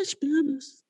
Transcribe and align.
sete 0.00 0.16
planos. 0.16 0.80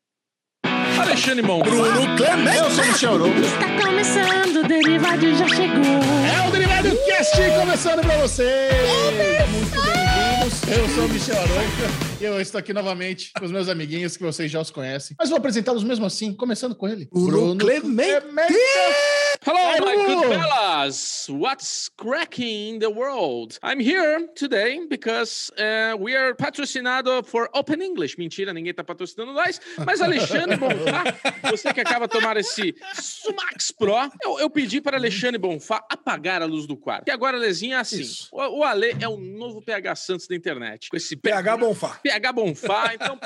Alexandre 1.00 1.42
Mão. 1.42 1.60
Bruno 1.60 2.17
Clemente. 2.17 2.57
Eu 2.58 2.71
sou 2.71 2.84
o 2.84 2.87
Michel 2.87 3.15
Arouca. 3.15 3.41
Está 3.41 3.83
começando, 3.83 4.57
o 4.57 4.68
Derivado 4.68 5.34
já 5.34 5.49
chegou. 5.49 5.84
É 6.44 6.49
o 6.49 6.50
Derivado 6.50 6.97
Cast 7.07 7.36
começando 7.58 8.00
pra 8.02 8.18
vocês. 8.18 9.48
Muito 9.50 9.80
bem-vindos. 9.82 10.62
Eu 10.68 10.88
sou 10.91 11.07
o 11.07 11.09
Michel 11.09 11.36
Arouca 11.36 12.21
e 12.21 12.25
eu 12.25 12.41
estou 12.41 12.59
aqui 12.59 12.73
novamente 12.73 13.33
com 13.37 13.45
os 13.45 13.51
meus 13.51 13.69
amiguinhos 13.69 14.17
que 14.17 14.23
vocês 14.23 14.51
já 14.51 14.61
os 14.61 14.71
conhecem. 14.71 15.17
Mas 15.19 15.29
vou 15.29 15.39
apresentá-los 15.39 15.83
mesmo 15.83 16.07
assim, 16.07 16.33
começando 16.33 16.75
com 16.75 16.87
ele. 16.87 17.09
Bruno 17.13 17.57
Clemente. 17.57 18.27
Hello, 19.43 19.57
Hi, 19.59 19.80
my 19.80 19.95
good 19.96 20.38
fellas. 20.38 21.27
What's 21.30 21.89
cracking 21.96 22.75
in 22.75 22.79
the 22.79 22.90
world? 22.90 23.59
I'm 23.62 23.80
here 23.80 24.29
today 24.36 24.79
because 24.86 25.50
uh, 25.59 25.96
we 25.98 26.14
are 26.14 26.34
patrocinado 26.34 27.25
for 27.25 27.48
Open 27.54 27.80
English. 27.80 28.17
Mentira, 28.18 28.53
ninguém 28.53 28.75
tá 28.75 28.84
patrocinando 28.84 29.32
nós. 29.32 29.58
Mas 29.86 30.03
Alexandre 30.03 30.58
Bonfá, 30.58 31.04
você 31.50 31.72
que 31.72 31.81
acaba 31.81 32.06
de 32.06 32.12
tomar 32.12 32.36
esse 32.36 32.74
Sumax 32.92 33.70
Pro, 33.72 34.10
eu, 34.22 34.38
eu 34.40 34.50
pedi 34.50 34.78
para 34.78 34.98
Alexandre 34.98 35.38
Bonfá 35.38 35.82
apagar 35.90 36.42
a 36.42 36.45
luz 36.45 36.66
do 36.66 36.76
quarto. 36.76 37.09
E 37.09 37.10
agora, 37.10 37.38
Lezinha, 37.38 37.76
é 37.76 37.80
assim. 37.80 38.02
Isso. 38.02 38.28
O, 38.30 38.59
o 38.59 38.62
Ale 38.62 38.95
é 39.00 39.09
o 39.09 39.16
novo 39.16 39.62
PH 39.62 39.95
Santos 39.96 40.26
da 40.26 40.36
internet. 40.36 40.90
Com 40.90 40.98
esse 40.98 41.16
PH 41.16 41.56
Bonfá. 41.56 41.98
PH 42.02 42.32
Bonfá. 42.32 42.90
Então, 42.95 43.18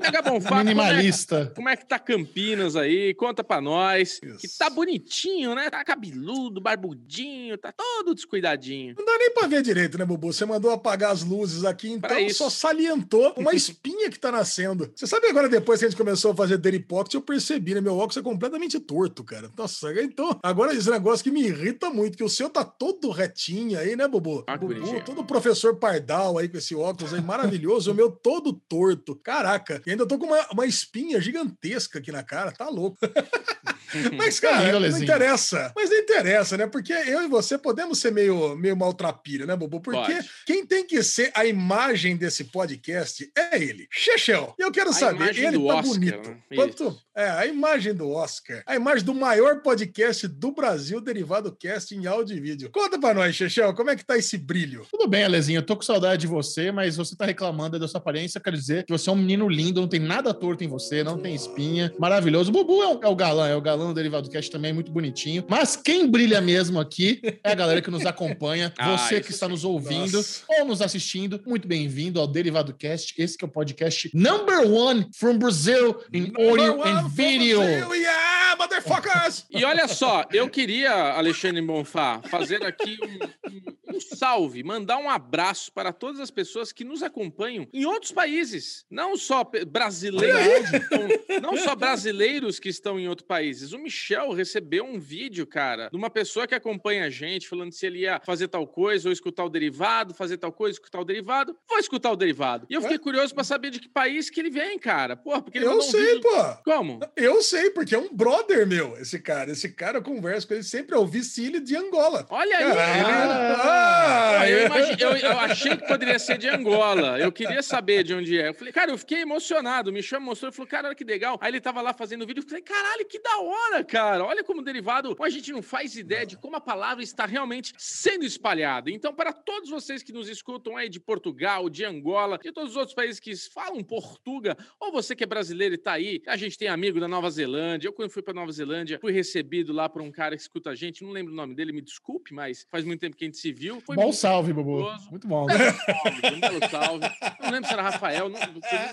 PH 0.00 0.22
Bonfá. 0.22 0.48
como 0.50 0.60
é- 0.60 0.64
Minimalista. 0.64 1.52
como 1.56 1.68
é 1.68 1.76
que 1.76 1.84
tá 1.84 1.98
Campinas 1.98 2.76
aí? 2.76 3.12
Conta 3.14 3.42
pra 3.42 3.60
nós. 3.60 4.20
Isso. 4.22 4.38
Que 4.38 4.48
tá 4.56 4.70
bonitinho, 4.70 5.47
né? 5.54 5.70
Tá 5.70 5.84
cabeludo, 5.84 6.60
barbudinho, 6.60 7.56
tá 7.58 7.72
todo 7.72 8.14
descuidadinho. 8.14 8.94
Não 8.98 9.04
dá 9.04 9.18
nem 9.18 9.32
pra 9.32 9.46
ver 9.46 9.62
direito, 9.62 9.98
né, 9.98 10.04
Bubu? 10.04 10.32
Você 10.32 10.44
mandou 10.44 10.70
apagar 10.70 11.12
as 11.12 11.22
luzes 11.22 11.64
aqui, 11.64 11.90
então 11.90 12.30
só 12.30 12.50
salientou 12.50 13.34
uma 13.36 13.52
espinha 13.54 14.10
que 14.10 14.18
tá 14.18 14.30
nascendo. 14.30 14.90
Você 14.94 15.06
sabe 15.06 15.26
agora, 15.28 15.48
depois 15.48 15.80
que 15.80 15.86
a 15.86 15.88
gente 15.88 15.98
começou 15.98 16.32
a 16.32 16.36
fazer 16.36 16.58
Daily 16.58 16.80
Pocket, 16.80 17.14
eu 17.14 17.22
percebi, 17.22 17.74
né? 17.74 17.80
Meu 17.80 17.96
óculos 17.96 18.16
é 18.16 18.22
completamente 18.22 18.78
torto, 18.80 19.24
cara. 19.24 19.50
Nossa, 19.56 19.92
então, 20.02 20.38
agora 20.42 20.74
esse 20.74 20.90
negócio 20.90 21.24
que 21.24 21.30
me 21.30 21.42
irrita 21.42 21.90
muito, 21.90 22.16
que 22.16 22.24
o 22.24 22.28
seu 22.28 22.48
tá 22.48 22.64
todo 22.64 23.10
retinho 23.10 23.78
aí, 23.78 23.96
né, 23.96 24.06
Bubu? 24.06 24.44
Ah, 24.46 24.56
Bubu, 24.56 24.74
bonitinho. 24.74 25.04
todo 25.04 25.24
professor 25.24 25.76
Pardal 25.76 26.38
aí 26.38 26.48
com 26.48 26.58
esse 26.58 26.74
óculos 26.74 27.14
aí 27.14 27.20
maravilhoso, 27.20 27.90
o 27.92 27.94
meu 27.94 28.10
todo 28.10 28.52
torto. 28.52 29.16
Caraca, 29.16 29.82
e 29.86 29.90
ainda 29.90 30.06
tô 30.06 30.18
com 30.18 30.26
uma, 30.26 30.46
uma 30.52 30.66
espinha 30.66 31.20
gigantesca 31.20 31.98
aqui 31.98 32.12
na 32.12 32.22
cara, 32.22 32.52
tá 32.52 32.68
louco. 32.68 32.98
Mas, 34.16 34.38
cara, 34.38 34.72
não 34.72 34.80
Lezinho. 34.80 35.06
Interessa. 35.38 35.72
Mas 35.76 35.90
não 35.90 35.96
interessa, 35.98 36.56
né? 36.56 36.66
Porque 36.66 36.92
eu 36.92 37.22
e 37.22 37.28
você 37.28 37.56
podemos 37.56 37.98
ser 37.98 38.12
meio, 38.12 38.56
meio 38.56 38.76
maltrapilha, 38.76 39.46
né, 39.46 39.56
Bubu? 39.56 39.80
Porque 39.80 40.12
Pode. 40.14 40.30
quem 40.46 40.66
tem 40.66 40.86
que 40.86 41.02
ser 41.02 41.30
a 41.34 41.46
imagem 41.46 42.16
desse 42.16 42.44
podcast 42.44 43.30
é 43.36 43.62
ele, 43.62 43.86
Chechel. 43.90 44.54
E 44.58 44.62
eu 44.62 44.70
quero 44.72 44.90
A 44.90 44.92
saber, 44.92 45.36
ele 45.38 45.56
tá 45.58 45.74
Oscar, 45.74 45.82
bonito. 45.82 46.30
né? 46.30 46.38
Quanto, 46.54 46.96
é, 47.18 47.28
a 47.30 47.46
imagem 47.46 47.92
do 47.92 48.08
Oscar. 48.10 48.62
A 48.64 48.76
imagem 48.76 49.04
do 49.04 49.12
maior 49.12 49.60
podcast 49.60 50.28
do 50.28 50.52
Brasil, 50.52 51.00
derivado 51.00 51.50
cast 51.50 51.92
em 51.92 52.06
áudio 52.06 52.36
e 52.36 52.40
vídeo. 52.40 52.70
Conta 52.72 52.96
pra 52.96 53.12
nós, 53.12 53.34
Chechel, 53.34 53.74
como 53.74 53.90
é 53.90 53.96
que 53.96 54.04
tá 54.04 54.16
esse 54.16 54.38
brilho? 54.38 54.86
Tudo 54.88 55.08
bem, 55.08 55.24
Alezinho, 55.24 55.58
eu 55.58 55.66
tô 55.66 55.74
com 55.74 55.82
saudade 55.82 56.20
de 56.20 56.26
você, 56.28 56.70
mas 56.70 56.96
você 56.96 57.16
tá 57.16 57.26
reclamando 57.26 57.76
da 57.76 57.88
sua 57.88 57.98
aparência, 57.98 58.40
quero 58.40 58.56
dizer 58.56 58.84
que 58.84 58.92
você 58.92 59.10
é 59.10 59.12
um 59.12 59.16
menino 59.16 59.48
lindo, 59.48 59.80
não 59.80 59.88
tem 59.88 59.98
nada 59.98 60.32
torto 60.32 60.62
em 60.62 60.68
você, 60.68 61.02
não 61.02 61.18
tem 61.18 61.34
espinha, 61.34 61.92
maravilhoso. 61.98 62.50
O 62.50 62.52
Bubu 62.52 62.84
é 62.84 62.94
o, 62.94 63.00
é 63.02 63.08
o 63.08 63.16
galã, 63.16 63.48
é 63.48 63.56
o 63.56 63.60
galã 63.60 63.88
do 63.88 63.94
Derivado 63.94 64.30
Cast 64.30 64.48
também, 64.48 64.72
muito 64.72 64.92
bonitinho. 64.92 65.44
Mas 65.48 65.74
quem 65.74 66.08
brilha 66.08 66.40
mesmo 66.40 66.78
aqui 66.78 67.20
é 67.42 67.50
a 67.50 67.54
galera 67.56 67.82
que 67.82 67.90
nos 67.90 68.06
acompanha, 68.06 68.72
Ah, 68.78 68.96
você 68.96 69.16
isso 69.16 69.24
que 69.24 69.32
está 69.32 69.46
sim. 69.46 69.52
nos 69.52 69.64
ouvindo 69.64 70.18
Nossa. 70.18 70.44
ou 70.48 70.66
nos 70.66 70.80
assistindo, 70.80 71.40
muito 71.44 71.66
bem-vindo 71.66 72.20
ao 72.20 72.28
Derivado 72.28 72.72
Cast, 72.72 73.12
esse 73.18 73.36
que 73.36 73.44
é 73.44 73.48
o 73.48 73.50
podcast 73.50 74.08
number 74.14 74.70
one 74.70 75.08
from 75.16 75.36
Brazil 75.36 75.96
in 76.12 76.32
audio 76.38 76.80
and 76.84 77.07
video. 77.08 77.56
from 77.58 77.66
Brazil, 77.66 77.96
Yeah, 77.96 78.37
motherfuckers! 78.58 79.46
E 79.50 79.64
olha 79.64 79.86
só, 79.88 80.24
eu 80.32 80.48
queria, 80.48 80.92
Alexandre 81.12 81.62
Bonfá, 81.62 82.20
fazer 82.28 82.64
aqui 82.64 82.98
um, 83.02 83.50
um- 83.50 83.78
um 83.96 84.00
salve, 84.00 84.62
mandar 84.62 84.98
um 84.98 85.08
abraço 85.08 85.72
para 85.72 85.92
todas 85.92 86.20
as 86.20 86.30
pessoas 86.30 86.70
que 86.72 86.84
nos 86.84 87.02
acompanham 87.02 87.66
em 87.72 87.84
outros 87.86 88.12
países, 88.12 88.84
não 88.90 89.16
só 89.16 89.42
brasileiros, 89.66 90.70
que 90.70 90.76
estão- 90.76 91.08
não 91.42 91.56
só 91.56 91.74
brasileiros 91.74 92.58
que 92.60 92.68
estão 92.68 92.98
em 92.98 93.08
outros 93.08 93.26
países. 93.26 93.72
O 93.72 93.78
Michel 93.78 94.32
recebeu 94.32 94.84
um 94.84 94.98
vídeo, 94.98 95.46
cara, 95.46 95.88
de 95.90 95.96
uma 95.96 96.10
pessoa 96.10 96.46
que 96.46 96.54
acompanha 96.54 97.04
a 97.06 97.10
gente, 97.10 97.48
falando 97.48 97.72
se 97.72 97.86
ele 97.86 98.00
ia 98.00 98.20
fazer 98.24 98.48
tal 98.48 98.66
coisa 98.66 99.08
ou 99.08 99.12
escutar 99.12 99.44
o 99.44 99.48
derivado, 99.48 100.14
fazer 100.14 100.36
tal 100.36 100.52
coisa, 100.52 100.74
escutar 100.74 101.00
o 101.00 101.04
derivado. 101.04 101.56
Vou 101.68 101.78
escutar 101.78 102.10
o 102.12 102.16
derivado. 102.16 102.66
E 102.68 102.74
eu 102.74 102.82
fiquei 102.82 102.98
curioso 102.98 103.34
para 103.34 103.44
saber 103.44 103.70
de 103.70 103.80
que 103.80 103.88
país 103.88 104.28
que 104.30 104.40
ele 104.40 104.50
vem, 104.50 104.78
cara. 104.78 105.16
Porra, 105.16 105.42
porque 105.42 105.58
ele 105.58 105.64
Eu 105.66 105.70
mandou 105.70 105.86
um 105.86 105.90
sei, 105.90 106.14
vídeo... 106.14 106.20
pô. 106.22 106.62
Como? 106.64 107.00
Eu 107.16 107.42
sei, 107.42 107.70
porque 107.70 107.94
é 107.94 107.98
um 107.98 108.14
brother 108.14 108.47
meu, 108.66 108.96
esse 108.98 109.18
cara. 109.18 109.50
Esse 109.52 109.68
cara 109.70 109.98
eu 109.98 110.02
converso 110.02 110.48
com 110.48 110.54
ele 110.54 110.62
sempre, 110.62 110.94
é 110.96 110.98
o 110.98 111.06
Vicílio 111.06 111.60
de 111.60 111.76
Angola. 111.76 112.26
Olha 112.30 112.56
aí, 112.58 112.64
Ah, 112.64 114.38
Ah, 114.40 114.48
eu, 114.48 114.58
é. 114.58 114.66
imagi- 114.66 114.96
eu- 115.02 115.16
eu 115.16 115.38
achei 115.38 115.76
que 115.76 115.86
poderia 115.86 116.18
ser 116.18 116.38
de 116.38 116.48
Angola. 116.48 117.18
Eu 117.18 117.30
queria 117.32 117.62
saber 117.62 118.02
de 118.04 118.14
onde 118.14 118.38
é. 118.38 118.48
Eu 118.48 118.54
falei, 118.54 118.72
cara, 118.72 118.90
eu 118.90 118.98
fiquei 118.98 119.20
emocionado. 119.22 119.92
Me 119.92 120.00
mostrou 120.20 120.50
e 120.50 120.54
falou, 120.54 120.66
cara, 120.68 120.88
olha 120.88 120.94
que 120.94 121.04
legal. 121.04 121.38
Aí 121.40 121.50
ele 121.50 121.60
tava 121.60 121.80
lá 121.82 121.92
fazendo 121.92 122.22
o 122.22 122.26
vídeo. 122.26 122.42
Eu 122.42 122.48
falei, 122.48 122.62
caralho, 122.62 123.04
que 123.06 123.20
da 123.20 123.38
hora, 123.38 123.84
cara. 123.84 124.24
Olha 124.24 124.42
como 124.44 124.62
derivado. 124.62 125.16
A 125.20 125.28
gente 125.28 125.52
não 125.52 125.62
faz 125.62 125.96
ideia 125.96 126.24
de 126.26 126.36
como 126.36 126.56
a 126.56 126.60
palavra 126.60 127.02
está 127.02 127.26
realmente 127.26 127.72
sendo 127.76 128.24
espalhada. 128.24 128.90
Então, 128.90 129.14
para 129.14 129.32
todos 129.32 129.70
vocês 129.70 130.02
que 130.02 130.12
nos 130.12 130.28
escutam 130.28 130.76
aí 130.76 130.88
de 130.88 131.00
Portugal, 131.00 131.68
de 131.68 131.84
Angola, 131.84 132.38
de 132.38 132.52
todos 132.52 132.70
os 132.70 132.76
outros 132.76 132.94
países 132.94 133.20
que 133.20 133.34
falam 133.52 133.82
portuga, 133.84 134.56
ou 134.80 134.90
você 134.92 135.14
que 135.14 135.24
é 135.24 135.26
brasileiro 135.26 135.74
e 135.74 135.78
tá 135.78 135.92
aí, 135.92 136.22
a 136.26 136.36
gente 136.36 136.56
tem 136.58 136.68
amigo 136.68 136.98
da 137.00 137.08
Nova 137.08 137.30
Zelândia. 137.30 137.88
Eu, 137.88 137.92
quando 137.92 138.10
fui 138.10 138.22
para 138.22 138.34
Nova 138.38 138.52
Zelândia, 138.52 138.98
fui 139.00 139.12
recebido 139.12 139.72
lá 139.72 139.88
por 139.88 140.00
um 140.02 140.10
cara 140.10 140.36
que 140.36 140.42
escuta 140.42 140.70
a 140.70 140.74
gente. 140.74 141.02
Não 141.02 141.10
lembro 141.10 141.32
o 141.32 141.36
nome 141.36 141.54
dele, 141.54 141.72
me 141.72 141.80
desculpe, 141.82 142.32
mas 142.32 142.66
faz 142.70 142.84
muito 142.84 143.00
tempo 143.00 143.16
que 143.16 143.24
a 143.24 143.26
gente 143.28 143.36
se 143.38 143.52
viu. 143.52 143.80
Foi 143.80 143.96
Bom 143.96 144.02
muito 144.04 144.16
salve, 144.16 144.52
Bubu. 144.52 144.82
gostoso. 144.82 145.10
Muito 145.10 145.26
bom. 145.28 145.46
salve, 145.48 146.36
um 146.36 146.40
belo 146.40 146.70
salve. 146.70 147.06
Não 147.42 147.50
lembro 147.50 147.66
se 147.68 147.72
era 147.72 147.82
Rafael, 147.82 148.28
não, 148.28 148.38
não 148.40 148.46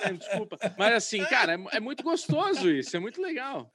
lembro, 0.04 0.18
desculpa. 0.18 0.58
Mas 0.78 0.94
assim, 0.94 1.24
cara, 1.26 1.54
é, 1.54 1.78
é 1.78 1.80
muito 1.80 2.04
gostoso 2.04 2.70
isso, 2.70 2.96
é 2.96 3.00
muito 3.00 3.22
legal. 3.22 3.70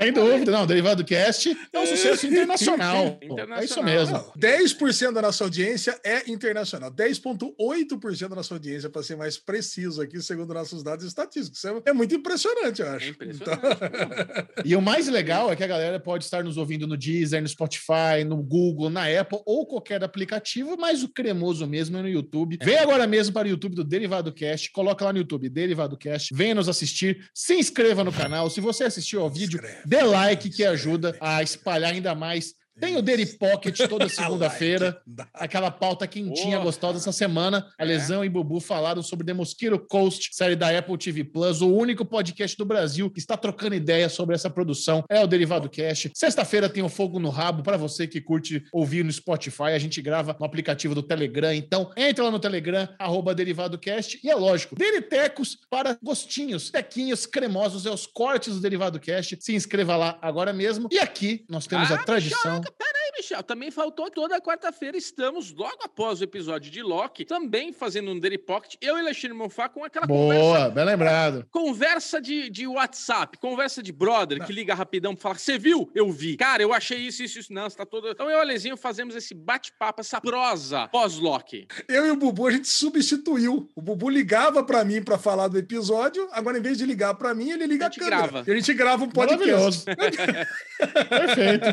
Sem 0.00 0.12
dúvida, 0.12 0.50
não. 0.52 0.66
Derivado 0.66 1.04
Cast 1.04 1.54
é 1.72 1.78
um 1.78 1.86
sucesso 1.86 2.26
internacional. 2.26 3.18
Internacional. 3.22 3.58
É 3.60 3.64
isso 3.64 3.82
mesmo. 3.82 4.16
Não, 4.16 4.32
10% 4.38 5.12
da 5.12 5.22
nossa 5.22 5.44
audiência 5.44 5.98
é 6.04 6.30
internacional. 6.30 6.90
10,8% 6.90 8.28
da 8.28 8.36
nossa 8.36 8.54
audiência, 8.54 8.88
para 8.88 9.02
ser 9.02 9.16
mais 9.16 9.36
preciso 9.38 10.00
aqui, 10.00 10.20
segundo 10.22 10.52
nossos 10.54 10.82
dados 10.82 11.04
estatísticos. 11.04 11.62
É- 11.64 11.82
É 11.86 11.92
muito 11.92 12.14
impressionante, 12.14 12.80
eu 12.80 12.88
acho. 12.88 13.06
É 13.06 13.08
impressionante. 13.10 13.62
E 14.72 14.74
o 14.74 14.80
mais 14.80 15.06
legal 15.06 15.52
é 15.52 15.54
que 15.54 15.62
a 15.62 15.66
galera 15.66 16.00
pode 16.00 16.24
estar 16.24 16.42
nos 16.42 16.56
ouvindo 16.56 16.86
no 16.86 16.96
Deezer, 16.96 17.42
no 17.42 17.46
Spotify, 17.46 18.24
no 18.26 18.38
Google, 18.38 18.88
na 18.88 19.04
Apple 19.04 19.38
ou 19.44 19.66
qualquer 19.66 20.02
aplicativo, 20.02 20.78
mas 20.78 21.02
o 21.02 21.10
cremoso 21.10 21.66
mesmo 21.66 21.98
é 21.98 22.00
no 22.00 22.08
YouTube. 22.08 22.58
Vem 22.62 22.78
agora 22.78 23.06
mesmo 23.06 23.34
para 23.34 23.46
o 23.46 23.50
YouTube 23.50 23.74
do 23.74 23.84
Derivado 23.84 24.32
Cast, 24.32 24.72
coloca 24.72 25.04
lá 25.04 25.12
no 25.12 25.18
YouTube 25.18 25.50
Derivado 25.50 25.94
Cast, 25.94 26.34
venha 26.34 26.54
nos 26.54 26.70
assistir, 26.70 27.28
se 27.34 27.54
inscreva 27.54 28.02
no 28.02 28.10
canal. 28.10 28.48
Se 28.48 28.62
você 28.62 28.84
assistiu 28.84 29.20
ao 29.20 29.28
vídeo, 29.28 29.58
Inscreve, 29.58 29.82
dê 29.84 30.02
like 30.04 30.48
que 30.48 30.64
ajuda 30.64 31.14
a 31.20 31.42
espalhar 31.42 31.92
ainda 31.92 32.14
mais. 32.14 32.54
Tem 32.82 32.96
o 32.96 33.00
Daily 33.02 33.26
Pocket 33.26 33.78
toda 33.88 34.08
segunda-feira. 34.10 35.00
Aquela 35.32 35.70
pauta 35.70 36.04
quentinha, 36.04 36.56
Porra. 36.56 36.64
gostosa 36.64 36.98
essa 36.98 37.12
semana. 37.12 37.64
A 37.78 37.84
É. 37.84 37.86
Lesão 37.86 38.24
e 38.24 38.28
Bubu 38.28 38.58
falaram 38.58 39.02
sobre 39.04 39.24
The 39.24 39.32
Mosquito 39.32 39.78
Coast, 39.78 40.30
série 40.34 40.56
da 40.56 40.76
Apple 40.76 40.98
TV 40.98 41.22
Plus, 41.22 41.60
o 41.60 41.68
único 41.72 42.04
podcast 42.04 42.56
do 42.56 42.64
Brasil 42.64 43.08
que 43.08 43.20
está 43.20 43.36
trocando 43.36 43.76
ideia 43.76 44.08
sobre 44.08 44.34
essa 44.34 44.50
produção. 44.50 45.04
É 45.08 45.22
o 45.22 45.28
Derivado 45.28 45.70
Cast. 45.70 46.10
Sexta-feira 46.12 46.68
tem 46.68 46.82
o 46.82 46.88
Fogo 46.88 47.20
no 47.20 47.28
Rabo 47.28 47.62
para 47.62 47.76
você 47.76 48.08
que 48.08 48.20
curte 48.20 48.64
ouvir 48.72 49.04
no 49.04 49.12
Spotify. 49.12 49.70
A 49.74 49.78
gente 49.78 50.02
grava 50.02 50.36
no 50.40 50.44
aplicativo 50.44 50.92
do 50.92 51.04
Telegram. 51.04 51.52
Então, 51.54 51.92
entra 51.96 52.24
lá 52.24 52.30
no 52.32 52.40
Telegram, 52.40 52.88
arroba 52.98 53.32
Derivado 53.32 53.78
Cast. 53.78 54.18
E 54.24 54.28
é 54.28 54.34
lógico, 54.34 54.74
Deritecos 54.74 55.56
para 55.70 55.96
gostinhos, 56.02 56.70
tequinhos 56.70 57.26
cremosos, 57.26 57.86
é 57.86 57.90
os 57.90 58.06
cortes 58.06 58.54
do 58.54 58.60
Derivado 58.60 58.98
Cast. 58.98 59.38
Se 59.40 59.54
inscreva 59.54 59.94
lá 59.96 60.18
agora 60.20 60.52
mesmo. 60.52 60.88
E 60.90 60.98
aqui 60.98 61.44
nós 61.48 61.64
temos 61.68 61.88
Ah, 61.92 61.94
a 61.94 61.98
tradição. 61.98 62.60
Peraí, 62.78 63.12
Michel, 63.16 63.42
também 63.42 63.70
faltou 63.70 64.10
toda 64.10 64.40
quarta-feira. 64.40 64.96
Estamos 64.96 65.52
logo 65.52 65.78
após 65.84 66.20
o 66.20 66.24
episódio 66.24 66.70
de 66.70 66.82
Loki, 66.82 67.24
também 67.24 67.72
fazendo 67.72 68.10
um 68.10 68.18
Daily 68.18 68.38
Pocket. 68.38 68.74
Eu 68.80 68.96
e 68.96 69.00
Alexandre 69.00 69.36
Monfá 69.36 69.68
com 69.68 69.84
aquela 69.84 70.06
conversa. 70.06 70.42
Boa, 70.42 70.68
bem 70.70 70.84
lembrado. 70.84 71.46
Conversa 71.50 72.20
de, 72.20 72.48
de 72.50 72.66
WhatsApp, 72.66 73.38
conversa 73.38 73.82
de 73.82 73.92
brother 73.92 74.44
que 74.44 74.52
liga 74.52 74.74
rapidão 74.74 75.14
pra 75.14 75.22
falar: 75.22 75.38
Você 75.38 75.58
viu? 75.58 75.90
Eu 75.94 76.10
vi. 76.10 76.36
Cara, 76.36 76.62
eu 76.62 76.72
achei 76.72 76.98
isso, 76.98 77.22
isso, 77.22 77.38
isso. 77.38 77.52
Não, 77.52 77.68
você 77.68 77.76
tá 77.76 77.86
todo. 77.86 78.08
Então 78.08 78.26
eu 78.28 78.36
e 78.36 78.38
o 78.38 78.40
Alezinho 78.40 78.76
fazemos 78.76 79.14
esse 79.14 79.34
bate-papo, 79.34 80.00
essa 80.00 80.20
prosa 80.20 80.88
pós-Loki. 80.88 81.66
Eu 81.88 82.06
e 82.06 82.10
o 82.10 82.16
Bubu, 82.16 82.46
a 82.46 82.50
gente 82.50 82.68
substituiu. 82.68 83.68
O 83.74 83.82
Bubu 83.82 84.08
ligava 84.08 84.62
pra 84.64 84.84
mim 84.84 85.02
pra 85.02 85.18
falar 85.18 85.48
do 85.48 85.58
episódio, 85.58 86.28
agora 86.32 86.58
em 86.58 86.62
vez 86.62 86.78
de 86.78 86.84
ligar 86.86 87.14
pra 87.14 87.34
mim, 87.34 87.50
ele 87.50 87.66
liga 87.66 87.86
A 87.86 87.88
a, 87.88 87.90
gente 87.90 88.00
câmera. 88.00 88.16
grava. 88.28 88.44
E 88.46 88.50
a 88.52 88.54
gente 88.54 88.74
grava 88.74 89.04
um 89.04 89.10
podcast. 89.10 89.42
Maravilhoso. 89.46 89.84
Perfeito. 91.08 91.66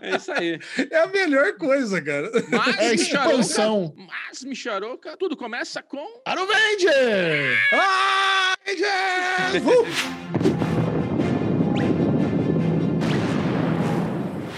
É 0.00 0.18
isso 0.20 0.32
aí. 0.32 0.58
É 0.90 0.98
a 0.98 1.06
melhor 1.06 1.54
coisa, 1.56 2.00
cara. 2.02 2.30
Mas, 2.50 2.78
É 2.78 2.90
Micharoca, 2.92 3.30
expansão. 3.40 3.94
mas, 3.96 4.44
Micharoca, 4.44 5.16
tudo 5.16 5.36
começa 5.36 5.82
com... 5.82 6.20
Aruvenger! 6.24 7.58
Ai, 7.72 8.76
gente! 8.76 9.64
Uh! 9.66 10.59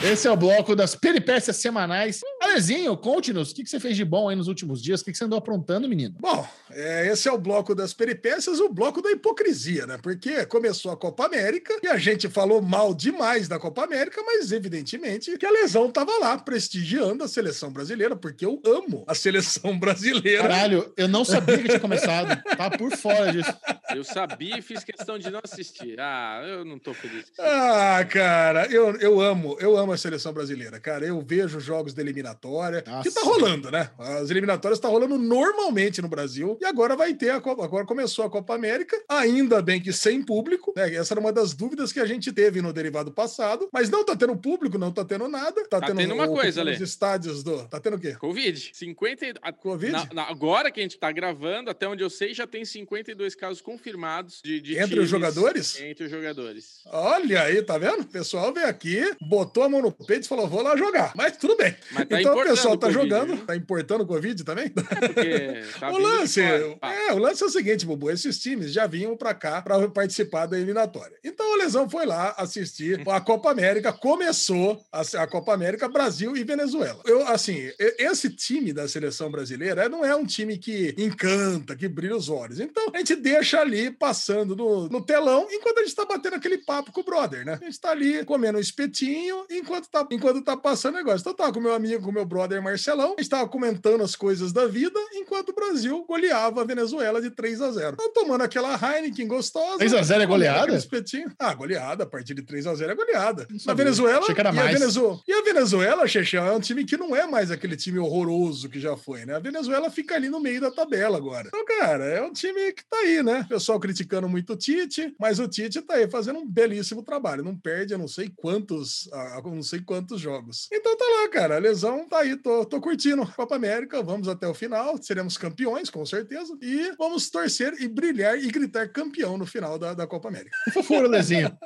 Esse 0.05 0.27
é 0.27 0.31
o 0.33 0.37
bloco 0.37 0.75
das 0.75 0.97
peripécias 0.97 1.57
semanais. 1.59 2.21
Alezinho, 2.41 2.97
conte-nos 2.97 3.53
o 3.53 3.55
que 3.55 3.63
que 3.63 3.71
você 3.71 3.79
fez 3.79 3.97
de 3.97 4.05
bom 4.05 4.29
aí 4.29 4.35
nos 4.35 4.49
últimos 4.49 4.83
dias, 4.83 5.01
o 5.01 5.05
que 5.05 5.13
que 5.13 5.17
você 5.17 5.25
andou 5.25 5.39
aprontando, 5.39 5.89
menino? 5.89 6.17
Bom, 6.19 6.45
é, 6.73 7.07
esse 7.07 7.29
é 7.29 7.33
o 7.33 7.39
bloco 7.39 7.73
das 7.73 7.95
peripécias, 7.95 8.59
o 8.59 8.69
bloco 8.69 9.01
da 9.01 9.13
hipocrisia, 9.13 9.87
né? 9.87 9.99
Porque 10.03 10.45
começou 10.47 10.91
a 10.91 10.97
Copa 10.97 11.27
América 11.27 11.79
e 11.83 11.87
a 11.87 11.97
gente 11.99 12.29
falou 12.29 12.61
mal 12.61 12.93
demais 12.93 13.47
da 13.47 13.61
Copa 13.61 13.85
América, 13.85 14.21
mas 14.27 14.51
evidentemente 14.51 15.39
que 15.39 15.47
a 15.47 15.51
lesão 15.53 15.89
tava 15.89 16.19
lá 16.19 16.37
prestigiando 16.37 17.23
a 17.23 17.29
seleção 17.29 17.73
brasileira, 17.73 18.17
porque 18.17 18.45
eu 18.45 18.61
amo 18.67 19.05
a 19.07 19.15
seleção 19.15 19.79
brasileira. 19.79 20.43
Caralho, 20.43 20.93
eu 20.97 21.07
não 21.07 21.25
sabia 21.25 21.59
que 21.59 21.69
tinha 21.69 21.81
começado. 21.81 22.43
Tá 22.57 22.69
por 22.71 22.91
fora 22.97 23.31
disso. 23.31 23.55
Eu 23.95 24.03
sabia 24.03 24.59
e 24.59 24.63
fiz 24.63 24.83
questão 24.83 25.19
de 25.19 25.31
não 25.31 25.41
assistir. 25.45 26.01
Ah, 26.01 26.43
eu 26.45 26.65
não 26.65 26.79
tô 26.79 26.93
feliz. 26.93 27.27
Ah, 27.39 28.05
cara, 28.09 28.67
eu, 28.67 28.97
eu 28.97 29.21
amo, 29.21 29.57
eu 29.61 29.77
amo 29.77 29.92
a 29.93 29.97
seleção 29.99 30.33
brasileira, 30.33 30.79
cara. 30.81 31.05
Eu 31.07 31.21
vejo 31.21 31.61
jogos 31.61 31.95
da 31.95 32.03
eliminatória, 32.03 32.83
que 32.83 32.91
Nossa. 32.91 33.11
tá 33.13 33.21
rolando, 33.23 33.71
né? 33.71 33.91
As 33.99 34.31
eliminatórias 34.31 34.79
tá 34.81 34.89
rolando 34.89 35.19
normalmente 35.19 36.01
no 36.03 36.09
Brasil 36.09 36.59
e 36.61 36.65
agora 36.65 36.97
vai 36.97 37.15
ter 37.15 37.31
a 37.31 37.41
Copa, 37.41 37.65
agora 37.65 37.85
começou 37.85 38.25
a 38.25 38.31
Copa 38.31 38.55
América, 38.55 38.97
ainda 39.09 39.61
bem 39.63 39.81
que 39.81 39.93
sem 39.93 40.23
público, 40.23 40.73
né? 40.77 40.95
Essa 40.95 41.15
era 41.15 41.21
uma 41.21 41.33
das 41.33 41.53
dúvidas 41.55 41.93
que 41.93 42.01
a 42.01 42.07
gente 42.07 42.33
teve 42.33 42.63
no 42.63 42.73
derivado 42.73 43.11
passado, 43.13 43.69
mas 43.73 43.91
não 43.91 44.05
tá 44.05 44.15
tendo 44.17 44.37
público, 44.37 44.79
não 44.79 44.93
tá 44.93 45.05
tendo 45.05 45.29
nada. 45.29 45.63
Tá, 45.69 45.81
Tá 45.81 45.93
tendo 45.95 46.15
uma 46.15 46.29
coisa, 46.29 46.61
os 46.63 46.67
Lê. 46.67 46.75
estádios 46.85 47.43
do, 47.43 47.65
tá 47.69 47.81
tendo 47.81 47.97
o 47.97 48.01
quê? 48.01 48.15
Covid. 48.15 48.71
50 48.73 49.27
e- 49.27 49.35
a- 49.43 49.53
Covid? 49.53 49.93
na- 49.93 50.09
na- 50.13 50.29
agora 50.31 50.71
que 50.71 50.81
a 50.81 50.83
gente 50.83 50.99
tá 50.99 51.11
gravando, 51.13 51.71
até 51.71 51.87
onde 51.89 52.03
eu 52.03 52.09
sei, 52.11 52.33
já 52.33 52.47
tem 52.47 52.65
52 52.65 53.35
casos 53.35 53.61
confirmados 53.61 54.41
de, 54.43 54.61
de 54.61 54.75
Entre 54.75 54.89
times- 54.91 55.05
os 55.05 55.11
jogadores? 55.11 55.81
Entre 55.81 56.05
os 56.05 56.11
jogadores. 56.11 56.81
Olha 56.87 57.43
aí, 57.43 57.63
tá 57.63 57.77
vendo? 57.79 58.03
O 58.03 58.07
pessoal 58.07 58.53
veio 58.55 58.67
aqui, 58.69 59.03
botou 59.21 59.65
a 59.65 59.69
mão 59.69 59.82
no 59.83 59.93
peito 59.93 60.25
e 60.25 60.29
falou: 60.29 60.49
vou 60.49 60.63
lá 60.63 60.77
jogar. 60.77 61.13
Mas 61.15 61.37
tudo 61.37 61.57
bem. 61.57 61.77
Mas 61.93 62.09
tá 62.09 62.21
então 62.21 62.37
o 62.37 62.43
pessoal 62.43 62.77
tá 62.77 62.87
Covid, 62.87 63.03
jogando, 63.03 63.37
viu? 63.37 63.47
tá 63.47 63.57
importando 63.57 64.05
o 64.05 64.07
Covid 64.07 64.45
também? 64.45 64.73
É 65.17 65.65
tá 65.79 65.91
o 65.93 65.99
lance, 65.99 66.41
é, 66.41 67.13
o 67.13 67.19
lance 67.19 67.43
é 67.43 67.47
o 67.47 67.51
seguinte, 67.51 67.85
Bubu, 67.85 68.11
esses 68.11 68.39
times 68.39 68.73
já 68.73 68.87
vinham 68.87 69.17
pra 69.17 69.35
cá 69.35 69.61
pra 69.63 69.89
participar 69.89 70.47
da 70.47 70.57
eliminatória. 70.57 71.17
Então 71.25 71.53
o 71.53 71.57
Lesão 71.57 71.89
foi 71.89 72.07
lá 72.07 72.35
assistir 72.39 73.03
a 73.07 73.21
Copa 73.21 73.51
América, 73.51 73.93
começou 73.93 74.83
a, 74.91 75.27
Copa 75.27 75.53
América 75.53 75.89
Brasil 75.89 76.37
e 76.37 76.45
Venezuela. 76.45 77.01
Eu 77.05 77.27
assim, 77.27 77.71
esse 77.79 78.31
time 78.31 78.73
da 78.73 78.89
seleção 78.89 79.31
brasileira 79.31 79.89
não 79.89 80.05
é 80.05 80.15
um 80.15 80.25
time 80.25 80.59
que 80.59 80.95
encanta, 80.99 81.77
que 81.77 81.89
brilha 81.89 82.17
os 82.17 82.29
olhos. 82.29 82.61
Então 82.61 82.91
a 82.93 82.99
gente 82.99 83.17
deixa 83.17 83.61
ali 83.61 83.91
passando 83.91 84.55
no, 84.55 84.89
no 84.89 85.01
telão 85.01 85.47
enquanto 85.51 85.79
a 85.79 85.83
gente 85.83 85.95
tá 85.95 86.05
batendo 86.05 86.37
aquele 86.37 86.59
papo 86.59 86.93
com 86.93 87.01
o 87.01 87.05
brother, 87.05 87.45
né? 87.45 87.59
A 87.61 87.65
gente 87.65 87.81
tá 87.81 87.91
ali 87.91 88.25
comendo 88.25 88.59
um 88.59 88.61
espetinho 88.61 89.45
enquanto 89.51 89.72
tá, 89.81 90.07
enquanto 90.11 90.43
tá 90.43 90.57
passando 90.57 90.95
o 90.95 90.99
negócio. 90.99 91.21
Então 91.21 91.33
eu 91.33 91.37
tava 91.37 91.53
com 91.53 91.61
meu 91.61 91.75
amigo, 91.75 92.05
com 92.05 92.13
meu 92.13 92.25
brother 92.25 92.63
Marcelão, 92.63 93.15
a 93.17 93.21
gente 93.21 93.31
tava 93.31 93.49
comentando 93.49 94.03
as 94.03 94.15
coisas 94.15 94.53
da 94.53 94.67
vida 94.67 94.99
enquanto 95.15 95.51
o 95.51 95.55
Brasil 95.55 96.05
goleava 96.07 96.63
a 96.63 96.65
Venezuela 96.65 97.21
de 97.21 97.31
3 97.31 97.61
a 97.61 97.71
0 97.71 97.93
Então 97.95 98.13
tomando 98.13 98.43
aquela 98.43 98.75
Heineken 98.75 99.27
gostosa. 99.27 99.79
3 99.79 99.95
a 99.95 100.03
0 100.03 100.23
é 100.23 100.27
goleada? 100.27 100.75
espetinho. 100.75 101.33
Ah, 101.39 101.55
goleada. 101.55 102.05
A 102.05 102.07
partir 102.07 102.35
de 102.35 102.43
3 102.43 102.67
a 102.67 102.75
0 102.75 102.93
é 102.93 102.95
goleada. 102.95 103.47
Na. 103.67 103.75
Venezuela. 103.75 104.21
Achei 104.21 104.35
que 104.35 104.41
era 104.41 104.55
e, 104.55 104.59
a. 104.59 104.67
Venezuela 104.67 105.21
e 105.27 105.33
a 105.33 105.43
Venezuela, 105.43 106.07
Chechão, 106.07 106.47
é 106.47 106.53
um 106.53 106.61
time 106.61 106.85
que 106.85 106.97
não 106.97 107.15
é 107.15 107.27
mais 107.27 107.51
aquele 107.51 107.77
time 107.77 107.99
horroroso 107.99 108.69
que 108.69 108.81
já 108.81 108.97
foi, 108.97 109.25
né? 109.25 109.37
A 109.37 109.41
Venezuela 109.41 109.91
fica 109.91 110.15
ali 110.15 110.29
no 110.29 110.41
meio 110.41 110.61
da 110.61 110.71
tabela 110.71 111.17
agora. 111.17 111.49
Então, 111.49 111.65
cara, 111.65 112.05
é 112.05 112.23
um 112.23 112.33
time 112.33 112.73
que 112.73 112.85
tá 112.85 112.97
aí, 112.99 113.23
né? 113.23 113.41
O 113.41 113.49
pessoal 113.49 113.81
criticando 113.81 114.29
muito 114.29 114.53
o 114.53 114.57
Tite, 114.57 115.15
mas 115.19 115.39
o 115.39 115.49
Tite 115.49 115.83
tá 115.83 115.95
aí 115.95 116.09
fazendo 116.09 116.39
um 116.39 116.47
belíssimo 116.47 117.03
trabalho. 117.03 117.45
Não 117.45 117.57
perde, 117.57 117.93
eu 117.93 117.99
não 117.99 118.09
sei 118.09 118.31
quantos, 118.35 119.09
ah, 119.13 119.35
eu 119.37 119.62
não 119.63 119.69
sei 119.69 119.81
quantos 119.81 120.21
jogos. 120.21 120.67
Então 120.73 120.97
tá 120.97 121.05
lá, 121.05 121.29
cara. 121.29 121.55
A 121.55 121.59
lesão 121.59 122.09
tá 122.09 122.19
aí, 122.19 122.37
tô, 122.37 122.65
tô 122.65 122.81
curtindo. 122.81 123.25
Copa 123.37 123.55
América, 123.55 124.03
vamos 124.03 124.27
até 124.27 124.47
o 124.49 124.53
final. 124.53 125.01
Seremos 125.01 125.39
campeões, 125.39 125.89
com 125.89 126.05
certeza. 126.05 126.59
E 126.61 126.93
vamos 126.99 127.31
torcer 127.31 127.75
e 127.81 127.87
brilhar 127.87 128.37
e 128.37 128.49
gritar 128.51 128.89
campeão 128.89 129.39
no 129.39 129.47
final 129.47 129.79
da, 129.79 129.95
da 129.95 130.05
Copa 130.05 130.29
América. 130.29 130.51
Fofura, 130.73 131.07
Lezinho. 131.07 131.57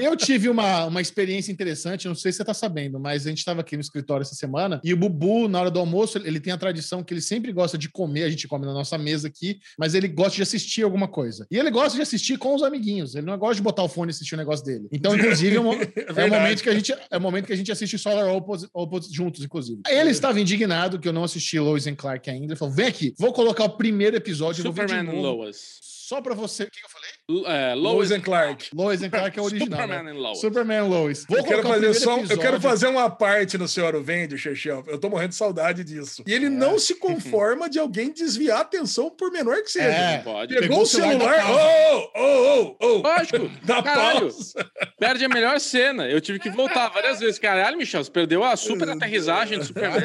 Eu 0.00 0.16
tive 0.16 0.48
uma, 0.48 0.86
uma 0.86 1.00
experiência 1.02 1.52
interessante, 1.52 2.08
não 2.08 2.14
sei 2.14 2.32
se 2.32 2.38
você 2.38 2.44
tá 2.44 2.54
sabendo, 2.54 2.98
mas 2.98 3.26
a 3.26 3.28
gente 3.28 3.38
estava 3.38 3.60
aqui 3.60 3.76
no 3.76 3.82
escritório 3.82 4.22
essa 4.22 4.34
semana 4.34 4.80
e 4.82 4.94
o 4.94 4.96
Bubu, 4.96 5.46
na 5.48 5.60
hora 5.60 5.70
do 5.70 5.78
almoço, 5.78 6.18
ele 6.18 6.40
tem 6.40 6.52
a 6.52 6.58
tradição 6.58 7.02
que 7.04 7.12
ele 7.12 7.20
sempre 7.20 7.52
gosta 7.52 7.76
de 7.76 7.88
comer, 7.90 8.24
a 8.24 8.30
gente 8.30 8.48
come 8.48 8.64
na 8.64 8.72
nossa 8.72 8.96
mesa 8.96 9.28
aqui, 9.28 9.58
mas 9.78 9.94
ele 9.94 10.08
gosta 10.08 10.36
de 10.36 10.42
assistir 10.42 10.82
alguma 10.82 11.06
coisa. 11.08 11.46
E 11.50 11.58
ele 11.58 11.70
gosta 11.70 11.96
de 11.96 12.02
assistir 12.02 12.38
com 12.38 12.54
os 12.54 12.62
amiguinhos, 12.62 13.14
ele 13.14 13.26
não 13.26 13.36
gosta 13.38 13.56
de 13.56 13.62
botar 13.62 13.82
o 13.82 13.88
fone 13.88 14.10
e 14.10 14.14
assistir 14.14 14.34
o 14.34 14.38
negócio 14.38 14.64
dele. 14.64 14.88
Então, 14.92 15.14
inclusive, 15.14 15.56
é, 15.56 15.60
um- 15.60 15.72
é 15.74 15.76
o 15.84 16.14
verdade. 16.14 16.30
momento 16.30 16.62
que 16.62 16.68
a 16.68 16.74
gente 16.74 16.94
é 17.16 17.18
o 17.18 17.22
momento 17.22 17.46
que 17.46 17.52
a 17.52 17.56
gente 17.56 17.72
assiste 17.72 17.98
Solar 17.98 18.28
Opposites 18.72 19.14
juntos, 19.14 19.42
inclusive. 19.42 19.80
Ele 19.88 20.10
estava 20.10 20.40
indignado 20.40 20.98
que 20.98 21.08
eu 21.08 21.12
não 21.12 21.24
assisti 21.24 21.58
Lois 21.58 21.86
and 21.86 21.94
Clark 21.96 22.28
ainda. 22.30 22.52
Ele 22.52 22.56
falou: 22.56 22.74
vem 22.74 22.86
aqui, 22.86 23.14
vou 23.18 23.32
colocar 23.32 23.64
o 23.64 23.70
primeiro 23.76 24.16
episódio, 24.16 24.62
Superman 24.62 25.02
novo, 25.02 25.20
Lois. 25.20 25.78
só 25.82 26.20
pra 26.20 26.34
você. 26.34 26.64
O 26.64 26.70
que 26.70 26.84
eu 26.84 26.88
falei? 26.88 27.10
É, 27.28 27.74
Lois 27.74 27.96
Lois 27.96 28.12
and 28.12 28.20
Clark. 28.20 28.68
Lois 28.72 29.02
and 29.02 29.10
Clark 29.10 29.36
é 29.36 29.42
o 29.42 29.44
original. 29.46 29.80
Superman 29.80 30.02
né? 30.04 30.10
and 30.12 30.14
Lois. 30.18 30.38
Superman 30.40 30.82
Lois. 30.88 31.24
Vou 31.28 31.38
Eu 31.38 31.44
quero, 31.44 31.62
fazer 31.64 31.94
só, 31.94 32.16
um- 32.20 32.24
eu 32.24 32.38
quero 32.38 32.60
fazer 32.60 32.86
uma 32.86 33.10
parte 33.10 33.58
no 33.58 33.66
Senhor 33.66 34.00
Vende, 34.00 34.38
Chechel. 34.38 34.84
Eu 34.86 34.96
tô 34.96 35.08
morrendo 35.10 35.30
de 35.30 35.34
saudade 35.34 35.82
disso. 35.82 36.22
E 36.24 36.32
É. 36.32 36.36
ele 36.36 36.48
não 36.48 36.78
se 36.78 36.94
conforma 37.00 37.68
de 37.68 37.80
alguém 37.80 38.12
desviar 38.12 38.58
a 38.58 38.60
atenção, 38.60 39.10
por 39.10 39.32
menor 39.32 39.56
que 39.62 39.70
seja. 39.72 39.88
É. 39.88 40.18
Pode. 40.18 40.54
Pegou, 40.54 40.68
Pegou 40.68 40.82
o 40.82 40.86
celular. 40.86 41.44
Ô, 41.50 42.20
ô, 42.20 42.22
ô, 42.22 42.76
ô. 42.80 42.98
Lógico. 42.98 43.50
Dá 43.64 43.82
Caralho. 43.82 44.20
pausa. 44.20 44.70
Perde 44.96 45.24
a 45.24 45.28
melhor 45.28 45.58
cena. 45.58 46.08
Eu 46.08 46.20
tive 46.20 46.38
que 46.38 46.48
voltar 46.50 46.88
várias 46.90 47.18
vezes. 47.18 47.40
Caralho, 47.40 47.76
Michel, 47.76 48.04
você 48.04 48.10
perdeu 48.10 48.44
a 48.44 48.54
super 48.56 48.88
aterrissagem 48.88 49.58
do 49.58 49.64
Superman. 49.64 50.00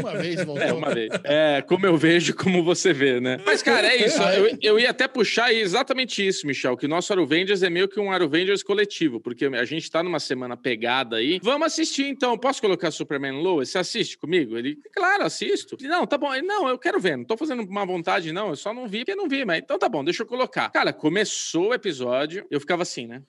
Uma 0.00 0.16
vez 0.16 0.44
voltou. 0.44 0.62
É, 0.64 0.72
uma 0.72 0.92
vez. 0.92 1.12
É, 1.22 1.62
como 1.62 1.86
eu 1.86 1.96
vejo, 1.96 2.34
como 2.34 2.64
você 2.64 2.92
vê, 2.92 3.20
né? 3.20 3.38
Mas, 3.46 3.62
cara, 3.62 3.86
é 3.86 4.04
isso. 4.04 4.20
Eu, 4.20 4.58
eu 4.60 4.80
ia 4.80 4.90
até 4.90 5.06
puxar 5.06 5.52
exatamente 5.52 6.26
isso, 6.26 6.44
Michel, 6.46 6.55
que 6.76 6.86
o 6.86 6.88
nosso 6.88 7.12
Aruvengers 7.12 7.62
é 7.62 7.70
meio 7.70 7.88
que 7.88 7.98
um 7.98 8.12
Aruvengers 8.12 8.62
coletivo, 8.62 9.20
porque 9.20 9.46
a 9.46 9.64
gente 9.64 9.90
tá 9.90 10.02
numa 10.02 10.20
semana 10.20 10.56
pegada 10.56 11.16
aí. 11.16 11.40
Vamos 11.42 11.66
assistir, 11.66 12.06
então. 12.06 12.36
Posso 12.36 12.60
colocar 12.60 12.90
Superman 12.90 13.40
Lois? 13.42 13.70
Você 13.70 13.78
assiste 13.78 14.18
comigo? 14.18 14.56
Ele, 14.56 14.78
claro, 14.92 15.24
assisto. 15.24 15.76
Não, 15.80 16.06
tá 16.06 16.18
bom. 16.18 16.32
Ele, 16.34 16.46
não, 16.46 16.68
eu 16.68 16.78
quero 16.78 17.00
ver. 17.00 17.16
Não 17.16 17.24
tô 17.24 17.36
fazendo 17.36 17.66
má 17.68 17.84
vontade, 17.84 18.32
não. 18.32 18.50
Eu 18.50 18.56
só 18.56 18.74
não 18.74 18.86
vi 18.86 19.04
porque 19.04 19.14
não 19.14 19.28
vi, 19.28 19.44
mas 19.44 19.58
então 19.58 19.78
tá 19.78 19.88
bom, 19.88 20.02
deixa 20.02 20.22
eu 20.22 20.26
colocar. 20.26 20.68
Cara, 20.70 20.92
começou 20.92 21.68
o 21.68 21.74
episódio, 21.74 22.44
eu 22.50 22.58
ficava 22.58 22.82
assim, 22.82 23.06
né? 23.06 23.22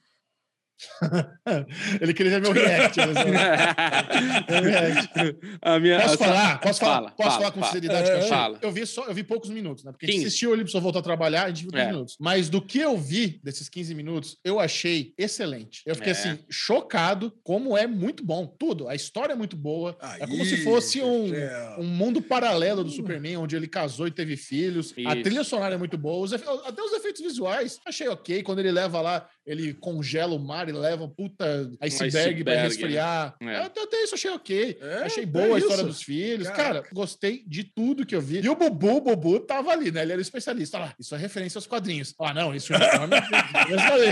Ele 2.02 2.14
queria 2.14 2.40
ver 2.40 2.42
meu 2.42 2.52
react. 2.52 2.98
mas 3.00 3.16
eu- 3.18 3.26
meu 4.62 4.64
react. 4.64 5.10
a 5.62 5.80
minha, 5.80 6.00
Posso 6.02 6.14
a- 6.14 6.18
falar? 6.18 6.60
Posso 6.62 6.80
falar? 6.80 6.96
Fala, 6.96 7.12
Posso 7.12 7.30
fala, 7.30 7.32
falar 7.40 7.52
com 7.52 7.60
fala. 7.60 7.72
sinceridade 7.72 8.10
eu? 8.10 8.22
Fala. 8.28 8.60
Eu 8.62 8.72
vi 8.72 8.86
só, 8.86 9.06
eu 9.06 9.14
vi 9.14 9.24
poucos 9.24 9.50
minutos, 9.50 9.84
né? 9.84 9.92
Porque 9.92 10.06
a 10.06 10.10
gente 10.10 10.16
15. 10.18 10.28
assistiu, 10.28 10.54
ele 10.54 10.62
precisou 10.64 10.82
voltar 10.82 11.00
a 11.00 11.04
trabalhar, 11.04 11.44
a 11.46 11.48
gente 11.50 11.64
viu 11.64 11.72
15 11.72 11.84
É. 11.84 11.88
minutos. 11.92 12.18
Mas 12.20 12.50
do 12.50 12.62
que 12.62 12.80
eu 12.80 12.98
vi 12.98 13.40
desses 13.44 13.70
15 13.70 13.94
minutos, 13.96 14.38
eu 14.44 14.60
achei 14.60 15.14
excelente. 15.18 15.82
Eu 15.86 15.96
fiquei 15.96 16.14
É. 16.14 16.16
assim, 16.16 16.40
chocado 16.50 17.34
como 17.44 17.78
é 17.78 17.88
muito 17.88 18.24
bom. 18.26 18.46
Tudo. 18.46 18.88
A 18.88 18.96
história 18.96 19.34
é 19.34 19.36
muito 19.36 19.56
boa. 19.56 19.98
é 20.20 20.28
como 20.28 20.44
se 20.46 20.56
Aí, 20.56 20.64
fosse 20.64 21.02
um, 21.02 21.32
um 21.80 21.84
mundo 21.86 22.22
paralelo 22.22 22.84
do 22.84 22.90
Superman, 22.90 23.38
onde 23.38 23.56
ele 23.56 23.68
casou 23.68 24.08
e 24.08 24.12
teve 24.12 24.36
filhos. 24.38 24.94
A 25.06 25.14
Isso. 25.14 25.24
trilha 25.24 25.44
sonora 25.44 25.76
é 25.76 25.78
muito 25.78 25.98
boa. 25.98 26.24
Os 26.24 26.32
efe- 26.34 26.46
Até 26.66 26.82
os 26.82 26.94
efeitos 26.94 27.22
visuais, 27.22 27.80
achei 27.86 28.08
ok. 28.08 28.44
Quando 28.44 28.60
ele 28.60 28.72
leva 28.72 29.02
lá, 29.02 29.28
ele 29.48 29.74
congela 29.74 30.36
o 30.36 30.40
mar 30.40 30.70
e 30.70 30.72
leva 30.72 31.08
puta 31.08 31.72
iceberg 31.82 32.44
pra 32.44 32.54
iceberg, 32.54 32.62
resfriar. 32.68 33.36
né? 33.42 33.58
Até, 33.62 33.82
até 33.82 34.04
isso 34.04 34.14
achei 34.16 34.30
ok. 34.30 34.78
É, 34.82 34.94
achei 35.06 35.24
é 35.24 35.26
boa 35.26 35.56
a 35.56 35.60
história 35.60 35.84
dos 35.84 36.02
filhos. 36.04 36.48
Cara. 36.50 36.58
Cara, 36.68 36.84
gostei 36.92 37.44
de 37.48 37.64
tudo 37.64 38.06
que 38.06 38.14
eu 38.14 38.20
vi. 38.22 38.42
E 38.42 38.50
o 38.50 38.56
Bubu, 38.56 38.98
o 38.98 39.02
Bubu 39.02 39.40
tava 39.40 39.72
ali, 39.72 39.90
né? 39.90 40.02
Ele 40.02 40.12
era 40.12 40.22
especialista. 40.22 40.78
Olha 40.78 40.88
lá, 40.88 40.94
isso 41.00 41.16
é 41.16 41.18
referência 41.18 41.58
aos 41.58 41.66
quadrinhos. 41.66 42.14
Ah, 42.20 42.34
não, 42.34 42.54
isso 42.54 42.74
é. 42.74 42.78
Eu 43.72 43.80
falei, 43.80 44.10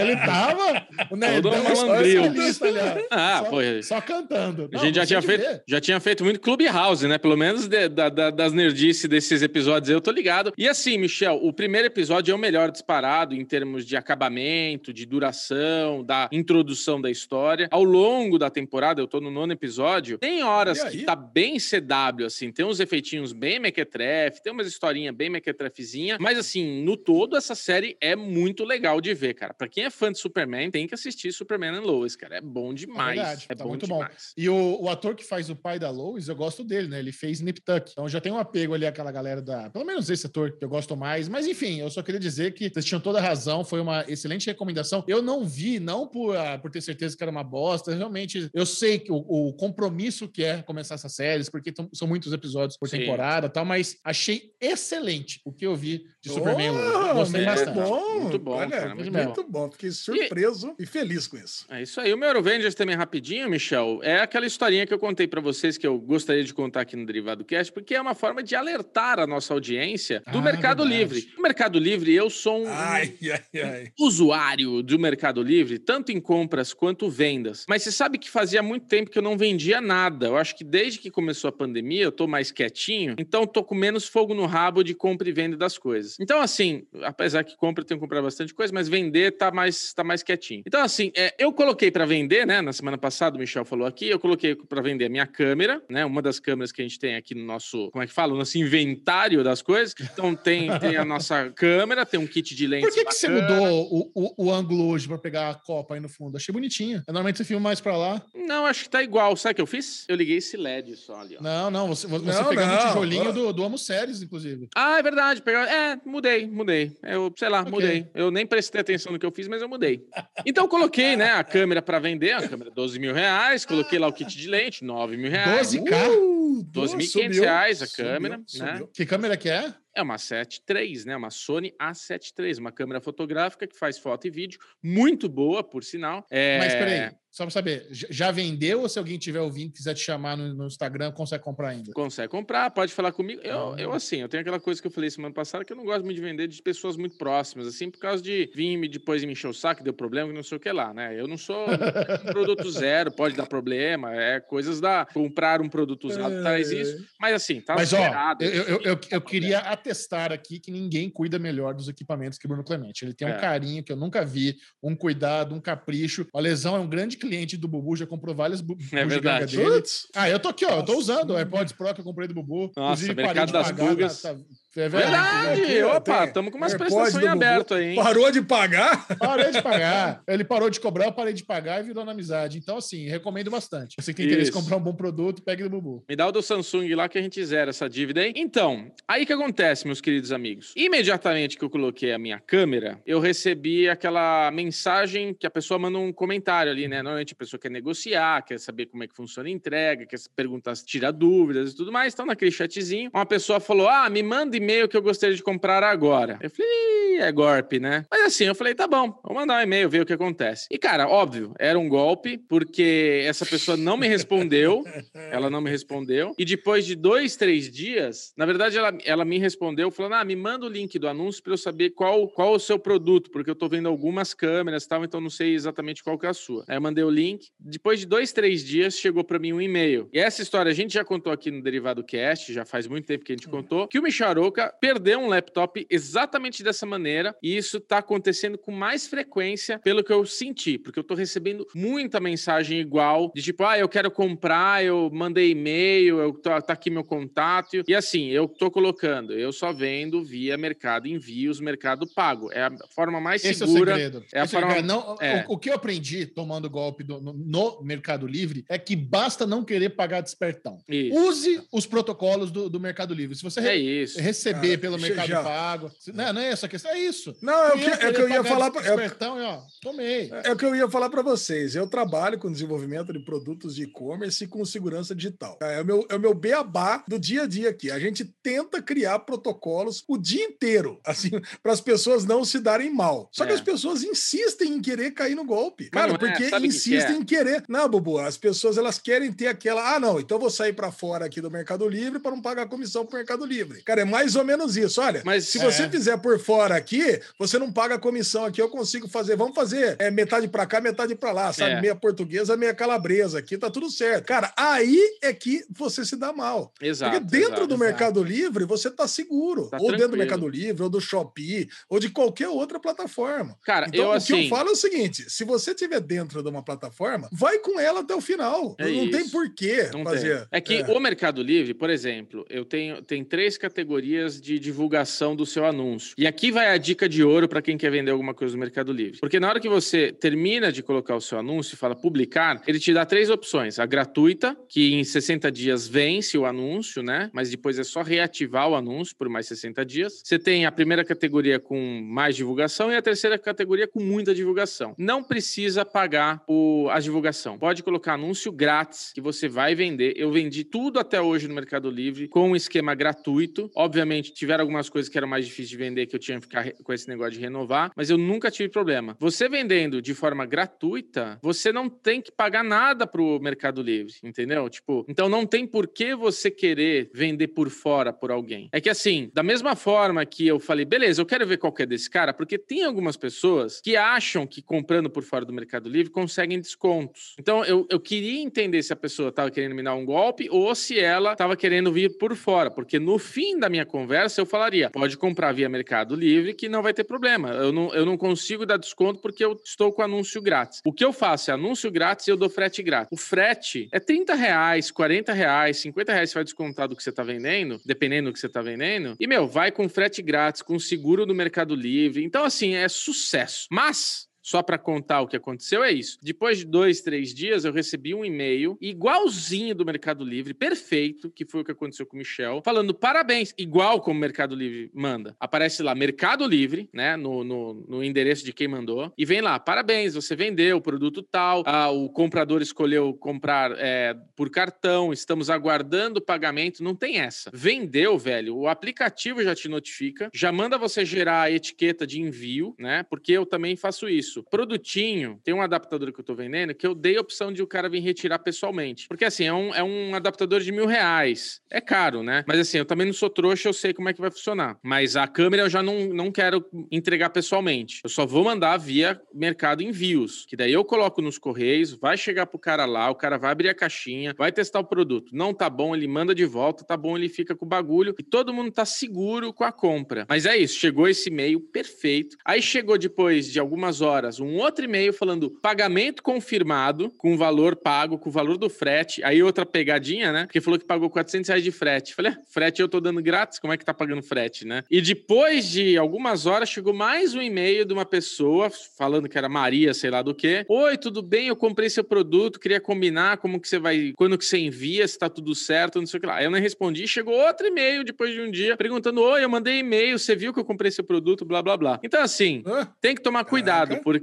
ele 0.00 0.16
tava. 0.16 0.86
O 1.10 1.16
Nerdão 1.16 1.50
Todo 1.52 1.64
malandril. 1.64 2.22
Ah, 3.10 3.42
só, 3.44 3.50
pô, 3.50 3.56
só 3.82 4.00
cantando. 4.00 4.68
A 4.72 4.76
Não, 4.76 4.80
gente 4.84 4.94
já 4.96 5.06
tinha, 5.06 5.22
feito, 5.22 5.40
ver. 5.40 5.62
já 5.66 5.80
tinha 5.80 5.98
feito 6.00 6.24
muito 6.24 6.40
Clubhouse, 6.40 7.06
né? 7.06 7.18
Pelo 7.18 7.36
menos 7.36 7.66
de- 7.66 7.88
da- 7.88 8.08
da- 8.08 8.30
das 8.30 8.52
nerdices 8.52 9.08
desses 9.08 9.42
episódios 9.42 9.90
eu 9.90 10.00
tô 10.00 10.10
ligado. 10.10 10.52
E 10.56 10.68
assim, 10.68 10.98
Michel, 10.98 11.38
o 11.42 11.52
primeiro 11.52 11.86
episódio 11.86 12.30
é 12.32 12.34
o 12.34 12.38
melhor 12.38 12.70
disparado 12.70 13.34
em 13.34 13.44
termos 13.44 13.84
de 13.84 13.96
acabamento, 13.96 14.67
orçamento, 14.68 14.92
de 14.92 15.06
duração, 15.06 16.04
da 16.04 16.28
introdução 16.30 17.00
da 17.00 17.10
história. 17.10 17.68
Ao 17.70 17.82
longo 17.82 18.38
da 18.38 18.50
temporada, 18.50 19.00
eu 19.00 19.06
tô 19.06 19.20
no 19.20 19.30
nono 19.30 19.52
episódio, 19.52 20.18
tem 20.18 20.42
horas 20.42 20.82
que 20.84 21.04
tá 21.04 21.16
bem 21.16 21.56
CW, 21.58 22.26
assim, 22.26 22.52
tem 22.52 22.64
uns 22.64 22.80
efeitinhos 22.80 23.32
bem 23.32 23.58
mequetrefe, 23.58 24.42
tem 24.42 24.52
umas 24.52 24.66
historinhas 24.66 25.14
bem 25.14 25.30
mequetrefezinha, 25.30 26.18
mas 26.20 26.38
assim, 26.38 26.82
no 26.82 26.96
todo, 26.96 27.36
essa 27.36 27.54
série 27.54 27.96
é 28.00 28.14
muito 28.14 28.64
legal 28.64 29.00
de 29.00 29.14
ver, 29.14 29.34
cara. 29.34 29.54
Pra 29.54 29.68
quem 29.68 29.84
é 29.84 29.90
fã 29.90 30.12
de 30.12 30.18
Superman, 30.18 30.70
tem 30.70 30.86
que 30.86 30.94
assistir 30.94 31.32
Superman 31.32 31.76
and 31.76 31.82
Lois, 31.82 32.16
cara. 32.16 32.36
É 32.36 32.40
bom 32.40 32.74
demais. 32.74 33.16
verdade, 33.16 33.46
é 33.48 33.54
tá 33.54 33.64
bom 33.64 33.70
muito 33.70 33.86
bom. 33.86 33.98
demais. 33.98 34.32
E 34.36 34.48
o, 34.48 34.82
o 34.82 34.88
ator 34.88 35.14
que 35.14 35.24
faz 35.24 35.48
o 35.48 35.56
pai 35.56 35.78
da 35.78 35.90
Lois, 35.90 36.28
eu 36.28 36.36
gosto 36.36 36.62
dele, 36.62 36.88
né? 36.88 36.98
Ele 36.98 37.12
fez 37.12 37.40
Nip 37.40 37.60
Tuck. 37.60 37.92
Então 37.92 38.08
já 38.08 38.20
tem 38.20 38.32
um 38.32 38.38
apego 38.38 38.74
ali 38.74 38.86
àquela 38.86 39.10
galera 39.10 39.40
da. 39.40 39.70
Pelo 39.70 39.84
menos 39.84 40.10
esse 40.10 40.26
ator 40.26 40.52
que 40.52 40.64
eu 40.64 40.68
gosto 40.68 40.96
mais. 40.96 41.28
Mas 41.28 41.46
enfim, 41.46 41.80
eu 41.80 41.90
só 41.90 42.02
queria 42.02 42.20
dizer 42.20 42.52
que 42.52 42.68
vocês 42.68 42.84
tinham 42.84 43.00
toda 43.00 43.18
a 43.18 43.22
razão. 43.22 43.64
Foi 43.64 43.80
uma 43.80 44.04
excelente 44.08 44.50
recomendação. 44.58 45.04
Eu 45.06 45.22
não 45.22 45.44
vi, 45.44 45.78
não 45.78 46.06
por, 46.06 46.36
ah, 46.36 46.58
por 46.58 46.70
ter 46.70 46.80
certeza 46.80 47.16
que 47.16 47.22
era 47.22 47.30
uma 47.30 47.44
bosta. 47.44 47.94
Realmente, 47.94 48.50
eu 48.52 48.66
sei 48.66 48.98
que 48.98 49.12
o, 49.12 49.16
o 49.16 49.52
compromisso 49.54 50.28
que 50.28 50.42
é 50.42 50.60
começar 50.62 50.96
essas 50.96 51.12
séries, 51.14 51.48
porque 51.48 51.70
tão- 51.72 51.88
são 51.92 52.08
muitos 52.08 52.32
episódios 52.32 52.76
por 52.76 52.88
Sim. 52.88 52.98
temporada 52.98 53.46
e 53.46 53.50
tal, 53.50 53.64
mas 53.64 53.96
achei 54.04 54.50
excelente 54.60 55.40
o 55.44 55.52
que 55.52 55.64
eu 55.66 55.76
vi 55.76 55.98
de 56.20 56.30
Oh, 56.30 56.34
Superman. 56.34 56.72
Gostei 57.14 57.44
muito 57.44 57.56
bastante. 57.56 57.74
bom. 57.74 58.20
Muito 58.20 58.38
bom, 58.38 58.52
Olha, 58.56 58.70
cara, 58.70 58.94
muito 58.94 59.12
muito, 59.12 59.44
bom. 59.48 59.70
Fiquei 59.70 59.90
surpreso 59.90 60.74
e... 60.78 60.84
feliz 60.86 61.26
com 61.26 61.36
isso. 61.36 61.64
É 61.70 61.82
isso 61.82 62.00
aí. 62.00 62.12
O 62.12 62.18
meu 62.18 62.28
Eurovengers 62.28 62.74
também 62.74 62.96
rapidinho, 62.96 63.48
Michel. 63.48 64.00
É 64.02 64.18
aquela 64.20 64.46
historinha 64.46 64.86
que 64.86 64.92
eu 64.92 64.98
contei 64.98 65.26
pra 65.28 65.40
vocês 65.40 65.78
que 65.78 65.86
eu 65.86 65.98
gostaria 65.98 66.42
de 66.42 66.52
contar 66.52 66.80
aqui 66.82 66.96
no 66.96 67.06
Derivado 67.06 67.44
Cast, 67.44 67.72
porque 67.72 67.94
é 67.94 68.00
uma 68.00 68.14
forma 68.14 68.42
de 68.42 68.54
alertar 68.56 69.18
a 69.20 69.26
nossa 69.26 69.54
audiência 69.54 70.22
do 70.32 70.38
Ah, 70.38 70.42
Mercado 70.42 70.82
verdade. 70.82 70.98
Livre. 71.14 71.32
No 71.36 71.42
Mercado 71.42 71.78
Livre, 71.78 72.12
eu 72.14 72.28
sou 72.28 72.64
um 72.64 72.68
Ai, 72.68 73.14
ai, 73.22 73.60
ai. 73.62 73.92
usuário 73.98 74.47
do 74.56 74.98
Mercado 74.98 75.42
Livre, 75.42 75.78
tanto 75.78 76.10
em 76.10 76.20
compras 76.20 76.72
quanto 76.72 77.08
vendas. 77.10 77.64
Mas 77.68 77.82
você 77.82 77.92
sabe 77.92 78.18
que 78.18 78.30
fazia 78.30 78.62
muito 78.62 78.86
tempo 78.86 79.10
que 79.10 79.18
eu 79.18 79.22
não 79.22 79.36
vendia 79.36 79.80
nada. 79.80 80.26
Eu 80.26 80.36
acho 80.36 80.56
que 80.56 80.64
desde 80.64 80.98
que 80.98 81.10
começou 81.10 81.48
a 81.48 81.52
pandemia, 81.52 82.04
eu 82.04 82.12
tô 82.12 82.26
mais 82.26 82.50
quietinho, 82.50 83.14
então 83.18 83.46
tô 83.46 83.62
com 83.62 83.74
menos 83.74 84.06
fogo 84.08 84.34
no 84.34 84.46
rabo 84.46 84.82
de 84.82 84.94
compra 84.94 85.28
e 85.28 85.32
venda 85.32 85.56
das 85.56 85.76
coisas. 85.78 86.16
Então, 86.20 86.40
assim, 86.40 86.86
apesar 87.02 87.44
que 87.44 87.56
compra, 87.56 87.82
eu 87.82 87.86
tenho 87.86 87.98
que 87.98 88.04
comprar 88.04 88.22
bastante 88.22 88.54
coisa, 88.54 88.72
mas 88.72 88.88
vender 88.88 89.32
tá 89.32 89.50
mais, 89.50 89.92
tá 89.92 90.02
mais 90.02 90.22
quietinho. 90.22 90.62
Então, 90.66 90.82
assim, 90.82 91.12
é, 91.16 91.34
eu 91.38 91.52
coloquei 91.52 91.90
para 91.90 92.06
vender, 92.06 92.46
né? 92.46 92.60
Na 92.60 92.72
semana 92.72 92.98
passada, 92.98 93.36
o 93.36 93.38
Michel 93.38 93.64
falou 93.64 93.86
aqui, 93.86 94.08
eu 94.08 94.18
coloquei 94.18 94.54
para 94.54 94.80
vender 94.82 95.06
a 95.06 95.08
minha 95.08 95.26
câmera, 95.26 95.82
né? 95.88 96.04
Uma 96.04 96.22
das 96.22 96.40
câmeras 96.40 96.72
que 96.72 96.80
a 96.80 96.84
gente 96.84 96.98
tem 96.98 97.16
aqui 97.16 97.34
no 97.34 97.44
nosso, 97.44 97.90
como 97.90 98.02
é 98.02 98.06
que 98.06 98.12
fala? 98.12 98.34
O 98.34 98.36
nosso 98.36 98.58
inventário 98.58 99.44
das 99.44 99.62
coisas. 99.62 99.94
Então, 100.00 100.34
tem, 100.34 100.68
tem 100.78 100.96
a 100.96 101.04
nossa 101.04 101.50
câmera, 101.50 102.04
tem 102.04 102.18
um 102.18 102.26
kit 102.26 102.54
de 102.54 102.66
lentes. 102.66 102.88
Por 102.88 102.94
que, 102.94 103.04
que 103.04 103.14
você 103.14 103.28
mudou 103.28 103.88
o, 103.90 104.10
o, 104.14 104.27
o 104.36 104.52
ângulo 104.52 104.88
hoje 104.88 105.06
pra 105.08 105.18
pegar 105.18 105.50
a 105.50 105.54
copa 105.54 105.94
aí 105.94 106.00
no 106.00 106.08
fundo? 106.08 106.36
Achei 106.36 106.52
bonitinho. 106.52 107.02
Normalmente 107.06 107.38
você 107.38 107.44
filma 107.44 107.62
mais 107.64 107.80
pra 107.80 107.96
lá. 107.96 108.22
Não, 108.34 108.66
acho 108.66 108.84
que 108.84 108.90
tá 108.90 109.02
igual. 109.02 109.36
Sabe 109.36 109.52
o 109.52 109.56
que 109.56 109.62
eu 109.62 109.66
fiz? 109.66 110.04
Eu 110.08 110.16
liguei 110.16 110.36
esse 110.38 110.56
LED 110.56 110.96
só 110.96 111.20
ali, 111.20 111.36
ó. 111.38 111.42
Não, 111.42 111.70
não, 111.70 111.88
você, 111.88 112.06
você 112.06 112.24
Não, 112.42 112.48
pegando 112.48 112.72
não. 112.72 112.78
o 112.82 112.86
tijolinho 112.88 113.32
do, 113.32 113.52
do 113.52 113.64
Amo 113.64 113.78
Séries, 113.78 114.22
inclusive. 114.22 114.68
Ah, 114.74 114.98
é 114.98 115.02
verdade. 115.02 115.42
Pegar... 115.42 115.66
É, 115.68 115.98
mudei, 116.04 116.46
mudei. 116.46 116.96
Eu, 117.02 117.32
sei 117.36 117.48
lá, 117.48 117.60
Ok. 117.60 117.70
mudei. 117.72 118.10
Eu 118.14 118.30
nem 118.30 118.46
prestei 118.46 118.80
atenção 118.80 119.12
no 119.12 119.18
que 119.18 119.26
eu 119.26 119.32
fiz, 119.32 119.48
mas 119.48 119.62
eu 119.62 119.68
mudei. 119.68 120.04
Então 120.44 120.64
eu 120.64 120.68
coloquei, 120.68 121.16
né, 121.16 121.32
a 121.32 121.44
câmera 121.44 121.80
para 121.82 121.98
vender, 121.98 122.32
a 122.32 122.48
câmera 122.48 122.70
12 122.70 122.98
mil 122.98 123.14
reais, 123.14 123.64
coloquei 123.64 123.98
lá 123.98 124.08
o 124.08 124.12
kit 124.12 124.36
de 124.36 124.48
lente, 124.48 124.84
9 124.84 125.16
mil 125.16 125.30
reais. 125.30 125.72
12? 125.72 125.84
K? 125.84 126.08
Uh, 126.10 126.64
12.500 126.72 127.06
subiu, 127.06 127.42
reais 127.42 127.82
a 127.82 127.86
subiu, 127.86 128.04
câmera, 128.06 128.36
né? 128.38 128.42
subiu. 128.46 128.88
Que 128.92 129.06
câmera 129.06 129.36
que 129.36 129.48
é? 129.48 129.72
É 129.98 130.02
uma 130.02 130.16
7 130.16 130.62
III, 130.70 131.06
né? 131.06 131.16
Uma 131.16 131.28
Sony 131.28 131.74
A7 131.76 132.32
III, 132.38 132.60
uma 132.60 132.70
câmera 132.70 133.00
fotográfica 133.00 133.66
que 133.66 133.76
faz 133.76 133.98
foto 133.98 134.28
e 134.28 134.30
vídeo, 134.30 134.60
muito 134.80 135.28
boa, 135.28 135.64
por 135.64 135.82
sinal. 135.82 136.24
É... 136.30 136.56
Mas 136.58 136.72
peraí, 136.72 137.10
só 137.30 137.44
pra 137.44 137.50
saber, 137.50 137.86
já 137.90 138.30
vendeu 138.30 138.80
ou 138.80 138.88
se 138.88 138.98
alguém 138.98 139.18
tiver 139.18 139.40
ouvindo 139.40 139.68
e 139.68 139.72
quiser 139.72 139.94
te 139.94 140.00
chamar 140.00 140.36
no, 140.36 140.54
no 140.54 140.66
Instagram, 140.66 141.12
consegue 141.12 141.44
comprar 141.44 141.68
ainda? 141.68 141.92
Consegue 141.92 142.28
comprar, 142.28 142.70
pode 142.70 142.92
falar 142.92 143.12
comigo. 143.12 143.40
Eu, 143.44 143.76
eu, 143.78 143.92
assim, 143.92 144.16
eu 144.16 144.28
tenho 144.28 144.40
aquela 144.40 144.58
coisa 144.58 144.80
que 144.80 144.88
eu 144.88 144.90
falei 144.90 145.10
semana 145.10 145.32
passada 145.32 145.64
que 145.64 145.72
eu 145.72 145.76
não 145.76 145.84
gosto 145.84 146.04
muito 146.04 146.16
de 146.16 146.22
vender 146.22 146.48
de 146.48 146.60
pessoas 146.62 146.96
muito 146.96 147.16
próximas, 147.16 147.66
assim, 147.66 147.90
por 147.90 148.00
causa 148.00 148.22
de 148.22 148.50
vir 148.54 148.76
me 148.76 148.88
depois 148.88 149.22
me 149.24 149.32
encher 149.32 149.46
o 149.46 149.54
saco, 149.54 149.84
deu 149.84 149.92
problema, 149.92 150.32
não 150.32 150.42
sei 150.42 150.56
o 150.56 150.60
que 150.60 150.72
lá, 150.72 150.92
né? 150.94 151.14
Eu 151.18 151.28
não 151.28 151.36
sou 151.36 151.66
um 151.66 152.32
produto 152.32 152.68
zero, 152.72 153.12
pode 153.12 153.36
dar 153.36 153.46
problema, 153.46 154.14
é 154.14 154.40
coisas 154.40 154.80
da. 154.80 155.06
Comprar 155.06 155.60
um 155.60 155.68
produto 155.68 156.08
usado 156.08 156.40
traz 156.40 156.72
isso, 156.72 157.06
mas 157.20 157.34
assim, 157.34 157.60
tá 157.60 157.74
Mas, 157.76 157.92
ó, 157.92 158.36
eu, 158.40 158.50
eu, 158.50 158.80
eu, 158.82 159.00
eu 159.10 159.20
queria 159.20 159.60
atestar 159.88 160.32
aqui 160.32 160.60
que 160.60 160.70
ninguém 160.70 161.08
cuida 161.08 161.38
melhor 161.38 161.74
dos 161.74 161.88
equipamentos 161.88 162.38
que 162.38 162.46
Bruno 162.46 162.62
Clemente. 162.62 163.04
Ele 163.04 163.14
tem 163.14 163.26
um 163.26 163.30
É. 163.32 163.38
carinho 163.38 163.82
que 163.82 163.90
eu 163.90 163.96
nunca 163.96 164.24
vi, 164.24 164.56
um 164.82 164.94
cuidado, 164.94 165.54
um 165.54 165.60
capricho. 165.60 166.26
A 166.34 166.40
Lesão 166.40 166.76
é 166.76 166.78
um 166.78 166.88
grande 166.88 167.16
cliente 167.16 167.56
do 167.56 167.66
Bubu, 167.66 167.96
já 167.96 168.06
comprou 168.06 168.34
várias 168.34 168.60
bu 168.60 168.76
É 168.92 169.04
verdade. 169.04 169.56
dele. 169.56 169.82
Ah, 170.14 170.28
eu 170.28 170.38
tô 170.38 170.48
aqui, 170.48 170.64
ó. 170.64 170.76
Eu 170.78 170.84
tô 170.84 170.96
usando 170.98 171.30
o 171.30 171.36
AirPods 171.36 171.72
Pro 171.72 171.92
que 171.94 172.00
eu 172.00 172.04
comprei 172.04 172.28
do 172.28 172.34
Bubu. 172.34 172.70
Nossa, 172.76 173.02
Inclusive, 173.04 173.14
parei 173.14 173.26
mercado 173.28 173.46
de 173.46 173.52
das 173.52 173.66
pagar, 173.68 173.84
tá- 173.84 173.90
bugas. 173.90 174.22
tá- 174.22 174.36
é 174.80 174.88
verdade. 174.88 175.62
Aqui, 175.62 175.82
Opa, 175.82 176.24
estamos 176.24 176.52
com 176.52 176.58
umas 176.58 176.74
prestações 176.74 177.24
em 177.24 177.28
aberto 177.28 177.74
aí, 177.74 177.90
hein? 177.90 177.96
parou 177.96 178.30
de 178.30 178.42
pagar? 178.42 179.06
Parei 179.18 179.50
de 179.50 179.62
pagar. 179.62 180.22
Ele 180.26 180.44
parou 180.44 180.70
de 180.70 180.80
cobrar, 180.80 181.06
eu 181.06 181.12
parei 181.12 181.32
de 181.32 181.44
pagar 181.44 181.80
e 181.80 181.82
virou 181.82 182.04
na 182.04 182.12
amizade. 182.12 182.58
Então, 182.58 182.76
assim, 182.76 183.08
recomendo 183.08 183.50
bastante. 183.50 183.96
Você 183.98 184.12
que 184.12 184.22
tem 184.22 184.26
interesse 184.26 184.52
comprar 184.52 184.76
um 184.76 184.80
bom 184.80 184.94
produto, 184.94 185.42
pegue 185.42 185.62
do 185.62 185.70
Bubu. 185.70 186.04
Me 186.08 186.16
dá 186.16 186.26
o 186.26 186.32
do 186.32 186.42
Samsung 186.42 186.94
lá 186.94 187.08
que 187.08 187.18
a 187.18 187.22
gente 187.22 187.44
zera 187.44 187.70
essa 187.70 187.88
dívida 187.88 188.20
aí. 188.20 188.32
Então, 188.36 188.90
aí 189.06 189.24
que 189.24 189.32
acontece, 189.32 189.86
meus 189.86 190.00
queridos 190.00 190.32
amigos. 190.32 190.72
Imediatamente 190.76 191.56
que 191.56 191.64
eu 191.64 191.70
coloquei 191.70 192.12
a 192.12 192.18
minha 192.18 192.38
câmera, 192.38 193.00
eu 193.06 193.20
recebi 193.20 193.88
aquela 193.88 194.50
mensagem 194.50 195.34
que 195.34 195.46
a 195.46 195.50
pessoa 195.50 195.78
manda 195.78 195.98
um 195.98 196.12
comentário 196.12 196.70
ali, 196.70 196.88
né? 196.88 197.02
Normalmente 197.02 197.32
a 197.32 197.36
pessoa 197.36 197.58
quer 197.58 197.70
negociar, 197.70 198.42
quer 198.42 198.58
saber 198.58 198.86
como 198.86 199.04
é 199.04 199.06
que 199.06 199.14
funciona 199.14 199.48
a 199.48 199.52
entrega, 199.52 200.06
quer 200.06 200.18
perguntar 200.34 200.74
se 200.74 200.84
tira 200.84 201.12
dúvidas 201.12 201.72
e 201.72 201.76
tudo 201.76 201.92
mais. 201.92 202.12
Então, 202.12 202.26
naquele 202.26 202.50
chatzinho, 202.50 203.10
uma 203.14 203.26
pessoa 203.26 203.60
falou: 203.60 203.88
Ah, 203.88 204.08
me 204.10 204.22
manda 204.22 204.56
e-mail 204.68 204.88
que 204.88 204.96
eu 204.96 205.02
gostaria 205.02 205.34
de 205.34 205.42
comprar 205.42 205.82
agora. 205.82 206.38
Eu 206.42 206.50
falei, 206.50 206.70
"Ih, 206.70 207.20
é 207.20 207.32
golpe, 207.32 207.80
né? 207.80 208.04
Mas 208.10 208.22
assim, 208.22 208.44
eu 208.44 208.54
falei, 208.54 208.74
tá 208.74 208.86
bom, 208.86 209.18
vou 209.24 209.34
mandar 209.34 209.58
um 209.58 209.62
e-mail, 209.62 209.88
ver 209.88 210.02
o 210.02 210.06
que 210.06 210.12
acontece. 210.12 210.66
E, 210.70 210.78
cara, 210.78 211.08
óbvio, 211.08 211.54
era 211.58 211.78
um 211.78 211.88
golpe, 211.88 212.36
porque 212.36 213.22
essa 213.26 213.46
pessoa 213.46 213.76
não 213.76 213.96
me 213.96 214.06
respondeu. 214.06 214.84
Ela 215.30 215.50
não 215.50 215.60
me 215.60 215.70
respondeu. 215.70 216.34
E 216.38 216.44
depois 216.44 216.86
de 216.86 216.94
dois, 216.94 217.36
três 217.36 217.70
dias, 217.70 218.32
na 218.36 218.46
verdade, 218.46 218.78
ela, 218.78 218.96
ela 219.04 219.24
me 219.24 219.38
respondeu 219.38 219.90
falando: 219.90 220.14
Ah, 220.14 220.24
me 220.24 220.34
manda 220.36 220.66
o 220.66 220.68
link 220.68 220.98
do 220.98 221.08
anúncio 221.08 221.42
para 221.42 221.52
eu 221.52 221.58
saber 221.58 221.90
qual, 221.90 222.28
qual 222.28 222.54
o 222.54 222.58
seu 222.58 222.78
produto, 222.78 223.30
porque 223.30 223.50
eu 223.50 223.54
tô 223.54 223.68
vendo 223.68 223.88
algumas 223.88 224.32
câmeras 224.32 224.84
e 224.84 224.88
tal, 224.88 225.04
então 225.04 225.20
não 225.20 225.30
sei 225.30 225.54
exatamente 225.54 226.02
qual 226.02 226.18
que 226.18 226.26
é 226.26 226.28
a 226.30 226.34
sua. 226.34 226.64
Aí 226.68 226.76
eu 226.76 226.80
mandei 226.80 227.04
o 227.04 227.10
link. 227.10 227.48
Depois 227.58 228.00
de 228.00 228.06
dois, 228.06 228.32
três 228.32 228.64
dias, 228.64 228.98
chegou 228.98 229.24
para 229.24 229.38
mim 229.38 229.52
um 229.52 229.60
e-mail. 229.60 230.08
E 230.12 230.18
essa 230.18 230.42
história 230.42 230.70
a 230.70 230.74
gente 230.74 230.94
já 230.94 231.04
contou 231.04 231.32
aqui 231.32 231.50
no 231.50 231.62
Derivado 231.62 232.02
Cast, 232.04 232.52
já 232.52 232.64
faz 232.64 232.86
muito 232.86 233.06
tempo 233.06 233.24
que 233.24 233.32
a 233.32 233.36
gente 233.36 233.48
contou, 233.48 233.88
que 233.88 233.98
o 233.98 234.02
Micharoca 234.02 234.57
perdeu 234.80 235.18
um 235.20 235.28
laptop 235.28 235.86
exatamente 235.90 236.62
dessa 236.62 236.84
maneira, 236.86 237.34
e 237.42 237.56
isso 237.56 237.78
tá 237.80 237.98
acontecendo 237.98 238.58
com 238.58 238.72
mais 238.72 239.06
frequência, 239.06 239.78
pelo 239.78 240.02
que 240.02 240.12
eu 240.12 240.24
senti, 240.26 240.78
porque 240.78 240.98
eu 240.98 241.04
tô 241.04 241.14
recebendo 241.14 241.66
muita 241.74 242.18
mensagem 242.20 242.80
igual, 242.80 243.30
de 243.34 243.42
tipo, 243.42 243.64
ah, 243.64 243.78
eu 243.78 243.88
quero 243.88 244.10
comprar, 244.10 244.84
eu 244.84 245.10
mandei 245.12 245.50
e-mail, 245.50 246.18
eu 246.18 246.32
tô, 246.32 246.50
tá 246.62 246.72
aqui 246.72 246.90
meu 246.90 247.04
contato. 247.04 247.82
E 247.86 247.94
assim, 247.94 248.28
eu 248.28 248.48
tô 248.48 248.70
colocando, 248.70 249.32
eu 249.32 249.52
só 249.52 249.72
vendo 249.72 250.24
via 250.24 250.56
Mercado 250.56 251.06
Envios, 251.06 251.60
Mercado 251.60 252.06
Pago. 252.14 252.50
É 252.52 252.62
a 252.64 252.72
forma 252.94 253.20
mais 253.20 253.44
Esse 253.44 253.66
segura. 253.66 253.92
é 253.92 253.94
o 253.94 253.98
segredo. 253.98 254.24
é 254.32 254.40
a 254.40 254.44
Esse 254.44 254.56
é 254.56 254.60
forma- 254.60 254.74
segredo. 254.74 254.86
Não, 254.88 255.16
é. 255.20 255.44
o, 255.48 255.52
o 255.54 255.58
que 255.58 255.70
eu 255.70 255.74
aprendi 255.74 256.26
tomando 256.26 256.68
golpe 256.70 257.04
do- 257.04 257.20
no, 257.20 257.32
no 257.32 257.82
Mercado 257.82 258.26
Livre 258.26 258.64
é 258.68 258.78
que 258.78 258.96
basta 258.96 259.46
não 259.46 259.64
querer 259.64 259.90
pagar 259.90 260.20
despertão. 260.20 260.78
Isso. 260.88 261.18
Use 261.18 261.60
os 261.72 261.86
protocolos 261.86 262.50
do, 262.50 262.68
do 262.68 262.80
Mercado 262.80 263.14
Livre. 263.14 263.36
Se 263.36 263.42
você 263.42 263.60
É 263.60 263.62
re-. 263.62 264.02
Receber 264.38 264.68
Cara, 264.68 264.78
pelo 264.78 264.98
Mercado 264.98 265.28
já- 265.28 265.42
Pago, 265.42 265.90
não, 266.14 266.32
não 266.32 266.40
é 266.40 266.48
essa 266.50 266.68
questão, 266.68 266.90
é 266.90 266.98
isso. 266.98 267.34
Não, 267.42 267.52
é 267.52 267.74
o 267.74 267.78
que, 267.78 267.86
é 267.90 268.12
que 268.12 268.20
eu 268.22 268.28
ia 268.28 268.44
falar. 268.44 268.70
pra- 268.70 268.82
É, 268.82 269.06
e, 269.06 269.40
ó, 269.42 269.60
tomei. 269.82 270.30
é 270.44 270.52
o 270.52 270.56
que 270.56 270.64
eu 270.64 270.74
ia 270.74 270.88
falar 270.88 271.10
para 271.10 271.22
vocês. 271.22 271.74
Eu 271.74 271.88
trabalho 271.88 272.38
com 272.38 272.50
desenvolvimento 272.50 273.12
de 273.12 273.18
produtos 273.24 273.74
de 273.74 273.84
e-commerce 273.84 274.44
e 274.44 274.46
com 274.46 274.64
segurança 274.64 275.14
digital. 275.14 275.58
É 275.60 275.80
o 275.80 275.84
meu, 275.84 276.06
é 276.08 276.16
o 276.16 276.20
meu 276.20 276.34
beabá 276.34 277.04
do 277.08 277.18
dia 277.18 277.42
a 277.42 277.46
dia 277.46 277.70
aqui. 277.70 277.90
A 277.90 277.98
gente 277.98 278.24
tenta 278.42 278.80
criar 278.80 279.18
protocolos 279.20 280.04
o 280.08 280.16
dia 280.16 280.44
inteiro, 280.44 281.00
assim, 281.04 281.30
para 281.62 281.72
as 281.72 281.80
pessoas 281.80 282.24
não 282.24 282.44
se 282.44 282.58
darem 282.60 282.92
mal. 282.94 283.28
Só 283.32 283.44
que 283.44 283.52
É. 283.52 283.54
as 283.54 283.60
pessoas 283.60 284.02
insistem 284.02 284.72
em 284.74 284.80
querer 284.80 285.10
cair 285.12 285.34
no 285.34 285.44
golpe. 285.44 285.90
Cara, 285.90 286.08
não 286.08 286.14
é, 286.14 286.18
porque 286.18 286.48
sabe 286.48 286.48
o 286.48 286.50
que 286.56 286.60
que 286.60 286.66
insistem 286.66 287.16
é? 287.16 287.18
em 287.18 287.24
querer. 287.24 287.64
Não, 287.68 287.88
Bubu, 287.88 288.18
as 288.18 288.36
pessoas 288.36 288.76
elas 288.78 288.98
querem 288.98 289.32
ter 289.32 289.48
aquela. 289.48 289.94
Ah, 289.94 290.00
não, 290.00 290.20
então 290.20 290.36
eu 290.36 290.40
vou 290.40 290.50
sair 290.50 290.72
para 290.72 290.90
fora 290.92 291.24
aqui 291.26 291.40
do 291.40 291.50
Mercado 291.50 291.88
Livre 291.88 292.18
para 292.18 292.30
não 292.30 292.40
pagar 292.42 292.68
comissão 292.68 293.04
pro 293.06 293.16
Mercado 293.16 293.44
Livre. 293.44 293.82
Cara, 293.82 294.02
é 294.02 294.04
mais 294.04 294.27
ou 294.36 294.44
menos 294.44 294.76
isso. 294.76 295.00
Olha, 295.00 295.22
Mas- 295.24 295.44
se 295.48 295.58
É. 295.58 295.64
você 295.64 295.88
fizer 295.88 296.16
por 296.18 296.38
fora 296.38 296.76
aqui, 296.76 297.20
você 297.38 297.58
não 297.58 297.72
paga 297.72 297.94
a 297.96 297.98
comissão 297.98 298.44
aqui, 298.44 298.60
eu 298.60 298.68
consigo 298.68 299.08
fazer. 299.08 299.36
Vamos 299.36 299.54
fazer 299.54 299.96
é, 299.98 300.10
metade 300.10 300.48
pra 300.48 300.66
cá, 300.66 300.80
metade 300.80 301.14
pra 301.14 301.32
lá, 301.32 301.52
sabe? 301.52 301.72
É. 301.72 301.80
Meia 301.80 301.94
portuguesa, 301.94 302.56
meia 302.56 302.74
calabresa. 302.74 303.38
Aqui 303.38 303.56
tá 303.58 303.70
tudo 303.70 303.90
certo. 303.90 304.26
Cara, 304.26 304.52
aí 304.56 304.98
é 305.22 305.32
que 305.32 305.64
você 305.70 306.04
se 306.04 306.16
dá 306.16 306.32
mal. 306.32 306.72
Exato. 306.80 307.12
Porque 307.18 307.26
dentro 307.30 307.46
exato. 307.54 307.66
do 307.66 307.74
exato. 307.74 307.78
Mercado 307.84 308.22
Livre, 308.22 308.64
você 308.64 308.90
tá 308.90 309.06
seguro. 309.08 309.68
Tá 309.68 309.76
ou 309.76 309.82
dentro 309.90 309.96
do 309.96 309.98
tranquilo. 309.98 310.18
Mercado 310.18 310.48
Livre, 310.48 310.82
ou 310.82 310.88
do 310.90 311.00
Shopee, 311.00 311.68
ou 311.88 311.98
de 311.98 312.10
qualquer 312.10 312.48
outra 312.48 312.78
plataforma. 312.80 313.56
Cara, 313.64 313.86
Então, 313.88 314.00
eu 314.04 314.08
o 314.08 314.12
que 314.12 314.16
assim. 314.18 314.42
eu 314.44 314.48
falo 314.48 314.68
é 314.70 314.72
o 314.72 314.76
seguinte: 314.76 315.30
se 315.30 315.44
você 315.44 315.70
estiver 315.72 316.00
dentro 316.00 316.42
de 316.42 316.48
uma 316.48 316.62
plataforma, 316.62 317.28
vai 317.32 317.58
com 317.58 317.78
ela 317.78 318.00
até 318.00 318.14
o 318.14 318.20
final. 318.20 318.74
É 318.78 318.84
não 318.88 319.10
tem 319.10 319.22
isso. 319.22 319.30
porquê 319.32 319.88
Não 319.92 320.04
fazer. 320.04 320.38
tem. 320.40 320.48
É 320.52 320.60
que 320.60 320.82
o 320.82 321.00
Mercado 321.00 321.42
Livre, 321.42 321.74
por 321.74 321.90
exemplo, 321.90 322.44
eu 322.48 322.64
tenho 322.64 323.02
tem 323.02 323.24
três 323.24 323.56
categorias 323.58 324.17
de 324.40 324.58
divulgação 324.58 325.34
do 325.34 325.46
seu 325.46 325.64
anúncio. 325.64 326.14
E 326.18 326.26
aqui 326.26 326.50
vai 326.50 326.68
a 326.68 326.76
dica 326.76 327.08
de 327.08 327.22
ouro 327.22 327.48
para 327.48 327.62
quem 327.62 327.76
quer 327.78 327.90
vender 327.90 328.10
alguma 328.10 328.34
coisa 328.34 328.54
no 328.54 328.60
Mercado 328.60 328.92
Livre. 328.92 329.20
Porque 329.20 329.38
na 329.38 329.48
hora 329.48 329.60
que 329.60 329.68
você 329.68 330.12
termina 330.12 330.72
de 330.72 330.82
colocar 330.82 331.14
o 331.14 331.20
seu 331.20 331.38
anúncio 331.38 331.74
e 331.74 331.76
fala 331.76 331.94
publicar, 331.94 332.62
ele 332.66 332.78
te 332.78 332.92
dá 332.92 333.04
três 333.06 333.30
opções: 333.30 333.78
a 333.78 333.86
gratuita, 333.86 334.56
que 334.68 334.94
em 334.94 335.04
60 335.04 335.50
dias 335.50 335.86
vence 335.86 336.36
o 336.36 336.44
anúncio, 336.44 337.02
né? 337.02 337.30
Mas 337.32 337.50
depois 337.50 337.78
é 337.78 337.84
só 337.84 338.02
reativar 338.02 338.68
o 338.68 338.74
anúncio 338.74 339.14
por 339.16 339.28
mais 339.28 339.46
60 339.46 339.84
dias. 339.84 340.22
Você 340.24 340.38
tem 340.38 340.66
a 340.66 340.72
primeira 340.72 341.04
categoria 341.04 341.58
com 341.58 342.00
mais 342.02 342.36
divulgação 342.36 342.90
e 342.92 342.96
a 342.96 343.02
terceira 343.02 343.38
categoria 343.38 343.86
com 343.86 344.00
muita 344.00 344.34
divulgação. 344.34 344.94
Não 344.98 345.22
precisa 345.22 345.84
pagar 345.84 346.42
o, 346.46 346.88
a 346.90 346.98
divulgação. 346.98 347.58
Pode 347.58 347.82
colocar 347.82 348.14
anúncio 348.14 348.50
grátis 348.50 349.12
que 349.14 349.20
você 349.20 349.48
vai 349.48 349.74
vender. 349.74 350.14
Eu 350.16 350.30
vendi 350.30 350.64
tudo 350.64 350.98
até 350.98 351.20
hoje 351.20 351.48
no 351.48 351.54
Mercado 351.54 351.90
Livre 351.90 352.28
com 352.28 352.50
um 352.50 352.56
esquema 352.56 352.94
gratuito. 352.94 353.70
Obviamente, 353.74 354.07
tiveram 354.22 354.62
algumas 354.62 354.88
coisas 354.88 355.08
que 355.08 355.16
eram 355.16 355.28
mais 355.28 355.44
difíceis 355.44 355.68
de 355.68 355.76
vender 355.76 356.06
que 356.06 356.16
eu 356.16 356.20
tinha 356.20 356.38
que 356.38 356.46
ficar 356.46 356.72
com 356.72 356.92
esse 356.92 357.08
negócio 357.08 357.32
de 357.32 357.40
renovar, 357.40 357.92
mas 357.96 358.10
eu 358.10 358.18
nunca 358.18 358.50
tive 358.50 358.68
problema. 358.68 359.16
Você 359.18 359.48
vendendo 359.48 360.00
de 360.00 360.14
forma 360.14 360.46
gratuita, 360.46 361.38
você 361.42 361.72
não 361.72 361.88
tem 361.88 362.20
que 362.20 362.30
pagar 362.30 362.64
nada 362.64 363.06
pro 363.06 363.40
Mercado 363.40 363.82
Livre, 363.82 364.14
entendeu? 364.22 364.68
Tipo, 364.68 365.04
então 365.08 365.28
não 365.28 365.46
tem 365.46 365.66
por 365.66 365.88
que 365.88 366.14
você 366.14 366.50
querer 366.50 367.10
vender 367.14 367.48
por 367.48 367.70
fora 367.70 368.12
por 368.12 368.30
alguém. 368.30 368.68
É 368.72 368.80
que 368.80 368.90
assim, 368.90 369.30
da 369.32 369.42
mesma 369.42 369.74
forma 369.76 370.24
que 370.24 370.46
eu 370.46 370.58
falei, 370.58 370.84
beleza, 370.84 371.20
eu 371.20 371.26
quero 371.26 371.46
ver 371.46 371.58
qual 371.58 371.72
que 371.72 371.82
é 371.82 371.86
desse 371.86 372.08
cara, 372.08 372.32
porque 372.32 372.58
tem 372.58 372.84
algumas 372.84 373.16
pessoas 373.16 373.80
que 373.80 373.96
acham 373.96 374.46
que 374.46 374.62
comprando 374.62 375.10
por 375.10 375.22
fora 375.22 375.44
do 375.44 375.52
Mercado 375.52 375.88
Livre 375.88 376.10
conseguem 376.10 376.60
descontos. 376.60 377.34
Então 377.38 377.64
eu, 377.64 377.86
eu 377.90 378.00
queria 378.00 378.40
entender 378.40 378.82
se 378.82 378.92
a 378.92 378.96
pessoa 378.96 379.28
estava 379.28 379.50
querendo 379.50 379.74
me 379.74 379.82
dar 379.82 379.94
um 379.94 380.04
golpe 380.04 380.48
ou 380.50 380.74
se 380.74 380.98
ela 380.98 381.32
estava 381.32 381.56
querendo 381.56 381.92
vir 381.92 382.16
por 382.18 382.34
fora, 382.34 382.70
porque 382.70 382.98
no 382.98 383.18
fim 383.18 383.58
da 383.58 383.68
minha 383.68 383.86
conversa 383.98 384.40
eu 384.40 384.46
falaria, 384.46 384.90
pode 384.90 385.16
comprar 385.16 385.52
via 385.52 385.68
Mercado 385.68 386.14
Livre 386.14 386.54
que 386.54 386.68
não 386.68 386.82
vai 386.82 386.94
ter 386.94 387.02
problema. 387.02 387.50
Eu 387.50 387.72
não, 387.72 387.92
eu 387.92 388.06
não 388.06 388.16
consigo 388.16 388.64
dar 388.64 388.76
desconto 388.76 389.20
porque 389.20 389.44
eu 389.44 389.60
estou 389.64 389.92
com 389.92 390.02
anúncio 390.02 390.40
grátis. 390.40 390.80
O 390.84 390.92
que 390.92 391.04
eu 391.04 391.12
faço 391.12 391.50
é 391.50 391.54
anúncio 391.54 391.90
grátis 391.90 392.28
e 392.28 392.30
eu 392.30 392.36
dou 392.36 392.48
frete 392.48 392.80
grátis. 392.80 393.10
O 393.10 393.16
frete 393.16 393.88
é 393.90 393.98
30 393.98 394.34
reais, 394.34 394.90
40 394.92 395.32
reais, 395.32 395.78
50 395.78 396.12
reais 396.12 396.30
você 396.30 396.34
vai 396.34 396.44
descontar 396.44 396.86
do 396.86 396.94
que 396.94 397.02
você 397.02 397.10
está 397.10 397.24
vendendo, 397.24 397.80
dependendo 397.84 398.30
do 398.30 398.32
que 398.32 398.38
você 398.38 398.46
está 398.46 398.62
vendendo. 398.62 399.16
E, 399.18 399.26
meu, 399.26 399.48
vai 399.48 399.72
com 399.72 399.88
frete 399.88 400.22
grátis, 400.22 400.62
com 400.62 400.78
seguro 400.78 401.26
do 401.26 401.34
Mercado 401.34 401.74
Livre. 401.74 402.22
Então, 402.22 402.44
assim, 402.44 402.74
é 402.74 402.88
sucesso. 402.88 403.66
Mas. 403.70 404.27
Só 404.48 404.62
para 404.62 404.78
contar 404.78 405.20
o 405.20 405.26
que 405.26 405.36
aconteceu 405.36 405.84
é 405.84 405.92
isso. 405.92 406.18
Depois 406.22 406.56
de 406.56 406.64
dois, 406.64 407.02
três 407.02 407.34
dias, 407.34 407.66
eu 407.66 407.72
recebi 407.72 408.14
um 408.14 408.24
e-mail 408.24 408.78
igualzinho 408.80 409.74
do 409.74 409.84
Mercado 409.84 410.24
Livre, 410.24 410.54
perfeito, 410.54 411.30
que 411.30 411.44
foi 411.44 411.60
o 411.60 411.64
que 411.64 411.72
aconteceu 411.72 412.06
com 412.06 412.16
o 412.16 412.18
Michel, 412.18 412.62
falando 412.64 412.94
parabéns, 412.94 413.52
igual 413.58 414.00
como 414.00 414.16
o 414.16 414.20
Mercado 414.20 414.54
Livre 414.54 414.90
manda. 414.94 415.36
Aparece 415.38 415.82
lá 415.82 415.94
Mercado 415.94 416.46
Livre, 416.46 416.88
né, 416.94 417.14
no, 417.14 417.44
no, 417.44 417.74
no 417.86 418.02
endereço 418.02 418.42
de 418.42 418.54
quem 418.54 418.66
mandou, 418.66 419.12
e 419.18 419.26
vem 419.26 419.42
lá, 419.42 419.58
parabéns, 419.58 420.14
você 420.14 420.34
vendeu 420.34 420.78
o 420.78 420.80
produto 420.80 421.22
tal, 421.22 421.62
ah, 421.66 421.90
o 421.90 422.08
comprador 422.08 422.62
escolheu 422.62 423.12
comprar 423.12 423.72
é, 423.76 424.16
por 424.34 424.48
cartão, 424.48 425.12
estamos 425.12 425.50
aguardando 425.50 426.20
o 426.20 426.24
pagamento, 426.24 426.82
não 426.82 426.94
tem 426.94 427.18
essa. 427.18 427.50
Vendeu, 427.52 428.16
velho, 428.16 428.56
o 428.56 428.66
aplicativo 428.66 429.42
já 429.42 429.54
te 429.54 429.68
notifica, 429.68 430.30
já 430.32 430.50
manda 430.50 430.78
você 430.78 431.04
gerar 431.04 431.42
a 431.42 431.50
etiqueta 431.50 432.06
de 432.06 432.18
envio, 432.18 432.74
né, 432.78 433.02
porque 433.10 433.32
eu 433.32 433.44
também 433.44 433.76
faço 433.76 434.08
isso. 434.08 434.37
Produtinho, 434.44 435.40
tem 435.44 435.54
um 435.54 435.62
adaptador 435.62 436.12
que 436.12 436.20
eu 436.20 436.24
tô 436.24 436.34
vendendo 436.34 436.74
que 436.74 436.86
eu 436.86 436.94
dei 436.94 437.16
a 437.16 437.20
opção 437.20 437.52
de 437.52 437.62
o 437.62 437.66
cara 437.66 437.88
vir 437.88 438.00
retirar 438.00 438.38
pessoalmente. 438.38 439.06
Porque 439.08 439.24
assim, 439.24 439.44
é 439.44 439.52
um, 439.52 439.74
é 439.74 439.82
um 439.82 440.14
adaptador 440.14 440.60
de 440.60 440.72
mil 440.72 440.86
reais. 440.86 441.60
É 441.70 441.80
caro, 441.80 442.22
né? 442.22 442.44
Mas 442.46 442.58
assim, 442.60 442.78
eu 442.78 442.84
também 442.84 443.06
não 443.06 443.12
sou 443.12 443.30
trouxa, 443.30 443.68
eu 443.68 443.72
sei 443.72 443.92
como 443.92 444.08
é 444.08 444.12
que 444.12 444.20
vai 444.20 444.30
funcionar. 444.30 444.78
Mas 444.82 445.16
a 445.16 445.26
câmera 445.26 445.62
eu 445.62 445.70
já 445.70 445.82
não, 445.82 446.08
não 446.08 446.30
quero 446.30 446.64
entregar 446.90 447.30
pessoalmente. 447.30 448.00
Eu 448.04 448.10
só 448.10 448.26
vou 448.26 448.44
mandar 448.44 448.76
via 448.76 449.20
Mercado 449.34 449.82
Envios. 449.82 450.44
Que 450.46 450.56
daí 450.56 450.72
eu 450.72 450.84
coloco 450.84 451.22
nos 451.22 451.38
correios, 451.38 451.92
vai 451.92 452.16
chegar 452.16 452.46
pro 452.46 452.58
cara 452.58 452.84
lá, 452.84 453.10
o 453.10 453.14
cara 453.14 453.38
vai 453.38 453.50
abrir 453.50 453.68
a 453.68 453.74
caixinha, 453.74 454.34
vai 454.36 454.52
testar 454.52 454.80
o 454.80 454.84
produto. 454.84 455.30
Não 455.32 455.54
tá 455.54 455.68
bom, 455.68 455.94
ele 455.94 456.08
manda 456.08 456.34
de 456.34 456.44
volta, 456.44 456.84
tá 456.84 456.96
bom, 456.96 457.16
ele 457.16 457.28
fica 457.28 457.54
com 457.54 457.64
o 457.64 457.68
bagulho 457.68 458.14
e 458.18 458.22
todo 458.22 458.52
mundo 458.52 458.70
tá 458.70 458.84
seguro 458.84 459.52
com 459.52 459.64
a 459.64 459.72
compra. 459.72 460.26
Mas 460.28 460.46
é 460.46 460.56
isso, 460.56 460.78
chegou 460.78 461.08
esse 461.08 461.28
e-mail 461.28 461.60
perfeito. 461.60 462.36
Aí 462.44 462.60
chegou 462.60 462.98
depois 462.98 463.50
de 463.50 463.58
algumas 463.58 464.00
horas 464.00 464.27
um 464.38 464.56
outro 464.56 464.84
e-mail 464.84 465.12
falando 465.12 465.50
pagamento 465.50 466.22
confirmado 466.22 467.10
com 467.16 467.34
o 467.34 467.36
valor 467.36 467.76
pago, 467.76 468.18
com 468.18 468.28
o 468.28 468.32
valor 468.32 468.56
do 468.56 468.68
frete. 468.68 469.22
Aí 469.24 469.42
outra 469.42 469.64
pegadinha, 469.64 470.32
né? 470.32 470.44
Porque 470.44 470.60
falou 470.60 470.78
que 470.78 470.84
pagou 470.86 471.08
400 471.10 471.48
reais 471.48 471.64
de 471.64 471.70
frete. 471.70 472.14
Falei, 472.14 472.32
ah, 472.32 472.38
frete 472.48 472.80
eu 472.80 472.88
tô 472.88 473.00
dando 473.00 473.22
grátis, 473.22 473.58
como 473.58 473.72
é 473.72 473.76
que 473.76 473.84
tá 473.84 473.94
pagando 473.94 474.22
frete, 474.22 474.66
né? 474.66 474.82
E 474.90 475.00
depois 475.00 475.68
de 475.68 475.96
algumas 475.96 476.46
horas 476.46 476.68
chegou 476.68 476.92
mais 476.92 477.34
um 477.34 477.42
e-mail 477.42 477.84
de 477.84 477.92
uma 477.92 478.04
pessoa 478.04 478.70
falando 478.96 479.28
que 479.28 479.38
era 479.38 479.48
Maria, 479.48 479.94
sei 479.94 480.10
lá 480.10 480.22
do 480.22 480.34
que. 480.34 480.64
Oi, 480.68 480.96
tudo 480.96 481.22
bem? 481.22 481.48
Eu 481.48 481.56
comprei 481.56 481.88
seu 481.88 482.04
produto, 482.04 482.58
queria 482.60 482.80
combinar 482.80 483.38
como 483.38 483.60
que 483.60 483.68
você 483.68 483.78
vai, 483.78 484.12
quando 484.16 484.36
que 484.36 484.44
você 484.44 484.58
envia, 484.58 485.06
se 485.06 485.18
tá 485.18 485.28
tudo 485.28 485.54
certo, 485.54 485.98
não 485.98 486.06
sei 486.06 486.18
o 486.18 486.20
que 486.20 486.26
lá. 486.26 486.36
Aí 486.36 486.44
eu 486.44 486.50
não 486.50 486.58
respondi, 486.58 487.06
chegou 487.06 487.34
outro 487.34 487.66
e-mail 487.66 488.04
depois 488.04 488.32
de 488.32 488.40
um 488.40 488.50
dia 488.50 488.76
perguntando: 488.76 489.20
"Oi, 489.22 489.44
eu 489.44 489.48
mandei 489.48 489.78
e-mail, 489.78 490.18
você 490.18 490.34
viu 490.34 490.52
que 490.52 490.60
eu 490.60 490.64
comprei 490.64 490.90
seu 490.90 491.04
produto, 491.04 491.44
blá 491.44 491.62
blá 491.62 491.76
blá". 491.76 492.00
Então 492.02 492.20
assim, 492.22 492.62
tem 493.00 493.14
que 493.14 493.22
tomar 493.22 493.44
cuidado, 493.44 493.88
Caraca. 493.88 494.04
porque 494.04 494.17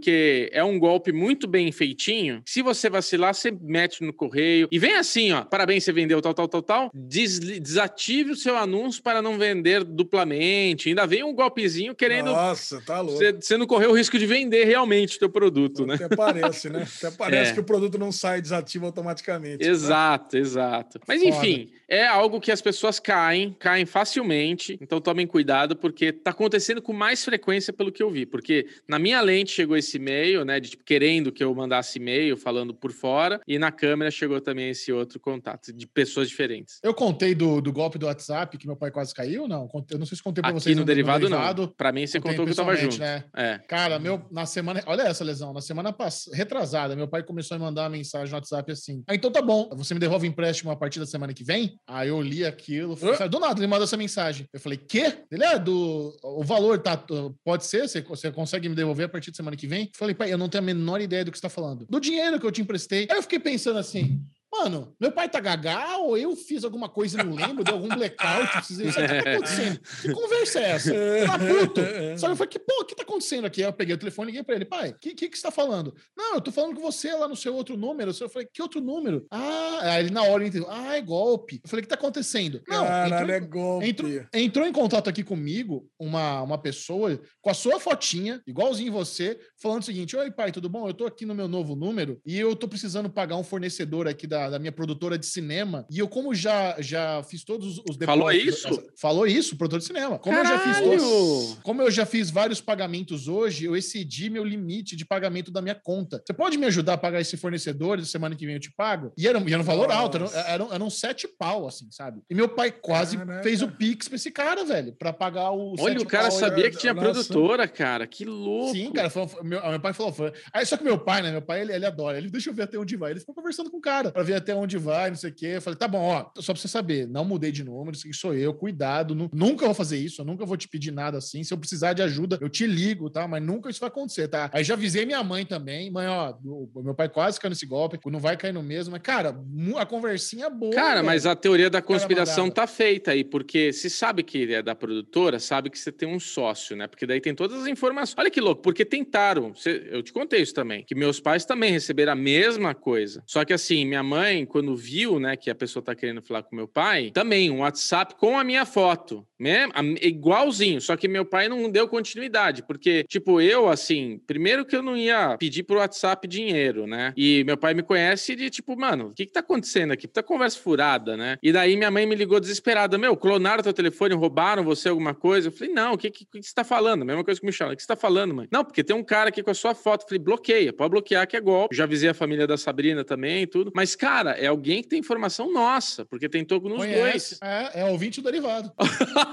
é 0.51 0.63
um 0.63 0.77
golpe 0.79 1.11
muito 1.11 1.47
bem 1.47 1.71
feitinho. 1.71 2.41
Se 2.45 2.61
você 2.61 2.89
vacilar, 2.89 3.33
você 3.33 3.51
mete 3.61 4.03
no 4.03 4.13
correio. 4.13 4.67
E 4.71 4.79
vem 4.79 4.95
assim, 4.95 5.31
ó. 5.31 5.43
Parabéns, 5.43 5.83
você 5.83 5.91
vendeu 5.91 6.21
tal, 6.21 6.33
tal, 6.33 6.47
tal, 6.47 6.61
tal. 6.61 6.91
Desli- 6.93 7.59
desative 7.59 8.31
o 8.31 8.35
seu 8.35 8.57
anúncio 8.57 9.01
para 9.01 9.21
não 9.21 9.37
vender 9.37 9.83
duplamente. 9.83 10.89
Ainda 10.89 11.05
vem 11.05 11.23
um 11.23 11.33
golpezinho 11.33 11.93
querendo. 11.95 12.27
Nossa, 12.31 12.81
tá 12.81 13.01
louco. 13.01 13.19
Você, 13.41 13.57
não 13.57 13.65
correu 13.67 13.91
o 13.91 13.93
risco 13.97 14.17
de 14.17 14.25
vender 14.25 14.65
realmente 14.65 15.17
o 15.17 15.19
teu 15.19 15.29
produto, 15.29 15.85
né? 15.85 15.95
Até 15.95 16.15
parece, 16.15 16.69
né? 16.69 16.85
Até 16.97 17.11
parece 17.15 17.51
É. 17.51 17.53
que 17.53 17.59
o 17.59 17.63
produto 17.63 17.97
não 17.97 18.11
sai 18.11 18.41
desativo 18.41 18.85
automaticamente. 18.85 19.63
né? 19.63 19.69
Exato, 19.69 20.37
exato. 20.37 20.99
Mas 21.07 21.21
Foda. 21.21 21.35
enfim, 21.35 21.71
é 21.87 22.05
algo 22.05 22.39
que 22.41 22.51
as 22.51 22.61
pessoas 22.61 22.99
caem, 22.99 23.55
caem 23.59 23.85
facilmente. 23.85 24.77
Então 24.81 24.99
tomem 25.01 25.27
cuidado, 25.27 25.75
porque 25.75 26.11
tá 26.11 26.31
acontecendo 26.31 26.81
com 26.81 26.93
mais 26.93 27.23
frequência 27.23 27.71
pelo 27.73 27.91
que 27.91 28.01
eu 28.01 28.09
vi. 28.09 28.25
Porque 28.25 28.65
na 28.87 28.97
minha 28.97 29.21
lente 29.21 29.51
chegou 29.51 29.75
esse 29.77 29.84
e-mail, 29.93 30.43
né? 30.43 30.59
De 30.59 30.69
tipo, 30.71 30.83
querendo 30.83 31.31
que 31.31 31.43
eu 31.43 31.53
mandasse 31.53 31.99
e-mail 31.99 32.35
falando 32.37 32.73
por 32.73 32.91
fora, 32.91 33.39
e 33.47 33.59
na 33.59 33.71
câmera 33.71 34.09
chegou 34.09 34.39
também 34.41 34.69
esse 34.69 34.91
outro 34.91 35.19
contato 35.19 35.71
de 35.73 35.85
pessoas 35.87 36.29
diferentes. 36.29 36.79
Eu 36.81 36.93
contei 36.93 37.35
do, 37.35 37.61
do 37.61 37.71
golpe 37.71 37.97
do 37.97 38.05
WhatsApp 38.05 38.57
que 38.57 38.67
meu 38.67 38.75
pai 38.75 38.91
quase 38.91 39.13
caiu, 39.13 39.47
não? 39.47 39.69
Eu 39.91 39.97
não 39.99 40.05
sei 40.05 40.17
se 40.17 40.23
contei 40.23 40.41
pra 40.41 40.51
Aqui 40.51 40.59
vocês 40.59 40.77
no 40.77 40.85
derivado, 40.85 41.29
não. 41.29 41.67
Pra 41.77 41.91
mim, 41.91 42.05
você 42.07 42.19
Contei 42.19 42.37
contou 42.37 42.45
que 42.45 42.51
eu 42.51 42.55
tava 42.55 42.75
junto. 42.75 42.97
né? 42.99 43.23
É. 43.35 43.59
Cara, 43.67 43.99
meu, 43.99 44.25
na 44.31 44.45
semana. 44.45 44.81
Olha 44.85 45.03
essa 45.03 45.23
lesão. 45.23 45.53
Na 45.53 45.61
semana 45.61 45.91
passada, 45.91 46.35
retrasada, 46.35 46.95
meu 46.95 47.07
pai 47.07 47.23
começou 47.23 47.55
a 47.55 47.59
mandar 47.59 47.83
uma 47.83 47.89
mensagem 47.89 48.29
no 48.29 48.35
WhatsApp 48.35 48.71
assim. 48.71 49.03
Ah, 49.07 49.15
então 49.15 49.31
tá 49.31 49.41
bom. 49.41 49.69
Você 49.75 49.93
me 49.93 49.99
devolve 49.99 50.27
o 50.27 50.29
empréstimo 50.29 50.71
a 50.71 50.75
partir 50.75 50.99
da 50.99 51.05
semana 51.05 51.33
que 51.33 51.43
vem? 51.43 51.79
Aí 51.87 52.09
eu 52.09 52.21
li 52.21 52.45
aquilo. 52.45 52.95
falei, 52.95 53.15
Hã? 53.19 53.27
Do 53.27 53.39
nada, 53.39 53.59
ele 53.59 53.67
mandou 53.67 53.83
essa 53.83 53.97
mensagem. 53.97 54.47
Eu 54.53 54.59
falei, 54.59 54.77
quê? 54.77 55.13
Ele 55.31 55.43
é 55.43 55.59
do. 55.59 56.15
O 56.23 56.43
valor 56.43 56.79
tá. 56.79 56.95
Pode 57.43 57.65
ser? 57.65 57.87
Você, 57.87 58.01
você 58.01 58.31
consegue 58.31 58.69
me 58.69 58.75
devolver 58.75 59.05
a 59.05 59.09
partir 59.09 59.31
da 59.31 59.37
semana 59.37 59.55
que 59.55 59.64
vem? 59.67 59.85
Eu 59.85 59.89
falei, 59.93 60.15
pai, 60.15 60.31
eu 60.31 60.37
não 60.37 60.49
tenho 60.49 60.63
a 60.63 60.65
menor 60.65 61.01
ideia 61.01 61.23
do 61.25 61.31
que 61.31 61.37
você 61.37 61.41
tá 61.41 61.49
falando. 61.49 61.85
Do 61.89 61.99
dinheiro 61.99 62.39
que 62.39 62.45
eu 62.45 62.51
te 62.51 62.61
emprestei. 62.61 63.07
Aí 63.09 63.17
eu 63.17 63.21
fiquei 63.21 63.39
pensando 63.39 63.79
assim. 63.79 64.21
Mano, 64.57 64.95
meu 64.99 65.11
pai 65.11 65.27
tá 65.27 65.39
gaga 65.39 65.97
ou 65.97 66.17
eu 66.17 66.35
fiz 66.35 66.63
alguma 66.63 66.87
coisa 66.87 67.19
e 67.19 67.23
não 67.23 67.35
lembro, 67.35 67.63
deu 67.63 67.73
algum 67.73 67.89
blackout, 67.89 68.51
precisei 68.53 68.91
saber 68.91 69.05
o 69.05 69.17
que 69.17 69.23
tá 69.23 69.31
acontecendo. 69.31 69.79
Que 70.01 70.13
conversa 70.13 70.59
é 70.59 70.69
essa? 70.71 70.93
Tá 71.25 71.39
puto. 71.39 71.81
Só 72.17 72.27
que 72.27 72.31
eu 72.31 72.35
falei, 72.35 72.49
que, 72.49 72.59
pô, 72.59 72.81
o 72.81 72.85
que 72.85 72.95
tá 72.95 73.03
acontecendo 73.03 73.45
aqui? 73.45 73.61
Aí 73.61 73.67
eu 73.67 73.73
peguei 73.73 73.93
o 73.93 73.97
telefone 73.97 74.27
e 74.27 74.31
liguei 74.31 74.43
pra 74.43 74.55
ele, 74.55 74.65
pai, 74.65 74.91
o 74.91 74.99
que, 74.99 75.13
que, 75.13 75.29
que 75.29 75.37
você 75.37 75.43
tá 75.43 75.51
falando? 75.51 75.93
Não, 76.15 76.35
eu 76.35 76.41
tô 76.41 76.51
falando 76.51 76.75
com 76.75 76.81
você 76.81 77.11
lá 77.13 77.27
no 77.27 77.35
seu 77.35 77.53
outro 77.53 77.75
número. 77.75 78.11
Eu 78.19 78.29
falei, 78.29 78.47
que 78.51 78.61
outro 78.61 78.79
número? 78.79 79.25
Ah, 79.29 79.79
aí 79.81 80.03
ele 80.03 80.11
na 80.11 80.23
hora 80.23 80.45
entendeu. 80.45 80.69
Ah, 80.69 80.95
é 80.95 81.01
golpe. 81.01 81.59
Eu 81.63 81.69
falei, 81.69 81.81
o 81.81 81.83
que 81.83 81.89
tá 81.89 81.95
acontecendo? 81.95 82.61
Não, 82.67 82.85
Caralho, 82.85 83.13
entrou, 83.13 83.35
é 83.35 83.39
golpe. 83.39 83.87
entrou, 83.87 84.11
entrou 84.33 84.67
em 84.67 84.71
contato 84.71 85.09
aqui 85.09 85.23
comigo 85.23 85.87
uma, 85.99 86.41
uma 86.41 86.57
pessoa 86.57 87.19
com 87.41 87.49
a 87.49 87.53
sua 87.53 87.79
fotinha, 87.79 88.41
igualzinho 88.47 88.91
você, 88.91 89.39
falando 89.61 89.81
o 89.81 89.85
seguinte: 89.85 90.15
Oi, 90.15 90.31
pai, 90.31 90.51
tudo 90.51 90.69
bom? 90.69 90.87
Eu 90.87 90.93
tô 90.93 91.05
aqui 91.05 91.25
no 91.25 91.35
meu 91.35 91.47
novo 91.47 91.75
número 91.75 92.19
e 92.25 92.39
eu 92.39 92.55
tô 92.55 92.67
precisando 92.67 93.09
pagar 93.09 93.35
um 93.35 93.43
fornecedor 93.43 94.07
aqui 94.07 94.25
da, 94.25 94.44
da, 94.45 94.49
da 94.51 94.59
minha 94.59 94.71
produtora 94.71 95.17
de 95.17 95.25
cinema. 95.25 95.85
E 95.89 95.99
eu, 95.99 96.07
como 96.07 96.33
já, 96.33 96.75
já 96.79 97.23
fiz 97.23 97.43
todos 97.43 97.79
os 97.89 97.95
Falou 98.05 98.31
isso? 98.31 98.67
Falou 98.99 99.25
isso, 99.27 99.57
produtor 99.57 99.79
de 99.79 99.85
cinema. 99.85 100.19
Como 100.19 100.37
eu 100.37 100.45
já 100.45 100.59
fiz 100.59 100.79
todos. 100.79 101.57
Como 101.63 101.81
eu 101.81 101.91
já 101.91 102.05
fiz 102.05 102.29
vários 102.29 102.61
pagamentos 102.61 103.27
hoje, 103.27 103.65
eu 103.65 103.75
excedi 103.75 104.29
meu 104.29 104.43
limite 104.43 104.95
de 104.95 105.05
pagamento 105.05 105.51
da 105.51 105.61
minha 105.61 105.75
conta. 105.75 106.21
Você 106.25 106.33
pode 106.33 106.57
me 106.57 106.65
ajudar 106.65 106.93
a 106.93 106.97
pagar 106.97 107.21
esse 107.21 107.37
fornecedor? 107.37 108.03
Semana 108.05 108.35
que 108.35 108.45
vem 108.45 108.55
eu 108.55 108.61
te 108.61 108.71
pago? 108.71 109.11
E 109.17 109.27
era, 109.27 109.39
e 109.39 109.53
era 109.53 109.61
um 109.61 109.65
valor 109.65 109.91
alto, 109.91 110.17
eram, 110.17 110.25
Nossa. 110.25 110.39
eram, 110.39 110.73
eram 110.73 110.89
sete 110.89 111.27
pau, 111.27 111.67
assim, 111.67 111.87
sabe? 111.91 112.21
E 112.29 112.35
meu 112.35 112.47
pai 112.49 112.71
quase 112.71 113.17
Caraca. 113.17 113.43
fez 113.43 113.61
o 113.61 113.67
Pix 113.67 114.07
pra 114.07 114.15
esse 114.15 114.31
cara, 114.31 114.63
velho, 114.63 114.93
pra 114.93 115.11
pagar 115.11 115.51
o. 115.51 115.75
Olha, 115.79 115.99
o 115.99 116.05
cara 116.05 116.29
sabia 116.31 116.69
que 116.69 116.77
tinha 116.77 116.93
Nossa. 116.93 117.05
produtora, 117.11 117.67
cara. 117.67 118.05
Que 118.07 118.25
louco. 118.25 118.73
Sim, 118.73 118.91
cara, 118.91 119.09
foi- 119.09 119.27
meu, 119.43 119.61
meu 119.69 119.79
pai 119.79 119.93
falou, 119.93 120.13
foi. 120.13 120.31
Aí 120.53 120.65
só 120.65 120.77
que 120.77 120.83
meu 120.83 120.99
pai, 120.99 121.21
né? 121.21 121.31
Meu 121.31 121.41
pai, 121.41 121.61
ele, 121.61 121.73
ele 121.73 121.85
adora. 121.85 122.17
Ele 122.17 122.29
deixa 122.29 122.49
eu 122.49 122.53
ver 122.53 122.63
até 122.63 122.77
onde 122.77 122.95
vai. 122.95 123.11
Ele 123.11 123.19
ficou 123.19 123.35
conversando 123.35 123.69
com 123.69 123.77
o 123.77 123.81
cara 123.81 124.11
pra 124.11 124.23
ver 124.23 124.34
até 124.37 124.53
onde 124.55 124.77
vai, 124.77 125.09
não 125.09 125.17
sei 125.17 125.29
o 125.29 125.33
quê. 125.33 125.45
Eu 125.55 125.61
falei, 125.61 125.77
tá 125.77 125.87
bom, 125.87 126.01
ó, 126.03 126.25
só 126.41 126.53
pra 126.53 126.61
você 126.61 126.67
saber, 126.67 127.07
não 127.07 127.25
mudei 127.25 127.51
de 127.51 127.63
número, 127.63 127.95
isso 127.95 128.07
aqui 128.07 128.15
sou 128.15 128.33
eu, 128.33 128.53
cuidado. 128.53 129.13
nu- 129.15 129.29
nunca 129.33 129.65
vou 129.65 129.73
fazer 129.73 129.97
isso, 129.97 130.21
eu 130.21 130.25
nunca 130.25 130.45
vou 130.45 130.57
te 130.57 130.67
pedir 130.67 130.91
nada 130.91 131.17
assim. 131.17 131.43
Se 131.43 131.53
eu 131.53 131.57
precisar 131.57 131.93
de 131.93 132.01
ajuda, 132.01 132.37
eu 132.41 132.49
te 132.49 132.65
ligo, 132.67 133.09
tá? 133.09 133.27
Mas 133.27 133.41
nunca 133.43 133.69
isso 133.69 133.79
vai 133.79 133.89
acontecer, 133.89 134.27
tá? 134.27 134.49
Aí 134.53 134.63
já 134.63 134.73
avisei 134.73 135.05
minha 135.05 135.23
mãe 135.23 135.45
também. 135.45 135.89
Mãe, 135.91 136.07
ó, 136.07 136.33
o- 136.43 136.69
meu 136.83 136.93
pai 136.95 137.09
quase 137.09 137.39
caiu 137.39 137.49
nesse 137.49 137.65
golpe, 137.65 137.99
não 138.05 138.19
vai 138.19 138.35
cair 138.37 138.53
no 138.53 138.63
mesmo. 138.63 138.91
Mas, 138.91 139.01
cara, 139.01 139.35
a 139.77 139.85
conversinha 139.85 140.45
é 140.45 140.49
boa. 140.49 140.73
Cara, 140.73 140.95
velho. 140.95 141.05
mas 141.05 141.25
a 141.25 141.35
teoria 141.35 141.69
da 141.69 141.81
conspiração 141.81 142.49
tá 142.49 142.65
feita 142.67 143.11
aí, 143.11 143.23
porque 143.23 143.71
se 143.73 143.89
sabe 143.89 144.23
que 144.23 144.37
ele 144.37 144.53
é 144.53 144.61
da 144.61 144.75
produtora, 144.75 145.39
sabe 145.39 145.69
que 145.69 145.77
você 145.79 145.91
tem 145.91 146.07
um 146.07 146.19
sócio, 146.19 146.75
né? 146.75 146.87
Porque 146.87 147.05
daí 147.05 147.19
tem 147.21 147.33
todas 147.35 147.61
as 147.61 147.67
informações. 147.67 148.15
Olha 148.17 148.29
que 148.31 148.41
louco, 148.41 148.61
porque 148.61 148.85
tentaram, 148.85 149.53
eu 149.91 150.01
te 150.03 150.11
contei 150.13 150.41
isso 150.41 150.53
também, 150.53 150.83
que 150.83 150.95
meus 150.95 151.19
pais 151.19 151.45
também 151.45 151.71
receberam 151.71 152.13
a 152.13 152.15
mesma 152.15 152.73
coisa. 152.73 153.23
Só 153.25 153.43
que 153.45 153.53
assim, 153.53 153.85
minha 153.85 154.03
mãe, 154.03 154.14
quando 154.45 154.75
viu, 154.75 155.19
né, 155.19 155.35
que 155.35 155.49
a 155.49 155.55
pessoa 155.55 155.83
tá 155.83 155.95
querendo 155.95 156.21
falar 156.21 156.43
com 156.43 156.55
meu 156.55 156.67
pai, 156.67 157.11
também 157.11 157.49
um 157.51 157.59
WhatsApp 157.59 158.15
com 158.15 158.37
a 158.37 158.43
minha 158.43 158.65
foto, 158.65 159.25
A- 159.73 159.81
Igualzinho, 160.07 160.79
só 160.81 160.95
que 160.95 161.07
meu 161.07 161.25
pai 161.25 161.47
não 161.49 161.69
deu 161.69 161.87
continuidade, 161.87 162.63
porque, 162.63 163.03
tipo, 163.03 163.41
eu, 163.41 163.67
assim, 163.67 164.19
primeiro 164.25 164.65
que 164.65 164.75
eu 164.75 164.81
não 164.81 164.95
ia 164.95 165.37
pedir 165.37 165.63
pro 165.63 165.77
WhatsApp 165.77 166.27
dinheiro, 166.27 166.87
né? 166.87 167.13
E 167.17 167.43
meu 167.43 167.57
pai 167.57 167.73
me 167.73 167.83
conhece 167.83 168.35
de, 168.35 168.49
tipo, 168.49 168.77
mano, 168.77 169.07
o 169.07 169.13
que 169.13 169.25
que 169.25 169.31
tá 169.33 169.41
acontecendo 169.41 169.91
aqui? 169.91 170.07
Tá 170.07 170.23
conversa 170.23 170.57
furada, 170.59 171.17
né? 171.17 171.37
E 171.43 171.51
daí 171.51 171.75
minha 171.75 171.91
mãe 171.91 172.05
me 172.05 172.15
ligou 172.15 172.39
desesperada, 172.39 172.97
meu, 172.97 173.15
clonaram 173.17 173.61
teu 173.63 173.73
telefone, 173.73 174.13
roubaram 174.15 174.63
você 174.63 174.89
alguma 174.89 175.13
coisa? 175.13 175.47
Eu 175.47 175.51
falei, 175.51 175.73
não, 175.73 175.93
o 175.93 175.97
que, 175.97 176.09
que, 176.09 176.25
que 176.25 176.41
você 176.43 176.53
tá 176.53 176.63
falando? 176.63 177.05
Mesma 177.05 177.23
coisa 177.23 177.39
que 177.39 177.45
me 177.45 177.51
chama, 177.51 177.73
o 177.73 177.75
que 177.75 177.81
você 177.81 177.87
tá 177.87 177.95
falando, 177.95 178.33
mãe? 178.33 178.47
Não, 178.51 178.63
porque 178.63 178.83
tem 178.83 178.95
um 178.95 179.03
cara 179.03 179.29
aqui 179.29 179.43
com 179.43 179.51
a 179.51 179.53
sua 179.53 179.75
foto. 179.75 180.03
Eu 180.03 180.07
falei, 180.07 180.23
bloqueia, 180.23 180.71
pode 180.73 180.91
bloquear 180.91 181.27
que 181.27 181.35
é 181.35 181.41
golpe. 181.41 181.75
Já 181.75 181.83
avisei 181.83 182.09
a 182.09 182.13
família 182.13 182.47
da 182.47 182.57
Sabrina 182.57 183.03
também 183.03 183.43
e 183.43 183.47
tudo. 183.47 183.71
Mas, 183.75 183.95
cara, 183.95 184.31
é 184.31 184.47
alguém 184.47 184.81
que 184.81 184.89
tem 184.89 184.99
informação 184.99 185.51
nossa, 185.51 186.05
porque 186.05 186.29
tentou 186.29 186.59
nos 186.61 186.77
dois. 186.79 186.89
Conhece. 186.95 187.37
É, 187.43 187.81
é 187.81 187.85
ouvinte 187.85 188.21
do 188.21 188.25
derivado. 188.31 188.71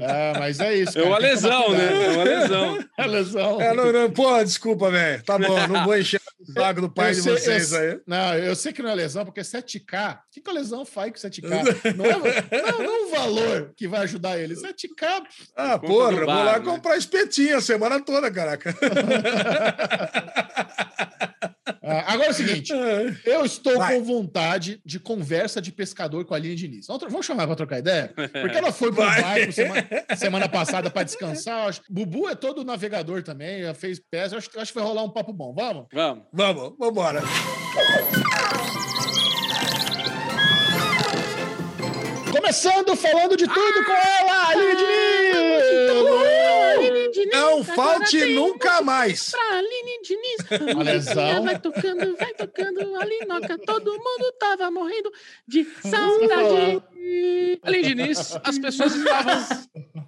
É, 0.00 0.32
mas 0.38 0.60
é 0.60 0.74
isso. 0.76 0.98
É 0.98 1.02
uma 1.02 1.18
cara, 1.20 1.34
que 1.34 1.40
tomar 1.42 1.58
lesão, 1.68 1.72
né? 1.72 2.04
É 2.04 2.10
uma 2.10 2.24
lesão. 2.24 2.78
É 2.96 3.02
uma 3.02 3.06
lesão. 3.12 3.60
É, 3.60 3.74
não, 3.74 3.92
não, 3.92 4.10
pô, 4.10 4.42
desculpa, 4.44 4.90
velho. 4.90 5.22
Tá 5.24 5.38
bom, 5.38 5.54
não 5.68 5.84
vou 5.84 5.96
encher 5.98 6.20
o 6.40 6.52
saco 6.52 6.80
do 6.80 6.90
pai 6.90 7.10
Eu 7.10 7.14
de 7.14 7.22
sei- 7.22 7.32
eu 7.32 7.38
vocês 7.38 7.66
sei- 7.68 7.78
aí. 7.90 8.00
Não, 8.06 8.34
eu 8.34 8.56
sei 8.56 8.72
que 8.72 8.82
não 8.82 8.90
é 8.90 8.94
lesão, 8.94 9.24
porque 9.24 9.40
7K. 9.40 10.14
O 10.16 10.18
que, 10.32 10.40
que 10.40 10.50
a 10.50 10.52
lesão 10.52 10.84
faz 10.84 11.10
com 11.12 11.18
7K? 11.28 11.46
Não 11.96 12.04
é, 12.04 12.12
não, 12.72 12.78
não 12.78 12.94
é 12.94 12.98
um 13.06 13.10
valor 13.10 13.72
que 13.76 13.88
vai 13.88 14.00
ajudar 14.00 14.38
ele. 14.38 14.54
7K. 14.54 15.22
Ah, 15.56 15.78
porra, 15.78 16.10
eu 16.12 16.16
vou 16.18 16.26
bar, 16.26 16.44
lá 16.44 16.58
né? 16.58 16.64
comprar 16.64 16.96
espetinho 16.96 17.56
a 17.56 17.60
semana 17.60 18.00
toda, 18.00 18.30
caraca. 18.30 18.74
Ah, 21.82 22.12
agora 22.12 22.28
é 22.28 22.30
o 22.30 22.34
seguinte: 22.34 22.72
eu 23.24 23.44
estou 23.44 23.76
Vai. 23.76 23.94
com 23.96 24.04
vontade 24.04 24.80
de 24.84 24.98
conversa 24.98 25.60
de 25.60 25.70
pescador 25.70 26.24
com 26.24 26.34
a 26.34 26.36
Aline 26.36 26.54
Diniz. 26.54 26.86
Vamos, 26.86 27.02
vamos 27.04 27.26
chamar 27.26 27.46
para 27.46 27.56
trocar 27.56 27.78
ideia? 27.78 28.12
Porque 28.14 28.56
ela 28.56 28.72
foi 28.72 28.92
para 28.92 29.04
o 29.04 29.22
barco 29.22 29.52
semana, 29.52 29.86
semana 30.16 30.48
passada 30.48 30.90
para 30.90 31.02
descansar. 31.02 31.68
Acho- 31.68 31.82
Bubu 31.90 32.28
é 32.28 32.34
todo 32.34 32.64
navegador 32.64 33.22
também, 33.22 33.62
já 33.62 33.74
fez 33.74 34.00
peça. 34.10 34.34
Eu 34.34 34.38
acho, 34.38 34.50
acho 34.58 34.72
que 34.72 34.78
vai 34.78 34.86
rolar 34.88 35.02
um 35.04 35.10
papo 35.10 35.32
bom. 35.32 35.54
Vamos? 35.54 35.86
Vamos. 35.92 36.24
Vamos, 36.32 36.74
vambora. 36.78 37.22
Começando 42.32 42.96
falando 42.96 43.36
de 43.36 43.46
tudo 43.46 43.84
com 43.84 43.92
ela, 43.92 44.48
Aline 44.50 44.76
Diniz! 44.76 45.05
Não 47.26 47.64
falte 47.64 48.24
nunca 48.26 48.82
mais. 48.82 49.30
Pra 49.30 49.58
Aline 49.58 50.02
Diniz. 50.02 50.36
A 50.78 50.82
lesão. 50.82 51.44
vai 51.44 51.58
tocando, 51.58 52.16
vai 52.16 52.34
tocando. 52.34 52.96
A 52.96 53.04
Linoca, 53.04 53.58
todo 53.58 53.92
mundo 53.92 54.32
tava 54.38 54.70
morrendo 54.70 55.10
de 55.46 55.64
saudade. 55.82 56.82
Além 57.62 57.94
disso, 57.94 58.40
as 58.42 58.58
pessoas 58.58 58.94
estavam, 58.94 59.46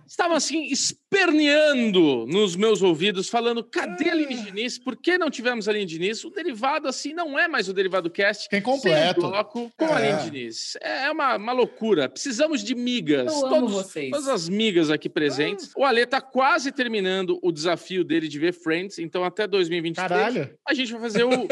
estavam 0.06 0.36
assim, 0.36 0.68
esperneando 1.10 2.26
nos 2.26 2.54
meus 2.56 2.82
ouvidos, 2.82 3.28
falando: 3.28 3.64
cadê 3.64 4.08
a 4.10 4.12
Aline 4.12 4.34
Diniz? 4.42 4.78
Por 4.78 4.96
que 4.96 5.16
não 5.18 5.30
tivemos 5.30 5.68
a 5.68 5.70
Aline 5.70 5.86
Diniz? 5.86 6.24
O 6.24 6.30
derivado, 6.30 6.86
assim, 6.88 7.12
não 7.12 7.38
é 7.38 7.48
mais 7.48 7.68
o 7.68 7.72
derivado 7.72 8.10
cast. 8.10 8.48
Tem 8.48 8.60
completo. 8.60 9.20
Sem 9.20 9.30
bloco 9.30 9.72
com 9.76 9.84
a 9.86 10.00
É. 10.00 10.12
Aline 10.12 10.30
Diniz. 10.30 10.76
É 10.80 11.10
uma, 11.10 11.36
uma 11.36 11.52
loucura. 11.52 12.08
Precisamos 12.08 12.62
de 12.62 12.74
migas. 12.74 13.32
Eu 13.32 13.46
amo 13.46 13.68
vocês. 13.68 14.10
Todas 14.10 14.28
as 14.28 14.48
migas 14.48 14.90
aqui 14.90 15.08
presentes. 15.08 15.72
O 15.76 15.84
Ale 15.84 16.06
tá 16.06 16.20
quase 16.20 16.70
terminando 16.72 17.38
o 17.42 17.50
desafio 17.50 18.04
dele 18.04 18.28
de 18.28 18.38
ver 18.38 18.52
Friends, 18.52 18.98
então 18.98 19.24
até 19.24 19.46
2023 19.46 20.08
Caralho. 20.08 20.50
a 20.66 20.74
gente 20.74 20.92
vai 20.92 21.00
fazer 21.02 21.24
o, 21.24 21.48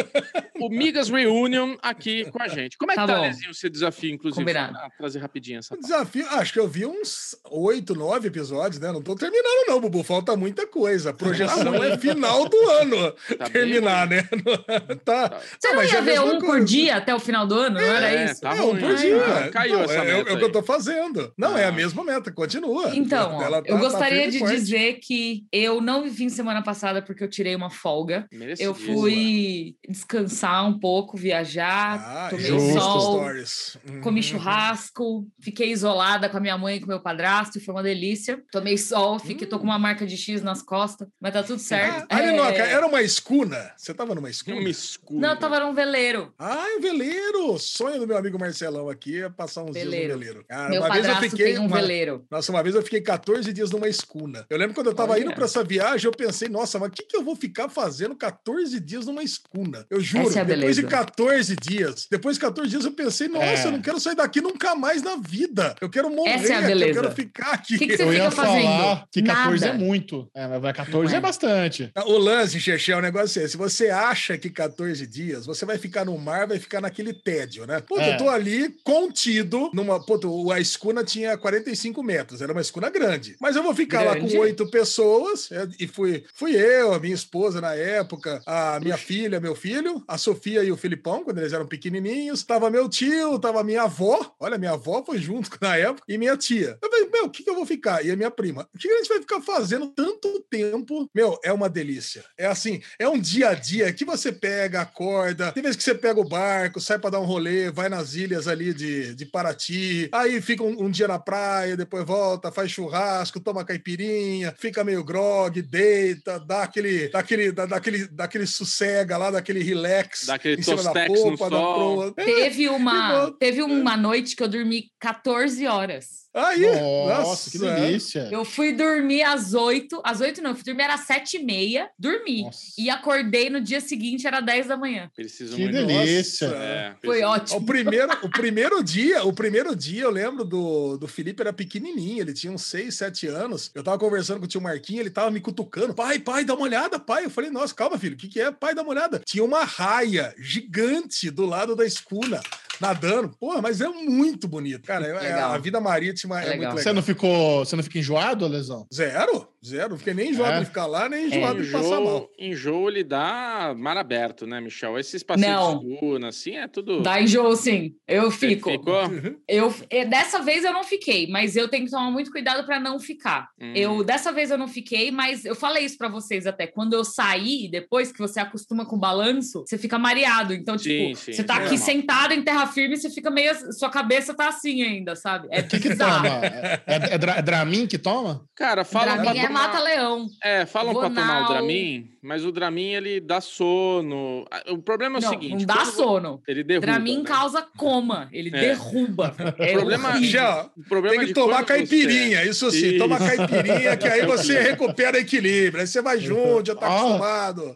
o 0.61 0.69
Migas 0.69 1.09
Reunion 1.09 1.77
aqui 1.83 2.25
com 2.31 2.43
a 2.43 2.49
gente. 2.49 2.77
Como 2.77 2.91
é 2.93 2.95
que 2.95 3.01
Tá 3.01 3.07
tá, 3.07 3.15
bom. 3.19 3.25
Alezinho, 3.25 3.51
o 3.51 3.55
seu 3.55 3.69
desafio, 3.71 4.11
inclusive? 4.15 4.43
Combinado. 4.43 4.73
Pra 4.73 4.91
trazer 4.91 5.19
rapidinho 5.19 5.59
essa 5.59 5.75
O 5.75 5.79
desafio, 5.79 6.27
acho 6.31 6.53
que 6.53 6.59
eu 6.59 6.67
vi 6.69 6.87
uns 6.87 7.37
oito, 7.51 7.95
nove 7.95 8.29
episódios, 8.29 8.81
né? 8.81 8.91
Não 8.91 9.03
tô 9.03 9.15
terminando, 9.15 9.46
não, 9.69 9.81
Bubu. 9.81 10.03
Falta 10.03 10.37
muita 10.37 10.67
coisa. 10.67 11.11
A 11.11 11.13
projeção 11.13 11.75
é 11.83 11.97
final 11.99 12.49
do 12.49 12.57
ano. 12.71 13.13
Tá 13.37 13.45
bem 13.45 13.53
terminar, 13.53 14.07
né? 14.09 14.23
tá. 15.05 15.41
Você 15.59 15.73
não 15.73 15.83
é 15.83 15.87
ia 15.87 15.99
a 15.99 16.01
ver 16.01 16.21
um 16.21 16.39
por 16.39 16.47
coisa. 16.47 16.65
dia 16.65 16.97
até 16.97 17.15
o 17.15 17.19
final 17.19 17.47
do 17.47 17.55
ano? 17.55 17.75
Não 17.79 17.81
era 17.87 18.11
É, 18.11 18.25
isso? 18.27 18.41
tá 18.41 18.57
é, 18.57 18.63
um 18.63 18.77
por 18.79 18.95
dia. 18.95 19.17
ah, 19.27 19.49
caiu 19.51 19.75
Não, 19.75 19.83
essa 19.85 19.93
é, 19.95 19.99
é 19.99 20.05
meta 20.17 20.33
o 20.35 20.39
que 20.39 20.45
eu 20.45 20.53
tô 20.53 20.63
fazendo. 20.63 21.33
Não, 21.37 21.57
é 21.57 21.65
Ah. 21.65 21.69
a 21.69 21.73
mesma 21.73 22.03
meta, 22.05 22.33
continua. 22.33 22.95
Então, 22.97 23.35
ó, 23.37 23.41
tá- 23.51 23.63
eu 23.67 23.75
tá 23.75 23.77
gostaria 23.77 24.31
de 24.31 24.39
forte. 24.39 24.55
dizer 24.57 24.95
que 25.03 25.45
eu 25.53 25.81
não 25.81 26.09
vim 26.09 26.29
semana 26.29 26.63
passada 26.63 27.03
porque 27.03 27.23
eu 27.25 27.29
tirei 27.29 27.55
uma 27.55 27.71
folga. 27.71 28.27
Eu 28.59 28.75
fui 28.75 29.75
descansar 29.89 30.67
um 30.69 30.79
pouco, 30.79 31.17
viajar, 31.17 32.01
Ah, 32.01 32.27
tomei 32.31 32.53
os 32.53 32.73
sol, 32.73 33.01
stories. 33.19 33.79
comi 34.03 34.21
Uhum. 34.21 34.23
churrasco, 34.23 35.27
fiquei 35.41 35.71
isolada 35.71 36.29
com 36.29 36.37
a 36.37 36.41
minha 36.41 36.57
mãe 36.57 36.77
e 36.77 36.81
com 36.81 36.87
meu 36.87 37.01
padrasto, 37.01 37.61
foi 37.61 37.75
uma 37.75 37.83
delícia. 37.83 38.43
Tomei 38.51 38.79
sol, 38.79 39.19
fiquei, 39.19 39.36
tô 39.45 39.59
com 39.59 39.65
uma 39.65 39.79
marca 39.79 40.07
de 40.07 40.17
X 40.17 40.41
nas 40.43 40.63
costas, 40.63 41.09
mas 41.21 41.33
tá 41.33 41.43
tudo 41.43 41.59
certo. 41.59 42.07
Ah, 42.09 42.17
Alinoca, 42.17 42.53
É, 42.63 42.73
era 42.73 42.87
uma 42.87 43.03
escuna? 43.03 43.73
Você 43.77 43.93
tava 43.93 44.15
numa 44.15 44.31
escuna? 44.31 44.57
Uma 44.61 44.71
escura. 44.71 45.21
Não, 45.21 45.31
eu 45.31 45.37
tava 45.39 45.61
num 45.61 45.75
veleiro. 45.75 46.33
Ah, 46.39 46.65
um 46.79 46.81
veleiro! 46.81 47.59
Sonho 47.59 47.99
do 47.99 48.07
meu 48.07 48.17
amigo 48.17 48.39
Marcelão 48.39 48.89
aqui 48.89 49.23
é 49.23 49.29
passar 49.29 49.63
uns 49.65 49.75
Veleiro. 49.75 49.91
dias 50.07 50.13
no 50.15 50.19
veleiro. 50.19 50.45
Cara, 50.49 50.69
meu 50.71 50.81
uma 50.81 50.91
vez 50.95 51.07
eu 51.07 51.17
fiquei. 51.17 51.47
tem 51.47 51.59
um 51.59 51.67
uma- 51.67 51.77
veleiro. 51.77 52.25
Nossa, 52.31 52.53
uma 52.53 52.63
vez 52.63 52.75
eu 52.75 52.83
fiquei 52.83 53.01
14 53.01 53.53
dias 53.53 53.71
numa 53.71 53.89
escuna. 53.89 54.47
Eu 54.49 54.57
lembro 54.57 54.75
quando 54.75 54.87
eu 54.87 54.95
tava 54.95 55.13
Olha. 55.13 55.23
indo 55.23 55.33
pra 55.35 55.45
essa 55.45 55.65
viagem, 55.65 56.07
eu 56.07 56.13
pensei, 56.13 56.49
nossa, 56.49 56.79
mas 56.79 56.89
o 56.89 56.93
que, 56.93 57.03
que 57.03 57.17
eu 57.17 57.25
vou 57.25 57.35
ficar 57.35 57.69
fazendo 57.69 58.15
14 58.15 58.79
dias 58.81 59.07
numa 59.07 59.23
escuna? 59.23 59.85
Eu 59.91 60.01
juro, 60.01 60.29
Essa 60.29 60.39
é 60.39 60.43
a 60.43 60.45
depois 60.45 60.77
de 60.77 60.83
beleza. 60.83 60.97
14 61.05 61.57
dias, 61.57 62.07
depois 62.11 62.37
de 62.37 62.41
14 62.41 62.71
dias 62.71 62.85
eu 62.85 62.93
pensei, 62.93 63.29
nossa, 63.29 63.45
É. 63.47 63.67
eu 63.67 63.73
não 63.73 63.83
quero 63.83 63.99
sair 63.99 64.15
daqui 64.15 64.41
nunca 64.41 64.75
mais 64.75 65.03
na 65.03 65.17
vida. 65.17 65.75
Eu 65.81 65.89
quero 65.91 66.11
morrer, 66.15 66.31
Essa 66.33 66.53
é 66.53 66.57
a 66.57 66.59
aqui, 66.61 66.65
eu 66.73 66.79
beleza. 66.79 67.01
quero 67.01 67.15
ficar 67.15 67.51
aqui. 67.53 67.79
Que 67.79 67.87
que 67.87 67.97
você 67.97 68.03
Eu 68.03 68.13
ia 68.13 68.31
fica 68.31 68.43
fazendo? 68.43 68.63
falar 68.63 69.07
que 69.11 69.23
14 69.27 69.65
Nada. 69.67 69.75
é 69.75 69.79
muito. 69.79 70.29
É, 70.35 70.47
mas 70.47 70.63
vai 70.63 70.73
14 70.73 71.07
Não 71.09 71.15
é 71.15 71.17
é. 71.17 71.21
bastante. 71.21 71.91
O 72.07 72.19
lance, 72.19 72.61
Xexé, 72.61 72.95
o 72.97 73.01
negócio 73.01 73.41
é 73.41 73.45
esse. 73.45 73.57
Você 73.57 73.89
acha 73.91 74.37
que 74.39 74.51
14 74.51 75.07
dias 75.07 75.47
você 75.47 75.65
vai 75.65 75.79
ficar 75.79 76.05
no 76.05 76.17
mar, 76.19 76.47
vai 76.47 76.59
ficar 76.59 76.81
naquele 76.81 77.13
tédio, 77.13 77.67
né? 77.67 77.81
Pô, 77.81 77.99
É. 77.99 78.15
eu 78.15 78.19
tô 78.19 78.29
ali 78.29 78.75
contido 78.85 79.71
numa. 79.73 80.05
Pô, 80.05 80.19
a 80.53 80.61
escuna 80.61 81.05
tinha 81.05 81.37
45 81.37 82.03
metros, 82.03 82.41
era 82.43 82.53
uma 82.53 82.61
escuna 82.61 82.89
grande. 82.91 83.37
Mas 83.41 83.57
eu 83.57 83.63
vou 83.63 83.75
ficar 83.75 84.03
lá 84.03 84.15
Grande. 84.15 84.35
com 84.35 84.41
oito 84.41 84.71
pessoas, 84.71 85.51
é, 85.53 85.67
e 85.79 85.87
fui, 85.87 86.25
fui 86.35 86.55
eu, 86.57 86.93
a 86.95 86.99
minha 86.99 87.15
esposa 87.15 87.61
na 87.61 87.75
época, 87.75 88.43
a 88.47 88.79
minha 88.81 88.97
filha, 88.97 89.41
meu 89.41 89.55
filho, 89.55 90.03
a 90.09 90.17
Sofia 90.19 90.63
e 90.65 90.73
o 90.73 90.77
Filipão, 90.77 91.23
quando 91.25 91.39
eles 91.39 91.53
eram 91.53 91.67
pequenininhos. 91.67 92.43
Tava 92.45 92.71
meu 92.71 92.89
tio, 92.89 93.39
tava 93.39 93.63
minha 93.65 93.83
avó. 93.83 94.35
Olha, 94.41 94.59
minha 94.59 94.73
avó 94.73 95.03
foi 95.05 95.19
junto 95.19 95.51
na 95.61 95.77
época, 95.77 96.03
e 96.09 96.17
minha 96.19 96.37
tia. 96.37 96.79
Eu 96.83 96.91
mas, 96.91 97.11
meu, 97.11 97.25
o 97.27 97.31
que, 97.31 97.43
que 97.43 97.51
eu 97.51 97.55
vou 97.55 97.67
ficar? 97.67 98.05
E 98.05 98.11
a 98.11 98.17
minha 98.17 98.31
prima, 98.31 98.67
o 98.75 98.79
que, 98.79 98.89
que 98.89 98.95
a 98.95 98.97
gente 98.99 99.09
vai 99.09 99.16
ficar 99.21 99.41
fazendo 99.41 99.89
tanto 99.89 100.41
tempo? 100.51 101.09
Meu, 101.15 101.39
é 101.45 101.53
uma 101.53 101.69
delícia. 101.69 102.25
É 102.37 102.47
assim, 102.47 102.81
é 102.99 103.09
um 103.09 103.19
dia 103.19 103.51
a 103.51 103.55
dia 103.55 103.93
que 103.93 104.05
você 104.05 104.33
pega, 104.33 104.81
acorda, 104.81 105.53
tem 105.53 105.63
vezes 105.63 105.77
que 105.77 105.83
você 105.83 105.95
pega 105.95 106.21
o 106.21 106.29
barco, 106.29 106.81
sai 106.81 106.99
pra 106.99 107.11
dar 107.11 107.21
um 107.21 107.25
rolê, 107.25 107.71
vai 107.71 107.89
nas 107.89 108.15
ilhas 108.15 108.49
ali 108.49 108.73
de, 108.73 109.15
de 109.15 109.27
Paraty, 109.27 110.09
aí 110.13 110.41
fica 110.41 110.63
um, 110.63 110.85
um 110.85 110.91
dia 110.91 111.09
na 111.09 111.19
praia, 111.19 111.77
depois 111.77 112.05
volta, 112.05 112.53
faz 112.53 112.71
churrasco, 112.71 113.41
toma 113.41 113.65
caipirinha, 113.65 114.55
fica 114.59 114.85
meio 114.85 115.03
grog, 115.03 115.61
deita, 115.63 116.39
dá 116.39 116.63
aquele, 116.63 117.09
dá 117.09 117.19
aquele, 117.21 117.53
dá, 117.53 117.67
dá 117.67 117.77
aquele, 117.77 118.07
dá 118.09 118.25
aquele 118.25 118.47
sossega 118.47 119.17
lá, 119.17 119.31
daquele 119.31 119.63
relax 119.63 120.27
Dá 120.27 120.35
aquele 120.35 120.61
em 120.61 120.63
cima 120.63 120.83
da 120.83 121.07
polpa, 121.07 121.51
da 121.51 121.57
proa. 121.57 122.15
É, 122.17 122.25
Teve 122.25 122.69
uma, 122.69 123.31
teve 123.33 123.63
uma 123.63 123.97
noite 123.97 124.37
que 124.37 124.43
eu 124.43 124.49
dormi 124.49 124.91
14 124.99 125.67
horas. 125.67 126.26
Aí, 126.37 126.61
Nossa, 127.07 127.51
que 127.51 127.67
é. 127.67 127.75
delícia. 127.75 128.29
Eu 128.31 128.45
fui 128.45 128.73
dormir 128.73 129.23
às 129.23 129.55
8. 129.55 130.03
Às 130.05 130.21
8 130.21 130.43
não, 130.43 130.51
eu 130.51 130.55
fui 130.55 130.65
dormir 130.65 130.83
às 130.85 131.01
7 131.01 131.39
e 131.39 131.43
meia, 131.43 131.89
dormi. 131.99 132.43
Nossa. 132.43 132.61
E 132.77 132.91
acordei 132.91 133.49
no 133.49 133.59
dia 133.61 133.81
seguinte, 133.81 134.27
era 134.27 134.41
10 134.41 134.67
da 134.67 134.77
manhã. 134.77 135.11
Preciso 135.17 135.57
Que 135.57 135.63
muito. 135.63 135.73
delícia. 135.87 136.49
Nossa. 136.49 136.63
É, 136.63 136.95
Foi 137.03 137.23
ótimo. 137.23 137.59
O 137.59 137.65
primeiro, 137.65 138.13
o 138.23 138.29
primeiro 138.29 138.85
dia, 138.85 139.25
o 139.25 139.33
primeiro 139.33 139.75
dia, 139.75 140.03
eu 140.03 140.11
lembro 140.11 140.45
do, 140.45 140.99
do 140.99 141.09
Felipe 141.09 141.41
era 141.41 141.53
pequenininho, 141.53 142.21
ele 142.21 142.35
tinha 142.35 142.53
uns 142.53 142.63
6, 142.65 142.95
7 142.95 143.27
anos. 143.29 143.71
Eu 143.75 143.83
tava 143.83 143.99
conversando 143.99 144.39
com 144.39 144.45
o 144.45 144.49
tio 144.49 144.61
Marquinhos, 144.61 145.01
ele 145.01 145.11
tava 145.11 145.31
me 145.31 145.41
cutucando. 145.41 145.95
Pai, 145.95 146.19
pai, 146.19 146.45
dá 146.45 146.53
uma 146.55 146.65
olhada, 146.65 146.99
pai. 146.99 147.25
Eu 147.25 147.31
falei, 147.31 147.51
nossa, 147.51 147.75
calma, 147.75 147.99
filho, 147.99 148.15
o 148.15 148.19
que, 148.19 148.29
que 148.29 148.41
é? 148.41 148.51
Pai, 148.51 148.75
dá 148.75 148.83
uma 148.83 148.91
olhada. 148.91 149.23
Tinha 149.25 149.43
uma 149.43 149.65
raia 149.65 150.35
gigante 150.39 151.31
do 151.31 151.47
lado 151.47 151.75
da 151.75 151.87
escuna. 151.87 152.41
Nadando, 152.81 153.31
porra, 153.39 153.61
mas 153.63 153.81
é 153.81 153.89
muito 153.89 154.47
bonito, 154.49 154.83
cara. 154.87 155.07
é- 155.07 155.13
Legal. 155.21 155.53
a 155.53 155.59
vida 155.59 155.81
marítima 155.81 156.41
é, 156.41 156.47
É 156.47 156.51
legal. 156.51 156.59
muito 156.73 156.73
Você 156.75 156.79
legal. 156.91 156.95
não 156.95 157.03
ficou, 157.03 157.65
você 157.65 157.77
não 157.77 157.83
fica 157.83 157.99
enjoado, 157.99 158.47
Lesão? 158.47 158.87
Zero, 158.93 159.49
zero. 159.65 159.91
Não 159.91 159.99
fiquei 159.99 160.15
nem 160.15 160.31
enjoado 160.31 160.57
É? 160.57 160.61
de 160.61 160.67
ficar 160.67 160.87
lá, 160.87 161.09
nem 161.09 161.27
enjoado 161.27 161.63
de 161.65 161.71
passar 161.71 162.01
mal. 162.01 162.29
enjoo 162.39 162.89
ele 162.89 163.03
dá 163.05 163.75
mar 163.77 163.97
aberto, 163.97 164.47
né, 164.47 164.61
Michel? 164.61 164.99
Esses 164.99 165.23
passeios 165.23 165.55
Não. 165.57 165.79
de 165.81 165.95
escuna, 165.95 166.29
assim, 166.29 166.57
é 166.57 166.69
tudo. 166.69 167.03
Dá 167.03 167.21
enjoo, 167.21 167.55
sim. 167.57 167.95
Eu 168.07 168.31
Você 168.31 168.49
fico. 168.49 168.71
Ficou? 168.71 169.01
Eu, 169.49 169.75
eh, 169.91 170.05
dessa 170.05 170.41
vez 170.41 170.65
eu 170.65 170.73
não 170.73 170.85
fiquei, 170.85 171.27
mas 171.29 171.57
eu 171.57 171.69
tenho 171.69 171.85
que 171.85 171.91
tomar 171.91 172.11
muito 172.11 172.31
cuidado 172.31 172.65
para 172.67 172.79
não 172.81 172.99
ficar. 172.99 173.49
Hum. 173.61 173.73
Eu 173.75 174.05
dessa 174.05 174.33
vez 174.33 174.51
eu 174.51 174.59
não 174.59 174.69
fiquei, 174.69 175.11
mas 175.11 175.45
eu 175.45 175.55
falei 175.55 175.85
isso 175.85 175.97
para 175.99 176.09
vocês 176.09 176.47
até. 176.47 176.67
Quando 176.67 176.93
eu 176.95 177.05
saí, 177.05 177.69
depois 177.71 178.13
que 178.13 178.19
você 178.19 178.41
acostuma 178.41 178.85
com 178.87 178.97
o 178.97 178.99
balanço, 178.99 179.65
você 179.67 179.79
fica 179.79 179.99
mareado. 179.99 180.53
Então, 180.55 180.77
Sim, 180.79 180.85
tipo, 181.15 181.17
sim, 181.17 181.33
você 181.33 181.45
tá 181.45 181.61
é 181.61 181.67
aqui 181.67 181.79
sentado 181.79 182.33
em 182.35 182.43
terra 182.43 182.66
firme, 182.67 182.97
você 182.97 183.11
fica 183.11 183.31
meio. 183.31 183.55
Sua 183.73 183.91
cabeça 183.91 184.35
tá 184.35 184.49
assim 184.49 184.83
ainda, 184.83 185.15
sabe? 185.17 185.49
É 185.51 185.61
O 185.61 185.69
que 185.69 185.79
que 185.81 185.97
toma? 185.97 186.27
É, 186.45 186.81
é, 186.87 187.15
é 187.15 187.19
Dra- 187.19 187.41
Dramin 187.41 187.87
que 187.87 187.99
toma? 187.99 188.45
Cara, 188.55 188.85
falam 188.85 189.15
pra 189.15 189.23
Dramin 189.25 189.39
é 189.41 189.47
tomar... 189.47 189.63
mata-leão. 189.69 190.27
É, 190.43 190.67
falam 190.67 190.95
pra 190.95 191.11
tomar 191.11 191.45
o. 191.45 191.49
Dramin, 191.49 192.09
mas 192.27 192.45
o 192.45 192.53
Dramin, 192.53 192.93
ele 192.95 193.21
dá 193.21 193.41
sono. 193.41 194.45
Ah, 194.51 194.63
O 194.73 194.79
problema 194.79 195.17
é 195.17 195.21
o 195.21 195.23
Não, 195.23 195.31
seguinte... 195.31 195.51
não 195.67 195.75
dá 195.77 195.85
sono. 195.85 196.43
Ele 196.47 196.63
derruba, 196.65 196.87
Dramin 196.87 197.19
né? 197.19 197.25
causa 197.25 197.63
coma. 197.77 198.29
Ele 198.33 198.49
É. 198.49 198.61
derruba. 198.61 199.35
É 199.59 199.73
problema- 199.73 200.11
horrível. 200.11 200.31
Já, 200.31 200.71
O 200.77 200.83
problema 200.89 201.15
Tem 201.15 201.19
é 201.19 201.21
que 201.23 201.29
de 201.29 201.35
tomar 201.35 201.65
quando 201.65 201.67
você- 201.67 201.75
caipirinha, 201.77 202.45
isso 202.45 202.71
sim, 202.71 202.99
toma 202.99 203.19
caipirinha, 203.19 203.97
que 203.97 204.07
aí 204.09 204.27
você 204.27 204.59
recupera 204.61 205.19
equilíbrio. 205.19 205.81
Aí 205.81 205.87
você 205.87 206.03
vai 206.03 206.19
junto, 206.19 206.67
já 206.67 206.75
tá 206.75 206.87
Ah. 206.87 206.97
acostumado. 206.99 207.75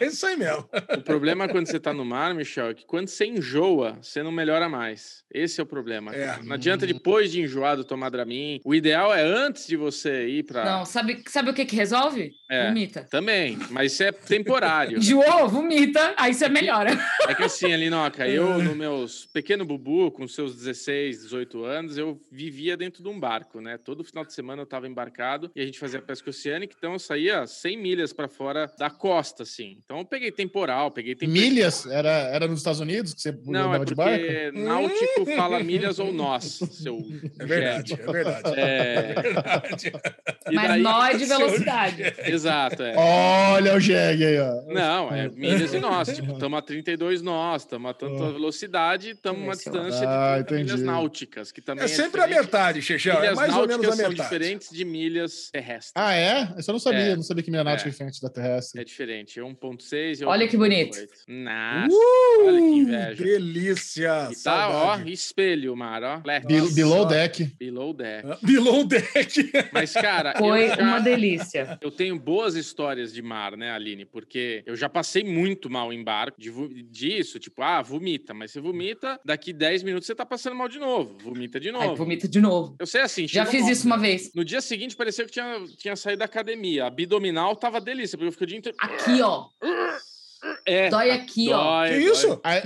É 0.00 0.06
isso 0.06 0.26
aí 0.26 0.36
mesmo. 0.36 0.68
O 0.96 1.00
problema 1.02 1.48
quando 1.48 1.66
você 1.66 1.78
tá 1.78 1.92
no 1.92 2.04
mar, 2.04 2.34
Michel, 2.34 2.68
é 2.70 2.74
que 2.74 2.84
quando 2.86 3.08
você 3.08 3.26
enjoa, 3.26 3.98
você 4.00 4.22
não 4.22 4.32
melhora 4.32 4.68
mais. 4.68 5.22
Esse 5.32 5.60
é 5.60 5.62
o 5.62 5.66
problema. 5.66 6.14
É. 6.14 6.38
Não 6.42 6.54
adianta 6.54 6.86
depois 6.86 7.30
de 7.30 7.40
enjoado 7.42 7.84
tomar 7.84 8.08
Dramin. 8.10 8.60
O 8.64 8.74
ideal 8.74 9.14
é 9.14 9.22
antes 9.22 9.66
de 9.66 9.76
você 9.76 10.26
ir 10.26 10.42
pra. 10.44 10.64
Não, 10.64 10.84
sabe, 10.84 11.22
sabe 11.28 11.50
o 11.50 11.54
que 11.54 11.64
que 11.64 11.76
resolve? 11.76 12.32
É. 12.50 12.68
Vomita. 12.68 13.06
Também, 13.10 13.27
mas 13.70 13.92
isso 13.92 14.02
é 14.02 14.12
temporário. 14.12 14.98
Enjoou, 14.98 15.48
vomita, 15.48 16.14
aí 16.16 16.32
você 16.34 16.48
melhora. 16.48 16.90
É 17.28 17.34
que 17.34 17.42
assim, 17.44 17.72
Alinoca, 17.72 18.26
eu, 18.28 18.58
no 18.62 18.74
meus 18.74 19.26
pequeno 19.26 19.64
bubu, 19.64 20.10
com 20.10 20.26
seus 20.26 20.54
16, 20.56 21.22
18 21.22 21.64
anos, 21.64 21.98
eu 21.98 22.20
vivia 22.30 22.76
dentro 22.76 23.02
de 23.02 23.08
um 23.08 23.18
barco, 23.18 23.60
né? 23.60 23.78
Todo 23.78 24.04
final 24.04 24.24
de 24.24 24.32
semana 24.32 24.62
eu 24.62 24.66
tava 24.66 24.86
embarcado 24.88 25.50
e 25.54 25.60
a 25.60 25.64
gente 25.64 25.78
fazia 25.78 26.00
pesca 26.00 26.30
oceânica, 26.30 26.74
então 26.76 26.92
eu 26.92 26.98
saía 26.98 27.46
100 27.46 27.76
milhas 27.76 28.12
para 28.12 28.28
fora 28.28 28.70
da 28.78 28.90
costa, 28.90 29.42
assim. 29.42 29.78
Então 29.84 29.98
eu 29.98 30.04
peguei 30.04 30.30
temporal, 30.32 30.90
peguei 30.90 31.14
tempestade. 31.14 31.48
Milhas? 31.50 31.86
Era, 31.86 32.10
era 32.10 32.46
nos 32.46 32.60
Estados 32.60 32.80
Unidos 32.80 33.14
que 33.14 33.20
você 33.22 33.32
Não, 33.46 33.60
é 33.60 33.64
andava 33.76 33.84
de 33.84 33.94
barco? 33.94 34.18
porque 34.24 34.50
náutico 34.54 35.26
fala 35.36 35.62
milhas 35.62 35.98
ou 35.98 36.12
nós, 36.12 36.44
seu. 36.44 36.98
É 37.38 37.44
verdade, 37.46 37.92
é 37.94 37.96
verdade. 38.12 38.52
É, 38.60 39.14
verdade. 39.22 39.92
e 40.50 40.54
Mas 40.54 40.68
daí- 40.68 40.82
nó 40.82 41.04
é 41.06 41.14
de 41.16 41.24
velocidade. 41.24 42.02
Exato, 42.26 42.82
é. 42.82 42.94
Olha 43.18 43.74
o 43.74 43.80
jegue 43.80 44.24
aí, 44.24 44.38
ó. 44.38 44.62
Não, 44.72 45.12
é 45.12 45.28
milhas 45.34 45.72
e 45.74 45.78
nós. 45.80 46.08
Tipo, 46.08 46.32
estamos 46.32 46.58
a 46.58 46.62
32 46.62 47.22
nós, 47.22 47.62
estamos 47.62 47.90
a 47.90 47.94
tanta 47.94 48.30
velocidade, 48.32 49.10
estamos 49.10 49.42
uma 49.42 49.52
é 49.52 49.56
distância 49.56 50.08
Ah, 50.08 50.38
de 50.38 50.44
30 50.44 50.64
milhas 50.64 50.82
náuticas, 50.82 51.50
que 51.52 51.60
também 51.60 51.84
É 51.84 51.88
sempre 51.88 52.20
a 52.20 52.26
diferente. 52.26 52.44
metade, 52.46 52.82
Chechão. 52.82 53.16
É 53.16 53.20
Milhas 53.22 53.36
mais 53.36 53.54
ou 53.56 53.66
menos 53.66 53.72
a 53.72 53.88
náuticas 53.88 53.96
são 53.96 54.08
metade. 54.10 54.22
diferentes 54.30 54.70
de 54.70 54.84
milhas 54.84 55.50
terrestres. 55.50 55.92
Ah, 55.94 56.14
é? 56.14 56.42
Eu 56.42 56.72
não 56.72 56.78
sabia. 56.78 57.00
É. 57.00 57.16
Não 57.16 57.22
sabia 57.22 57.42
que 57.42 57.50
minha 57.50 57.64
náutica 57.64 57.88
É. 57.88 57.90
é 57.90 57.92
diferente 57.92 58.20
da 58.22 58.28
terrestre. 58.28 58.80
É 58.80 58.84
diferente, 58.84 59.40
é 59.40 59.42
1.6 59.42 60.20
e 60.20 60.24
Olha 60.24 60.46
que 60.48 60.56
bonito. 60.56 60.96
1.8. 60.98 61.08
Nossa, 61.28 61.96
olha 62.46 62.60
que 62.60 62.66
inveja. 62.66 63.24
Delícia. 63.24 64.28
E 64.30 64.36
tá, 64.42 64.68
ó, 64.70 64.98
espelho, 65.06 65.76
mar, 65.76 66.02
ó. 66.02 66.20
Below 66.74 67.06
deck. 67.06 67.44
Below 67.58 67.92
deck. 67.94 68.28
Below 68.42 68.84
deck. 68.86 69.50
Mas, 69.72 69.92
cara, 69.92 70.34
Foi 70.38 70.70
eu 70.70 70.78
uma 70.84 71.00
delícia. 71.00 71.78
Eu 71.80 71.90
tenho 71.90 72.18
boas 72.18 72.54
histórias 72.54 72.97
de 73.06 73.22
mar, 73.22 73.56
né, 73.56 73.70
Aline? 73.72 74.04
Porque 74.04 74.62
eu 74.66 74.76
já 74.76 74.88
passei 74.88 75.24
muito 75.24 75.70
mal 75.70 75.92
em 75.92 76.02
barco 76.02 76.40
de 76.40 76.50
disso, 76.84 77.38
tipo, 77.38 77.62
ah, 77.62 77.82
vomita, 77.82 78.34
mas 78.34 78.50
você 78.50 78.60
vomita, 78.60 79.20
daqui 79.24 79.52
10 79.52 79.82
minutos 79.82 80.06
você 80.06 80.14
tá 80.14 80.26
passando 80.26 80.56
mal 80.56 80.68
de 80.68 80.78
novo, 80.78 81.16
vomita 81.22 81.58
de 81.58 81.70
novo. 81.70 81.96
vomita 81.96 82.28
de 82.28 82.40
novo. 82.40 82.76
Eu 82.78 82.86
sei 82.86 83.02
assim, 83.02 83.26
Já 83.26 83.46
fiz 83.46 83.66
isso 83.68 83.86
uma 83.86 83.98
vez. 83.98 84.32
No 84.34 84.44
dia 84.44 84.60
seguinte 84.60 84.96
parecia 84.96 85.24
que 85.24 85.32
tinha, 85.32 85.64
tinha 85.76 85.96
saído 85.96 86.20
da 86.20 86.24
academia. 86.24 86.84
A 86.84 86.86
abdominal 86.88 87.54
tava 87.56 87.80
delícia, 87.80 88.16
porque 88.16 88.28
eu 88.28 88.32
fiquei 88.32 88.44
o 88.44 88.48
dia 88.48 88.58
inteiro. 88.58 88.76
Aqui, 88.80 89.22
ó. 89.22 89.48
É, 90.64 90.88
Dói 90.88 91.10
aqui, 91.10 91.52
ó. 91.52 91.80
dói, 91.80 91.88
Que 91.90 91.96
isso? 92.04 92.40
Aí- 92.44 92.62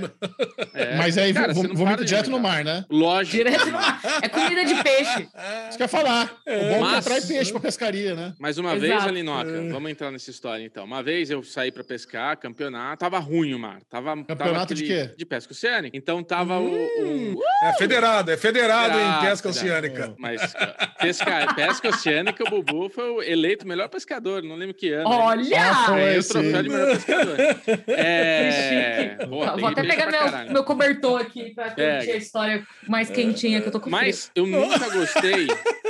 É. 0.75 0.95
Mas 0.97 1.17
aí 1.17 1.33
Cara, 1.33 1.53
vomita 1.53 1.97
de 2.03 2.05
direto 2.09 2.29
no 2.29 2.39
mar, 2.39 2.63
né? 2.63 2.85
Lógico. 2.89 3.37
Direto 3.37 3.65
no... 3.71 3.77
É 4.21 4.29
comida 4.29 4.63
de 4.65 4.75
peixe. 4.83 5.27
Isso 5.69 5.77
que 5.77 5.83
eu 5.83 5.85
ia 5.85 5.87
falar. 5.87 6.25
O 6.47 6.51
bom 6.51 6.55
é 6.55 6.73
que 6.75 6.79
Mas- 6.81 7.07
atrai 7.07 7.21
peixe 7.21 7.51
pra 7.51 7.59
pescaria, 7.61 8.13
né? 8.15 8.33
Mais 8.39 8.57
uma 8.57 8.75
Exato. 8.75 8.81
vez, 8.87 9.03
Alinoca, 9.05 9.51
vamos 9.71 9.89
entrar 9.91 10.11
nessa 10.11 10.29
história 10.29 10.63
então. 10.63 10.83
Uma 10.85 11.01
vez 11.01 11.29
eu 11.31 11.41
saí 11.43 11.71
pra 11.71 11.83
pescar, 11.83 12.37
campeonato, 12.37 12.97
tava 12.99 13.17
ruim 13.19 13.53
o 13.53 13.59
mar. 13.59 13.79
Tava, 13.89 14.09
tava 14.11 14.23
Campeonato 14.25 14.73
de 14.75 14.83
aquele- 14.83 15.07
quê? 15.09 15.15
De 15.17 15.25
pesca 15.25 15.53
oceânica. 15.53 15.97
Então 15.97 16.21
tava 16.23 16.59
o- 16.59 16.69
Hum. 16.73 17.35
o, 17.35 17.65
É 17.67 17.73
federado, 17.73 18.29
é 18.31 18.37
federado 18.37 18.99
em 18.99 19.27
pesca 19.27 19.51
federado. 19.51 19.87
oceânica. 19.87 20.15
Mas 20.19 20.53
pesca, 20.99 21.53
pesca 21.55 21.89
oceânica, 21.89 22.43
o 22.43 22.49
Bubu 22.49 22.89
foi 22.89 23.09
o 23.09 23.21
eleito 23.23 23.67
melhor 23.67 23.87
pescador, 23.89 24.43
não 24.43 24.55
lembro 24.55 24.75
que 24.75 24.91
ano. 24.91 25.09
Olha! 25.09 25.61
Ah, 25.71 25.85
foi. 25.87 25.95
Ganhou 26.03 26.19
o 26.19 26.23
sim. 26.23 26.29
troféu 26.33 26.63
de 26.63 26.69
melhor 26.69 26.95
pescador. 26.95 27.37
É... 27.87 29.15
Pô, 29.27 29.45
Vou 29.57 29.67
até 29.67 29.83
pegar 29.83 30.07
meu, 30.45 30.53
meu 30.53 30.63
cobertor 30.63 31.21
aqui 31.21 31.53
pra 31.53 31.65
curtir 31.65 31.75
Pega. 31.75 32.13
a 32.13 32.17
história 32.17 32.67
mais 32.87 33.09
quentinha 33.09 33.61
que 33.61 33.67
eu 33.67 33.71
tô 33.71 33.79
com 33.79 33.89
frio. 33.89 33.99
Mas 33.99 34.31
eu 34.35 34.45
nunca 34.45 34.89
gostei, 34.89 35.47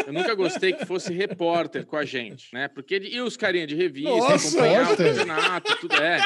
eu 0.07 0.13
nunca 0.13 0.33
gostei 0.35 0.73
que 0.73 0.85
fosse 0.85 1.13
repórter 1.13 1.85
com 1.85 1.97
a 1.97 2.05
gente, 2.05 2.47
né? 2.53 2.67
Porque 2.67 2.95
ele- 2.95 3.09
e 3.13 3.21
os 3.21 3.35
carinha 3.37 3.65
de 3.67 3.75
revista, 3.75 4.09
Nossa, 4.09 4.47
acompanhar 4.47 4.91
o 4.93 4.97
campeonato, 4.97 5.77
tudo 5.79 5.95
é. 6.01 6.19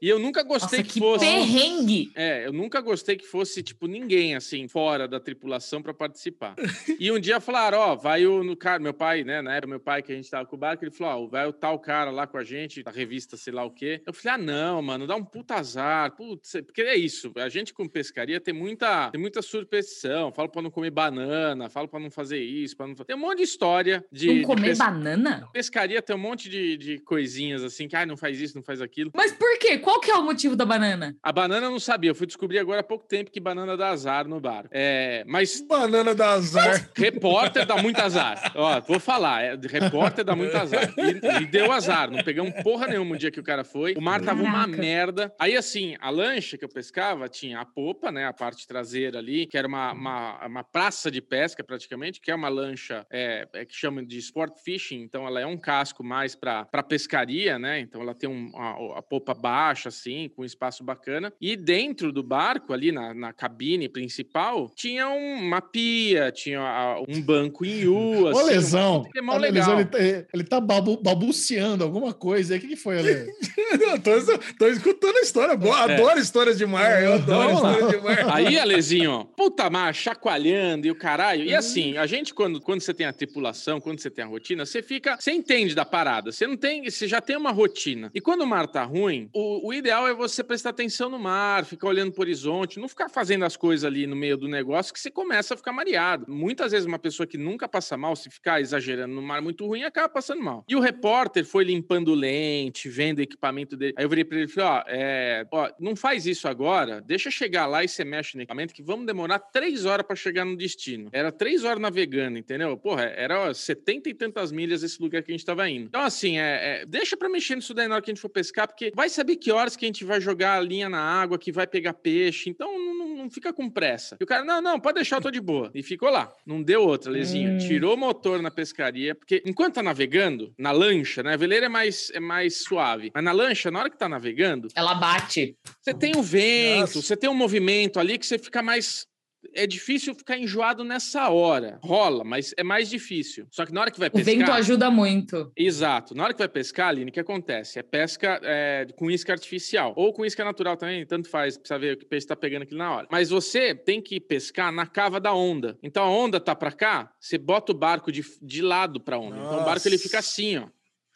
E 0.00 0.08
eu 0.08 0.18
nunca 0.18 0.42
gostei 0.42 0.78
Nossa, 0.78 0.82
que 0.88 0.94
que 0.94 0.98
fosse. 1.00 1.24
perrengue! 1.24 2.12
É, 2.14 2.46
eu 2.46 2.52
nunca 2.52 2.80
gostei 2.80 3.16
que 3.16 3.26
fosse, 3.26 3.62
tipo, 3.62 3.86
ninguém, 3.86 4.34
assim, 4.36 4.68
fora 4.68 5.08
da 5.08 5.18
tripulação 5.18 5.82
pra 5.82 5.92
participar. 5.92 6.54
E 6.98 7.10
um 7.10 7.18
dia 7.18 7.40
falaram, 7.40 7.78
ó, 7.78 7.96
vai 7.96 8.26
o 8.26 8.44
no 8.44 8.56
cara, 8.56 8.78
meu 8.78 8.94
pai, 8.94 9.24
né, 9.24 9.42
na 9.42 9.54
época, 9.56 9.68
meu 9.70 9.80
pai, 9.80 10.02
que 10.02 10.12
a 10.12 10.14
gente 10.14 10.30
tava 10.30 10.46
com 10.46 10.56
o 10.56 10.58
barco, 10.58 10.84
ele 10.84 10.90
falou, 10.90 11.24
ó, 11.24 11.28
vai 11.28 11.46
o 11.46 11.52
tal 11.52 11.78
cara 11.78 12.10
lá 12.10 12.26
com 12.26 12.38
a 12.38 12.44
gente, 12.44 12.82
da 12.82 12.90
revista, 12.90 13.36
sei 13.36 13.52
lá 13.52 13.64
o 13.64 13.70
quê. 13.70 14.00
Eu 14.06 14.12
falei, 14.12 14.34
ah, 14.34 14.38
não, 14.38 14.82
mano, 14.82 15.06
dá 15.06 15.16
um 15.16 15.24
puta 15.24 15.54
azar, 15.54 16.14
putz, 16.16 16.52
porque 16.64 16.82
é 16.82 16.96
isso, 16.96 17.32
a 17.36 17.48
gente 17.48 17.74
com 17.74 17.88
pescaria 17.88 18.40
tem 18.40 18.54
muita, 18.54 19.10
tem 19.10 19.20
muita 19.20 19.42
superstição, 19.42 20.32
fala 20.32 20.48
pra 20.48 20.62
não 20.62 20.70
comer 20.70 20.90
banana, 20.90 21.68
fala 21.68 21.88
pra 21.88 22.00
não 22.00 22.10
fazer 22.10 22.42
isso, 22.42 22.76
pra 22.76 22.86
não... 22.86 22.94
Tem 22.94 23.16
um 23.16 23.18
monte 23.20 23.38
de 23.38 23.44
história 23.44 24.04
de... 24.12 24.26
Não 24.28 24.34
de 24.36 24.42
comer 24.42 24.68
pes- 24.68 24.78
banana? 24.78 25.48
Pescaria 25.52 26.00
tem 26.00 26.14
um 26.14 26.18
monte 26.18 26.48
de, 26.48 26.76
de 26.76 26.98
coisinhas, 27.00 27.62
assim, 27.62 27.88
que, 27.88 27.96
ah, 27.96 28.06
não 28.06 28.16
faz 28.16 28.40
isso, 28.40 28.56
não 28.56 28.62
faz 28.62 28.80
aquilo. 28.80 29.10
Mas 29.14 29.32
por 29.32 29.58
quê? 29.68 29.78
qual 29.78 30.00
que 30.00 30.10
é 30.10 30.14
o 30.14 30.24
motivo 30.24 30.56
da 30.56 30.64
banana? 30.64 31.16
A 31.22 31.32
banana 31.32 31.66
eu 31.66 31.70
não 31.70 31.80
sabia. 31.80 32.10
Eu 32.10 32.14
fui 32.14 32.26
descobrir 32.26 32.58
agora 32.58 32.80
há 32.80 32.84
pouco 32.84 33.06
tempo 33.06 33.30
que 33.30 33.40
banana 33.40 33.76
dá 33.76 33.90
azar 33.90 34.26
no 34.26 34.40
bar. 34.40 34.66
É, 34.70 35.24
mas 35.26 35.60
Banana 35.60 36.14
da 36.14 36.30
azar. 36.30 36.88
repórter 36.96 37.66
dá 37.66 37.76
muito 37.76 38.00
azar. 38.00 38.52
Ó, 38.54 38.80
vou 38.80 38.98
falar. 38.98 39.42
É, 39.42 39.58
repórter 39.68 40.24
dá 40.24 40.34
muito 40.34 40.56
azar. 40.56 40.94
E, 40.96 41.42
e 41.42 41.46
deu 41.46 41.70
azar. 41.70 42.10
Não 42.10 42.22
pegamos 42.22 42.54
porra 42.62 42.86
nenhuma 42.86 43.14
o 43.14 43.18
dia 43.18 43.30
que 43.30 43.40
o 43.40 43.42
cara 43.42 43.64
foi. 43.64 43.94
O 43.94 44.00
mar 44.00 44.20
tava 44.22 44.42
uma 44.42 44.64
Caraca. 44.64 44.76
merda. 44.80 45.34
Aí, 45.38 45.56
assim, 45.56 45.96
a 46.00 46.10
lancha 46.10 46.56
que 46.56 46.64
eu 46.64 46.68
pescava 46.68 47.28
tinha 47.28 47.60
a 47.60 47.64
popa, 47.64 48.10
né? 48.10 48.26
A 48.26 48.32
parte 48.32 48.66
traseira 48.66 49.18
ali, 49.18 49.46
que 49.46 49.58
era 49.58 49.68
uma, 49.68 49.92
uma, 49.92 50.46
uma 50.46 50.64
praça 50.64 51.10
de 51.10 51.20
pesca, 51.20 51.62
praticamente, 51.62 52.20
que 52.20 52.30
é 52.30 52.34
uma 52.34 52.48
lancha 52.48 53.06
é, 53.10 53.46
é 53.52 53.64
que 53.64 53.74
chamam 53.74 54.04
de 54.04 54.18
sport 54.18 54.56
fishing. 54.64 55.02
Então, 55.02 55.26
ela 55.26 55.40
é 55.40 55.46
um 55.46 55.56
casco 55.58 56.02
mais 56.02 56.34
para 56.34 56.64
pescaria, 56.88 57.58
né? 57.58 57.80
Então, 57.80 58.00
ela 58.00 58.14
tem 58.14 58.28
um, 58.28 58.50
a, 58.56 58.98
a 58.98 59.02
popa 59.02 59.34
baixa, 59.34 59.57
assim, 59.88 60.30
com 60.34 60.42
um 60.42 60.44
espaço 60.44 60.82
bacana. 60.84 61.32
E 61.40 61.56
dentro 61.56 62.12
do 62.12 62.22
barco, 62.22 62.72
ali 62.72 62.92
na, 62.92 63.12
na 63.14 63.32
cabine 63.32 63.88
principal, 63.88 64.70
tinha 64.74 65.08
um- 65.08 65.38
uma 65.46 65.60
pia, 65.60 66.30
tinha 66.32 66.60
a- 66.60 67.00
um 67.08 67.20
banco 67.20 67.64
em 67.64 67.86
U, 67.86 68.24
Ô, 68.26 68.28
assim, 68.28 68.44
Lesão. 68.50 69.04
um 69.16 69.28
Olha, 69.30 69.38
legal. 69.50 69.52
Lesão, 69.76 69.80
ele, 69.80 69.84
tá- 69.88 70.26
ele 70.32 70.44
tá 70.44 70.60
babu, 70.60 70.96
balbuciando 70.96 71.84
alguma 71.84 72.12
coisa 72.12 72.54
aí. 72.54 72.58
O 72.58 72.62
que, 72.62 72.68
que 72.68 72.76
foi, 72.76 72.98
Ale? 72.98 73.26
Eu 73.80 74.00
tô, 74.00 74.10
tô 74.58 74.66
escutando 74.68 75.16
a 75.16 75.20
história. 75.20 75.56
boa. 75.56 75.90
É. 75.90 75.94
Adoro 75.94 76.18
histórias 76.18 76.56
de 76.58 76.66
mar. 76.66 77.02
Eu 77.02 77.14
adoro 77.14 77.52
histórias 77.54 77.90
de 77.90 77.96
mar. 78.00 78.34
Aí, 78.34 78.58
Alezinho, 78.58 79.10
ó, 79.12 79.24
puta 79.24 79.68
mar, 79.70 79.94
chacoalhando 79.94 80.86
e 80.86 80.90
o 80.90 80.94
caralho. 80.94 81.44
E 81.44 81.54
assim, 81.54 81.96
a 81.96 82.06
gente, 82.06 82.32
quando, 82.34 82.60
quando 82.60 82.80
você 82.80 82.92
tem 82.94 83.06
a 83.06 83.12
tripulação, 83.12 83.80
quando 83.80 84.00
você 84.00 84.10
tem 84.10 84.24
a 84.24 84.28
rotina, 84.28 84.64
você 84.66 84.82
fica. 84.82 85.16
Você 85.18 85.32
entende 85.32 85.74
da 85.74 85.84
parada. 85.84 86.32
Você 86.32 86.46
não 86.46 86.56
tem. 86.56 86.88
Você 86.88 87.06
já 87.06 87.20
tem 87.20 87.36
uma 87.36 87.50
rotina. 87.50 88.10
E 88.14 88.20
quando 88.20 88.42
o 88.42 88.46
mar 88.46 88.66
tá 88.66 88.84
ruim, 88.84 89.28
o, 89.34 89.47
o 89.64 89.72
ideal 89.72 90.06
é 90.06 90.14
você 90.14 90.42
prestar 90.42 90.70
atenção 90.70 91.08
no 91.08 91.18
mar, 91.18 91.64
ficar 91.64 91.88
olhando 91.88 92.12
pro 92.12 92.22
horizonte, 92.22 92.78
não 92.78 92.88
ficar 92.88 93.08
fazendo 93.08 93.44
as 93.44 93.56
coisas 93.56 93.84
ali 93.84 94.06
no 94.06 94.16
meio 94.16 94.36
do 94.36 94.48
negócio 94.48 94.92
que 94.92 95.00
você 95.00 95.10
começa 95.10 95.54
a 95.54 95.56
ficar 95.56 95.72
mareado. 95.72 96.26
Muitas 96.28 96.72
vezes, 96.72 96.86
uma 96.86 96.98
pessoa 96.98 97.26
que 97.26 97.38
nunca 97.38 97.68
passa 97.68 97.96
mal, 97.96 98.14
se 98.16 98.30
ficar 98.30 98.60
exagerando 98.60 99.14
no 99.14 99.22
mar 99.22 99.40
muito 99.40 99.66
ruim, 99.66 99.84
acaba 99.84 100.08
passando 100.08 100.42
mal. 100.42 100.64
E 100.68 100.76
o 100.76 100.80
repórter 100.80 101.44
foi 101.44 101.64
limpando 101.64 102.14
lente, 102.14 102.88
vendo 102.88 103.18
o 103.18 103.22
equipamento 103.22 103.76
dele. 103.76 103.94
Aí 103.96 104.04
eu 104.04 104.08
virei 104.08 104.24
pra 104.24 104.38
ele 104.38 104.46
e 104.46 104.48
falei: 104.48 104.68
ó, 104.68 104.84
é, 104.86 105.46
ó, 105.50 105.70
não 105.78 105.96
faz 105.96 106.26
isso 106.26 106.48
agora, 106.48 107.00
deixa 107.00 107.30
chegar 107.30 107.66
lá 107.66 107.84
e 107.84 107.88
você 107.88 108.04
mexe 108.04 108.36
no 108.36 108.42
equipamento, 108.42 108.74
que 108.74 108.82
vamos 108.82 109.06
demorar 109.06 109.38
três 109.38 109.84
horas 109.84 110.06
pra 110.06 110.16
chegar 110.16 110.44
no 110.44 110.56
destino. 110.56 111.08
Era 111.12 111.32
três 111.32 111.64
horas 111.64 111.80
navegando, 111.80 112.38
entendeu? 112.38 112.76
Porra, 112.76 113.04
era 113.04 113.48
ó, 113.48 113.54
setenta 113.54 114.08
e 114.08 114.14
tantas 114.14 114.52
milhas 114.52 114.82
esse 114.82 115.00
lugar 115.00 115.22
que 115.22 115.30
a 115.30 115.36
gente 115.36 115.44
tava 115.44 115.68
indo. 115.68 115.86
Então, 115.86 116.02
assim, 116.02 116.38
é, 116.38 116.82
é, 116.82 116.86
deixa 116.86 117.16
pra 117.16 117.28
mexer 117.28 117.56
nisso 117.56 117.74
daí 117.74 117.88
na 117.88 117.94
hora 117.94 118.02
que 118.02 118.10
a 118.10 118.14
gente 118.14 118.20
for 118.20 118.28
pescar, 118.28 118.66
porque 118.66 118.92
vai 118.94 119.08
saber 119.08 119.36
que 119.38 119.50
horas 119.52 119.76
que 119.76 119.84
a 119.84 119.88
gente 119.88 120.04
vai 120.04 120.20
jogar 120.20 120.58
a 120.58 120.60
linha 120.60 120.88
na 120.88 121.00
água, 121.00 121.38
que 121.38 121.50
vai 121.52 121.66
pegar 121.66 121.94
peixe. 121.94 122.50
Então, 122.50 122.70
não, 122.78 122.94
não- 123.16 123.30
fica 123.30 123.52
com 123.52 123.68
pressa. 123.68 124.16
E 124.20 124.24
o 124.24 124.26
cara, 124.26 124.42
não, 124.44 124.60
não, 124.62 124.80
pode 124.80 124.94
deixar, 124.96 125.16
eu 125.16 125.20
tô 125.20 125.30
de 125.30 125.40
boa. 125.40 125.70
E 125.74 125.82
ficou 125.82 126.08
lá. 126.08 126.32
Não 126.46 126.62
deu 126.62 126.82
outra, 126.82 127.10
Lezinho. 127.10 127.52
Hum. 127.54 127.58
Tirou 127.58 127.94
o 127.94 127.96
motor 127.96 128.40
na 128.40 128.50
pescaria, 128.50 129.14
porque 129.14 129.42
enquanto 129.44 129.74
tá 129.74 129.82
navegando, 129.82 130.52
na 130.58 130.72
lancha, 130.72 131.22
né? 131.22 131.34
A 131.34 131.36
veleira 131.36 131.66
é 131.66 131.68
mais, 131.68 132.10
é 132.14 132.20
mais 132.20 132.62
suave. 132.64 133.10
Mas 133.14 133.22
na 133.24 133.32
lancha, 133.32 133.70
na 133.70 133.80
hora 133.80 133.90
que 133.90 133.98
tá 133.98 134.08
navegando, 134.08 134.68
Ela 134.74 134.94
bate. 134.94 135.56
você 135.82 135.92
tem 135.92 136.16
um 136.16 136.22
vento, 136.22 136.80
Nossa. 136.80 137.02
você 137.02 137.16
tem 137.16 137.28
um 137.28 137.34
movimento 137.34 138.00
ali 138.00 138.16
que 138.18 138.26
você 138.26 138.38
fica 138.38 138.62
mais. 138.62 139.06
É 139.54 139.66
difícil 139.66 140.14
ficar 140.14 140.36
enjoado 140.36 140.84
nessa 140.84 141.28
hora. 141.30 141.78
Rola, 141.82 142.24
mas 142.24 142.52
é 142.56 142.62
mais 142.62 142.88
difícil. 142.88 143.46
Só 143.50 143.64
que 143.64 143.72
na 143.72 143.80
hora 143.80 143.90
que 143.90 143.98
vai 143.98 144.08
O 144.08 144.12
pescar. 144.12 144.34
vento 144.34 144.50
ajuda 144.52 144.90
muito. 144.90 145.52
Exato. 145.56 146.14
Na 146.14 146.24
hora 146.24 146.32
que 146.32 146.38
vai 146.38 146.48
pescar, 146.48 146.88
Aline, 146.88 147.10
o 147.10 147.12
que 147.12 147.20
acontece? 147.20 147.78
É 147.78 147.82
pesca 147.82 148.40
é, 148.42 148.86
com 148.96 149.10
isca 149.10 149.32
artificial. 149.32 149.92
Ou 149.96 150.12
com 150.12 150.24
isca 150.24 150.44
natural 150.44 150.76
também, 150.76 151.06
tanto 151.06 151.28
faz, 151.28 151.56
precisa 151.56 151.78
ver 151.78 151.94
o 151.94 151.98
que 151.98 152.04
o 152.04 152.08
peixe 152.08 152.24
está 152.24 152.36
pegando 152.36 152.62
aqui 152.62 152.74
na 152.74 152.94
hora. 152.94 153.08
Mas 153.10 153.30
você 153.30 153.74
tem 153.74 154.00
que 154.02 154.20
pescar 154.20 154.72
na 154.72 154.86
cava 154.86 155.20
da 155.20 155.32
onda. 155.32 155.78
Então 155.82 156.04
a 156.04 156.10
onda 156.10 156.40
tá 156.40 156.54
para 156.54 156.72
cá, 156.72 157.10
você 157.20 157.38
bota 157.38 157.72
o 157.72 157.74
barco 157.74 158.10
de, 158.12 158.22
de 158.42 158.62
lado 158.62 159.00
para 159.00 159.18
onda. 159.18 159.36
Então 159.36 159.60
o 159.60 159.64
barco 159.64 159.86
ele 159.86 159.98
fica 159.98 160.18
Nossa. 160.18 160.28
assim, 160.30 160.56
ó. 160.58 160.66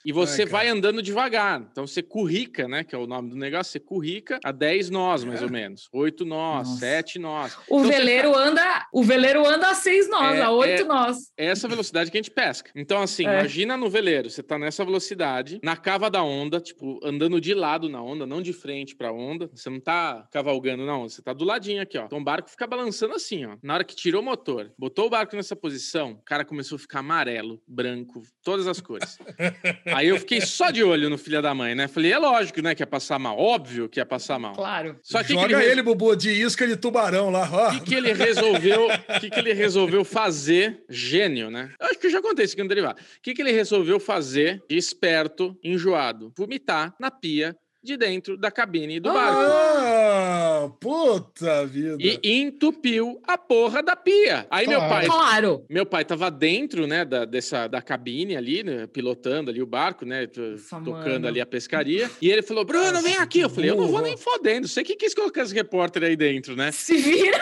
E 0.05 0.13
você 0.13 0.43
Ai, 0.43 0.49
vai 0.49 0.69
andando 0.69 1.01
devagar. 1.03 1.61
Então 1.71 1.87
você 1.87 2.03
currica, 2.03 2.67
né? 2.67 2.83
Que 2.85 2.95
é 2.95 2.99
o 2.99 3.07
nome 3.07 3.31
do 3.31 3.37
negócio. 3.37 3.73
Você 3.73 3.81
currica 3.81 4.39
a 4.45 4.51
10 4.53 4.91
nós, 4.91 5.25
mais 5.25 5.41
É. 5.41 5.45
ou 5.45 5.51
menos. 5.51 5.89
8 5.93 6.25
nós, 6.25 6.69
Nossa. 6.69 6.81
7 6.81 7.19
nós. 7.19 7.57
O 7.69 7.79
Então, 7.79 7.85
você 7.85 7.89
veleiro 7.99 8.37
anda, 8.37 8.87
o 8.93 9.03
veleiro 9.03 9.47
anda 9.47 9.71
a 9.71 9.75
seis 9.75 10.09
nós, 10.09 10.37
É, 10.37 10.43
a 10.43 10.51
oito 10.51 10.83
é. 10.83 10.85
nós. 10.85 11.17
É 11.37 11.47
essa 11.47 11.69
velocidade 11.69 12.11
que 12.11 12.17
a 12.17 12.21
gente 12.21 12.31
pesca. 12.31 12.71
Então, 12.75 13.01
assim, 13.03 13.27
É. 13.27 13.41
imagina 13.41 13.77
no 13.77 13.89
veleiro, 13.89 14.29
você 14.31 14.43
tá 14.43 14.59
nessa 14.59 14.85
velocidade, 14.85 15.61
na 15.63 15.77
cava 15.77 16.11
da 16.11 16.23
onda, 16.23 16.61
tipo, 16.61 16.99
andando 17.05 17.41
de 17.41 17.55
lado 17.55 17.89
na 17.89 18.03
onda, 18.03 18.27
não 18.27 18.43
de 18.43 18.53
frente 18.53 18.97
pra 18.97 19.13
onda. 19.13 19.49
Você 19.55 19.71
não 19.71 19.81
tá 19.81 20.27
cavalgando 20.33 20.85
na 20.85 20.97
onda, 20.97 21.09
você 21.11 21.23
tá 21.23 21.33
do 21.33 21.45
ladinho 21.45 21.83
aqui, 21.83 21.97
ó. 21.99 22.05
Então 22.07 22.19
o 22.19 22.25
barco 22.25 22.51
fica 22.51 22.67
balançando 22.67 23.15
assim, 23.15 23.45
ó. 23.45 23.57
Na 23.63 23.75
hora 23.75 23.85
que 23.85 23.95
tirou 23.95 24.21
o 24.21 24.25
motor, 24.25 24.73
botou 24.79 25.07
o 25.07 25.11
barco 25.11 25.37
nessa 25.37 25.55
posição, 25.55 26.13
o 26.13 26.23
cara 26.25 26.45
começou 26.45 26.77
a 26.77 26.79
ficar 26.79 26.99
amarelo, 27.01 27.61
branco, 27.67 28.23
todas 28.43 28.67
as 28.67 28.81
cores. 28.81 29.19
Aí 29.95 30.09
eu 30.09 30.19
fiquei 30.19 30.41
só 30.41 30.71
de 30.71 30.83
olho 30.83 31.09
no 31.11 31.19
filho 31.19 31.41
da 31.43 31.55
mãe, 31.55 31.75
né? 31.75 31.89
Falei, 31.89 32.13
é 32.13 32.19
lógico, 32.19 32.61
né, 32.63 32.75
que 32.75 32.83
ia 32.83 32.87
passar 32.87 33.19
mal. 33.19 33.39
Óbvio 33.39 33.89
que 33.89 34.01
ia 34.01 34.07
passar 34.07 34.39
mal. 34.39 34.55
Claro. 34.55 34.99
Só 35.03 35.19
que, 35.23 35.29
que 35.29 35.35
Joga 35.35 35.63
ele, 35.63 35.73
ele, 35.73 35.83
Bubu, 35.83 36.15
de 36.17 36.31
isca 36.31 36.67
de 36.67 36.77
tubarão 36.77 37.31
lá. 37.31 37.49
Ó. 37.53 37.69
o 37.69 37.73
que, 37.73 37.81
que 37.81 37.95
ele 37.95 38.13
resolveu? 38.13 38.87
O 38.87 39.21
que, 39.21 39.31
que 39.31 39.39
ele 39.39 39.53
resolveu 39.53 40.05
fazer? 40.05 40.85
Gênio, 40.89 41.51
né? 41.51 41.71
Eu 41.81 41.87
acho 41.87 41.99
que 41.99 42.07
eu 42.07 42.11
já 42.11 42.23
contei 42.23 42.45
isso 42.45 42.55
aqui 42.55 42.63
no 42.63 42.69
derivado. 42.69 43.01
O 43.01 43.23
que, 43.23 43.35
que 43.35 43.43
ele 43.43 43.53
resolveu 43.53 43.99
fazer 44.01 44.63
de 44.69 44.77
esperto, 44.77 45.57
enjoado? 45.63 46.33
Vomitar 46.37 46.95
na 46.99 47.11
pia 47.11 47.57
de 47.83 47.97
dentro 47.97 48.37
da 48.37 48.51
cabine 48.51 49.01
do 49.01 49.13
barco. 49.13 49.41
Ah, 49.41 50.71
puta 50.81 51.67
vida. 51.67 51.97
E 51.99 52.21
entupiu 52.23 53.21
a 53.27 53.37
porra 53.37 53.83
da 53.83 53.97
pia. 53.97 54.47
Aí 54.51 54.69
meu 54.69 54.79
Claro. 54.79 54.95
pai. 54.95 55.07
Claro. 55.07 55.65
Meu 55.69 55.85
pai 55.85 56.05
tava 56.05 56.31
dentro, 56.31 56.87
né, 56.87 57.05
da, 57.05 57.25
dessa, 57.25 57.67
da 57.67 57.83
cabine 57.83 58.37
ali, 58.37 58.63
né, 58.63 58.87
pilotando 58.87 59.51
ali 59.51 59.61
o 59.61 59.67
barco, 59.67 60.05
né, 60.05 60.29
Nossa, 60.37 60.77
tocando 60.85 61.07
mano. 61.13 61.29
ali 61.29 61.41
a 61.41 61.47
pescaria. 61.47 62.09
E 62.21 62.31
ele 62.31 62.43
falou, 62.43 62.65
Bruno, 62.65 63.01
vem 63.03 63.13
Nossa, 63.13 63.23
aqui. 63.23 63.41
Eu 63.41 63.51
falei, 63.51 63.71
eu 63.71 63.77
não 63.77 63.89
vou 63.89 64.01
nem 64.01 64.17
fodendo. 64.17 64.69
Você 64.69 64.85
que 64.85 64.95
quis 64.95 65.13
colocar 65.15 65.43
esse 65.43 65.55
repórter 65.55 66.05
aí 66.05 66.15
dentro, 66.17 66.55
né? 66.55 66.71
Se 66.71 66.95
vira. 66.97 67.37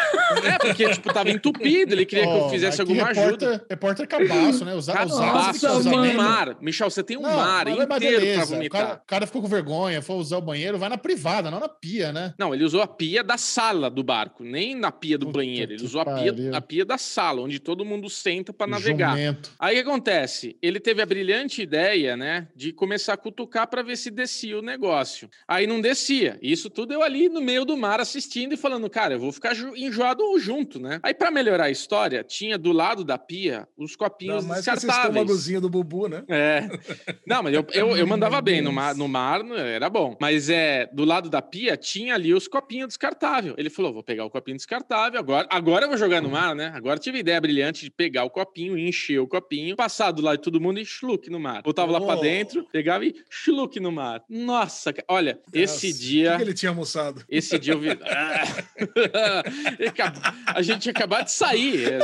É, 0.45 0.59
porque, 0.59 0.89
tipo, 0.91 1.13
tava 1.13 1.31
entupido. 1.31 1.95
Ele 1.95 2.07
queria 2.07 2.25
que 2.27 2.33
eu 2.33 2.49
fizesse 2.49 2.81
alguma 2.81 3.09
repórter, 3.09 3.49
ajuda. 3.49 3.67
Repórter 3.69 4.09
cabaço, 4.09 4.65
né? 4.65 4.75
Usar, 4.75 5.07
usar 5.07 5.27
Cabaço, 5.27 5.67
Nossa, 5.67 5.83
você 5.83 5.91
tem 5.91 5.99
um 5.99 6.15
mar. 6.15 6.57
Michel, 6.61 6.91
você 6.91 7.03
tem 7.03 7.17
um 7.19 7.23
Não, 7.23 7.37
mar 7.37 7.65
mas 7.67 7.75
inteiro 7.75 7.87
pra 7.89 7.99
beleza, 7.99 8.43
O 8.45 8.47
vomitar. 8.47 8.81
cara, 8.87 8.95
o 9.03 9.07
cara 9.07 9.27
ficou 9.27 9.43
com 9.43 9.49
vergonha, 9.49 10.01
foi 10.03 10.17
usar 10.17 10.30
o 10.39 10.43
banheiro, 10.43 10.79
vai 10.79 10.89
na 10.89 10.99
privada, 10.99 11.51
não 11.51 11.61
na 11.61 11.69
pia, 11.69 12.13
né? 12.13 12.35
Não, 12.39 12.55
ele 12.55 12.65
usou 12.65 12.83
a 12.83 12.87
pia 12.87 13.23
da 13.23 13.37
sala 13.37 13.91
do 13.91 14.03
barco, 14.03 14.45
nem 14.45 14.75
na 14.75 14.91
pia 14.93 15.19
do 15.19 15.27
Puta 15.27 15.39
banheiro. 15.39 15.73
Ele 15.73 15.85
usou 15.85 16.01
a 16.01 16.05
pia, 16.05 16.35
a 16.53 16.61
pia 16.61 16.85
da 16.85 16.99
sala, 16.99 17.41
onde 17.43 17.59
todo 17.59 17.85
mundo 17.85 18.09
senta 18.09 18.53
pra 18.53 18.67
navegar. 18.67 19.17
Jumento. 19.17 19.51
Aí 19.59 19.75
o 19.79 19.83
que 19.83 19.89
acontece? 19.89 20.57
Ele 20.63 20.81
teve 20.81 21.03
a 21.03 21.07
brilhante 21.07 21.63
ideia, 21.63 22.17
né, 22.17 22.49
de 22.55 22.73
começar 22.73 23.15
a 23.15 23.17
cutucar 23.17 23.67
para 23.69 23.83
ver 23.83 23.97
se 23.97 24.11
descia 24.11 24.59
o 24.59 24.63
negócio. 24.63 25.29
Aí 25.47 25.67
não 25.67 25.81
descia. 25.81 26.39
Isso 26.43 26.71
tudo 26.71 26.93
eu 26.93 27.03
ali 27.03 27.29
no 27.29 27.41
meio 27.41 27.65
do 27.65 27.77
mar 27.77 28.01
assistindo 28.01 28.53
e 28.53 28.57
falando, 28.57 28.89
cara, 28.89 29.15
eu 29.15 29.19
vou 29.21 29.33
ficar 29.33 29.55
enjoado 29.77 30.23
junto, 30.39 30.81
né? 30.81 31.01
Aí 31.03 31.15
para 31.15 31.31
melhorar 31.31 31.65
a 31.65 31.71
história, 31.71 32.23
tinha 32.25 32.57
do 32.57 32.73
lado 32.73 33.05
da 33.05 33.19
pia 33.19 33.67
os 33.77 33.97
copinhos 33.97 34.37
Ainda 34.37 34.49
mais 34.49 34.65
com 34.65 34.71
esse 34.73 34.87
descartáveis. 34.87 35.17
estômagozinho 35.17 35.61
do 35.61 35.69
Bubu, 35.69 36.09
né? 36.09 36.25
É. 36.29 36.69
Não, 37.27 37.43
mas 37.43 37.55
eu, 37.55 37.67
eu, 37.73 37.97
eu 37.97 38.07
mandava 38.07 38.41
bem 38.41 38.61
no 38.61 38.73
mar, 38.73 38.95
no 38.95 39.09
mar, 39.09 39.41
era 39.57 39.89
bom. 39.89 40.17
Mas 40.21 40.51
é 40.51 40.87
do 40.93 41.05
lado 41.05 41.31
da 41.31 41.41
pia 41.41 41.77
tinha 41.79 42.15
ali 42.15 42.35
os 42.35 42.47
copinhos 42.47 42.89
descartáveis. 42.89 43.55
Ele 43.57 43.71
falou: 43.71 43.93
vou 43.93 44.03
pegar 44.03 44.25
o 44.27 44.31
copinho 44.31 44.57
descartável, 44.57 45.19
agora, 45.19 45.49
agora 45.51 45.87
eu 45.87 45.89
vou 45.89 45.97
jogar 45.97 46.21
no 46.21 46.29
mar, 46.29 46.55
né? 46.55 46.71
Agora 46.75 46.99
tive 46.99 47.17
a 47.17 47.21
ideia 47.21 47.41
brilhante 47.41 47.85
de 47.85 47.91
pegar 47.91 48.25
o 48.25 48.31
copinho, 48.31 48.79
encher 48.79 49.19
o 49.19 49.27
copinho, 49.27 49.77
passar 49.77 50.13
do 50.13 50.21
lado 50.21 50.37
de 50.37 50.43
todo 50.43 50.61
mundo 50.61 50.79
e 50.79 50.85
chluque 50.85 51.31
no 51.31 51.41
mar. 51.41 51.63
Botava 51.63 51.91
lá 51.91 52.01
pra 52.01 52.17
Oh. 52.17 52.21
dentro, 52.21 52.67
pegava 52.71 53.07
e 53.07 53.15
chluque 53.31 53.81
no 53.81 53.91
mar. 53.91 54.23
Nossa, 54.29 54.93
olha, 55.09 55.41
esse 55.55 55.87
Nossa, 55.89 55.99
dia. 55.99 56.35
O 56.35 56.37
que, 56.37 56.43
ele 56.43 56.55
tinha 56.55 56.71
almoçado? 56.71 57.25
Esse 57.27 57.59
dia 57.59 57.73
eu 57.73 57.81
vi. 57.81 57.89
A 60.55 60.61
gente 60.61 60.81
tinha 60.81 60.93
acabado 60.93 61.25
de 61.25 61.33
sair. 61.33 61.99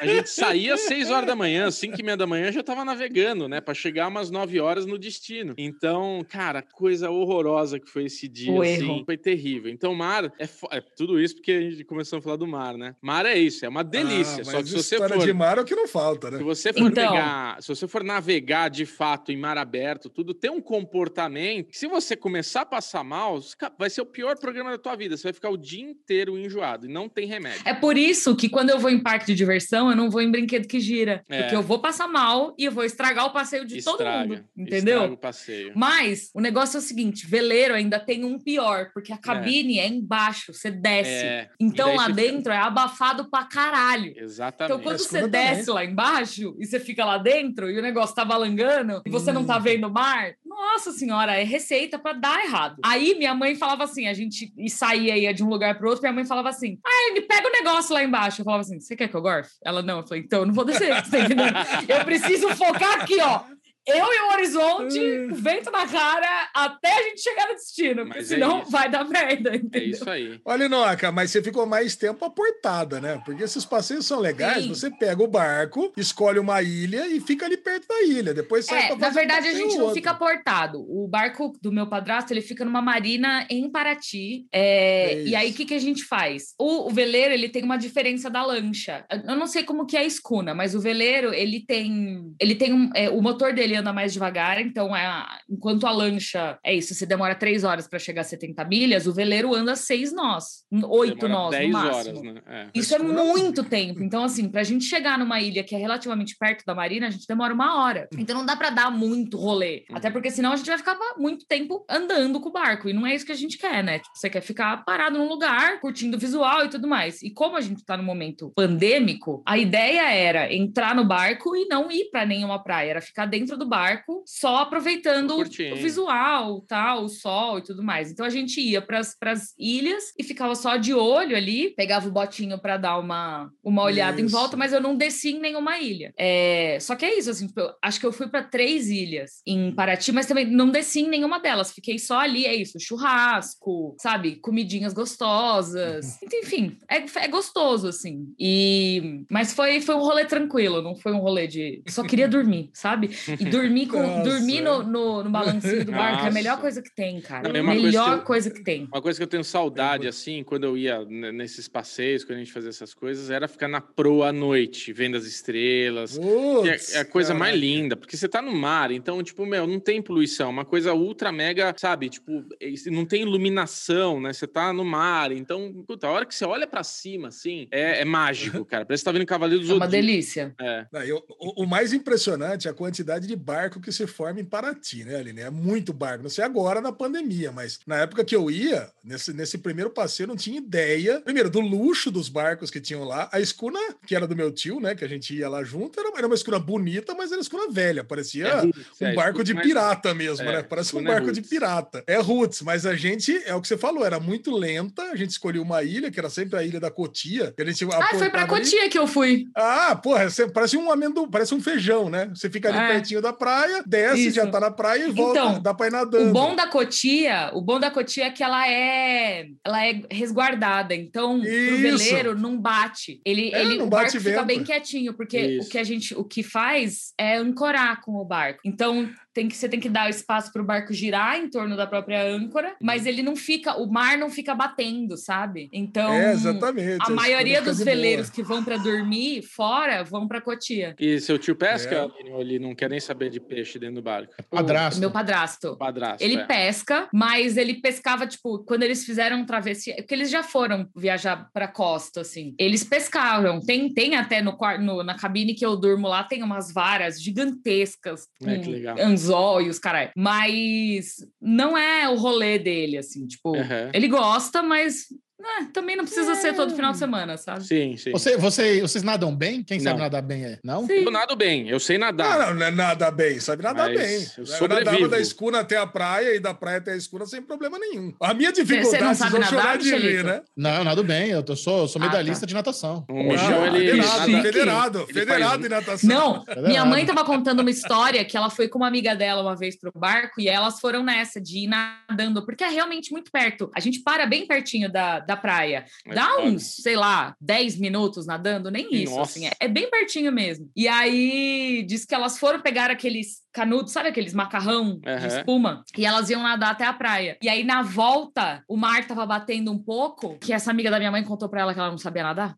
A 0.00 0.06
gente 0.06 0.28
saía 0.28 0.74
às 0.74 0.80
6 0.80 1.10
horas 1.10 1.26
da 1.26 1.34
manhã, 1.34 1.70
5 1.70 1.98
e 1.98 2.02
meia 2.02 2.16
da 2.16 2.26
manhã, 2.26 2.46
eu 2.46 2.52
já 2.52 2.62
tava 2.62 2.84
navegando, 2.84 3.48
né? 3.48 3.60
Pra 3.60 3.72
chegar 3.72 4.08
umas 4.08 4.30
9 4.30 4.60
horas 4.60 4.84
no 4.84 4.98
destino. 4.98 5.54
Então, 5.56 6.24
cara, 6.28 6.62
coisa 6.62 7.10
horrorosa 7.10 7.37
que 7.80 7.90
foi 7.90 8.04
esse 8.04 8.26
dia, 8.28 8.52
O 8.52 8.62
assim. 8.62 8.72
erro. 8.72 9.04
Foi 9.04 9.16
terrível. 9.16 9.70
Então, 9.70 9.94
mar 9.94 10.32
é, 10.38 10.46
fo- 10.46 10.68
é 10.70 10.80
tudo 10.80 11.20
isso 11.20 11.34
porque 11.36 11.52
a 11.52 11.60
gente 11.60 11.84
começou 11.84 12.18
a 12.18 12.22
falar 12.22 12.36
do 12.36 12.46
mar, 12.46 12.76
né? 12.76 12.94
Mar 13.00 13.24
é 13.26 13.36
isso, 13.38 13.64
é 13.64 13.68
uma 13.68 13.82
delícia. 13.84 14.42
Ah, 14.42 14.44
só 14.44 14.52
mas 14.52 14.62
que 14.64 14.68
se 14.70 14.82
você 14.82 14.94
história 14.96 15.16
for. 15.16 15.24
de 15.26 15.32
mar 15.32 15.58
é 15.58 15.60
o 15.60 15.64
que 15.64 15.74
não 15.74 15.86
falta, 15.88 16.30
né? 16.30 16.38
Se 16.38 16.44
você 16.44 16.72
for 16.72 16.90
Então. 16.90 17.10
pegar, 17.12 17.62
se 17.62 17.68
você 17.68 17.86
for 17.88 18.02
navegar 18.04 18.68
de 18.68 18.84
fato 18.86 19.30
em 19.32 19.36
mar 19.36 19.56
aberto, 19.58 20.08
tudo 20.08 20.32
tem 20.34 20.50
um 20.50 20.60
comportamento. 20.60 21.68
que 21.70 21.78
Se 21.78 21.86
você 21.86 22.16
começar 22.16 22.62
a 22.62 22.66
passar 22.66 23.04
mal, 23.04 23.38
vai 23.78 23.90
ser 23.90 24.00
o 24.00 24.06
pior 24.06 24.36
programa 24.38 24.70
da 24.70 24.78
tua 24.78 24.96
vida. 24.96 25.16
Você 25.16 25.24
vai 25.24 25.32
ficar 25.32 25.50
o 25.50 25.56
dia 25.56 25.82
inteiro 25.82 26.38
enjoado 26.38 26.86
e 26.86 26.88
não 26.88 27.08
tem 27.08 27.26
remédio. 27.26 27.62
É 27.64 27.74
por 27.74 27.96
isso 27.96 28.34
que 28.36 28.48
quando 28.48 28.70
eu 28.70 28.78
vou 28.78 28.90
em 28.90 28.98
parque 28.98 29.26
de 29.26 29.34
diversão, 29.34 29.90
eu 29.90 29.96
não 29.96 30.10
vou 30.10 30.20
em 30.20 30.30
brinquedo 30.30 30.66
que 30.66 30.80
gira. 30.80 31.24
É. 31.28 31.42
Porque 31.42 31.56
eu 31.56 31.62
vou 31.62 31.78
passar 31.80 32.08
mal 32.08 32.54
e 32.58 32.64
eu 32.64 32.72
vou 32.72 32.84
estragar 32.84 33.26
o 33.26 33.30
passeio 33.32 33.64
de 33.64 33.82
todo 33.82 34.04
mundo. 34.04 34.44
Entendeu? 34.56 34.94
Estraga 34.94 35.12
o 35.14 35.16
passeio. 35.16 35.72
Mas 35.74 36.30
o 36.34 36.40
negócio 36.40 36.76
é 36.76 36.80
o 36.80 36.82
seguinte: 36.82 37.26
veleiro 37.28 37.74
ainda 37.74 37.98
tem 38.00 38.24
um 38.24 38.38
pior, 38.38 38.90
porque 38.92 39.12
a 39.12 39.16
cabine 39.16 39.78
é, 39.78 39.86
embaixo, 39.86 40.52
você 40.52 40.70
desce. 40.70 41.10
É, 41.10 41.48
Então 41.60 41.94
lá 41.94 42.08
dentro 42.08 42.52
é 42.52 42.56
abafado 42.58 43.28
pra 43.30 43.44
caralho. 43.44 44.12
Exatamente. 44.16 44.72
Então, 44.72 44.82
quando 44.82 44.98
você 44.98 45.28
desce 45.28 45.70
lá 45.70 45.84
embaixo 45.84 46.54
e 46.58 46.66
você 46.66 46.80
fica 46.80 47.04
lá 47.04 47.18
dentro 47.18 47.70
e 47.70 47.78
o 47.78 47.82
negócio 47.82 48.14
tá 48.14 48.24
balangando 48.24 49.02
e 49.04 49.10
você 49.10 49.32
não 49.32 49.44
tá 49.44 49.58
Hum. 49.58 49.60
vendo 49.60 49.86
o 49.86 49.90
mar, 49.92 50.32
nossa 50.44 50.90
senhora, 50.92 51.34
é 51.34 51.44
receita 51.44 51.98
pra 51.98 52.12
dar 52.12 52.44
errado. 52.44 52.76
Aí 52.84 53.14
minha 53.16 53.34
mãe 53.34 53.54
falava 53.54 53.84
assim: 53.84 54.06
a 54.06 54.14
gente 54.14 54.52
e 54.56 54.70
saía 54.70 55.16
ia 55.16 55.32
de 55.34 55.42
um 55.44 55.48
lugar 55.48 55.76
pro 55.78 55.88
outro, 55.88 56.02
minha 56.02 56.12
mãe 56.12 56.24
falava 56.24 56.48
assim: 56.48 56.78
ah, 56.84 57.12
me 57.12 57.20
pega 57.22 57.46
o 57.48 57.52
negócio 57.52 57.92
lá 57.94 58.02
embaixo. 58.02 58.40
Eu 58.40 58.44
falava 58.44 58.62
assim: 58.62 58.80
você 58.80 58.96
quer 58.96 59.08
que 59.08 59.14
eu 59.16 59.22
gorfe? 59.22 59.50
Ela 59.64 59.82
não. 59.82 59.98
Eu 59.98 60.06
falei: 60.06 60.22
então 60.24 60.40
eu 60.40 60.46
não 60.46 60.54
vou 60.54 60.64
descer. 60.64 60.88
Você 61.04 61.34
tá? 61.34 61.84
Eu 61.88 62.04
preciso 62.04 62.48
focar 62.56 63.02
aqui, 63.02 63.20
ó. 63.20 63.42
Eu 63.88 64.06
e 64.12 64.20
o 64.20 64.32
horizonte, 64.32 64.98
o 65.30 65.34
vento 65.34 65.70
na 65.70 65.86
cara, 65.86 66.48
até 66.54 66.92
a 66.98 67.02
gente 67.04 67.20
chegar 67.20 67.48
no 67.48 67.54
destino, 67.54 68.02
porque 68.04 68.18
Mas 68.18 68.30
é 68.30 68.34
senão 68.34 68.62
isso. 68.62 68.70
vai 68.70 68.90
dar 68.90 69.04
merda, 69.04 69.50
É 69.50 69.56
entendeu? 69.56 69.88
isso 69.90 70.08
aí. 70.10 70.40
Olha, 70.44 70.68
Noca, 70.68 71.10
mas 71.12 71.30
você 71.30 71.42
ficou 71.42 71.66
mais 71.66 71.96
tempo 71.96 72.24
aportada, 72.24 73.00
né? 73.00 73.20
Porque 73.24 73.42
esses 73.42 73.64
passeios 73.64 74.06
são 74.06 74.20
legais. 74.20 74.62
Sim. 74.64 74.68
Você 74.68 74.90
pega 74.90 75.22
o 75.22 75.26
barco, 75.28 75.92
escolhe 75.96 76.38
uma 76.38 76.62
ilha 76.62 77.06
e 77.08 77.20
fica 77.20 77.46
ali 77.46 77.56
perto 77.56 77.86
da 77.88 78.02
ilha. 78.02 78.34
Depois 78.34 78.64
sai 78.66 78.84
É, 78.84 78.86
pra 78.88 78.96
na 78.96 79.00
fazer 79.06 79.10
um 79.10 79.14
verdade 79.26 79.48
a 79.48 79.52
gente 79.54 79.74
não 79.76 79.80
outro. 79.84 79.94
fica 79.94 80.14
portado. 80.14 80.78
O 80.88 81.08
barco 81.08 81.52
do 81.62 81.72
meu 81.72 81.86
padrasto, 81.88 82.32
ele 82.32 82.40
fica 82.42 82.64
numa 82.64 82.82
marina 82.82 83.46
em 83.50 83.70
Paraty. 83.70 84.46
é, 84.52 85.12
É 85.12 85.22
e 85.22 85.34
aí, 85.34 85.50
o 85.50 85.54
que, 85.54 85.64
que 85.64 85.74
a 85.74 85.78
gente 85.78 86.04
faz? 86.04 86.54
O, 86.58 86.88
o 86.88 86.90
veleiro, 86.90 87.32
ele 87.32 87.48
tem 87.48 87.62
uma 87.64 87.76
diferença 87.76 88.28
da 88.30 88.44
lancha. 88.44 89.04
Eu 89.10 89.36
não 89.36 89.46
sei 89.46 89.62
como 89.62 89.86
que 89.86 89.96
é 89.96 90.00
a 90.00 90.04
escuna, 90.04 90.54
mas 90.54 90.74
o 90.74 90.80
veleiro, 90.80 91.32
ele 91.32 91.64
tem... 91.66 92.32
Ele 92.40 92.54
tem 92.54 92.72
um, 92.72 92.90
é, 92.94 93.08
o 93.08 93.20
motor 93.22 93.52
dele 93.52 93.77
anda 93.78 93.92
mais 93.92 94.12
devagar, 94.12 94.60
então 94.60 94.94
é, 94.94 95.26
enquanto 95.48 95.86
a 95.86 95.90
lancha... 95.90 96.58
É 96.64 96.74
isso, 96.74 96.94
você 96.94 97.06
demora 97.06 97.34
três 97.34 97.64
horas 97.64 97.86
para 97.88 97.98
chegar 97.98 98.22
a 98.22 98.24
70 98.24 98.64
milhas, 98.64 99.06
o 99.06 99.12
veleiro 99.12 99.54
anda 99.54 99.74
seis 99.76 100.12
nós. 100.12 100.64
Oito 100.70 101.26
Demora 101.26 101.32
nós, 101.32 101.50
10 101.50 101.66
no 101.66 101.72
máximo. 101.72 102.18
horas, 102.18 102.22
né? 102.22 102.42
É. 102.46 102.66
Isso 102.74 102.94
é 102.94 102.98
muito 102.98 103.64
tempo. 103.64 104.02
Então, 104.02 104.24
assim, 104.24 104.48
pra 104.48 104.62
gente 104.62 104.84
chegar 104.84 105.18
numa 105.18 105.40
ilha 105.40 105.64
que 105.64 105.74
é 105.74 105.78
relativamente 105.78 106.36
perto 106.38 106.64
da 106.64 106.74
marina, 106.74 107.06
a 107.06 107.10
gente 107.10 107.26
demora 107.26 107.52
uma 107.52 107.82
hora. 107.82 108.08
Então 108.16 108.36
não 108.36 108.46
dá 108.46 108.56
pra 108.56 108.70
dar 108.70 108.90
muito 108.90 109.36
rolê. 109.36 109.84
Uhum. 109.90 109.96
Até 109.96 110.10
porque 110.10 110.30
senão 110.30 110.52
a 110.52 110.56
gente 110.56 110.66
vai 110.66 110.78
ficar 110.78 110.96
muito 111.16 111.46
tempo 111.46 111.84
andando 111.88 112.40
com 112.40 112.48
o 112.48 112.52
barco. 112.52 112.88
E 112.88 112.92
não 112.92 113.06
é 113.06 113.14
isso 113.14 113.26
que 113.26 113.32
a 113.32 113.36
gente 113.36 113.58
quer, 113.58 113.82
né? 113.82 113.98
Tipo, 113.98 114.16
você 114.16 114.30
quer 114.30 114.40
ficar 114.40 114.84
parado 114.84 115.18
num 115.18 115.28
lugar, 115.28 115.80
curtindo 115.80 116.16
o 116.16 116.20
visual 116.20 116.64
e 116.64 116.68
tudo 116.68 116.88
mais. 116.88 117.22
E 117.22 117.30
como 117.30 117.56
a 117.56 117.60
gente 117.60 117.84
tá 117.84 117.96
no 117.96 118.02
momento 118.02 118.52
pandêmico, 118.54 119.42
a 119.46 119.58
ideia 119.58 120.10
era 120.10 120.52
entrar 120.54 120.94
no 120.94 121.04
barco 121.04 121.56
e 121.56 121.66
não 121.66 121.90
ir 121.90 122.10
pra 122.10 122.24
nenhuma 122.24 122.62
praia. 122.62 122.90
Era 122.90 123.00
ficar 123.00 123.26
dentro 123.26 123.56
do 123.58 123.66
barco, 123.66 124.22
só 124.26 124.58
aproveitando 124.58 125.34
Curtindo. 125.34 125.74
o 125.74 125.78
visual, 125.78 126.64
tal, 126.66 127.04
o 127.04 127.08
sol 127.08 127.58
e 127.58 127.62
tudo 127.62 127.82
mais. 127.82 128.10
Então 128.10 128.24
a 128.24 128.30
gente 128.30 128.60
ia 128.60 128.80
pras 128.80 129.16
pras 129.18 129.54
ilhas 129.58 130.12
e 130.18 130.24
ficava 130.24 130.54
só 130.54 130.76
de 130.76 130.94
olho 130.94 131.36
ali, 131.36 131.70
pegava 131.70 132.08
o 132.08 132.12
botinho 132.12 132.58
pra 132.58 132.76
dar 132.76 132.98
uma, 132.98 133.50
uma 133.62 133.82
olhada 133.82 134.20
em 134.20 134.24
Isso. 134.24 134.36
volta, 134.36 134.56
mas 134.56 134.72
eu 134.72 134.80
não 134.80 134.96
desci 134.96 135.32
em 135.32 135.40
nenhuma 135.40 135.78
ilha. 135.78 136.12
É, 136.16 136.78
só 136.80 136.94
que 136.94 137.04
é 137.04 137.18
isso, 137.18 137.30
assim, 137.30 137.46
tipo, 137.46 137.60
eu 137.60 137.72
acho 137.82 138.00
que 138.00 138.06
eu 138.06 138.12
fui 138.12 138.28
pra 138.28 138.42
três 138.42 138.88
ilhas 138.88 139.42
em 139.46 139.72
Paraty, 139.74 140.12
mas 140.12 140.26
também 140.26 140.46
não 140.46 140.70
desci 140.70 141.00
em 141.00 141.08
nenhuma 141.08 141.38
delas. 141.40 141.72
Fiquei 141.72 141.98
só 141.98 142.20
ali, 142.20 142.46
é 142.46 142.54
isso, 142.54 142.78
churrasco, 142.80 143.96
sabe? 143.98 144.36
Comidinhas 144.36 144.92
gostosas. 144.92 146.18
Então, 146.22 146.38
Enfim, 146.40 146.76
é, 146.90 147.04
é 147.24 147.28
gostoso, 147.28 147.88
assim. 147.88 148.32
E... 148.38 149.24
Mas 149.30 149.52
foi, 149.52 149.80
foi 149.80 149.94
um 149.94 150.00
rolê 150.00 150.24
tranquilo, 150.24 150.82
não 150.82 150.96
foi 150.96 151.12
um 151.12 151.18
rolê 151.18 151.46
de... 151.46 151.82
Só 151.88 152.02
queria 152.02 152.28
dormir, 152.28 152.70
sabe? 152.72 153.10
E 153.38 153.44
dormir, 153.50 153.86
com, 153.86 154.02
Nossa. 154.02 154.30
dormir 154.30 154.60
no, 154.60 154.82
no, 154.82 155.24
no 155.24 155.30
balancinho 155.30 155.84
do 155.84 155.92
barco 155.92 156.24
é 156.24 156.28
a 156.28 156.30
melhor 156.30 156.60
coisa 156.60 156.80
que 156.82 156.94
tem, 156.94 157.20
cara. 157.20 157.48
Não, 157.48 157.56
é 157.58 157.62
uma 157.62 157.72
coisa 157.72 157.86
melhor 157.86 158.08
que 158.14 158.20
eu- 158.20 158.24
coisa 158.24 158.50
que 158.50 158.62
tem. 158.62 158.84
Uma 158.92 159.02
coisa 159.02 159.18
que 159.18 159.22
eu 159.22 159.26
tenho 159.28 159.44
saudade, 159.44 160.06
assim, 160.08 160.42
quando 160.44 160.64
eu 160.64 160.76
ia 160.76 161.04
nesses 161.04 161.68
passeios, 161.68 162.24
quando 162.24 162.36
a 162.36 162.38
gente 162.40 162.52
fazia 162.52 162.70
essas 162.70 162.94
coisas, 162.94 163.30
era 163.30 163.46
ficar 163.48 163.68
na 163.68 163.80
proa 163.80 164.28
à 164.28 164.32
noite, 164.32 164.92
vendo 164.92 165.16
as 165.16 165.24
estrelas. 165.24 166.16
que 166.18 166.68
é, 166.68 166.98
é 166.98 167.00
a 167.00 167.04
coisa 167.04 167.32
mais 167.34 167.52
caraca. 167.52 167.56
linda, 167.66 167.96
porque 167.96 168.16
você 168.16 168.28
tá 168.28 168.40
no 168.42 168.54
mar, 168.54 168.90
então, 168.90 169.22
tipo, 169.22 169.44
meu, 169.46 169.66
não 169.66 169.80
tem 169.80 170.00
poluição, 170.02 170.50
uma 170.50 170.64
coisa 170.64 170.92
ultra 170.94 171.30
mega, 171.32 171.74
sabe? 171.76 172.08
Tipo, 172.08 172.44
é- 172.60 172.72
não 172.90 173.04
tem 173.04 173.22
iluminação, 173.22 174.20
né? 174.20 174.32
Você 174.32 174.46
tá 174.46 174.72
no 174.72 174.84
mar, 174.84 175.32
então, 175.32 175.72
puta, 175.86 176.06
a 176.06 176.10
hora 176.10 176.26
que 176.26 176.34
você 176.34 176.44
olha 176.44 176.66
pra 176.66 176.82
cima, 176.84 177.28
assim, 177.28 177.66
é, 177.70 178.00
é 178.00 178.04
mágico, 178.04 178.64
cara. 178.64 178.84
Parece 178.84 179.02
que 179.02 179.04
tá 179.04 179.12
vendo 179.12 179.26
Cavaleiro 179.26 179.60
dos 179.60 179.70
É 179.70 179.74
uma 179.74 179.86
Zodíaco. 179.86 180.06
delícia. 180.06 180.54
É. 180.60 180.86
Não, 180.92 181.02
eu- 181.02 181.22
o, 181.40 181.64
o 181.64 181.66
mais 181.66 181.92
impressionante 181.92 182.68
é 182.68 182.70
a 182.70 182.74
quantidade 182.74 183.26
de 183.26 183.36
barco 183.38 183.80
que 183.80 183.92
se 183.92 184.06
forma 184.06 184.40
em 184.40 184.44
Paraty, 184.44 185.04
né, 185.04 185.16
Aline? 185.16 185.40
É 185.40 185.50
muito 185.50 185.92
barco. 185.92 186.22
Não 186.22 186.30
sei 186.30 186.44
agora 186.44 186.80
na 186.80 186.92
pandemia, 186.92 187.50
mas 187.52 187.78
na 187.86 187.96
época 187.98 188.24
que 188.24 188.34
eu 188.34 188.50
ia, 188.50 188.90
nesse, 189.02 189.32
nesse 189.32 189.58
primeiro 189.58 189.90
passeio, 189.90 190.24
eu 190.24 190.28
não 190.28 190.36
tinha 190.36 190.58
ideia, 190.58 191.20
primeiro, 191.20 191.48
do 191.50 191.60
luxo 191.60 192.10
dos 192.10 192.28
barcos 192.28 192.70
que 192.70 192.80
tinham 192.80 193.04
lá. 193.04 193.28
A 193.32 193.40
escuna, 193.40 193.78
que 194.06 194.14
era 194.14 194.26
do 194.26 194.36
meu 194.36 194.50
tio, 194.50 194.80
né, 194.80 194.94
que 194.94 195.04
a 195.04 195.08
gente 195.08 195.34
ia 195.34 195.48
lá 195.48 195.62
junto, 195.64 195.98
era, 195.98 196.10
era 196.18 196.26
uma 196.26 196.34
escuna 196.34 196.58
bonita, 196.58 197.14
mas 197.14 197.32
era 197.32 197.40
escuna 197.40 197.70
velha. 197.70 198.02
Parecia 198.04 198.46
É 198.46 198.60
roots, 198.60 198.86
um 199.00 199.06
é, 199.06 199.14
barco 199.14 199.44
de 199.44 199.54
pirata 199.54 200.14
mesmo, 200.14 200.46
é, 200.48 200.52
né? 200.56 200.62
Parece 200.62 200.94
um 200.96 201.00
é 201.00 201.04
barco 201.04 201.32
de 201.32 201.42
pirata. 201.42 202.02
É 202.06 202.16
roots, 202.16 202.62
mas 202.62 202.84
a 202.86 202.94
gente, 202.96 203.36
é 203.44 203.54
o 203.54 203.60
que 203.60 203.68
você 203.68 203.76
falou, 203.78 204.04
era 204.04 204.18
muito 204.20 204.50
lenta. 204.50 205.02
A 205.04 205.16
gente 205.16 205.30
escolheu 205.30 205.62
uma 205.62 205.82
ilha, 205.82 206.10
que 206.10 206.18
era 206.18 206.30
sempre 206.30 206.58
a 206.58 206.62
ilha 206.62 206.80
da 206.80 206.90
Cotia. 206.90 207.52
Que 207.56 207.62
a 207.62 207.64
gente 207.64 207.84
Ah, 207.92 208.08
foi 208.18 208.28
pra 208.30 208.40
ali. 208.42 208.48
Cotia 208.50 208.88
que 208.88 208.98
eu 208.98 209.06
fui. 209.06 209.46
Ah, 209.54 209.94
porra, 209.96 210.28
você- 210.28 210.48
parece 210.48 210.76
um 210.76 210.90
amendoim, 210.90 211.28
parece 211.30 211.54
um 211.54 211.60
feijão, 211.60 212.08
né? 212.10 212.30
Você 212.34 212.48
fica 212.50 212.68
ali 212.68 212.78
É. 212.78 212.88
pertinho 212.88 213.20
da 213.22 213.27
praia, 213.32 213.82
desce, 213.86 214.28
Isso. 214.28 214.36
já 214.36 214.46
tá 214.46 214.60
na 214.60 214.70
praia 214.70 215.06
e 215.08 215.12
volta, 215.12 215.38
Então, 215.40 215.62
dá 215.62 215.74
pra 215.74 215.86
ir 215.86 215.92
nadando. 215.92 216.30
O 216.30 216.32
bom 216.32 216.54
da 216.54 216.66
Cotia, 216.66 217.50
o 217.54 217.60
bom 217.60 217.78
da 217.80 217.90
Cotia 217.90 218.26
é 218.26 218.30
que 218.30 218.42
ela 218.42 218.68
é, 218.68 219.46
ela 219.64 219.86
é 219.86 220.02
resguardada, 220.10 220.94
então 220.94 221.40
pro 221.40 221.48
Isso. 221.48 221.82
veleiro 221.98 222.38
não 222.38 222.60
bate. 222.60 223.20
Ele, 223.24 223.50
É, 223.54 223.60
ele 223.60 223.78
não 223.78 223.86
o 223.86 223.88
bate 223.88 224.14
barco 224.14 224.28
fica 224.28 224.42
bem 224.42 224.62
quietinho, 224.64 225.14
porque 225.14 225.38
Isso. 225.38 225.68
o 225.68 225.70
que 225.70 225.78
a 225.78 225.84
gente, 225.84 226.14
o 226.14 226.24
que 226.24 226.42
faz 226.42 227.12
é 227.18 227.36
ancorar 227.36 228.00
com 228.02 228.12
o 228.16 228.24
barco. 228.24 228.60
Então 228.64 229.08
tem 229.38 229.46
que 229.48 229.56
você 229.56 229.68
tem 229.68 229.78
que 229.78 229.88
dar 229.88 230.10
espaço 230.10 230.52
para 230.52 230.60
o 230.60 230.64
barco 230.64 230.92
girar 230.92 231.38
em 231.38 231.48
torno 231.48 231.76
da 231.76 231.86
própria 231.86 232.22
âncora, 232.24 232.74
mas 232.82 233.06
ele 233.06 233.22
não 233.22 233.36
fica, 233.36 233.76
o 233.76 233.86
mar 233.90 234.18
não 234.18 234.28
fica 234.28 234.52
batendo, 234.52 235.16
sabe? 235.16 235.68
Então 235.72 236.12
É, 236.12 236.32
exatamente. 236.32 237.00
a 237.00 237.04
as 237.04 237.14
maioria 237.14 237.62
dos 237.62 237.78
veleiros 237.78 238.26
boa. 238.28 238.34
que 238.34 238.42
vão 238.42 238.64
para 238.64 238.76
dormir 238.78 239.42
fora 239.42 240.02
vão 240.02 240.26
para 240.26 240.40
Cotia. 240.40 240.96
E 240.98 241.20
seu 241.20 241.38
tio 241.38 241.54
pesca, 241.54 242.10
É. 242.24 242.40
Ele 242.40 242.58
não 242.58 242.74
quer 242.74 242.90
nem 242.90 242.98
saber 243.00 243.30
de 243.30 243.38
peixe 243.40 243.78
dentro 243.78 243.96
do 243.96 244.02
barco? 244.02 244.32
O- 244.50 244.56
Padrasto. 244.56 245.00
meu 245.00 245.10
padrasto. 245.10 245.76
Padrasto. 245.76 246.22
Ele 246.24 246.36
é. 246.36 246.44
pesca, 246.46 247.08
mas 247.12 247.56
ele 247.56 247.74
pescava, 247.80 248.26
tipo, 248.26 248.58
quando 248.64 248.82
eles 248.82 249.04
fizeram 249.04 249.44
travessia, 249.46 249.94
porque 249.96 250.14
eles 250.14 250.30
já 250.30 250.42
foram 250.42 250.88
viajar 250.96 251.48
pra 251.52 251.68
costa, 251.68 252.22
assim. 252.22 252.54
Eles 252.58 252.82
pescavam. 252.82 253.60
Tem, 253.60 253.92
tem 253.92 254.16
até 254.16 254.42
no, 254.42 254.56
no- 254.80 255.02
na 255.04 255.14
cabine 255.16 255.54
que 255.54 255.64
eu 255.64 255.76
durmo 255.76 256.08
lá, 256.08 256.24
tem 256.24 256.42
umas 256.42 256.72
varas 256.72 257.20
gigantescas 257.22 258.26
É, 258.44 258.58
que 258.58 258.68
legal. 258.70 258.96
anzol 258.98 259.27
e 259.60 259.68
os 259.68 259.78
carai. 259.78 260.10
Mas 260.16 261.16
não 261.40 261.76
é 261.76 262.08
o 262.08 262.16
rolê 262.16 262.58
dele, 262.58 262.98
assim, 262.98 263.26
tipo, 263.26 263.56
Aham. 263.56 263.90
ele 263.92 264.08
gosta, 264.08 264.62
mas 264.62 265.06
né, 265.40 265.68
também 265.72 265.96
não 265.96 266.04
precisa 266.04 266.34
ser 266.34 266.54
todo 266.54 266.74
final 266.74 266.92
de 266.92 266.98
semana, 266.98 267.36
sabe? 267.36 267.64
Sim, 267.64 267.96
sim. 267.96 268.10
Você, 268.10 268.36
você, 268.36 268.80
vocês 268.80 269.04
nadam 269.04 269.34
bem? 269.34 269.62
Quem 269.62 269.78
sabe 269.78 269.96
Não. 269.96 270.04
nadar 270.04 270.22
bem 270.22 270.44
é? 270.44 270.58
Não? 270.64 270.86
Sim. 270.86 271.04
Eu 271.04 271.10
nado 271.10 271.36
bem, 271.36 271.68
eu 271.68 271.78
sei 271.78 271.96
nadar. 271.98 272.38
Não, 272.38 272.46
não, 272.48 272.54
não 272.54 272.66
é 272.66 272.70
nada 272.70 273.10
bem, 273.10 273.38
sabe 273.38 273.62
nadar 273.62 273.88
Mas 273.88 274.00
bem. 274.00 274.26
eu 274.38 274.44
Eu 274.60 274.68
nadava 274.68 275.08
da 275.08 275.20
escuna 275.20 275.60
até 275.60 275.76
a 275.76 275.86
praia 275.86 276.34
e 276.34 276.40
da 276.40 276.52
praia 276.52 276.78
até 276.78 276.92
a 276.92 276.96
escuna 276.96 277.24
sem 277.26 277.40
problema 277.40 277.78
nenhum. 277.78 278.12
A 278.20 278.34
minha 278.34 278.50
Você 278.50 278.62
dificuldade, 278.64 279.04
não 279.04 279.14
vocês 279.14 279.18
sabe 279.18 279.32
nadar, 279.38 279.48
chorar 279.50 279.78
de 279.78 279.94
rir, 279.96 280.24
né? 280.24 280.42
Não, 280.56 280.74
eu 280.78 280.84
nado 280.84 281.04
bem. 281.04 281.30
Eu 281.30 281.42
tô, 281.42 281.54
sou, 281.54 281.86
sou 281.86 282.02
Ah, 282.02 282.06
medalhista 282.06 282.40
tá. 282.40 282.46
de 282.46 282.54
natação. 282.54 283.04
O 283.08 283.14
Michel, 283.22 283.62
Ah, 283.62 283.66
ele 283.68 283.90
federado, 283.90 284.24
chique. 284.30 284.42
federado, 284.42 284.98
Ele 285.08 285.12
federado 285.20 285.66
em 285.66 285.68
natação. 285.68 286.08
Não, 286.08 286.44
Tá 286.44 286.60
minha 286.62 286.84
mãe 286.84 287.06
tava 287.06 287.24
contando 287.24 287.60
uma 287.60 287.70
história 287.70 288.24
que 288.24 288.36
ela 288.36 288.50
foi 288.50 288.68
com 288.68 288.78
uma 288.78 288.88
amiga 288.88 289.14
dela 289.14 289.40
uma 289.42 289.54
vez 289.56 289.78
pro 289.78 289.92
barco 289.94 290.40
e 290.40 290.48
elas 290.48 290.80
foram 290.80 291.02
nessa 291.04 291.40
de 291.40 291.58
ir 291.64 291.66
nadando, 291.68 292.44
porque 292.44 292.64
é 292.64 292.68
realmente 292.68 293.12
muito 293.12 293.30
perto. 293.30 293.70
A 293.74 293.80
gente 293.80 294.00
para 294.00 294.26
bem 294.26 294.46
pertinho 294.46 294.90
da, 294.90 295.20
da 295.28 295.36
praia. 295.36 295.84
Dá 296.06 296.38
uns, 296.38 296.76
sei 296.76 296.96
lá, 296.96 297.36
10 297.38 297.78
minutos 297.78 298.26
nadando, 298.26 298.70
nem 298.70 298.88
isso, 298.94 299.14
Nossa. 299.14 299.32
assim. 299.38 299.46
É, 299.46 299.52
é 299.60 299.68
bem 299.68 299.90
pertinho 299.90 300.32
mesmo. 300.32 300.70
E 300.74 300.88
aí, 300.88 301.84
diz 301.86 302.06
que 302.06 302.14
elas 302.14 302.38
foram 302.38 302.62
pegar 302.62 302.90
aqueles 302.90 303.42
canudos, 303.52 303.92
sabe 303.92 304.08
aqueles 304.08 304.32
macarrão 304.32 304.98
de 304.98 305.08
Aham. 305.08 305.26
espuma? 305.26 305.84
E 305.96 306.06
elas 306.06 306.30
iam 306.30 306.42
nadar 306.42 306.70
até 306.70 306.86
a 306.86 306.94
praia. 306.94 307.36
E 307.42 307.48
aí, 307.48 307.62
na 307.62 307.82
volta, 307.82 308.64
o 308.66 308.74
mar 308.74 309.06
tava 309.06 309.26
batendo 309.26 309.70
um 309.70 309.78
pouco, 309.78 310.38
que 310.38 310.54
essa 310.54 310.70
amiga 310.70 310.90
da 310.90 310.98
minha 310.98 311.10
mãe 311.10 311.22
contou 311.22 311.48
pra 311.48 311.60
ela 311.60 311.74
que 311.74 311.80
ela 311.80 311.90
não 311.90 311.98
sabia 311.98 312.22
nadar. 312.22 312.56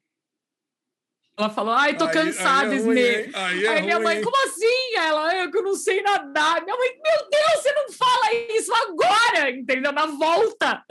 Ela 1.40 1.50
falou, 1.50 1.72
ai, 1.72 1.96
tô 1.96 2.04
Aí- 2.04 2.12
cansada, 2.12 2.70
aí 2.74 2.98
é? 2.98 3.30
Aí, 3.34 3.64
é 3.64 3.68
Aí 3.68 3.82
minha 3.82 3.96
ruim, 3.96 4.04
mãe, 4.04 4.20
como 4.22 4.36
assim? 4.46 4.96
Ela, 4.96 5.34
eu 5.36 5.50
que 5.50 5.60
não 5.62 5.74
sei 5.74 6.02
nadar. 6.02 6.62
Minha 6.64 6.76
mãe, 6.76 6.88
meu 7.02 7.28
Deus, 7.30 7.62
você 7.62 7.72
não 7.72 7.92
fala 7.92 8.34
isso 8.56 8.72
agora, 8.74 9.50
entendeu? 9.50 9.92
Na 9.92 10.06
volta. 10.06 10.82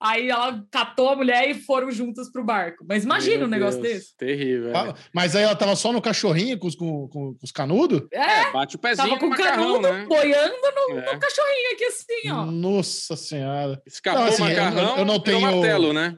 Aí 0.00 0.30
ela 0.30 0.64
catou 0.70 1.10
a 1.10 1.16
mulher 1.16 1.48
e 1.50 1.54
foram 1.54 1.90
juntas 1.90 2.30
pro 2.32 2.42
barco. 2.44 2.84
Mas 2.88 3.04
imagina 3.04 3.38
Meu 3.38 3.46
um 3.46 3.50
negócio 3.50 3.80
Deus, 3.80 3.94
desse. 3.94 4.16
Terrível. 4.16 4.72
Ah, 4.74 4.94
Mas 5.14 5.36
aí 5.36 5.42
ela 5.44 5.54
tava 5.56 5.76
só 5.76 5.92
no 5.92 6.00
cachorrinho 6.00 6.58
com 6.58 6.66
os, 6.66 6.74
com, 6.74 7.08
com- 7.08 7.34
com 7.34 7.38
os 7.44 7.52
canudos? 7.52 8.02
É, 8.12 8.20
É, 8.48 8.50
bate 8.52 8.76
o 8.76 8.78
pezinho 8.78 9.08
tava 9.08 9.20
com 9.20 9.26
o 9.26 9.36
canudo 9.36 9.80
né? 9.92 10.06
boiando 10.08 10.56
no, 10.74 10.98
É. 10.98 11.12
no 11.14 11.20
cachorrinho 11.20 11.72
aqui 11.74 11.84
assim, 11.84 12.30
ó. 12.30 12.44
Nossa 12.46 13.16
senhora. 13.16 13.80
Escapou 13.86 14.22
Não, 14.22 14.28
assim, 14.28 14.42
o 14.42 14.48
eu- 14.48 14.64
macarrão, 14.64 14.98
eu 14.98 15.04
não 15.04 15.20
virou 15.20 15.20
tenho- 15.22 15.40
martelo, 15.40 15.92
né? 15.92 16.16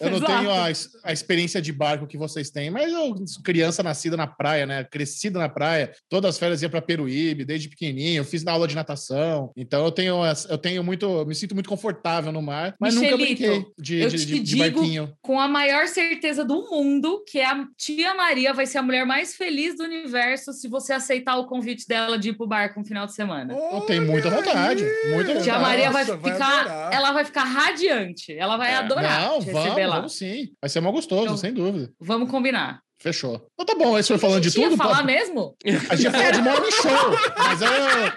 Eu 0.00 0.10
não 0.10 0.16
Exato. 0.18 0.32
tenho 0.32 0.50
a, 0.50 0.66
a 1.04 1.12
experiência 1.12 1.60
de 1.60 1.72
barco 1.72 2.06
que 2.06 2.16
vocês 2.16 2.50
têm, 2.50 2.70
mas 2.70 2.92
eu 2.92 3.14
criança 3.42 3.82
nascida 3.82 4.16
na 4.16 4.26
praia, 4.26 4.66
né? 4.66 4.84
Crescida 4.84 5.38
na 5.38 5.48
praia. 5.48 5.92
Todas 6.08 6.34
as 6.34 6.38
férias 6.38 6.62
ia 6.62 6.68
para 6.68 6.80
Peruíbe, 6.82 7.44
desde 7.44 7.68
pequenininho. 7.68 8.20
Eu 8.20 8.24
fiz 8.24 8.44
na 8.44 8.52
aula 8.52 8.68
de 8.68 8.74
natação. 8.74 9.52
Então 9.56 9.84
eu 9.84 9.90
tenho, 9.92 10.16
eu 10.48 10.58
tenho 10.58 10.84
muito, 10.84 11.24
me 11.26 11.34
sinto 11.34 11.54
muito 11.54 11.68
confortável 11.68 12.30
no 12.32 12.40
mar, 12.42 12.74
mas 12.80 12.94
nunca 12.94 13.16
Michelito, 13.16 13.42
brinquei 13.42 13.66
de, 13.78 14.00
eu 14.00 14.08
de, 14.08 14.18
te 14.18 14.26
de- 14.26 14.38
de 14.40 14.40
digo 14.56 14.58
barquinho. 14.80 15.12
Com 15.20 15.38
a 15.40 15.48
maior 15.48 15.86
certeza 15.88 16.44
do 16.44 16.68
mundo 16.70 17.24
que 17.26 17.40
a 17.40 17.64
tia 17.76 18.14
Maria 18.14 18.52
vai 18.52 18.66
ser 18.66 18.78
a 18.78 18.82
mulher 18.82 19.04
mais 19.06 19.34
feliz 19.36 19.76
do 19.76 19.84
universo 19.84 20.52
se 20.52 20.68
você 20.68 20.92
aceitar 20.92 21.36
o 21.38 21.46
convite 21.46 21.86
dela 21.86 22.18
de 22.18 22.30
ir 22.30 22.34
pro 22.36 22.46
barco 22.46 22.78
no 22.80 22.86
final 22.86 23.06
de 23.06 23.14
semana. 23.14 23.54
Eu 23.54 23.80
tenho 23.82 24.02
muita 24.06 24.30
vontade, 24.30 24.84
muita 25.10 25.28
vontade. 25.28 25.44
Tia 25.44 25.58
Maria 25.58 25.90
vai 25.90 26.04
Nossa, 26.04 26.16
vai 26.16 26.32
ficar, 26.32 26.60
adorar. 26.60 26.92
ela 26.92 27.12
vai 27.12 27.24
ficar 27.24 27.44
radiante. 27.44 28.32
Ela 28.36 28.56
vai 28.56 28.72
É. 28.72 28.76
adorar 28.76 29.20
Não, 29.22 29.40
vamos, 29.40 29.78
lá. 29.88 29.96
vamos 29.96 30.16
sim. 30.16 30.48
Vai 30.60 30.68
ser 30.68 30.80
mal 30.80 30.92
gostoso, 30.92 31.24
Então- 31.24 31.36
sem 31.36 31.52
dúvida. 31.52 31.90
Vamos 32.00 32.30
combinar. 32.30 32.80
Fechou. 33.00 33.46
Então 33.54 33.64
tá 33.64 33.74
bom, 33.76 33.96
esse 33.96 34.08
foi 34.08 34.18
falando 34.18 34.38
a 34.38 34.40
de 34.40 34.48
gente 34.48 34.60
ia 34.60 34.68
tudo. 34.70 34.76
falar 34.76 34.94
papo- 34.96 35.06
mesmo? 35.06 35.56
A 35.88 35.94
gente 35.94 36.02
ia 36.04 36.10
falar 36.10 36.30
de 36.32 36.42
morning 36.42 36.70
show, 36.72 36.90
mas 37.38 37.62
é. 37.62 38.12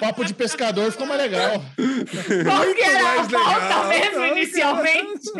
Papo 0.00 0.24
de 0.24 0.32
pescador 0.34 0.90
ficou 0.92 1.06
mais 1.06 1.20
legal. 1.20 1.62
Qual 1.76 2.74
que 2.74 2.82
era 2.82 3.20
a 3.20 3.28
pauta 3.28 3.88
legal. 3.88 3.88
mesmo 3.88 4.24
inicialmente? 4.38 5.30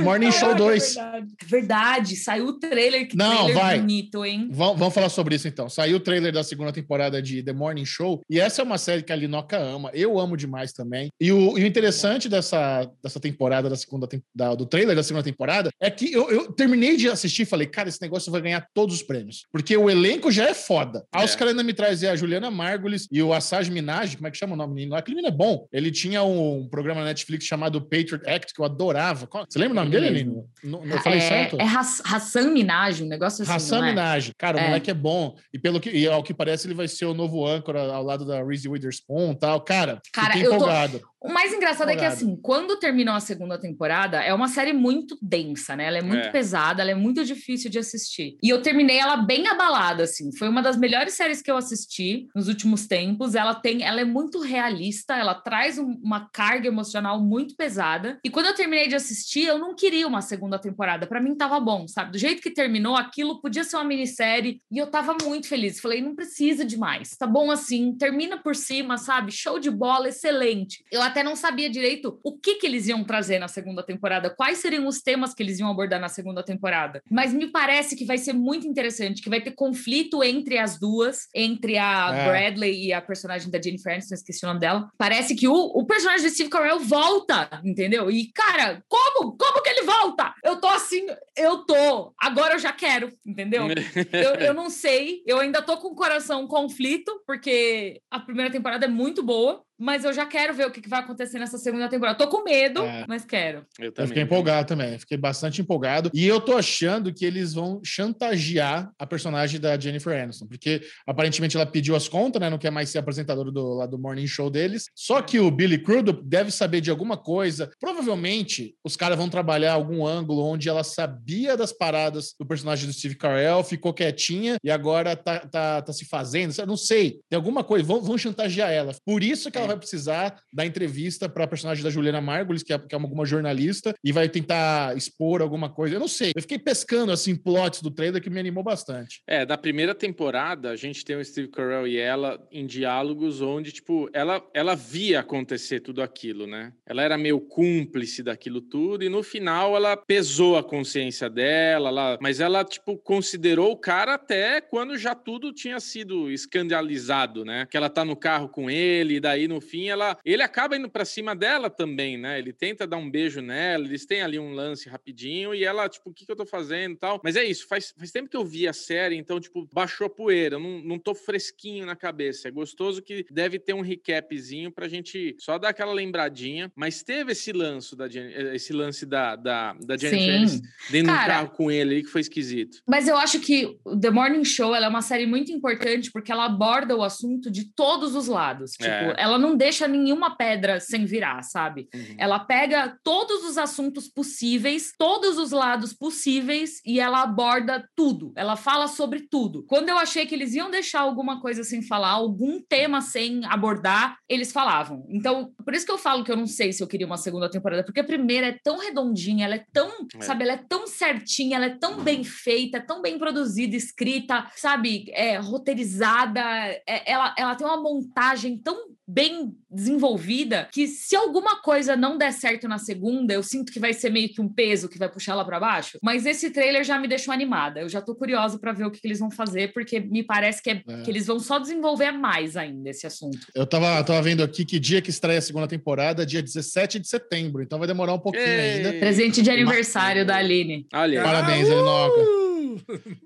Morning 0.00 0.30
Show 0.32 0.40
Caraca, 0.50 0.58
2. 0.64 0.94
Verdade. 0.94 1.26
Verdade, 1.46 2.16
saiu 2.16 2.46
o 2.46 2.52
trailer. 2.58 3.08
Que 3.08 3.16
Não, 3.16 3.44
trailer 3.44 3.54
vai. 3.54 3.78
bonito, 3.80 4.24
hein? 4.24 4.48
Vamos, 4.50 4.78
vamos 4.78 4.94
falar 4.94 5.08
sobre 5.08 5.34
isso 5.36 5.46
então. 5.48 5.68
Saiu 5.68 5.96
o 5.96 6.00
trailer 6.00 6.32
da 6.32 6.42
segunda 6.42 6.72
temporada 6.72 7.20
de 7.20 7.42
The 7.42 7.52
Morning 7.52 7.84
Show, 7.84 8.22
e 8.28 8.40
essa 8.40 8.62
é 8.62 8.64
uma 8.64 8.78
série 8.78 9.02
que 9.02 9.12
a 9.12 9.16
Linoca 9.16 9.56
ama. 9.58 9.90
Eu 9.92 10.18
amo 10.18 10.36
demais 10.36 10.72
também. 10.72 11.10
E 11.20 11.30
o, 11.32 11.58
e 11.58 11.62
o 11.64 11.66
interessante 11.66 12.28
dessa, 12.28 12.90
dessa 13.02 13.20
temporada, 13.20 13.68
da 13.68 13.76
segunda 13.76 14.08
da- 14.34 14.54
do 14.54 14.66
trailer 14.66 14.94
da 14.96 15.02
segunda 15.02 15.22
temporada, 15.24 15.70
é 15.80 15.90
que 15.90 16.12
eu, 16.12 16.30
eu 16.30 16.52
terminei 16.52 16.96
de 16.96 17.08
assistir 17.08 17.42
e 17.42 17.46
falei, 17.46 17.66
cara, 17.66 17.88
esse 17.88 18.00
negócio 18.00 18.30
vai 18.32 18.40
ganhar 18.40 18.66
todos 18.74 18.94
os 18.96 19.02
prêmios. 19.02 19.44
Porque 19.52 19.76
o 19.76 19.88
elenco 19.90 20.30
já 20.30 20.48
é 20.48 20.54
foda. 20.54 21.04
Aí 21.12 21.24
os 21.24 21.34
É. 21.34 21.36
caras 21.36 21.52
ainda 21.52 21.62
me 21.62 21.72
trazem 21.74 22.08
a 22.08 22.16
Juliana 22.16 22.50
Margulis 22.50 23.06
e 23.10 23.22
o 23.22 23.32
Assage 23.32 23.70
Minaj, 23.74 24.14
como 24.16 24.26
é 24.26 24.30
que 24.30 24.36
chama 24.38 24.54
o 24.54 24.56
nome? 24.56 24.74
menino? 24.74 24.94
Aquele 24.94 25.16
menino 25.16 25.34
é 25.34 25.36
bom. 25.36 25.66
Ele 25.72 25.90
tinha 25.90 26.22
um, 26.22 26.66
programa 26.68 27.00
na 27.00 27.08
Netflix 27.08 27.44
chamado 27.44 27.80
Patriot 27.82 28.26
Act, 28.26 28.54
que 28.54 28.60
eu 28.60 28.64
adorava. 28.64 29.28
Você 29.48 29.58
lembra 29.58 29.80
o 29.80 29.84
nome 29.84 29.94
Ele 29.96 30.08
dele? 30.10 30.24
Não, 30.62 30.84
não 30.86 30.98
falei 31.00 31.18
é, 31.18 31.22
certo? 31.28 31.60
É 31.60 31.64
Hass- 31.64 32.02
Hassan 32.04 32.50
Minaj, 32.52 33.02
um 33.02 33.06
negócio 33.06 33.42
assim, 33.42 33.52
Hassan 33.52 33.84
é? 33.86 33.90
Minaj. 33.90 34.32
Cara, 34.38 34.56
o 34.56 34.60
É. 34.60 34.66
moleque 34.68 34.90
é 34.90 34.94
bom. 34.94 35.34
E 35.52 35.58
pelo 35.58 35.80
que, 35.80 35.90
e 35.90 36.06
ao 36.06 36.22
que 36.22 36.32
parece, 36.32 36.66
ele 36.66 36.74
vai 36.74 36.88
ser 36.88 37.04
o 37.06 37.14
novo 37.14 37.46
âncora 37.46 37.82
ao 37.92 38.02
lado 38.02 38.24
da 38.24 38.42
Reese 38.42 38.68
Witherspoon 38.68 39.32
e 39.32 39.38
tal. 39.38 39.60
Cara, 39.60 40.00
Cara, 40.12 40.38
eu 40.38 40.50
tô- 40.50 40.56
empolgado. 40.56 41.00
O 41.24 41.32
mais 41.32 41.54
engraçado 41.54 41.88
é 41.88 41.96
que, 41.96 42.04
assim, 42.04 42.36
quando 42.42 42.78
terminou 42.78 43.14
a 43.14 43.20
segunda 43.20 43.58
temporada, 43.58 44.18
é 44.22 44.34
uma 44.34 44.46
série 44.46 44.74
muito 44.74 45.16
densa, 45.22 45.74
né? 45.74 45.86
Ela 45.86 45.98
é 45.98 46.02
muito 46.02 46.28
É. 46.28 46.30
pesada, 46.30 46.82
ela 46.82 46.90
é 46.90 46.94
muito 46.94 47.24
difícil 47.24 47.70
de 47.70 47.78
assistir. 47.78 48.36
E 48.42 48.50
eu 48.50 48.60
terminei 48.60 48.98
ela 48.98 49.16
bem 49.16 49.48
abalada, 49.48 50.02
assim. 50.02 50.30
Foi 50.36 50.48
uma 50.50 50.60
das 50.60 50.76
melhores 50.76 51.14
séries 51.14 51.40
que 51.40 51.50
eu 51.50 51.56
assisti 51.56 52.28
nos 52.34 52.46
últimos 52.46 52.86
tempos. 52.86 53.34
Ela 53.34 53.54
tem, 53.54 53.82
ela 53.82 54.02
é 54.02 54.04
muito 54.04 54.38
realista, 54.38 55.14
ela 55.16 55.34
traz 55.34 55.78
um- 55.78 55.98
uma 56.02 56.28
carga 56.30 56.68
emocional 56.68 57.18
muito 57.22 57.56
pesada. 57.56 58.18
E 58.22 58.28
quando 58.28 58.46
eu 58.46 58.54
terminei 58.54 58.86
de 58.86 58.94
assistir, 58.94 59.46
eu 59.46 59.58
não 59.58 59.74
queria 59.74 60.06
uma 60.06 60.20
segunda 60.20 60.58
temporada. 60.58 61.06
Pra 61.06 61.22
mim 61.22 61.34
tava 61.34 61.58
bom, 61.58 61.88
sabe? 61.88 62.12
Do 62.12 62.18
jeito 62.18 62.42
que 62.42 62.50
terminou, 62.50 62.96
aquilo 62.96 63.40
podia 63.40 63.64
ser 63.64 63.76
uma 63.76 63.84
minissérie. 63.84 64.60
E 64.70 64.76
eu 64.76 64.88
tava 64.88 65.16
muito 65.22 65.48
feliz. 65.48 65.80
Falei, 65.80 66.02
não 66.02 66.14
precisa 66.14 66.66
de 66.66 66.76
mais. 66.76 67.16
Tá 67.16 67.26
bom 67.26 67.50
assim, 67.50 67.96
termina 67.96 68.36
por 68.36 68.54
cima, 68.54 68.98
sabe? 68.98 69.32
Show 69.32 69.58
de 69.58 69.70
bola, 69.70 70.08
excelente. 70.10 70.84
Eu 70.92 71.00
até 71.14 71.22
não 71.22 71.36
sabia 71.36 71.70
direito 71.70 72.18
o 72.24 72.36
que 72.36 72.56
que 72.56 72.66
eles 72.66 72.88
iam 72.88 73.04
trazer 73.04 73.38
na 73.38 73.46
segunda 73.46 73.84
temporada, 73.84 74.28
quais 74.28 74.58
seriam 74.58 74.88
os 74.88 75.00
temas 75.00 75.32
que 75.32 75.42
eles 75.44 75.60
iam 75.60 75.70
abordar 75.70 76.00
na 76.00 76.08
segunda 76.08 76.42
temporada. 76.42 77.00
Mas 77.08 77.32
me 77.32 77.46
parece 77.46 77.94
que 77.94 78.04
vai 78.04 78.18
ser 78.18 78.32
muito 78.32 78.66
interessante, 78.66 79.22
que 79.22 79.30
vai 79.30 79.40
ter 79.40 79.52
conflito 79.52 80.24
entre 80.24 80.58
as 80.58 80.78
duas, 80.78 81.28
entre 81.32 81.78
a 81.78 82.10
É. 82.12 82.28
Bradley 82.28 82.86
e 82.86 82.92
a 82.92 83.00
personagem 83.00 83.48
da 83.48 83.62
Jennifer 83.62 83.92
Aniston, 83.92 84.14
esqueci 84.14 84.44
o 84.44 84.48
nome 84.48 84.58
dela. 84.58 84.90
Parece 84.98 85.36
que 85.36 85.46
o, 85.46 85.54
o 85.54 85.86
personagem 85.86 86.26
de 86.26 86.34
Steve 86.34 86.50
Carell 86.50 86.80
volta, 86.80 87.60
entendeu? 87.64 88.10
E, 88.10 88.32
cara, 88.32 88.82
como? 88.88 89.36
Como 89.36 89.62
que 89.62 89.70
ele 89.70 89.82
volta? 89.82 90.34
Eu 90.42 90.60
tô 90.60 90.66
assim, 90.66 91.06
eu 91.36 91.58
tô. 91.58 92.12
Agora 92.20 92.54
eu 92.54 92.58
já 92.58 92.72
quero, 92.72 93.12
entendeu? 93.24 93.68
eu, 94.12 94.34
eu 94.46 94.54
não 94.54 94.68
sei, 94.68 95.22
eu 95.26 95.38
ainda 95.38 95.62
tô 95.62 95.76
com 95.76 95.88
o 95.88 95.94
coração 95.94 96.48
conflito, 96.48 97.22
porque 97.24 98.00
a 98.10 98.18
primeira 98.18 98.50
temporada 98.50 98.86
é 98.86 98.88
muito 98.88 99.22
boa, 99.22 99.62
mas 99.78 100.04
eu 100.04 100.12
já 100.12 100.26
quero 100.26 100.54
ver 100.54 100.66
o 100.66 100.70
que, 100.70 100.88
vai 100.88 101.00
acontecer 101.00 101.38
nessa 101.38 101.58
segunda 101.58 101.88
temporada. 101.88 102.18
Tô 102.18 102.28
com 102.28 102.44
medo, 102.44 102.82
É. 102.82 103.04
mas 103.08 103.24
quero. 103.24 103.64
Eu 103.78 103.86
Eu 103.86 103.92
também. 103.92 104.08
fiquei 104.08 104.22
empolgado 104.22 104.68
também, 104.68 104.98
fiquei 104.98 105.16
bastante 105.16 105.60
empolgado. 105.60 106.10
E 106.14 106.26
eu 106.26 106.40
tô 106.40 106.56
achando 106.56 107.12
que 107.12 107.24
eles 107.24 107.52
vão 107.54 107.80
chantagear 107.84 108.90
a 108.98 109.06
personagem 109.06 109.60
da 109.60 109.78
Jennifer 109.78 110.22
Aniston, 110.22 110.46
porque 110.46 110.82
aparentemente 111.06 111.56
ela 111.56 111.66
pediu 111.66 111.96
as 111.96 112.08
contas, 112.08 112.40
né? 112.40 112.48
Não 112.48 112.58
quer 112.58 112.70
mais 112.70 112.90
ser 112.90 112.98
apresentadora 112.98 113.50
do, 113.50 113.74
lá 113.74 113.86
do 113.86 113.98
morning 113.98 114.26
show 114.26 114.48
deles. 114.50 114.84
Só 114.94 115.20
que 115.22 115.40
o 115.40 115.50
Billy 115.50 115.78
Crudup 115.78 116.22
deve 116.24 116.50
saber 116.50 116.80
de 116.80 116.90
alguma 116.90 117.16
coisa. 117.16 117.70
Provavelmente 117.80 118.74
os 118.84 118.96
caras 118.96 119.16
vão 119.18 119.28
trabalhar 119.28 119.72
algum 119.72 120.06
ângulo 120.06 120.44
onde 120.44 120.68
ela 120.68 120.84
sabia 120.84 121.56
das 121.56 121.72
paradas 121.72 122.34
do 122.38 122.46
personagem 122.46 122.86
do 122.86 122.92
Steve 122.92 123.16
Carell, 123.16 123.64
ficou 123.64 123.92
quietinha 123.92 124.56
e 124.62 124.70
agora 124.70 125.16
tá, 125.16 125.40
tá, 125.40 125.82
tá 125.82 125.92
se 125.92 126.04
fazendo. 126.04 126.54
Eu 126.56 126.66
não 126.66 126.76
sei, 126.76 127.20
tem 127.28 127.36
alguma 127.36 127.64
coisa, 127.64 127.84
vão, 127.84 128.00
vão 128.02 128.18
chantagear 128.18 128.70
ela. 128.70 128.94
Por 129.04 129.22
isso 129.22 129.50
que 129.50 129.58
ela 129.58 129.63
vai 129.66 129.76
precisar 129.76 130.40
da 130.52 130.64
entrevista 130.64 131.28
para 131.28 131.44
a 131.44 131.48
personagem 131.48 131.82
da 131.82 131.90
Juliana 131.90 132.20
Margulis, 132.20 132.62
que 132.62 132.72
é, 132.72 132.78
que 132.78 132.94
é 132.94 132.98
uma, 132.98 133.06
alguma 133.06 133.24
jornalista, 133.24 133.94
e 134.02 134.12
vai 134.12 134.28
tentar 134.28 134.96
expor 134.96 135.40
alguma 135.40 135.68
coisa. 135.68 135.96
Eu 135.96 136.00
não 136.00 136.08
sei. 136.08 136.32
Eu 136.34 136.42
fiquei 136.42 136.58
pescando 136.58 137.12
assim 137.12 137.36
plots 137.36 137.80
do 137.80 137.90
trailer 137.90 138.22
que 138.22 138.30
me 138.30 138.40
animou 138.40 138.64
bastante. 138.64 139.22
É, 139.26 139.46
da 139.46 139.56
primeira 139.56 139.94
temporada, 139.94 140.70
a 140.70 140.76
gente 140.76 141.04
tem 141.04 141.16
o 141.16 141.24
Steve 141.24 141.48
Carell 141.48 141.86
e 141.86 141.96
ela 141.96 142.44
em 142.50 142.66
diálogos 142.66 143.40
onde, 143.40 143.72
tipo, 143.72 144.08
ela, 144.12 144.42
ela 144.52 144.74
via 144.74 145.20
acontecer 145.20 145.80
tudo 145.80 146.02
aquilo, 146.02 146.46
né? 146.46 146.72
Ela 146.86 147.02
era 147.02 147.16
meio 147.16 147.40
cúmplice 147.40 148.22
daquilo 148.22 148.60
tudo 148.60 149.04
e 149.04 149.08
no 149.08 149.22
final 149.22 149.76
ela 149.76 149.96
pesou 149.96 150.56
a 150.56 150.64
consciência 150.64 151.28
dela, 151.30 151.88
ela, 151.88 152.18
mas 152.20 152.40
ela, 152.40 152.64
tipo, 152.64 152.96
considerou 152.98 153.72
o 153.72 153.76
cara 153.76 154.14
até 154.14 154.60
quando 154.60 154.96
já 154.96 155.14
tudo 155.14 155.52
tinha 155.52 155.78
sido 155.80 156.30
escandalizado, 156.30 157.44
né? 157.44 157.66
Que 157.70 157.76
ela 157.76 157.90
tá 157.90 158.04
no 158.04 158.16
carro 158.16 158.48
com 158.48 158.70
ele 158.70 159.16
e 159.16 159.20
daí 159.20 159.46
no 159.46 159.53
fim 159.60 159.88
ela, 159.88 160.18
ele 160.24 160.42
acaba 160.42 160.76
indo 160.76 160.88
pra 160.88 161.04
cima 161.04 161.34
dela 161.34 161.68
também, 161.70 162.16
né? 162.16 162.38
Ele 162.38 162.52
tenta 162.52 162.86
dar 162.86 162.96
um 162.96 163.10
beijo 163.10 163.40
nela, 163.40 163.84
eles 163.84 164.06
têm 164.06 164.22
ali 164.22 164.38
um 164.38 164.52
lance 164.52 164.88
rapidinho 164.88 165.54
e 165.54 165.64
ela, 165.64 165.88
tipo, 165.88 166.10
o 166.10 166.14
que, 166.14 166.24
que 166.24 166.32
eu 166.32 166.36
tô 166.36 166.46
fazendo 166.46 166.92
e 166.92 166.98
tal. 166.98 167.20
Mas 167.22 167.36
é 167.36 167.44
isso, 167.44 167.66
faz, 167.66 167.94
faz 167.96 168.10
tempo 168.10 168.28
que 168.28 168.36
eu 168.36 168.44
vi 168.44 168.66
a 168.68 168.72
série, 168.72 169.16
então, 169.16 169.40
tipo, 169.40 169.68
baixou 169.72 170.06
a 170.06 170.10
poeira. 170.10 170.58
Não, 170.58 170.80
não 170.80 170.98
tô 170.98 171.14
fresquinho 171.14 171.86
na 171.86 171.96
cabeça. 171.96 172.48
É 172.48 172.50
gostoso 172.50 173.02
que 173.02 173.26
deve 173.30 173.58
ter 173.58 173.74
um 173.74 173.80
recapzinho 173.80 174.70
pra 174.70 174.88
gente 174.88 175.36
só 175.38 175.58
dar 175.58 175.70
aquela 175.70 175.92
lembradinha. 175.92 176.70
Mas 176.74 177.02
teve 177.02 177.32
esse 177.32 177.52
lance 177.52 177.96
da, 177.96 178.06
eh, 178.06 178.54
esse 178.54 178.72
lance 178.72 179.04
da, 179.06 179.36
da, 179.36 179.74
da 179.74 179.96
Jennifer. 179.96 180.34
Aniston 180.34 180.68
dentro 180.90 181.12
do 181.12 181.18
carro 181.18 181.50
com 181.50 181.70
ele 181.70 181.96
aí 181.96 182.02
que 182.02 182.08
foi 182.08 182.20
esquisito. 182.20 182.78
Mas 182.86 183.08
eu 183.08 183.16
acho 183.16 183.40
que 183.40 183.76
o 183.84 183.98
The 183.98 184.10
Morning 184.10 184.44
Show 184.44 184.74
ela 184.74 184.86
é 184.86 184.88
uma 184.88 185.02
série 185.02 185.26
muito 185.26 185.52
importante 185.52 186.10
porque 186.10 186.30
ela 186.32 186.46
aborda 186.46 186.96
o 186.96 187.02
assunto 187.02 187.50
de 187.50 187.64
todos 187.74 188.14
os 188.14 188.28
lados. 188.28 188.72
Tipo, 188.72 188.88
É. 188.88 189.14
ela 189.18 189.38
não 189.38 189.43
deixa 189.56 189.86
nenhuma 189.86 190.36
pedra 190.36 190.80
sem 190.80 191.04
virar, 191.04 191.42
sabe? 191.42 191.88
Uhum. 191.94 192.16
Ela 192.18 192.38
pega 192.38 192.96
todos 193.02 193.44
os 193.44 193.58
assuntos 193.58 194.08
possíveis, 194.08 194.92
todos 194.98 195.38
os 195.38 195.50
lados 195.50 195.92
possíveis 195.92 196.80
e 196.84 197.00
ela 197.00 197.22
aborda 197.22 197.88
tudo. 197.96 198.32
Ela 198.36 198.56
fala 198.56 198.88
sobre 198.88 199.26
tudo. 199.30 199.64
Quando 199.64 199.88
eu 199.88 199.98
achei 199.98 200.26
que 200.26 200.34
eles 200.34 200.54
iam 200.54 200.70
deixar 200.70 201.00
alguma 201.00 201.40
coisa 201.40 201.62
sem 201.64 201.82
falar, 201.82 202.10
algum 202.10 202.60
tema 202.60 203.00
sem 203.00 203.44
abordar, 203.44 204.16
eles 204.28 204.52
falavam. 204.52 205.04
Então, 205.08 205.52
por 205.64 205.74
isso 205.74 205.84
que 205.84 205.92
eu 205.92 205.98
falo 205.98 206.24
que 206.24 206.32
eu 206.32 206.36
não 206.36 206.46
sei 206.46 206.72
se 206.72 206.82
eu 206.82 206.86
queria 206.86 207.06
uma 207.06 207.16
segunda 207.16 207.50
temporada, 207.50 207.84
porque 207.84 208.00
a 208.00 208.04
primeira 208.04 208.48
é 208.48 208.58
tão 208.62 208.78
redondinha, 208.78 209.44
ela 209.44 209.56
é 209.56 209.64
tão, 209.72 209.90
É. 210.18 210.22
sabe, 210.22 210.44
ela 210.44 210.52
é 210.54 210.64
tão 210.68 210.86
certinha, 210.86 211.56
ela 211.56 211.66
é 211.66 211.76
tão 211.78 212.00
bem 212.02 212.22
feita, 212.24 212.80
tão 212.80 213.02
bem 213.02 213.18
produzida, 213.18 213.76
escrita, 213.76 214.46
sabe, 214.56 215.06
é, 215.12 215.36
roteirizada, 215.38 216.40
é, 216.86 217.10
ela, 217.10 217.34
ela 217.36 217.54
tem 217.54 217.66
uma 217.66 217.80
montagem 217.80 218.58
tão 218.58 218.94
bem 219.06 219.54
desenvolvida 219.70 220.68
que 220.72 220.86
se 220.86 221.14
alguma 221.14 221.60
coisa 221.60 221.94
não 221.96 222.16
der 222.16 222.32
certo 222.32 222.66
na 222.66 222.78
segunda, 222.78 223.34
eu 223.34 223.42
sinto 223.42 223.72
que 223.72 223.78
vai 223.78 223.92
ser 223.92 224.10
meio 224.10 224.28
que 224.30 224.40
um 224.40 224.48
peso 224.48 224.88
que 224.88 224.98
vai 224.98 225.08
puxar 225.08 225.32
ela 225.32 225.44
para 225.44 225.60
baixo. 225.60 225.98
Mas 226.02 226.24
esse 226.24 226.50
trailer 226.50 226.84
já 226.84 226.98
me 226.98 227.06
deixou 227.06 227.32
animada. 227.32 227.80
Eu 227.80 227.88
já 227.88 228.00
tô 228.00 228.14
curiosa 228.14 228.58
para 228.58 228.72
ver 228.72 228.86
o 228.86 228.90
que, 228.90 229.00
que, 229.00 229.06
eles 229.06 229.18
vão 229.18 229.30
fazer, 229.30 229.72
porque 229.72 230.00
me 230.00 230.22
parece 230.22 230.62
que, 230.62 230.70
é, 230.70 230.82
é. 230.88 231.02
que 231.02 231.10
eles 231.10 231.26
vão 231.26 231.38
só 231.38 231.58
desenvolver 231.58 232.12
mais 232.12 232.56
ainda 232.56 232.90
esse 232.90 233.06
assunto. 233.06 233.46
Eu 233.54 233.66
tava, 233.66 234.02
tava 234.02 234.22
vendo 234.22 234.42
aqui 234.42 234.64
que 234.64 234.78
dia 234.78 235.02
que 235.02 235.10
estreia 235.10 235.38
a 235.38 235.42
segunda 235.42 235.68
temporada, 235.68 236.24
dia 236.24 236.42
17 236.42 236.98
de 236.98 237.08
setembro. 237.08 237.62
Então 237.62 237.78
vai 237.78 237.88
demorar 237.88 238.14
um 238.14 238.18
pouquinho 238.18 238.44
Ei. 238.44 238.76
ainda. 238.76 238.92
Presente 238.94 239.42
de 239.42 239.50
aniversário 239.50 240.20
Mas... 240.20 240.26
da 240.26 240.36
Aline. 240.36 240.86
Olha. 240.92 241.22
Parabéns, 241.22 241.68
Elinoca. 241.68 242.44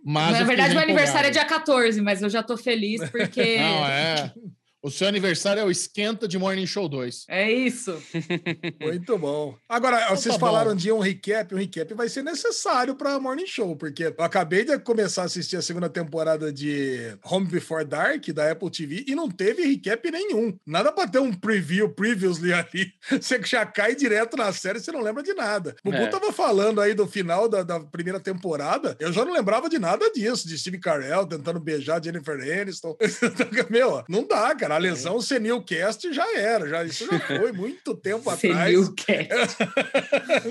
Mas 0.04 0.38
Na 0.38 0.44
verdade, 0.44 0.74
meu 0.74 0.82
aniversário 0.82 1.28
é 1.28 1.30
dia 1.30 1.44
14, 1.44 2.00
mas 2.02 2.22
eu 2.22 2.28
já 2.28 2.42
tô 2.42 2.56
feliz 2.56 3.00
porque. 3.10 3.58
Não, 3.58 3.86
é. 3.86 4.32
O 4.80 4.92
seu 4.92 5.08
aniversário 5.08 5.60
é 5.60 5.64
o 5.64 5.70
Esquenta 5.70 6.28
de 6.28 6.38
Morning 6.38 6.66
Show 6.66 6.88
2. 6.88 7.24
É 7.28 7.50
isso. 7.50 8.00
Muito 8.80 9.18
bom. 9.18 9.56
Agora, 9.68 10.04
então, 10.04 10.16
vocês 10.16 10.34
tá 10.34 10.38
falaram 10.38 10.70
bom. 10.70 10.76
de 10.76 10.92
um 10.92 11.00
recap. 11.00 11.52
Um 11.52 11.58
recap 11.58 11.92
vai 11.94 12.08
ser 12.08 12.22
necessário 12.22 12.94
para 12.94 13.18
Morning 13.18 13.46
Show, 13.46 13.74
porque 13.74 14.04
eu 14.04 14.14
acabei 14.24 14.64
de 14.64 14.78
começar 14.78 15.22
a 15.22 15.24
assistir 15.24 15.56
a 15.56 15.62
segunda 15.62 15.88
temporada 15.88 16.52
de 16.52 17.18
Home 17.24 17.48
Before 17.48 17.84
Dark, 17.84 18.28
da 18.28 18.52
Apple 18.52 18.70
TV, 18.70 19.04
e 19.08 19.16
não 19.16 19.28
teve 19.28 19.62
recap 19.62 20.08
nenhum. 20.12 20.56
Nada 20.64 20.92
para 20.92 21.08
ter 21.08 21.18
um 21.18 21.32
preview, 21.32 21.88
previously 21.88 22.52
ali. 22.52 22.92
Você 23.20 23.42
já 23.42 23.66
cai 23.66 23.96
direto 23.96 24.36
na 24.36 24.52
série, 24.52 24.78
você 24.78 24.92
não 24.92 25.00
lembra 25.00 25.22
de 25.22 25.34
nada. 25.34 25.74
O 25.84 25.92
é. 25.92 26.06
tava 26.06 26.32
falando 26.32 26.80
aí 26.80 26.94
do 26.94 27.06
final 27.06 27.48
da, 27.48 27.62
da, 27.62 27.80
primeira 27.80 28.20
temporada, 28.20 28.96
eu 29.00 29.12
já 29.12 29.24
não 29.24 29.32
lembrava 29.32 29.68
de 29.68 29.78
nada 29.78 30.10
disso, 30.12 30.46
de 30.46 30.56
Steve 30.56 30.78
Carell 30.78 31.26
tentando 31.26 31.58
beijar 31.58 32.02
Jennifer 32.02 32.38
Aniston. 32.60 32.96
Meu, 33.70 34.04
não 34.08 34.26
dá, 34.26 34.54
cara 34.54 34.67
cara. 34.68 34.74
A 34.74 34.78
lesão 34.78 35.20
senilcast 35.20 36.12
já 36.12 36.38
era, 36.38 36.68
já, 36.68 36.84
isso 36.84 37.06
já 37.06 37.18
foi 37.18 37.52
muito 37.52 37.94
tempo 37.96 38.28
atrás. 38.30 38.70
Senilcast. 38.70 39.56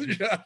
já, 0.17 0.43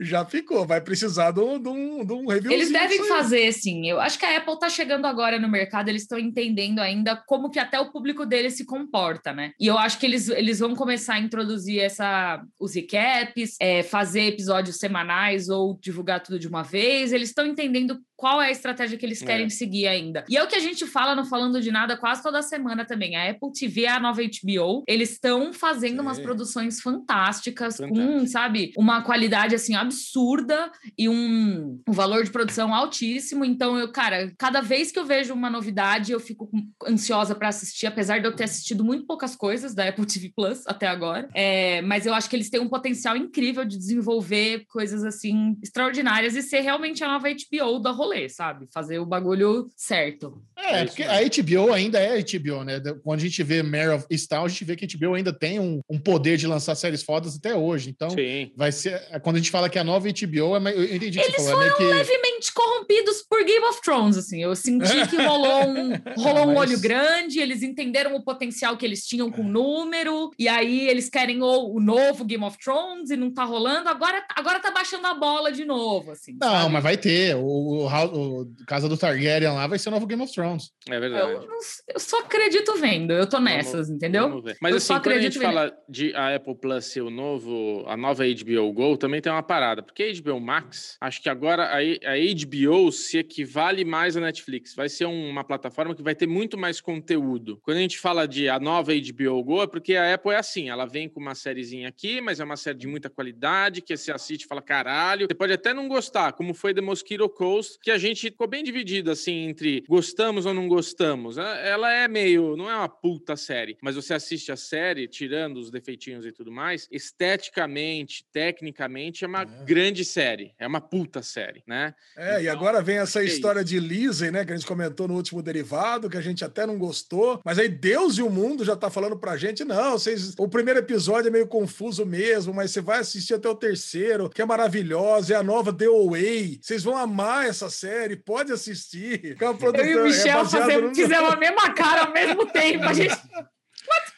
já 0.00 0.24
ficou, 0.24 0.66
vai 0.66 0.80
precisar 0.80 1.30
de 1.30 1.40
um, 1.40 1.60
de 1.60 1.68
um, 1.68 2.04
de 2.04 2.12
um 2.12 2.26
review. 2.26 2.50
Eles 2.50 2.72
devem 2.72 3.06
fazer, 3.06 3.52
sim. 3.52 3.88
Eu 3.88 4.00
acho 4.00 4.18
que 4.18 4.24
a 4.24 4.38
Apple 4.38 4.58
tá 4.58 4.68
chegando 4.68 5.06
agora 5.06 5.38
no 5.38 5.48
mercado, 5.48 5.88
eles 5.88 6.02
estão 6.02 6.18
entendendo 6.18 6.80
ainda 6.80 7.16
como 7.26 7.50
que 7.50 7.58
até 7.58 7.78
o 7.78 7.92
público 7.92 8.24
deles 8.24 8.54
se 8.54 8.64
comporta, 8.64 9.32
né? 9.32 9.52
E 9.60 9.66
eu 9.66 9.78
acho 9.78 9.98
que 9.98 10.06
eles, 10.06 10.28
eles 10.28 10.58
vão 10.58 10.74
começar 10.74 11.14
a 11.14 11.20
introduzir 11.20 11.80
essa, 11.80 12.42
os 12.58 12.74
recaps, 12.74 13.56
é, 13.60 13.82
fazer 13.82 14.22
episódios 14.22 14.76
semanais 14.76 15.48
ou 15.48 15.78
divulgar 15.80 16.22
tudo 16.22 16.38
de 16.38 16.48
uma 16.48 16.62
vez. 16.62 17.12
Eles 17.12 17.28
estão 17.28 17.46
entendendo 17.46 17.98
qual 18.16 18.40
é 18.40 18.48
a 18.48 18.50
estratégia 18.50 18.96
que 18.96 19.04
eles 19.04 19.22
querem 19.22 19.46
é. 19.46 19.50
seguir 19.50 19.86
ainda. 19.86 20.24
E 20.28 20.36
é 20.36 20.42
o 20.42 20.46
que 20.46 20.56
a 20.56 20.60
gente 20.60 20.86
fala 20.86 21.14
no 21.14 21.24
Falando 21.24 21.60
de 21.60 21.70
Nada 21.70 21.96
quase 21.96 22.22
toda 22.22 22.42
semana 22.42 22.84
também. 22.84 23.16
A 23.16 23.30
Apple 23.30 23.52
TV 23.52 23.84
é 23.84 23.90
a 23.90 24.00
nova 24.00 24.22
HBO. 24.22 24.84
Eles 24.86 25.12
estão 25.12 25.52
fazendo 25.52 26.00
umas 26.00 26.18
produções 26.18 26.80
fantásticas, 26.80 27.76
Fantástico. 27.76 28.18
com, 28.18 28.26
sabe, 28.26 28.72
uma 28.76 29.02
qualidade 29.02 29.54
assim 29.54 29.74
absurda 29.74 30.70
e 30.96 31.08
um, 31.08 31.80
um 31.86 31.92
valor 31.92 32.24
de 32.24 32.30
produção 32.30 32.74
altíssimo. 32.74 33.44
Então, 33.44 33.78
eu, 33.78 33.92
cara, 33.92 34.32
cada 34.38 34.60
vez 34.60 34.90
que 34.90 34.98
eu 34.98 35.04
vejo 35.04 35.34
uma 35.34 35.50
novidade, 35.50 36.12
eu 36.12 36.20
fico 36.20 36.50
ansiosa 36.86 37.34
para 37.34 37.48
assistir, 37.48 37.86
apesar 37.86 38.20
de 38.20 38.26
eu 38.26 38.34
ter 38.34 38.44
assistido 38.44 38.84
muito 38.84 39.06
poucas 39.06 39.36
coisas 39.36 39.74
da 39.74 39.88
Apple 39.88 40.06
TV 40.06 40.32
Plus 40.34 40.66
até 40.66 40.86
agora. 40.86 41.28
É, 41.34 41.82
mas 41.82 42.06
eu 42.06 42.14
acho 42.14 42.28
que 42.30 42.36
eles 42.36 42.50
têm 42.50 42.60
um 42.60 42.68
potencial 42.68 43.16
incrível 43.16 43.64
de 43.64 43.76
desenvolver 43.76 44.64
coisas 44.68 45.04
assim 45.04 45.56
extraordinárias 45.62 46.34
e 46.36 46.42
ser 46.42 46.60
realmente 46.60 47.04
a 47.04 47.08
nova 47.08 47.28
HBO 47.28 47.78
da 47.78 47.90
rolê, 48.06 48.28
sabe? 48.28 48.66
Fazer 48.72 48.98
o 48.98 49.06
bagulho 49.06 49.68
certo. 49.76 50.42
É, 50.56 50.80
é 50.80 50.84
porque 50.84 51.02
a 51.02 51.20
HBO 51.20 51.72
ainda 51.72 51.98
é 51.98 52.22
HBO, 52.22 52.64
né? 52.64 52.80
Quando 53.02 53.20
a 53.20 53.22
gente 53.22 53.42
vê 53.42 53.62
Mare 53.62 53.90
of 53.90 54.06
Easttown, 54.10 54.44
a 54.44 54.48
gente 54.48 54.64
vê 54.64 54.76
que 54.76 54.84
a 54.84 54.88
HBO 54.98 55.14
ainda 55.14 55.32
tem 55.32 55.60
um, 55.60 55.80
um 55.88 55.98
poder 55.98 56.36
de 56.36 56.46
lançar 56.46 56.74
séries 56.74 57.02
fodas 57.02 57.36
até 57.36 57.54
hoje. 57.54 57.90
Então, 57.90 58.10
Sim. 58.10 58.52
vai 58.56 58.72
ser. 58.72 59.00
Quando 59.22 59.36
a 59.36 59.38
gente 59.38 59.50
fala 59.50 59.68
que 59.68 59.78
a 59.78 59.84
nova 59.84 60.08
HBO, 60.08 60.68
é, 60.68 60.74
eu 60.74 60.96
entendi 60.96 61.18
Eles 61.18 61.34
falou, 61.36 61.62
é 61.62 61.70
foram 61.70 61.88
é 61.90 61.92
que... 61.92 61.98
levemente 61.98 62.52
corrompidos 62.52 63.22
por 63.28 63.44
Game 63.44 63.64
of 63.66 63.80
Thrones, 63.82 64.16
assim. 64.16 64.42
Eu 64.42 64.54
senti 64.56 64.86
que 65.08 65.16
rolou 65.16 65.68
um, 65.68 65.92
rolou 66.16 66.48
um 66.48 66.56
olho 66.56 66.78
grande, 66.80 67.40
eles 67.40 67.62
entenderam 67.62 68.14
o 68.14 68.22
potencial 68.22 68.76
que 68.76 68.86
eles 68.86 69.06
tinham 69.06 69.30
com 69.30 69.42
o 69.42 69.48
número, 69.48 70.30
e 70.38 70.48
aí 70.48 70.88
eles 70.88 71.08
querem 71.08 71.42
o, 71.42 71.74
o 71.74 71.80
novo 71.80 72.24
Game 72.24 72.44
of 72.44 72.58
Thrones 72.58 73.10
e 73.10 73.16
não 73.16 73.30
tá 73.30 73.44
rolando. 73.44 73.88
Agora, 73.88 74.24
agora 74.34 74.60
tá 74.60 74.70
baixando 74.70 75.06
a 75.06 75.14
bola 75.14 75.52
de 75.52 75.64
novo, 75.64 76.12
assim. 76.12 76.36
Não, 76.40 76.48
sabe? 76.48 76.72
mas 76.72 76.82
vai 76.82 76.96
ter. 76.96 77.36
O, 77.36 77.84
o, 77.84 77.86
o 78.04 78.46
Casa 78.66 78.88
do 78.88 78.96
Targaryen 78.96 79.52
lá 79.52 79.66
vai 79.66 79.78
ser 79.78 79.88
o 79.88 79.92
novo 79.92 80.06
Game 80.06 80.22
of 80.22 80.32
Thrones. 80.32 80.70
É 80.88 80.98
verdade. 80.98 81.32
Eu, 81.32 81.48
eu 81.94 82.00
só 82.00 82.20
acredito 82.20 82.74
vendo, 82.76 83.12
eu 83.12 83.28
tô 83.28 83.38
nessas, 83.40 83.72
vamos, 83.72 83.90
entendeu? 83.90 84.28
Vamos 84.28 84.54
Mas 84.60 84.70
eu 84.72 84.76
assim, 84.78 85.02
quando 85.02 85.16
a 85.16 85.20
gente 85.20 85.38
vendo. 85.38 85.52
fala 85.52 85.76
de 85.88 86.14
a 86.14 86.34
Apple 86.34 86.56
Plus 86.56 86.84
ser 86.86 87.02
o 87.02 87.10
novo, 87.10 87.84
a 87.86 87.96
nova 87.96 88.24
HBO 88.24 88.72
Go, 88.72 88.96
também 88.96 89.20
tem 89.20 89.32
uma 89.32 89.42
parada, 89.42 89.82
porque 89.82 90.02
a 90.02 90.20
HBO 90.20 90.40
Max, 90.40 90.96
acho 91.00 91.22
que 91.22 91.28
agora 91.28 91.64
a, 91.64 91.78
a 91.78 92.16
HBO 92.16 92.90
se 92.92 93.18
equivale 93.18 93.84
mais 93.84 94.16
à 94.16 94.20
Netflix. 94.20 94.74
Vai 94.74 94.88
ser 94.88 95.06
uma 95.06 95.44
plataforma 95.44 95.94
que 95.94 96.02
vai 96.02 96.14
ter 96.14 96.26
muito 96.26 96.58
mais 96.58 96.80
conteúdo. 96.80 97.58
Quando 97.62 97.78
a 97.78 97.80
gente 97.80 97.98
fala 97.98 98.26
de 98.26 98.48
a 98.48 98.58
nova 98.58 98.92
HBO 98.92 99.42
Go, 99.42 99.62
é 99.62 99.66
porque 99.66 99.96
a 99.96 100.14
Apple 100.14 100.32
é 100.32 100.36
assim, 100.36 100.68
ela 100.70 100.86
vem 100.86 101.08
com 101.08 101.20
uma 101.20 101.34
sériezinha 101.34 101.88
aqui, 101.88 102.20
mas 102.20 102.40
é 102.40 102.44
uma 102.44 102.56
série 102.56 102.78
de 102.78 102.86
muita 102.86 103.10
qualidade, 103.10 103.82
que 103.82 103.96
você 103.96 104.12
assiste 104.12 104.42
e 104.42 104.46
fala, 104.46 104.62
caralho, 104.62 105.26
você 105.28 105.34
pode 105.34 105.52
até 105.52 105.72
não 105.72 105.88
gostar, 105.88 106.32
como 106.32 106.54
foi 106.54 106.74
The 106.74 106.80
Mosquito 106.80 107.28
Coast, 107.28 107.78
que 107.86 107.90
a 107.92 107.98
gente 107.98 108.22
ficou 108.22 108.48
bem 108.48 108.64
dividido, 108.64 109.12
assim, 109.12 109.46
entre 109.46 109.84
gostamos 109.88 110.44
ou 110.44 110.52
não 110.52 110.66
gostamos. 110.66 111.38
É, 111.38 111.68
ela 111.68 111.92
é 111.92 112.08
meio, 112.08 112.56
não 112.56 112.68
é 112.68 112.74
uma 112.74 112.88
puta 112.88 113.36
série, 113.36 113.78
mas 113.80 113.94
você 113.94 114.12
assiste 114.12 114.50
a 114.50 114.56
série, 114.56 115.06
tirando 115.06 115.58
os 115.58 115.70
defeitinhos 115.70 116.26
e 116.26 116.32
tudo 116.32 116.50
mais, 116.50 116.88
esteticamente, 116.90 118.26
tecnicamente, 118.32 119.24
é 119.24 119.28
uma 119.28 119.42
é. 119.42 119.64
grande 119.64 120.04
série. 120.04 120.52
É 120.58 120.66
uma 120.66 120.80
puta 120.80 121.22
série, 121.22 121.62
né? 121.64 121.94
É, 122.16 122.30
então, 122.30 122.42
e 122.42 122.48
agora 122.48 122.82
vem 122.82 122.98
essa 122.98 123.22
é 123.22 123.24
história 123.24 123.62
de 123.62 123.78
Lizzie, 123.78 124.32
né, 124.32 124.44
que 124.44 124.52
a 124.52 124.56
gente 124.56 124.66
comentou 124.66 125.06
no 125.06 125.14
último 125.14 125.40
derivado, 125.40 126.10
que 126.10 126.16
a 126.16 126.20
gente 126.20 126.44
até 126.44 126.66
não 126.66 126.78
gostou, 126.78 127.40
mas 127.44 127.56
aí 127.56 127.68
Deus 127.68 128.18
e 128.18 128.22
o 128.22 128.28
mundo 128.28 128.64
já 128.64 128.74
tá 128.74 128.90
falando 128.90 129.16
pra 129.16 129.36
gente, 129.36 129.64
não, 129.64 129.92
vocês, 129.92 130.34
o 130.36 130.48
primeiro 130.48 130.80
episódio 130.80 131.28
é 131.28 131.30
meio 131.30 131.46
confuso 131.46 132.04
mesmo, 132.04 132.52
mas 132.52 132.72
você 132.72 132.80
vai 132.80 132.98
assistir 132.98 133.34
até 133.34 133.48
o 133.48 133.54
terceiro, 133.54 134.28
que 134.28 134.42
é 134.42 134.44
maravilhosa, 134.44 135.34
é 135.34 135.36
a 135.36 135.42
nova 135.44 135.72
The 135.72 135.86
Away, 135.86 136.58
vocês 136.60 136.82
vão 136.82 136.96
amar 136.96 137.46
essa 137.46 137.75
série, 137.76 138.16
pode 138.16 138.52
assistir. 138.52 139.36
Eu 139.40 139.84
e 139.84 139.96
o 139.96 140.04
Michel 140.04 140.40
é 140.40 140.44
fazer, 140.44 140.82
no... 140.82 140.94
fizemos 140.94 141.32
a 141.32 141.36
mesma 141.36 141.70
cara 141.72 142.02
ao 142.06 142.12
mesmo 142.12 142.46
tempo, 142.46 142.84
a 142.84 142.92
gente... 142.92 143.16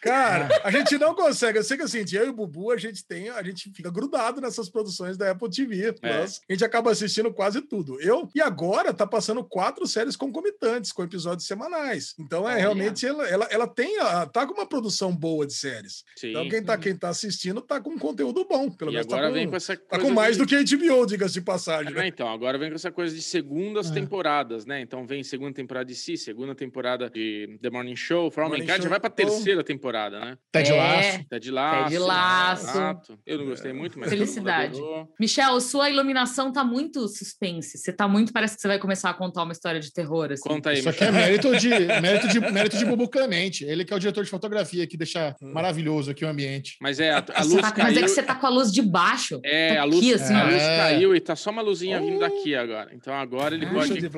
Cara, 0.01 0.49
a 0.63 0.71
gente 0.71 0.97
não 0.99 1.15
consegue. 1.15 1.59
Eu 1.59 1.65
sei 1.65 1.77
que 1.77 1.83
assim, 1.83 2.05
eu 2.13 2.27
e 2.27 2.29
o 2.29 2.33
Bubu, 2.33 2.71
a 2.71 2.77
gente 2.77 3.05
tem, 3.05 3.29
a 3.29 3.43
gente 3.43 3.71
fica 3.73 3.91
grudado 3.91 4.41
nessas 4.41 4.69
produções 4.69 5.17
da 5.17 5.31
Apple 5.31 5.51
TV. 5.51 5.95
É. 6.03 6.23
A 6.23 6.53
gente 6.53 6.65
acaba 6.65 6.91
assistindo 6.91 7.33
quase 7.33 7.61
tudo. 7.63 8.01
Eu, 8.01 8.29
e 8.35 8.41
agora 8.41 8.95
tá 8.95 9.07
passando 9.07 9.43
quatro 9.45 9.87
séries 9.87 10.17
concomitantes, 10.17 10.93
com 10.93 11.03
episódios 11.03 11.47
semanais. 11.47 12.15
Então, 12.19 12.49
é 12.49 12.59
realmente, 12.59 13.07
ela, 13.07 13.27
ela, 13.27 13.49
ela 13.51 13.67
tem, 13.67 13.99
a, 13.99 14.27
tá 14.27 14.47
com 14.47 14.55
uma 14.55 14.67
produção 14.67 15.15
boa 15.15 15.47
de 15.47 15.55
séries. 15.55 16.05
Sim. 16.17 16.31
Então, 16.31 16.49
quem 16.49 16.63
tá, 16.63 16.75
uhum. 16.75 16.81
quem 16.81 16.97
tá 16.97 17.09
assistindo 17.09 17.61
tá 17.61 17.81
com 17.81 17.91
um 17.91 17.99
conteúdo 17.99 18.45
bom. 18.45 18.71
Pelo 18.71 18.93
menos 18.93 19.07
tá 19.07 19.17
agora 19.17 19.29
tá 19.29 19.35
vem 19.35 19.49
com 19.49 19.57
essa 19.57 19.77
Tá 19.77 19.99
com 19.99 20.11
mais 20.11 20.37
de... 20.37 20.43
do 20.43 20.47
que 20.47 20.55
a 20.55 20.63
HBO, 20.63 21.07
diga-se 21.07 21.35
de 21.35 21.41
passagem. 21.41 21.93
Né? 21.93 22.05
É, 22.05 22.07
então, 22.09 22.29
agora 22.29 22.59
vem 22.59 22.69
com 22.69 22.75
essa 22.75 22.91
coisa 22.91 23.15
de 23.15 23.23
segundas 23.23 23.91
é. 23.91 23.95
temporadas, 23.95 24.67
né? 24.67 24.81
Então, 24.81 25.07
vem 25.07 25.23
segunda 25.23 25.53
temporada 25.53 25.87
de 25.87 25.95
Si, 25.95 26.17
segunda 26.17 26.55
temporada 26.55 27.09
de 27.09 27.59
The 27.63 27.71
Morning 27.71 27.97
Show, 27.97 28.33
All 28.37 28.51
Mankind, 28.51 28.83
já 28.83 28.89
vai 28.89 29.01
pra 29.01 29.11
terceira 29.11 29.58
temporada 29.65 29.89
temporada, 29.89 30.21
né? 30.21 30.39
Ted 30.53 30.71
é, 30.71 30.75
Laço. 30.75 31.25
Ted 31.29 31.51
Laço. 31.51 31.85
Ted 31.85 31.99
Laço. 31.99 32.71
Exato. 32.71 33.19
Eu 33.27 33.39
não 33.39 33.47
gostei 33.47 33.73
muito, 33.73 33.99
mas... 33.99 34.09
Felicidade. 34.09 34.79
Michel, 35.19 35.61
sua 35.61 35.91
iluminação 35.91 36.53
tá 36.53 36.65
muito 36.65 37.09
suspense. 37.09 37.79
Você 37.79 37.93
tá 37.93 38.07
muito... 38.07 38.33
Parece 38.33 38.57
que 38.57 38.63
você 38.63 38.69
vai 38.69 38.79
começar 38.79 39.11
a 39.11 39.15
contar 39.15 39.43
uma 39.43 39.53
história 39.53 39.81
de 39.81 39.93
terror, 39.93 40.31
assim. 40.33 40.49
Conta 40.49 40.71
aí, 40.71 40.79
Isso 40.79 40.89
aqui 40.89 41.05
é 41.05 41.13
mérito 41.13 41.57
de, 41.57 41.69
mérito, 42.01 42.29
de, 42.29 42.41
mérito 42.41 42.77
de 42.77 42.85
Bubu 42.85 43.09
Clemente. 43.09 43.65
Ele 43.65 43.85
que 43.85 43.93
é 43.93 43.97
o 43.97 43.99
diretor 43.99 44.25
de 44.25 44.31
fotografia, 44.31 44.87
que 44.87 44.97
deixa 44.97 45.35
hum. 45.43 45.53
maravilhoso 45.53 46.11
aqui 46.11 46.25
o 46.25 46.29
ambiente. 46.29 46.77
Mas 46.81 47.01
é, 47.01 47.11
a, 47.11 47.25
a 47.35 47.43
luz 47.43 47.63
tá, 47.63 47.73
caiu... 47.73 47.85
Mas 47.87 47.97
é 47.97 48.03
que 48.03 48.09
você 48.09 48.23
tá 48.23 48.35
com 48.35 48.47
a 48.47 48.51
luz 48.51 48.73
de 48.73 48.83
baixo. 48.83 49.41
É, 49.45 49.75
tá 49.75 49.83
a 49.83 49.85
luz, 49.85 49.99
aqui, 49.99 50.15
assim, 50.15 50.35
a 50.35 50.45
luz 50.45 50.63
caiu 50.63 51.15
e 51.15 51.21
tá 51.21 51.37
só 51.37 51.51
uma 51.51 51.63
luzinha 51.63 52.01
vindo 52.01 52.21
daqui 52.21 52.55
agora. 52.55 52.91
Então 52.95 53.15
agora 53.15 53.55
ele 53.55 53.67
pode... 53.67 53.95
De. 53.95 54.01
Se 54.01 54.11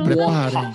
preparem. 0.00 0.74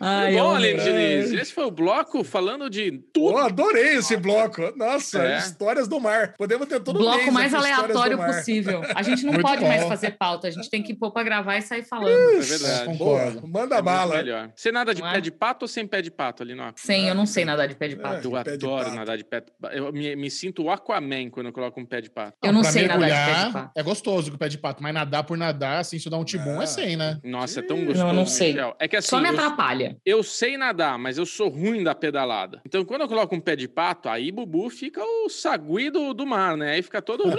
Ai, 0.00 0.34
Bom, 0.34 0.54
Aline 0.54 0.80
Diniz, 0.80 1.32
esse 1.32 1.52
foi 1.52 1.64
o 1.64 1.70
bloco 1.70 2.24
falando 2.24 2.68
de 2.68 2.92
tudo. 3.12 3.34
Oh, 3.34 3.38
adorei 3.38 3.96
esse 3.96 4.16
bloco. 4.16 4.72
Nossa, 4.76 5.22
é. 5.22 5.38
histórias 5.38 5.88
do 5.88 6.00
mar. 6.00 6.34
Podemos 6.36 6.66
ter 6.66 6.80
todo 6.80 6.96
o 6.96 6.98
bloco 6.98 7.30
mais 7.32 7.54
aleatório 7.54 8.18
possível. 8.18 8.82
A 8.94 9.02
gente 9.02 9.24
não 9.24 9.32
Muito 9.32 9.46
pode 9.46 9.60
bom. 9.60 9.68
mais 9.68 9.84
fazer 9.84 10.12
pauta. 10.12 10.48
A 10.48 10.50
gente 10.50 10.68
tem 10.68 10.82
que 10.82 10.94
pôr 10.94 11.10
para 11.10 11.22
gravar 11.22 11.56
e 11.56 11.62
sair 11.62 11.84
falando. 11.84 12.38
Ixi, 12.38 12.54
é 12.54 12.58
verdade. 12.58 12.98
Boa, 12.98 13.34
manda 13.46 13.76
é 13.76 13.82
bala. 13.82 14.16
Melhor. 14.16 14.50
Você 14.54 14.72
nada 14.72 14.94
de 14.94 15.02
não 15.02 15.10
pé 15.10 15.18
é? 15.18 15.20
de 15.20 15.30
pato 15.30 15.64
ou 15.64 15.68
sem 15.68 15.86
pé 15.86 16.02
de 16.02 16.10
pato, 16.10 16.42
ali 16.42 16.54
no 16.54 16.62
Sem, 16.76 17.08
eu 17.08 17.14
não 17.14 17.26
sei 17.26 17.44
nadar 17.44 17.68
de 17.68 17.74
pé 17.74 17.88
de 17.88 17.96
pato. 17.96 18.28
eu 18.28 18.36
adoro 18.36 18.94
nadar 18.94 19.16
de 19.16 19.24
pé 19.24 19.40
de 19.40 19.46
pato. 19.60 19.74
Eu 19.74 19.92
me, 19.92 20.16
me 20.16 20.30
sinto 20.30 20.62
o 20.64 20.70
Aquaman 20.70 21.30
quando 21.30 21.46
eu 21.46 21.52
coloco 21.52 21.80
um 21.80 21.86
pé 21.86 22.00
de 22.00 22.10
pato. 22.10 22.36
Eu 22.42 22.52
não, 22.52 22.62
não 22.62 22.70
sei 22.70 22.86
nadar 22.86 23.08
de 23.08 23.32
pé 23.32 23.46
de 23.46 23.52
pato. 23.52 23.70
É 23.74 23.82
gostoso 23.82 24.30
com 24.30 24.36
o 24.36 24.38
pé 24.38 24.48
de 24.48 24.58
pato, 24.58 24.82
mas 24.82 24.94
nadar 24.94 25.24
por 25.24 25.36
nadar, 25.36 25.78
assim, 25.78 25.96
isso 25.96 26.10
dá 26.10 26.16
um 26.16 26.24
tibum, 26.24 26.60
é 26.60 26.66
sem, 26.66 26.96
né? 26.96 27.18
Nossa, 27.24 27.60
é 27.60 27.62
tão 27.62 27.76
gostoso. 27.78 28.00
Não, 28.00 28.08
eu 28.08 28.14
não 28.14 28.26
sei. 28.26 28.56
É 28.78 28.88
que 28.88 28.96
assim, 28.96 29.08
Só 29.08 29.20
me 29.20 29.28
eu- 29.28 29.32
atrapalha. 29.52 29.96
Eu 30.04 30.22
sei 30.22 30.56
nadar, 30.56 30.98
mas 30.98 31.18
eu 31.18 31.26
sou 31.26 31.48
ruim 31.48 31.82
da 31.82 31.94
pedalada. 31.94 32.60
Então, 32.66 32.84
quando 32.84 33.02
eu 33.02 33.08
coloco 33.08 33.34
um 33.34 33.40
pé 33.40 33.54
de 33.54 33.68
pato, 33.68 34.08
aí 34.08 34.32
Bubu 34.32 34.68
fica 34.70 35.02
o 35.02 35.28
sagui 35.28 35.90
do, 35.90 36.12
do 36.14 36.26
mar, 36.26 36.56
né? 36.56 36.72
Aí 36.72 36.82
fica 36.82 37.00
todo. 37.00 37.22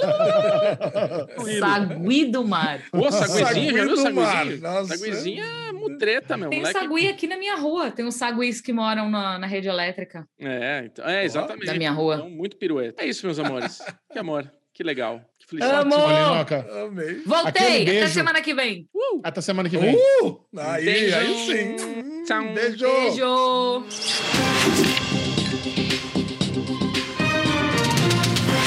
Sagui 1.60 2.26
do 2.26 2.46
mar. 2.46 2.82
Ô, 2.92 3.12
saguizinho, 3.12 3.46
Sagui 3.46 3.66
já 3.66 3.74
viu 3.74 3.90
do 3.90 3.98
saguizinho? 3.98 4.88
Saguizinho 4.88 5.44
é 5.44 5.72
mutreta, 5.72 6.38
meu 6.38 6.50
Tem 6.50 6.60
moleque. 6.60 6.80
sagui 6.80 7.08
aqui 7.10 7.28
na 7.28 7.38
minha 7.38 7.56
rua. 7.56 7.92
Tem 7.92 8.06
uns 8.06 8.16
saguis 8.16 8.62
que 8.62 8.72
moram 8.72 9.10
na, 9.10 9.40
na 9.40 9.48
rede 9.48 9.68
elétrica. 9.68 10.28
É, 10.40 10.84
então, 10.86 11.06
é, 11.08 11.24
exatamente. 11.24 11.66
Da 11.66 11.74
minha 11.74 11.92
rua. 11.92 12.16
Então, 12.16 12.30
muito 12.30 12.58
pirueta. 12.58 13.04
É 13.04 13.08
isso, 13.08 13.26
meus 13.26 13.40
amores. 13.40 13.82
que 14.12 14.20
amor, 14.20 14.52
que 14.74 14.84
legal. 14.84 15.22
Que 15.54 15.60
felicidade. 15.60 15.82
Amo! 15.94 15.98
Malinoca. 16.08 16.68
Amei. 16.86 17.22
Voltei! 17.26 17.82
Até 17.84 18.08
semana 18.08 18.42
que 18.42 18.54
vem. 18.54 18.88
Até 19.24 19.42
semana 19.42 19.70
que 19.70 19.78
vem. 19.78 19.96
Uh! 19.96 20.40
Aí, 20.58 20.86
Beijo. 20.86 21.16
aí 21.16 21.46
sim. 21.46 21.86
Hum, 21.86 22.24
Tchau. 22.26 22.54
Beijo. 22.54 22.86
Beijo! 22.88 23.86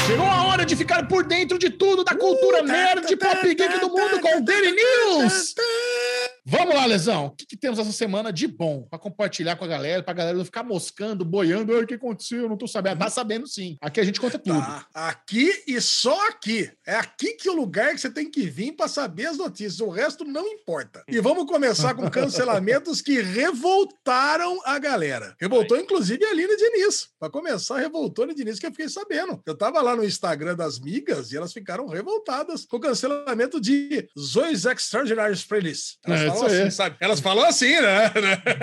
Chegou 0.07 0.27
a 0.27 0.45
hora 0.47 0.65
de 0.65 0.77
ficar 0.77 1.09
por 1.09 1.25
dentro 1.25 1.59
de 1.59 1.71
tudo 1.71 2.05
da 2.05 2.15
cultura 2.15 2.63
nerd 2.63 3.17
pop 3.17 3.43
geek 3.43 3.79
do 3.81 3.89
mundo 3.89 4.21
com 4.21 4.39
o 4.39 4.45
Daily 4.45 4.73
News. 4.73 5.55
Vamos 6.49 6.75
lá, 6.77 6.87
Lesão. 6.87 7.27
O 7.27 7.31
que, 7.31 7.45
que 7.45 7.57
temos 7.57 7.77
essa 7.79 7.91
semana 7.91 8.33
de 8.33 8.47
bom 8.47 8.83
pra 8.89 8.99
compartilhar 9.01 9.57
com 9.57 9.65
a 9.65 9.69
galera, 9.69 10.01
pra 10.03 10.15
galera 10.15 10.39
não 10.39 10.45
ficar 10.45 10.63
moscando, 10.63 11.25
boiando. 11.25 11.75
"Ai, 11.75 11.83
O 11.83 11.87
que 11.87 11.95
aconteceu? 11.95 12.43
Eu 12.43 12.49
não 12.49 12.57
tô 12.57 12.69
sabendo. 12.69 12.99
Tá 12.99 13.11
sabendo 13.11 13.47
sim. 13.49 13.77
Aqui 13.81 13.99
a 14.01 14.05
gente 14.05 14.21
conta 14.21 14.39
tudo. 14.39 14.61
Tá, 14.61 14.87
aqui 14.95 15.51
e 15.67 15.81
só 15.81 16.29
aqui. 16.29 16.71
É 16.87 16.95
aqui 16.95 17.33
que 17.35 17.49
é 17.49 17.53
o 17.53 17.57
lugar 17.57 17.93
que 17.95 18.01
você 18.01 18.11
tem 18.11 18.31
que 18.31 18.43
vir 18.49 18.73
para 18.73 18.87
saber 18.87 19.27
as 19.27 19.37
notícias. 19.39 19.81
O 19.81 19.89
resto 19.91 20.25
não 20.25 20.47
importa. 20.47 21.03
E 21.09 21.19
vamos 21.21 21.47
começar 21.47 21.95
com 21.95 22.09
cancelamentos 22.09 23.03
que 23.03 23.21
revoltaram 23.21 24.61
a 24.65 24.79
galera. 24.79 25.35
Revoltou, 25.41 25.77
inclusive, 25.79 26.25
a 26.25 26.31
Aline 26.31 26.57
Diniz. 26.57 27.09
Para 27.19 27.31
começar, 27.31 27.79
revoltou 27.79 28.23
a 28.23 28.27
Aline 28.27 28.39
Diniz, 28.39 28.59
que 28.61 28.67
eu 28.67 28.71
fiquei 28.71 28.89
sabendo. 28.89 29.43
Eu 29.45 29.57
tava 29.57 29.81
lá 29.83 29.97
no 29.97 30.05
Instagram 30.05 30.55
das 30.55 30.79
migas 30.79 31.33
e 31.33 31.37
elas 31.37 31.53
ficaram 31.53 31.89
revoltadas 31.89 32.65
com 32.65 32.77
o 32.77 32.81
cancelamento 32.81 33.61
de 33.61 34.09
Zoe's 34.19 34.65
Extraordinary 34.65 35.37
Playlist. 35.37 35.97
Elas 36.05 36.21
É, 36.21 36.36
falam 36.41 36.61
assim, 36.61 36.71
sabe? 36.71 36.97
Elas 37.01 37.21
falam 37.21 37.45
assim, 37.45 37.81
né? 37.81 38.13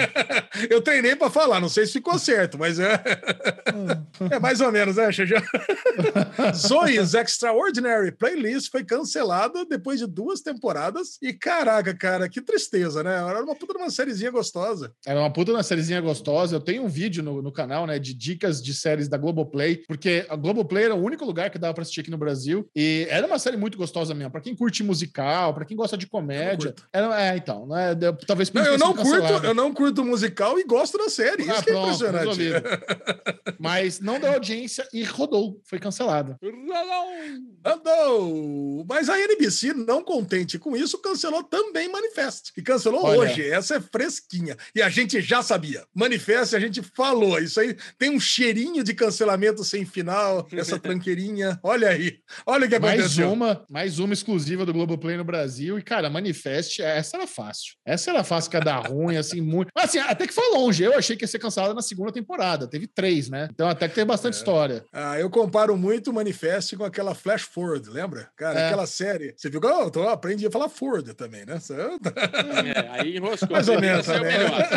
Eu 0.69 0.81
treinei 0.81 1.15
para 1.15 1.29
falar, 1.29 1.59
não 1.59 1.69
sei 1.69 1.85
se 1.85 1.93
ficou 1.93 2.17
certo, 2.19 2.57
mas 2.57 2.79
é. 2.79 3.01
É 4.31 4.39
mais 4.39 4.61
ou 4.61 4.71
menos, 4.71 4.95
né, 4.95 5.11
Xaxá? 5.11 5.41
Zoe's 6.55 7.13
Extraordinary 7.13 8.11
Playlist 8.11 8.69
foi 8.71 8.83
cancelada 8.83 9.65
depois 9.65 9.99
de 9.99 10.07
duas 10.07 10.41
temporadas. 10.41 11.17
E 11.21 11.33
caraca, 11.33 11.93
cara, 11.93 12.29
que 12.29 12.41
tristeza, 12.41 13.03
né? 13.03 13.15
Era 13.15 13.43
uma 13.43 13.55
puta 13.55 13.73
de 13.73 13.79
uma 13.79 13.89
sériezinha 13.89 14.31
gostosa. 14.31 14.93
Era 15.05 15.19
uma 15.19 15.31
puta 15.31 15.51
uma 15.51 15.63
sériezinha 15.63 16.01
gostosa. 16.01 16.55
Eu 16.55 16.59
tenho 16.59 16.83
um 16.83 16.87
vídeo 16.87 17.23
no, 17.23 17.41
no 17.41 17.51
canal, 17.51 17.85
né, 17.87 17.99
de 17.99 18.13
dicas 18.13 18.61
de 18.61 18.73
séries 18.73 19.07
da 19.07 19.17
Globoplay, 19.17 19.83
porque 19.87 20.25
a 20.29 20.35
Globoplay 20.35 20.85
era 20.85 20.95
o 20.95 21.03
único 21.03 21.25
lugar 21.25 21.49
que 21.49 21.57
dava 21.57 21.73
pra 21.73 21.81
assistir 21.81 22.01
aqui 22.01 22.11
no 22.11 22.17
Brasil. 22.17 22.69
E 22.75 23.07
era 23.09 23.25
uma 23.25 23.39
série 23.39 23.57
muito 23.57 23.77
gostosa 23.77 24.13
mesmo. 24.13 24.31
Pra 24.31 24.41
quem 24.41 24.55
curte 24.55 24.83
musical, 24.83 25.53
pra 25.53 25.65
quem 25.65 25.77
gosta 25.77 25.97
de 25.97 26.07
comédia. 26.07 26.73
Era, 26.91 27.21
é, 27.21 27.37
então, 27.37 27.62
não 27.67 27.77
é, 27.77 27.93
deu- 27.95 28.15
talvez 28.27 28.49
por 28.49 28.57
Não, 28.61 28.63
isso 28.63 28.73
eu 28.73 28.77
não 28.79 28.93
curto, 28.93 29.45
eu 29.45 29.53
não 29.53 29.73
curto 29.73 30.03
musical 30.05 30.59
e 30.59 30.63
gosto 30.63 30.97
da 30.97 31.09
série. 31.09 31.49
Ah, 31.49 31.53
Isso 31.55 31.63
que 31.63 31.69
é 31.69 31.73
pronto, 31.73 31.85
impressionante. 31.95 32.25
resolvido. 32.41 32.63
Mas 33.59 33.99
não 33.99 34.19
deu 34.19 34.31
audiência 34.33 34.87
e 34.93 35.03
rodou, 35.03 35.61
foi 35.63 35.79
cancelada. 35.79 36.37
Andou! 37.65 38.85
Mas 38.87 39.09
a 39.09 39.17
NBC, 39.19 39.73
não 39.73 40.03
contente 40.03 40.59
com 40.59 40.75
isso, 40.75 40.97
cancelou 40.99 41.43
também 41.43 41.89
Manifest. 41.89 42.51
E 42.57 42.61
cancelou 42.61 43.03
Olha. 43.03 43.19
hoje. 43.31 43.49
Essa 43.49 43.75
é 43.75 43.79
fresquinha. 43.81 44.57
E 44.75 44.81
a 44.81 44.89
gente 44.89 45.21
já 45.21 45.41
sabia. 45.41 45.83
Manifest, 45.93 46.55
a 46.55 46.59
gente 46.59 46.81
falou. 46.95 47.39
Isso 47.39 47.59
aí 47.59 47.75
tem 47.97 48.09
um 48.09 48.19
cheirinho 48.19 48.83
de 48.83 48.93
cancelamento 48.93 49.63
sem 49.63 49.85
final, 49.85 50.47
essa 50.51 50.77
tranqueirinha. 50.79 51.59
Olha 51.63 51.89
aí. 51.89 52.17
Olha 52.45 52.65
o 52.65 52.69
que 52.69 52.79
Mais 52.79 52.99
aconteceu. 52.99 53.31
uma, 53.31 53.65
mais 53.69 53.99
uma 53.99 54.13
exclusiva 54.13 54.65
do 54.65 54.73
Globoplay 54.73 55.15
no 55.17 55.23
Brasil. 55.23 55.79
E, 55.79 55.81
cara, 55.81 56.09
Manifest, 56.09 56.81
essa 56.81 57.17
era 57.17 57.27
fácil. 57.27 57.52
Essa 57.85 58.11
era 58.11 58.23
fácil 58.23 58.49
que 58.51 58.57
ia 58.57 58.61
dar 58.61 58.87
ruim, 58.87 59.17
assim, 59.17 59.41
muito. 59.41 59.69
Mas, 59.75 59.85
assim, 59.85 59.99
até 59.99 60.25
que 60.27 60.33
foi 60.33 60.49
longe. 60.53 60.83
Eu 60.83 60.97
achei 60.97 61.15
que 61.15 61.23
ia 61.23 61.27
ser 61.27 61.39
cancelada 61.39 61.73
na 61.73 61.81
segunda 61.81 62.11
temporada. 62.11 62.67
Teve 62.67 62.87
três, 62.87 63.29
né? 63.29 63.47
Então, 63.51 63.67
até 63.67 63.87
que 63.87 63.95
teve 63.95 64.05
bastante 64.05 64.33
história. 64.35 64.83
Ah, 64.91 65.19
eu 65.19 65.29
comparo 65.29 65.75
muito 65.77 66.09
o 66.09 66.13
Manifest 66.13 66.75
com 66.75 66.83
aquela 66.83 67.13
Flash 67.15 67.43
Forward, 67.43 67.89
lembra? 67.89 68.29
Cara, 68.35 68.59
É. 68.59 68.67
aquela 68.67 68.85
série. 68.87 69.33
Você 69.37 69.49
viu 69.49 69.59
que 69.61 69.67
eu 69.67 69.89
tô- 69.91 70.07
aprendi 70.09 70.45
a 70.47 70.51
falar 70.51 70.69
Ford 70.69 71.13
também, 71.13 71.45
né? 71.45 71.59
Você- 71.59 71.73
É, 71.73 72.89
aí 72.99 73.17
enroscou. 73.17 73.49
Mais 73.51 73.67
ou 73.67 73.79
menos 73.79 74.07
é 74.07 74.11
o 74.11 74.15
também. 74.15 74.37
melhor. 74.37 74.67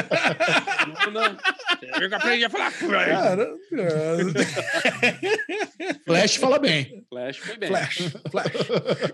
Segunda, 0.98 1.36
Eu 2.02 2.08
que 2.08 2.14
aprendi 2.14 2.44
a 2.44 2.50
falar. 2.50 2.72
Cara, 2.72 3.48
Flash 6.04 6.36
fala 6.36 6.58
bem. 6.58 7.04
Flash 7.08 7.36
foi 7.38 7.56
bem. 7.56 7.68
Flash, 7.68 7.98
Flash. 8.30 8.52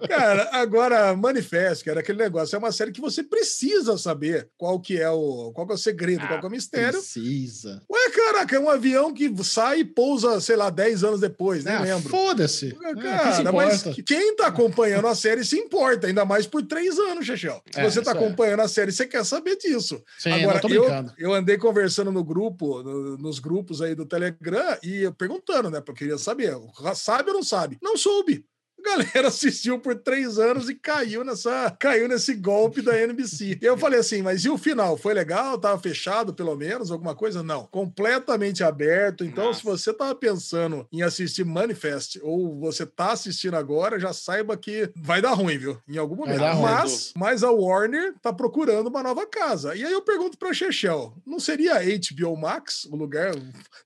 Cara, 0.09 0.49
agora, 0.53 1.17
Manifest, 1.17 1.85
cara, 1.85 2.01
aquele 2.01 2.19
negócio, 2.19 2.55
é 2.57 2.59
uma 2.59 2.73
série 2.73 2.93
que 2.93 3.01
você 3.01 3.23
precisa 3.23 3.52
saber 3.99 4.49
qual 4.57 4.81
que 4.81 4.99
é 5.01 5.09
o, 5.11 5.53
qual 5.55 5.67
que 5.67 5.73
é 5.73 5.77
o 5.77 5.79
segredo, 5.79 6.27
qual 6.27 6.39
que 6.41 6.47
é 6.47 6.49
o 6.49 6.53
mistério. 6.53 6.99
Precisa. 6.99 7.83
Ué, 7.91 8.11
caraca, 8.11 8.57
é 8.57 8.59
um 8.61 8.69
avião 8.71 9.13
que 9.13 9.33
sai 9.45 9.81
e 9.81 9.85
pousa, 9.85 10.41
sei 10.41 10.57
lá, 10.57 10.71
10 10.71 11.05
anos 11.05 11.21
depois, 11.21 11.65
nem 11.65 11.75
Ah, 11.75 11.81
lembro. 11.83 12.09
Foda-se. 12.09 12.71
Quem 12.73 12.95
se 12.95 13.03
Cara, 13.03 13.53
mas 13.53 13.83
quem 14.07 14.37
tá 14.37 14.47
acompanhando 14.47 15.07
a 15.07 15.15
série 15.15 15.45
se 15.45 15.57
importa, 15.59 16.07
ainda 16.07 16.25
mais 16.25 16.47
por 16.47 16.63
três 16.63 16.99
anos, 16.99 17.27
Chechel. 17.27 17.63
Se 17.71 17.81
É, 17.81 17.91
você 17.91 18.01
tá 18.03 18.11
isso 18.13 18.21
é. 18.21 18.25
acompanhando 18.25 18.61
a 18.61 18.69
série, 18.69 18.93
você 18.93 19.07
quer 19.07 19.25
saber 19.25 19.57
disso. 19.57 20.03
Sim, 20.19 20.33
Agora, 20.33 20.61
eu, 20.65 20.83
brincando. 20.83 21.13
eu 21.19 21.33
andei 21.35 21.57
conversando 21.59 22.11
no 22.13 22.25
grupo, 22.25 22.83
no- 22.83 23.17
nos 23.19 23.39
grupos 23.39 23.81
aí 23.83 23.95
do 23.95 24.07
Telegram, 24.07 24.77
e 24.83 25.11
perguntando, 25.19 25.71
né? 25.71 25.81
Porque 25.81 25.93
eu 25.93 26.09
queria 26.09 26.19
saber, 26.19 26.57
sabe 26.95 27.29
ou 27.31 27.35
não 27.37 27.43
sabe? 27.43 27.79
Não 27.83 27.97
soube. 27.97 28.45
A 28.85 28.97
galera 28.97 29.29
assistiu 29.29 29.79
por 29.79 29.95
três 29.95 30.39
anos 30.39 30.69
e 30.69 30.75
caiu 30.75 31.25
nessa, 31.25 31.75
caiu 31.79 32.09
nesse 32.09 32.35
golpe 32.35 32.83
da 32.83 32.99
NBC. 33.01 33.59
Eu 33.63 33.79
falei 33.79 34.01
assim, 34.01 34.23
mas 34.23 34.45
e 34.45 34.49
o 34.51 34.59
final? 34.59 34.97
Foi 34.97 35.15
legal? 35.15 35.57
Tava 35.59 35.81
fechado, 35.81 36.35
pelo 36.35 36.55
menos? 36.57 36.91
Alguma 36.91 37.15
coisa? 37.15 37.43
Não. 37.43 37.67
Completamente 37.67 38.65
aberto. 38.65 39.25
Então, 39.25 39.47
Nossa. 39.47 39.61
se 39.61 39.65
você 39.65 39.93
tava 39.93 40.15
pensando 40.15 40.87
em 40.93 41.03
assistir 41.03 41.45
Manifest 41.45 42.19
ou 42.23 42.59
você 42.59 42.85
tá 42.85 43.13
assistindo 43.13 43.55
agora, 43.55 43.99
já 44.01 44.13
saiba 44.13 44.57
que 44.57 44.91
vai 44.97 45.23
dar 45.23 45.33
ruim, 45.33 45.57
viu? 45.59 45.81
Em 45.89 45.97
algum 45.99 46.17
momento. 46.17 46.41
Mas, 46.61 47.13
mas 47.17 47.45
a 47.45 47.51
Warner 47.51 48.15
tá 48.21 48.33
procurando 48.33 48.89
uma 48.89 49.03
nova 49.03 49.27
casa. 49.27 49.75
E 49.75 49.85
aí 49.85 49.93
eu 49.93 50.03
pergunto 50.03 50.37
pra 50.37 50.53
Chechel, 50.53 51.15
não 51.25 51.39
seria 51.39 51.75
HBO 51.81 52.37
Max 52.37 52.85
o 52.87 52.97
lugar 52.97 53.33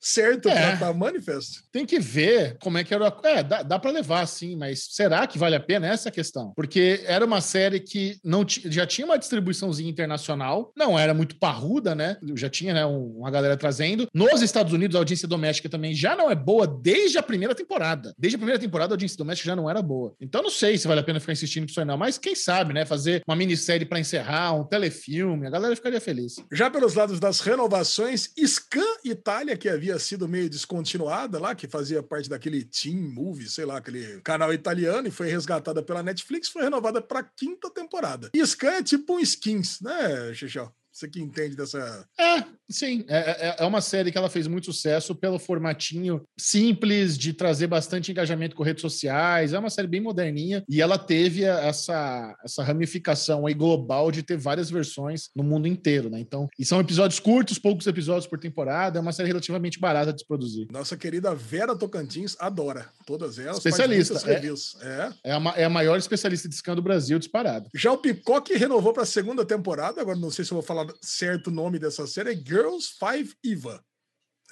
certo 0.01 0.49
É. 0.49 0.69
pra, 0.71 0.77
pra 0.79 0.95
Manifest? 0.95 1.63
Tem 1.71 1.85
que 1.85 1.99
ver 2.01 2.57
como 2.61 2.79
é 2.79 2.85
que 2.85 2.95
era. 2.95 3.15
É, 3.23 3.43
dá, 3.43 3.63
dá 3.63 3.79
para 3.79 3.91
levar, 3.91 4.27
sim, 4.27 4.57
mas 4.57 4.86
será 4.91 5.27
que 5.27 5.39
vale 5.39 5.57
a 5.57 5.61
pena 5.61 5.87
essa 5.87 6.09
é 6.09 6.13
questão? 6.13 6.53
Porque 6.55 7.03
era 7.07 7.25
uma 7.25 7.41
série 7.41 7.81
que 7.81 8.19
não 8.25 8.45
já 8.49 8.87
tinha 8.87 9.05
uma 9.07 9.19
distribuiçãozinha 9.19 9.91
internacional, 9.91 10.73
não 10.77 10.99
era 10.99 11.13
muito 11.15 11.37
parruda, 11.37 11.95
né? 11.95 12.17
Já 12.35 12.49
tinha 12.49 12.73
né, 12.75 12.87
um- 12.87 13.19
uma 13.19 13.31
galera 13.31 13.57
trazendo. 13.57 14.07
Nos 14.15 14.43
Estados 14.43 14.73
Unidos, 14.73 14.95
a 14.97 14.99
audiência 14.99 15.29
doméstica 15.29 15.69
também 15.69 15.95
já 15.95 16.15
não 16.17 16.31
é 16.31 16.35
boa 16.35 16.67
desde 16.67 17.19
a 17.19 17.23
primeira 17.23 17.55
temporada. 17.55 18.15
Desde 18.19 18.37
a 18.37 18.39
primeira 18.39 18.59
temporada, 18.61 18.93
a 18.93 18.95
audiência 18.95 19.17
doméstica 19.19 19.49
já 19.51 19.57
não 19.57 19.69
era 19.69 19.81
boa. 19.83 20.15
Então, 20.21 20.43
não 20.43 20.51
sei 20.51 20.77
se 20.79 20.87
vale 20.89 21.01
a 21.01 21.05
pena 21.05 21.21
ficar 21.21 21.33
insistindo 21.33 21.65
nisso 21.67 21.81
aí, 21.81 21.87
não. 21.87 21.97
Mas 21.97 22.19
quem 22.19 22.35
sabe, 22.35 22.73
né? 22.73 22.85
Fazer 22.85 23.23
uma 23.27 23.37
minissérie 23.37 23.87
para 23.87 23.99
encerrar, 24.01 24.53
um 24.55 24.65
telefilme, 24.65 25.47
a 25.47 25.51
galera 25.51 25.75
ficaria 25.77 26.01
feliz. 26.01 26.37
Já 26.53 26.71
pelos 26.71 26.95
lados 26.95 27.19
das 27.21 27.41
renovações, 27.41 28.31
Scan 28.47 28.81
Itália, 29.05 29.57
que 29.57 29.69
havia 29.69 29.99
sido 29.99 30.29
meio 30.29 30.49
descontinuada 30.49 31.39
lá, 31.39 31.55
que 31.55 31.67
fazia 31.69 32.03
parte 32.03 32.29
daquele 32.29 32.65
Team 32.65 32.97
Movie, 33.13 33.49
sei 33.49 33.65
lá, 33.65 33.79
aquele 33.79 34.21
canal 34.23 34.53
italiano, 34.53 34.76
e 35.09 35.11
foi 35.11 35.29
resgatada 35.29 35.83
pela 35.83 36.03
Netflix, 36.03 36.49
foi 36.49 36.63
renovada 36.63 37.01
para 37.01 37.23
quinta 37.23 37.71
temporada. 37.71 38.31
E 38.35 38.47
Scan 38.47 38.73
é 38.73 38.83
tipo 38.83 39.15
um 39.15 39.21
skins, 39.21 39.81
né, 39.81 40.35
Xixão? 40.35 40.73
Você 40.97 41.09
que 41.09 41.21
entende 41.21 41.55
dessa. 41.55 42.09
É, 42.19 42.43
sim. 42.71 43.05
É, 43.07 43.49
é- 43.49 43.57
é 43.59 43.65
uma 43.67 43.83
série 43.83 44.11
que 44.11 44.17
ela 44.17 44.31
fez 44.31 44.47
muito 44.47 44.73
sucesso 44.73 45.15
pelo 45.15 45.39
formatinho 45.39 46.27
simples 46.39 47.19
de 47.19 47.35
trazer 47.35 47.67
bastante 47.67 48.11
engajamento 48.11 48.57
com 48.57 48.63
redes 48.63 48.81
sociais. 48.81 49.53
É 49.53 49.59
uma 49.59 49.69
série 49.69 49.87
bem 49.87 50.01
moderninha 50.01 50.65
e 50.67 50.81
ela 50.81 50.97
teve 50.97 51.45
essa, 51.45 52.35
essa 52.43 52.65
ramificação 52.65 53.47
aí 53.47 53.53
global 53.53 54.11
de 54.11 54.23
ter 54.23 54.39
várias 54.39 54.71
versões 54.71 55.29
no 55.37 55.45
mundo 55.45 55.69
inteiro, 55.69 56.09
né? 56.09 56.19
Então, 56.19 56.49
e 56.59 56.65
são 56.65 56.81
episódios 56.81 57.21
curtos, 57.21 57.59
poucos 57.59 57.87
episódios 57.87 58.27
por 58.27 58.39
temporada. 58.39 58.99
É 58.99 59.03
uma 59.03 59.13
série 59.13 59.29
relativamente 59.29 59.79
barata 59.79 60.15
de 60.15 60.21
se 60.21 60.27
produzir. 60.27 60.67
Nossa 60.73 60.97
querida 60.97 61.35
Vera 61.35 61.77
Tocantins 61.77 62.37
adora 62.41 62.89
todas 63.05 63.39
elas. 63.39 63.59
Especialista, 63.59 64.15
é. 64.31 64.33
reviews. 64.33 64.79
É. 64.81 65.13
É 65.25 65.33
a, 65.33 65.55
é 65.57 65.65
a 65.65 65.71
maior 65.71 65.99
especialista 65.99 66.49
de 66.49 66.55
scan 66.55 66.75
do 66.75 66.81
Brasil 66.81 67.19
disparado. 67.19 67.69
Já 67.75 67.93
o 67.93 67.99
Picoque 67.99 68.57
renovou 68.57 68.95
para 68.95 69.03
a 69.03 69.07
segunda 69.07 69.45
temporada. 69.45 70.01
Agora 70.01 70.19
não 70.19 70.31
sei 70.31 70.43
se 70.43 70.53
eu 70.53 70.57
vou 70.57 70.63
falar 70.63 70.86
certo 71.03 71.49
o 71.49 71.53
nome 71.53 71.79
dessa 71.79 72.07
série. 72.07 72.33
É 72.33 72.37
Girls 72.37 72.89
5 72.99 73.35
Eva. 73.45 73.85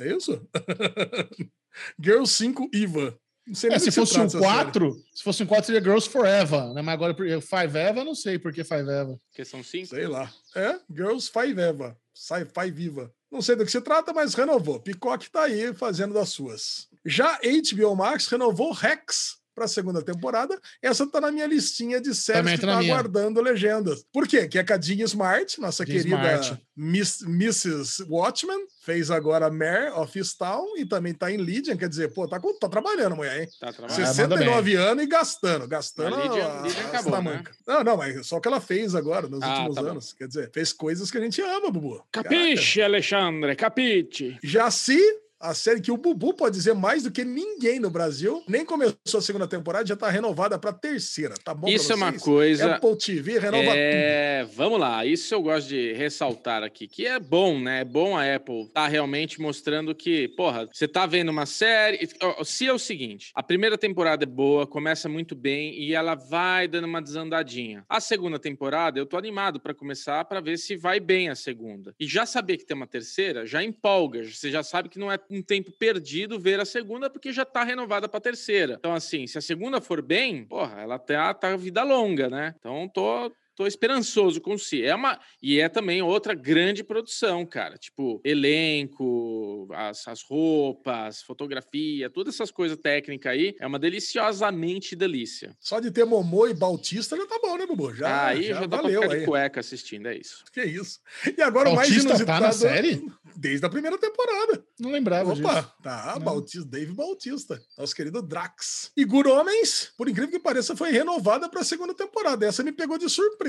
É 0.00 0.12
isso? 0.16 0.40
Girls 2.00 2.32
5 2.34 2.68
Eva. 2.74 3.18
Não 3.46 3.54
sei 3.54 3.68
nem 3.68 3.76
É, 3.76 3.78
do 3.78 3.84
se 3.84 3.92
fosse 3.92 4.18
um 4.18 4.24
essa 4.24 4.38
série. 4.38 4.42
4, 4.44 5.04
se 5.14 5.22
fosse 5.22 5.42
um 5.42 5.46
4 5.46 5.66
seria 5.66 5.82
Girls 5.82 6.08
Forever, 6.08 6.72
né? 6.72 6.80
Mas 6.80 6.94
agora 6.94 7.12
por- 7.14 7.26
Five 7.26 7.76
Eva, 7.78 8.02
não 8.04 8.14
sei 8.14 8.38
por 8.38 8.52
que 8.52 8.64
Five 8.64 8.88
Eva. 8.88 9.20
Porque 9.30 9.44
são 9.44 9.62
cinco. 9.62 9.88
Sei 9.88 10.06
lá. 10.06 10.32
É, 10.56 10.78
Girls 10.90 11.26
5 11.30 11.60
Eva. 11.60 11.98
sci-fi 12.14 12.70
viva. 12.70 13.12
Não 13.30 13.42
sei 13.42 13.56
do 13.56 13.64
que 13.66 13.70
se 13.72 13.80
trata, 13.80 14.12
mas 14.14 14.34
renovou. 14.34 14.80
Peacock 14.80 15.28
tá 15.30 15.42
aí 15.44 15.74
fazendo 15.74 16.14
das 16.14 16.30
suas. 16.30 16.88
Já 17.04 17.38
HBO 17.42 17.94
Max 17.96 18.28
renovou 18.28 18.72
Rex 18.72 19.36
para 19.54 19.64
a 19.66 19.68
segunda 19.68 20.02
temporada. 20.02 20.58
Essa 20.82 21.06
tá 21.06 21.20
na 21.20 21.30
minha 21.30 21.46
listinha 21.46 22.00
de 22.00 22.14
séries 22.14 22.40
Também 22.42 22.54
que 22.56 22.60
tá 22.60 22.66
na 22.66 22.72
tá 22.74 22.78
aguardando 22.80 23.40
legendas. 23.40 24.04
Por 24.12 24.26
quê? 24.26 24.48
Que 24.48 24.58
é 24.58 24.64
a 24.68 24.80
Jean 24.80 25.04
Smart, 25.04 25.60
nossa 25.60 25.84
Jean 25.86 25.92
querida 25.94 26.16
Smart. 26.16 26.62
Miss, 26.76 27.22
Mrs. 27.22 28.04
Watchman, 28.08 28.58
fez 28.82 29.10
agora 29.10 29.48
Mare 29.50 29.90
of 29.92 30.18
Easttown 30.18 30.76
e 30.76 30.84
também 30.84 31.14
tá 31.14 31.30
em 31.30 31.36
Legion, 31.36 31.76
quer 31.76 31.88
dizer, 31.88 32.12
pô, 32.12 32.26
tá, 32.26 32.40
com- 32.40 32.58
tá 32.58 32.68
trabalhando, 32.68 33.14
mulher, 33.16 33.42
hein? 33.42 33.48
Tá 33.60 33.68
Ah, 33.68 33.72
trabalhando. 33.72 33.98
manda 34.00 34.12
69 34.14 34.74
anos 34.74 35.04
e 35.04 35.06
gastando, 35.06 35.68
gastando 35.68 36.16
A 36.16 36.22
Lydian- 36.22 36.46
a- 36.46 36.62
Lydian 36.62 36.84
acabou, 36.86 37.12
tamancas. 37.12 37.56
Não, 37.66 37.84
não, 37.84 37.96
mas 37.96 38.26
só 38.26 38.40
que 38.40 38.48
ela 38.48 38.60
fez 38.60 38.94
agora, 38.94 39.28
nos 39.28 39.40
Ah, 39.42 39.48
últimos 39.50 39.74
tá 39.76 39.82
bom. 39.82 39.88
anos. 39.90 40.12
Quer 40.12 40.26
dizer, 40.26 40.50
fez 40.52 40.72
coisas 40.72 41.10
que 41.10 41.18
a 41.18 41.20
gente 41.20 41.40
ama, 41.40 41.70
Bubu. 41.70 42.02
Caraca. 42.10 42.34
Capiche, 42.34 42.82
Alexandre, 42.82 43.54
capiche. 43.54 44.36
Já 44.42 44.70
se 44.70 44.98
a 45.44 45.52
série 45.52 45.80
que 45.80 45.92
o 45.92 45.96
Bubu 45.96 46.32
pode 46.32 46.56
dizer 46.56 46.74
mais 46.74 47.02
do 47.02 47.10
que 47.10 47.22
ninguém 47.22 47.78
no 47.78 47.90
Brasil, 47.90 48.42
nem 48.48 48.64
começou 48.64 49.18
a 49.18 49.20
segunda 49.20 49.46
temporada, 49.46 49.86
já 49.86 49.94
tá 49.94 50.08
renovada 50.08 50.58
pra 50.58 50.72
terceira, 50.72 51.34
tá 51.44 51.52
bom? 51.52 51.68
Isso 51.68 51.92
é 51.92 51.94
uma 51.94 52.12
coisa. 52.12 52.76
Apple 52.76 52.96
TV 52.96 53.38
renova 53.38 53.64
tudo. 53.66 53.76
É, 53.76 54.46
vamos 54.54 54.80
lá. 54.80 55.04
Isso 55.04 55.34
eu 55.34 55.42
gosto 55.42 55.68
de 55.68 55.92
ressaltar 55.92 56.62
aqui, 56.62 56.88
que 56.88 57.06
é 57.06 57.20
bom, 57.20 57.60
né? 57.60 57.80
É 57.80 57.84
bom 57.84 58.16
a 58.16 58.34
Apple 58.34 58.68
tá 58.72 58.86
realmente 58.86 59.40
mostrando 59.40 59.94
que, 59.94 60.28
porra, 60.28 60.66
você 60.72 60.88
tá 60.88 61.04
vendo 61.04 61.28
uma 61.28 61.44
série. 61.44 62.08
Se 62.44 62.66
é 62.66 62.72
o 62.72 62.78
seguinte, 62.78 63.30
a 63.34 63.42
primeira 63.42 63.76
temporada 63.76 64.24
é 64.24 64.26
boa, 64.26 64.66
começa 64.66 65.08
muito 65.08 65.34
bem 65.34 65.78
e 65.78 65.94
ela 65.94 66.14
vai 66.14 66.66
dando 66.66 66.86
uma 66.86 67.02
desandadinha. 67.02 67.84
A 67.88 68.00
segunda 68.00 68.38
temporada, 68.38 68.98
eu 68.98 69.04
tô 69.04 69.18
animado 69.18 69.60
pra 69.60 69.74
começar 69.74 70.24
pra 70.24 70.40
ver 70.40 70.56
se 70.56 70.76
vai 70.76 70.98
bem 71.00 71.28
a 71.28 71.34
segunda. 71.34 71.94
E 72.00 72.06
já 72.06 72.24
saber 72.24 72.56
que 72.56 72.64
tem 72.64 72.76
uma 72.76 72.86
terceira, 72.86 73.46
já 73.46 73.62
empolga. 73.62 74.24
Você 74.24 74.50
já 74.50 74.62
sabe 74.62 74.88
que 74.88 74.98
não 74.98 75.12
é 75.12 75.18
um 75.34 75.42
tempo 75.42 75.72
perdido 75.72 76.38
ver 76.38 76.60
a 76.60 76.64
segunda, 76.64 77.10
porque 77.10 77.32
já 77.32 77.44
tá 77.44 77.62
renovada 77.64 78.08
pra 78.08 78.20
terceira. 78.20 78.76
Então, 78.78 78.94
assim, 78.94 79.26
se 79.26 79.38
a 79.38 79.40
segunda 79.40 79.80
for 79.80 80.00
bem, 80.00 80.44
porra, 80.44 80.80
ela 80.80 80.98
tá, 80.98 81.32
tá 81.34 81.56
vida 81.56 81.82
longa, 81.82 82.28
né? 82.28 82.54
Então, 82.58 82.88
tô, 82.88 83.30
tô 83.54 83.66
esperançoso 83.66 84.40
com 84.40 84.58
si. 84.58 84.84
É 84.84 84.94
uma 84.94 85.18
e 85.42 85.60
é 85.60 85.68
também 85.68 86.02
outra 86.02 86.34
grande 86.34 86.82
produção, 86.82 87.44
cara. 87.46 87.76
Tipo, 87.76 88.20
elenco, 88.24 89.68
as, 89.72 90.06
as 90.08 90.22
roupas, 90.22 91.22
fotografia, 91.22 92.10
todas 92.10 92.34
essas 92.34 92.50
coisas 92.50 92.76
técnicas 92.76 93.32
aí, 93.32 93.54
é 93.60 93.66
uma 93.66 93.78
deliciosamente 93.78 94.96
delícia. 94.96 95.56
Só 95.60 95.80
de 95.80 95.90
ter 95.90 96.04
Momô 96.04 96.46
e 96.48 96.54
Bautista 96.54 97.16
já 97.16 97.26
tá 97.26 97.38
bom, 97.40 97.56
né, 97.56 97.66
Bubu? 97.66 97.94
Já, 97.94 98.26
aí 98.26 98.44
já, 98.44 98.54
já, 98.54 98.60
dá 98.60 98.68
pra 98.68 98.82
valeu 98.82 99.02
ficar 99.02 99.14
aí. 99.14 99.20
de 99.20 99.26
cueca 99.26 99.60
assistindo, 99.60 100.08
é 100.08 100.16
isso. 100.16 100.44
Que 100.52 100.64
isso. 100.64 101.00
E 101.36 101.40
agora 101.42 101.70
o 101.70 101.74
mais 101.74 101.88
Bautista 101.88 102.10
inusitado... 102.10 102.40
tá 102.40 102.46
na 102.46 102.52
série? 102.52 103.06
Desde 103.36 103.64
a 103.66 103.68
primeira 103.68 103.98
temporada. 103.98 104.64
Não 104.78 104.90
lembrava 104.90 105.32
Opa, 105.32 105.54
disso. 105.54 105.72
tá, 105.82 106.14
Não. 106.16 106.24
Bautista, 106.24 106.68
Dave 106.68 106.92
Bautista, 106.92 107.62
nosso 107.76 107.94
querido 107.94 108.22
Drax. 108.22 108.92
E 108.96 109.04
Good 109.04 109.28
Homens, 109.28 109.92
por 109.96 110.08
incrível 110.08 110.30
que 110.30 110.38
pareça, 110.38 110.76
foi 110.76 110.90
renovada 110.90 111.48
para 111.48 111.60
a 111.60 111.64
segunda 111.64 111.94
temporada. 111.94 112.46
Essa 112.46 112.62
me 112.62 112.72
pegou 112.72 112.98
de 112.98 113.08
surpresa. 113.08 113.43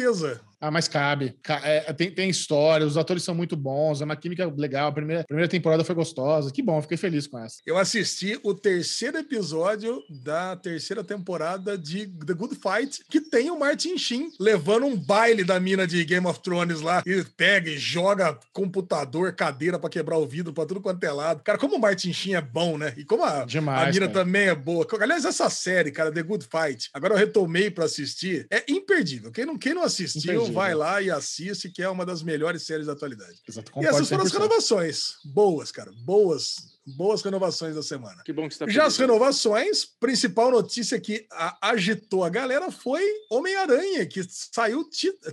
Ah, 0.59 0.71
mas 0.71 0.87
cabe. 0.87 1.37
Ca- 1.43 1.61
é, 1.63 1.93
tem, 1.93 2.09
tem 2.09 2.29
história, 2.29 2.87
os 2.87 2.97
atores 2.97 3.21
são 3.23 3.35
muito 3.35 3.55
bons, 3.55 4.01
é 4.01 4.05
uma 4.05 4.15
química 4.15 4.51
legal. 4.57 4.87
A 4.87 4.91
primeira, 4.91 5.21
a 5.21 5.25
primeira 5.25 5.49
temporada 5.49 5.83
foi 5.83 5.93
gostosa. 5.93 6.51
Que 6.51 6.63
bom, 6.63 6.81
fiquei 6.81 6.97
feliz 6.97 7.27
com 7.27 7.37
essa. 7.37 7.57
Eu 7.65 7.77
assisti 7.77 8.39
o 8.41 8.53
terceiro 8.53 9.17
episódio 9.17 10.01
da 10.23 10.55
terceira 10.55 11.03
temporada 11.03 11.77
de 11.77 12.07
The 12.07 12.33
Good 12.33 12.55
Fight, 12.55 13.03
que 13.09 13.21
tem 13.21 13.51
o 13.51 13.59
Martin 13.59 13.97
Sheen 13.97 14.31
levando 14.39 14.85
um 14.87 14.95
baile 14.97 15.43
da 15.43 15.59
mina 15.59 15.85
de 15.85 16.03
Game 16.03 16.25
of 16.25 16.39
Thrones 16.39 16.81
lá 16.81 17.03
e 17.05 17.23
pega 17.37 17.69
e 17.69 17.77
joga 17.77 18.39
computador, 18.51 19.33
cadeira 19.33 19.77
pra 19.77 19.89
quebrar 19.89 20.17
o 20.17 20.25
vidro 20.25 20.51
pra 20.53 20.65
tudo 20.65 20.81
quanto 20.81 21.03
é 21.03 21.11
lado. 21.11 21.43
Cara, 21.43 21.59
como 21.59 21.75
o 21.75 21.79
Martin 21.79 22.11
Sheen 22.11 22.35
é 22.35 22.41
bom, 22.41 22.77
né? 22.77 22.93
E 22.97 23.03
como 23.05 23.23
a, 23.23 23.45
Demais, 23.45 23.89
a 23.89 23.91
mina 23.91 24.07
cara. 24.07 24.25
também 24.25 24.47
é 24.47 24.55
boa. 24.55 24.87
Aliás, 24.99 25.25
essa 25.25 25.49
série, 25.49 25.91
cara, 25.91 26.11
The 26.11 26.23
Good 26.23 26.47
Fight, 26.49 26.89
agora 26.93 27.13
eu 27.13 27.17
retomei 27.19 27.69
pra 27.69 27.85
assistir, 27.85 28.47
é 28.49 28.63
imperdível. 28.71 29.31
Quem 29.31 29.45
não, 29.45 29.57
quem 29.57 29.73
não 29.73 29.83
assistiu, 29.85 30.33
Imperdível. 30.33 30.53
vai 30.53 30.75
lá 30.75 31.01
e 31.01 31.09
assiste, 31.09 31.69
que 31.69 31.81
é 31.81 31.89
uma 31.89 32.05
das 32.05 32.21
melhores 32.21 32.63
séries 32.63 32.87
da 32.87 32.93
atualidade. 32.93 33.41
Exato, 33.47 33.71
e 33.77 33.85
essas 33.85 34.09
foram 34.09 34.23
as 34.23 34.31
100%. 34.31 34.33
renovações. 34.33 35.03
Boas, 35.23 35.71
cara. 35.71 35.91
Boas. 36.03 36.74
Boas 36.85 37.21
renovações 37.21 37.75
da 37.75 37.81
semana. 37.83 38.21
Que 38.23 38.31
bom 38.33 38.47
que 38.47 38.53
você 38.55 38.65
tá 38.65 38.71
Já 38.71 38.85
as 38.85 38.95
feliz, 38.95 39.09
renovações, 39.11 39.85
principal 39.99 40.51
notícia 40.51 40.99
que 40.99 41.25
a- 41.31 41.57
agitou 41.69 42.23
a 42.23 42.29
galera 42.29 42.69
foi 42.71 43.01
Homem-Aranha, 43.31 44.05
que 44.05 44.21
saiu 44.29 44.83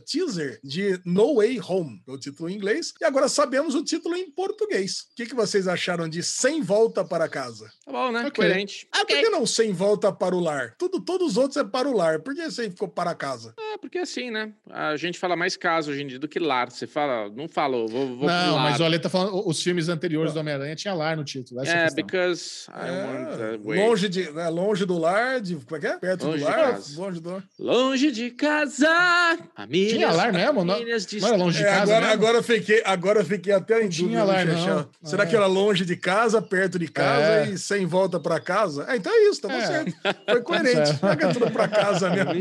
teaser 0.05 0.59
de 0.63 1.01
No 1.05 1.37
Way 1.37 1.61
Home, 1.61 2.03
é 2.09 2.11
o 2.13 2.19
título 2.19 2.49
em 2.49 2.55
inglês, 2.55 2.93
e 3.01 3.05
agora 3.05 3.29
sabemos 3.29 3.75
o 3.75 3.85
título 3.85 4.17
em 4.17 4.31
português. 4.31 5.01
O 5.13 5.15
que, 5.17 5.27
que 5.27 5.35
vocês 5.35 5.69
acharam 5.69 6.09
de 6.09 6.23
Sem 6.23 6.63
Volta 6.63 7.05
para 7.05 7.29
Casa? 7.29 7.71
Tá 7.85 7.93
bom, 7.93 8.11
né? 8.11 8.21
Ok. 8.21 8.33
Coerente. 8.33 8.87
Ah, 8.93 9.05
Por 9.05 9.07
que 9.21 9.29
não 9.31 9.47
Sem 9.47 9.73
Volta 9.73 10.13
para 10.13 10.35
o 10.35 10.41
Lar? 10.41 10.75
Tudo, 10.79 11.01
todos 11.01 11.33
os 11.33 11.37
outros 11.37 11.57
é 11.57 11.65
para 11.65 11.89
o 11.89 11.97
lar. 11.97 12.21
Por 12.21 12.35
que 12.35 12.45
você 12.51 12.71
ficou 12.71 12.89
para 12.89 13.15
casa? 13.15 13.55
É, 13.59 13.79
porque 13.79 13.99
assim, 13.99 14.31
né? 14.31 14.53
A 14.71 14.97
gente 14.97 15.19
fala 15.19 15.37
mais 15.37 15.57
caso 15.57 15.91
hoje 15.91 16.03
em 16.03 16.07
dia 16.07 16.19
do 16.19 16.29
que 16.29 16.39
lar. 16.39 16.71
Você 16.71 16.87
fala, 16.87 17.29
não 17.31 17.49
fala, 17.49 17.77
vou, 17.87 17.89
vou 17.89 18.19
pro 18.19 18.27
Não, 18.27 18.55
lar. 18.57 18.71
mas 18.71 18.81
o 18.81 18.85
Ale 18.85 18.99
tá 18.99 19.09
falando, 19.09 19.47
os 19.47 19.63
filmes 19.63 19.89
anteriores 19.89 20.33
do 20.33 20.41
Homem-Aranha 20.41 20.75
tinha 20.77 20.95
lar 20.95 21.17
no 21.17 21.25
título. 21.25 21.42
Essa 21.61 21.71
é 21.73 21.79
É, 21.79 21.83
questão. 21.85 22.05
because 22.07 22.67
I 22.71 22.91
want 22.91 23.41
É, 23.41 23.57
to 23.59 23.69
wait. 23.69 23.81
longe, 23.81 24.09
de, 24.09 24.23
é, 24.39 24.49
longe 24.49 24.85
do 24.85 24.99
lar, 24.99 25.41
de, 25.41 25.57
como 25.57 25.77
é 25.77 25.81
que 25.81 25.87
é? 25.87 25.99
Perto 25.99 26.27
Longe 26.27 26.39
do 26.39 26.45
de 26.45 26.51
lar, 26.51 26.73
casa. 26.73 27.01
longe 27.01 27.21
do 27.21 27.31
lar. 27.31 27.45
Longe 27.59 28.11
de 28.13 28.31
casa, 28.31 29.39
famílias, 29.57 29.93
Tinha 29.93 30.11
lar 30.13 30.33
mesmo? 30.33 30.65
Não- 30.65 30.79
Não 30.79 31.29
era 31.29 31.37
longe 31.37 31.59
de 31.59 31.65
É, 31.65 31.67
casa 31.69 31.83
agora, 31.83 32.01
mesmo? 32.01 32.13
agora, 32.13 32.39
eu 32.39 32.43
fiquei, 32.43 32.83
agora 32.85 33.21
eu 33.21 33.25
fiquei 33.25 33.53
até 33.53 33.85
em 33.85 33.89
tinha 33.89 34.21
dúvida. 34.21 34.25
lá, 34.25 34.45
viu, 34.45 34.67
não. 34.75 34.89
Será 35.03 35.25
É. 35.25 35.27
que 35.27 35.37
era 35.37 35.47
longe 35.47 35.85
de 35.85 35.97
casa, 35.97 36.41
perto 36.43 36.79
de 36.79 36.89
casa 36.89 37.47
É. 37.47 37.51
e 37.51 37.59
sem 37.59 37.87
volta 37.87 38.19
para 38.21 38.41
casa? 38.41 38.85
É, 38.89 38.97
então 38.97 39.13
é 39.13 39.29
isso, 39.29 39.41
tá 39.41 39.53
É. 39.53 39.67
certo. 39.67 39.93
Foi 40.29 40.41
coerente. 40.43 40.73
É 41.23 41.33
tudo 41.33 41.51
para 41.51 41.69
casa 41.69 42.11
mesmo. 42.11 42.33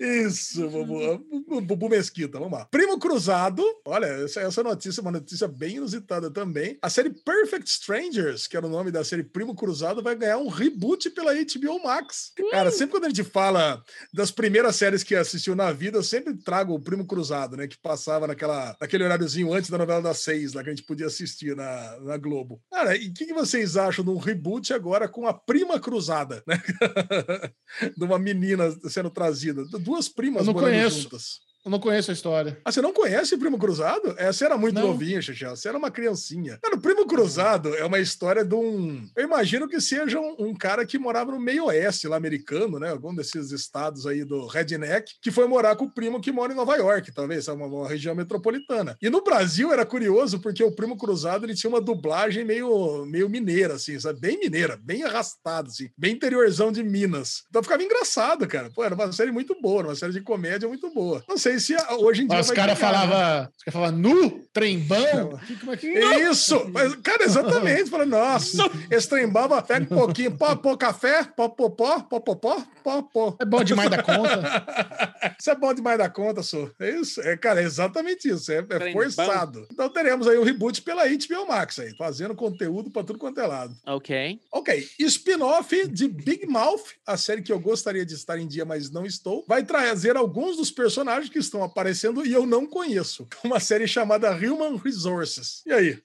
Isso, 0.00 0.68
Bubu, 0.68 1.60
Bubu 1.62 1.88
Mesquita, 1.88 2.38
vamos 2.38 2.58
lá. 2.58 2.64
Primo 2.66 2.98
Cruzado, 2.98 3.62
olha, 3.84 4.06
essa, 4.06 4.40
essa 4.40 4.62
notícia 4.62 5.00
é 5.00 5.02
uma 5.02 5.12
notícia 5.12 5.39
bem 5.48 5.76
inusitada 5.76 6.30
também. 6.30 6.78
A 6.82 6.90
série 6.90 7.10
Perfect 7.10 7.68
Strangers, 7.70 8.46
que 8.46 8.56
era 8.56 8.66
o 8.66 8.70
nome 8.70 8.90
da 8.90 9.04
série 9.04 9.22
Primo 9.22 9.54
Cruzado, 9.54 10.02
vai 10.02 10.14
ganhar 10.14 10.38
um 10.38 10.48
reboot 10.48 11.10
pela 11.10 11.34
HBO 11.34 11.82
Max. 11.82 12.32
Cara, 12.50 12.70
sempre 12.70 12.92
quando 12.92 13.04
a 13.04 13.08
gente 13.08 13.24
fala 13.24 13.82
das 14.12 14.30
primeiras 14.30 14.76
séries 14.76 15.02
que 15.02 15.14
assistiu 15.14 15.54
na 15.54 15.72
vida, 15.72 15.98
eu 15.98 16.02
sempre 16.02 16.34
trago 16.36 16.74
o 16.74 16.80
Primo 16.80 17.06
Cruzado, 17.06 17.56
né? 17.56 17.66
Que 17.66 17.78
passava 17.78 18.26
naquela, 18.26 18.76
naquele 18.80 19.04
horáriozinho 19.04 19.52
antes 19.52 19.70
da 19.70 19.78
novela 19.78 20.02
das 20.02 20.18
seis, 20.18 20.52
lá 20.52 20.62
que 20.62 20.70
a 20.70 20.74
gente 20.74 20.86
podia 20.86 21.06
assistir 21.06 21.54
na, 21.56 21.98
na 22.00 22.16
Globo. 22.16 22.60
Cara, 22.70 22.96
e 22.96 23.08
o 23.08 23.12
que, 23.14 23.26
que 23.26 23.34
vocês 23.34 23.76
acham 23.76 24.04
de 24.04 24.10
um 24.10 24.18
reboot 24.18 24.72
agora 24.72 25.08
com 25.08 25.26
a 25.26 25.34
Prima 25.34 25.78
Cruzada, 25.80 26.42
né? 26.46 26.60
de 27.96 28.04
uma 28.04 28.18
menina 28.18 28.70
sendo 28.88 29.10
trazida. 29.10 29.64
Duas 29.64 30.08
primas 30.08 30.42
Eu 30.42 30.46
não 30.46 30.52
morando 30.52 30.72
conheço. 30.72 31.02
juntas. 31.02 31.49
Eu 31.64 31.70
não 31.70 31.78
conheço 31.78 32.10
a 32.10 32.14
história. 32.14 32.58
Ah, 32.64 32.72
você 32.72 32.80
não 32.80 32.92
conhece 32.92 33.36
Primo 33.36 33.58
Cruzado? 33.58 34.14
Essa 34.16 34.46
era 34.46 34.56
muito 34.56 34.74
Não. 34.74 34.88
novinha, 34.88 35.20
Xixel. 35.20 35.54
Você 35.54 35.68
era 35.68 35.76
uma 35.76 35.90
criancinha. 35.90 36.58
Cara, 36.62 36.74
o 36.76 36.80
Primo 36.80 37.06
Cruzado 37.06 37.74
é 37.76 37.84
uma 37.84 37.98
história 37.98 38.42
de 38.42 38.54
um. 38.54 39.06
Eu 39.14 39.24
imagino 39.24 39.68
que 39.68 39.78
seja 39.78 40.18
um, 40.18 40.36
um 40.38 40.54
cara 40.54 40.86
que 40.86 40.98
morava 40.98 41.32
no 41.32 41.38
meio 41.40 41.66
oeste 41.66 42.08
lá 42.08 42.16
americano, 42.16 42.78
né? 42.78 42.90
Algum 42.90 43.14
desses 43.14 43.50
estados 43.50 44.06
aí 44.06 44.24
do 44.24 44.46
Redneck, 44.46 45.12
que 45.20 45.30
foi 45.30 45.46
morar 45.46 45.76
com 45.76 45.84
o 45.84 45.90
primo 45.90 46.20
que 46.20 46.32
mora 46.32 46.52
em 46.52 46.56
Nova 46.56 46.76
York, 46.76 47.12
talvez, 47.12 47.46
é 47.46 47.52
uma, 47.52 47.66
uma 47.66 47.88
região 47.88 48.14
metropolitana. 48.14 48.96
E 49.02 49.10
no 49.10 49.22
Brasil 49.22 49.70
era 49.70 49.84
curioso 49.84 50.40
porque 50.40 50.64
o 50.64 50.74
Primo 50.74 50.96
Cruzado 50.96 51.44
ele 51.44 51.54
tinha 51.54 51.68
uma 51.68 51.80
dublagem 51.80 52.42
meio, 52.42 53.04
meio 53.04 53.28
mineira, 53.28 53.74
assim, 53.74 54.00
sabe? 54.00 54.18
Bem 54.18 54.38
mineira, 54.38 54.78
bem 54.82 55.04
arrastada, 55.04 55.68
assim, 55.68 55.90
bem 55.96 56.14
interiorzão 56.14 56.72
de 56.72 56.82
Minas. 56.82 57.42
Então 57.50 57.62
ficava 57.62 57.82
engraçado, 57.82 58.48
cara. 58.48 58.70
Pô, 58.74 58.82
era 58.82 58.94
uma 58.94 59.12
série 59.12 59.30
muito 59.30 59.54
boa, 59.60 59.82
uma 59.82 59.94
série 59.94 60.12
de 60.14 60.22
comédia 60.22 60.66
muito 60.66 60.90
boa. 60.92 61.22
Não 61.28 61.36
sei 61.36 61.49
se 61.58 61.74
a- 61.74 61.96
hoje 61.96 62.22
em 62.22 62.26
dia. 62.26 62.38
Os 62.40 62.46
vai 62.48 62.56
caras 62.56 62.78
né? 62.78 62.84
falavam 62.86 63.48
os 63.56 63.64
cara 63.64 63.72
falava, 63.72 63.92
nu, 63.92 64.42
trembão. 64.52 65.38
Que- 65.46 65.56
como 65.56 65.72
é 65.72 65.76
que- 65.76 65.88
Isso! 65.88 66.68
Mas, 66.70 66.94
cara, 66.96 67.24
exatamente. 67.24 67.90
Fala, 67.90 68.06
nossa, 68.06 68.56
esse 68.90 69.08
trembava, 69.08 69.60
pega 69.62 69.84
um 69.84 69.98
pouquinho, 69.98 70.30
pó, 70.36 70.54
pó, 70.56 70.76
café, 70.76 71.24
pó, 71.24 71.48
pó, 71.48 71.68
pó, 71.70 72.00
pó, 72.00 72.20
pó, 72.20 72.34
pó, 72.36 72.62
pó, 72.82 73.02
pó. 73.02 73.36
É 73.40 73.44
bom 73.44 73.64
demais 73.64 73.90
da 73.90 74.02
conta. 74.02 74.66
Isso 75.40 75.50
é 75.50 75.54
bom 75.54 75.72
demais 75.72 75.98
da 75.98 76.08
conta, 76.08 76.42
sou. 76.42 76.70
É 76.78 76.90
isso. 76.90 77.20
É, 77.22 77.36
cara, 77.36 77.60
é 77.60 77.64
exatamente 77.64 78.28
isso. 78.28 78.50
É, 78.52 78.56
é 78.58 78.62
Trembão. 78.62 78.92
forçado. 78.92 79.66
Então 79.72 79.88
teremos 79.88 80.26
aí 80.28 80.36
o 80.36 80.42
reboot 80.44 80.82
pela 80.82 81.04
HBO 81.06 81.46
Max 81.48 81.78
aí, 81.78 81.94
fazendo 81.96 82.34
conteúdo 82.34 82.90
pra 82.90 83.02
tudo 83.02 83.18
quanto 83.18 83.40
é 83.40 83.46
lado. 83.46 83.74
Ok. 83.86 84.38
Ok, 84.52 84.86
spin-off 85.00 85.88
de 85.88 86.08
Big 86.08 86.46
Mouth, 86.46 86.82
a 87.06 87.16
série 87.16 87.42
que 87.42 87.52
eu 87.52 87.58
gostaria 87.60 88.04
de 88.04 88.14
estar 88.14 88.38
em 88.38 88.46
dia, 88.46 88.64
mas 88.64 88.90
não 88.90 89.04
estou, 89.06 89.44
vai 89.48 89.62
trazer 89.64 90.16
alguns 90.16 90.56
dos 90.56 90.70
personagens 90.70 91.30
que 91.30 91.38
estão 91.46 91.62
aparecendo 91.62 92.24
e 92.26 92.32
eu 92.32 92.46
não 92.46 92.66
conheço. 92.66 93.26
Uma 93.44 93.60
série 93.60 93.86
chamada 93.88 94.30
Human 94.30 94.76
Resources. 94.76 95.62
E 95.66 95.72
aí? 95.72 95.98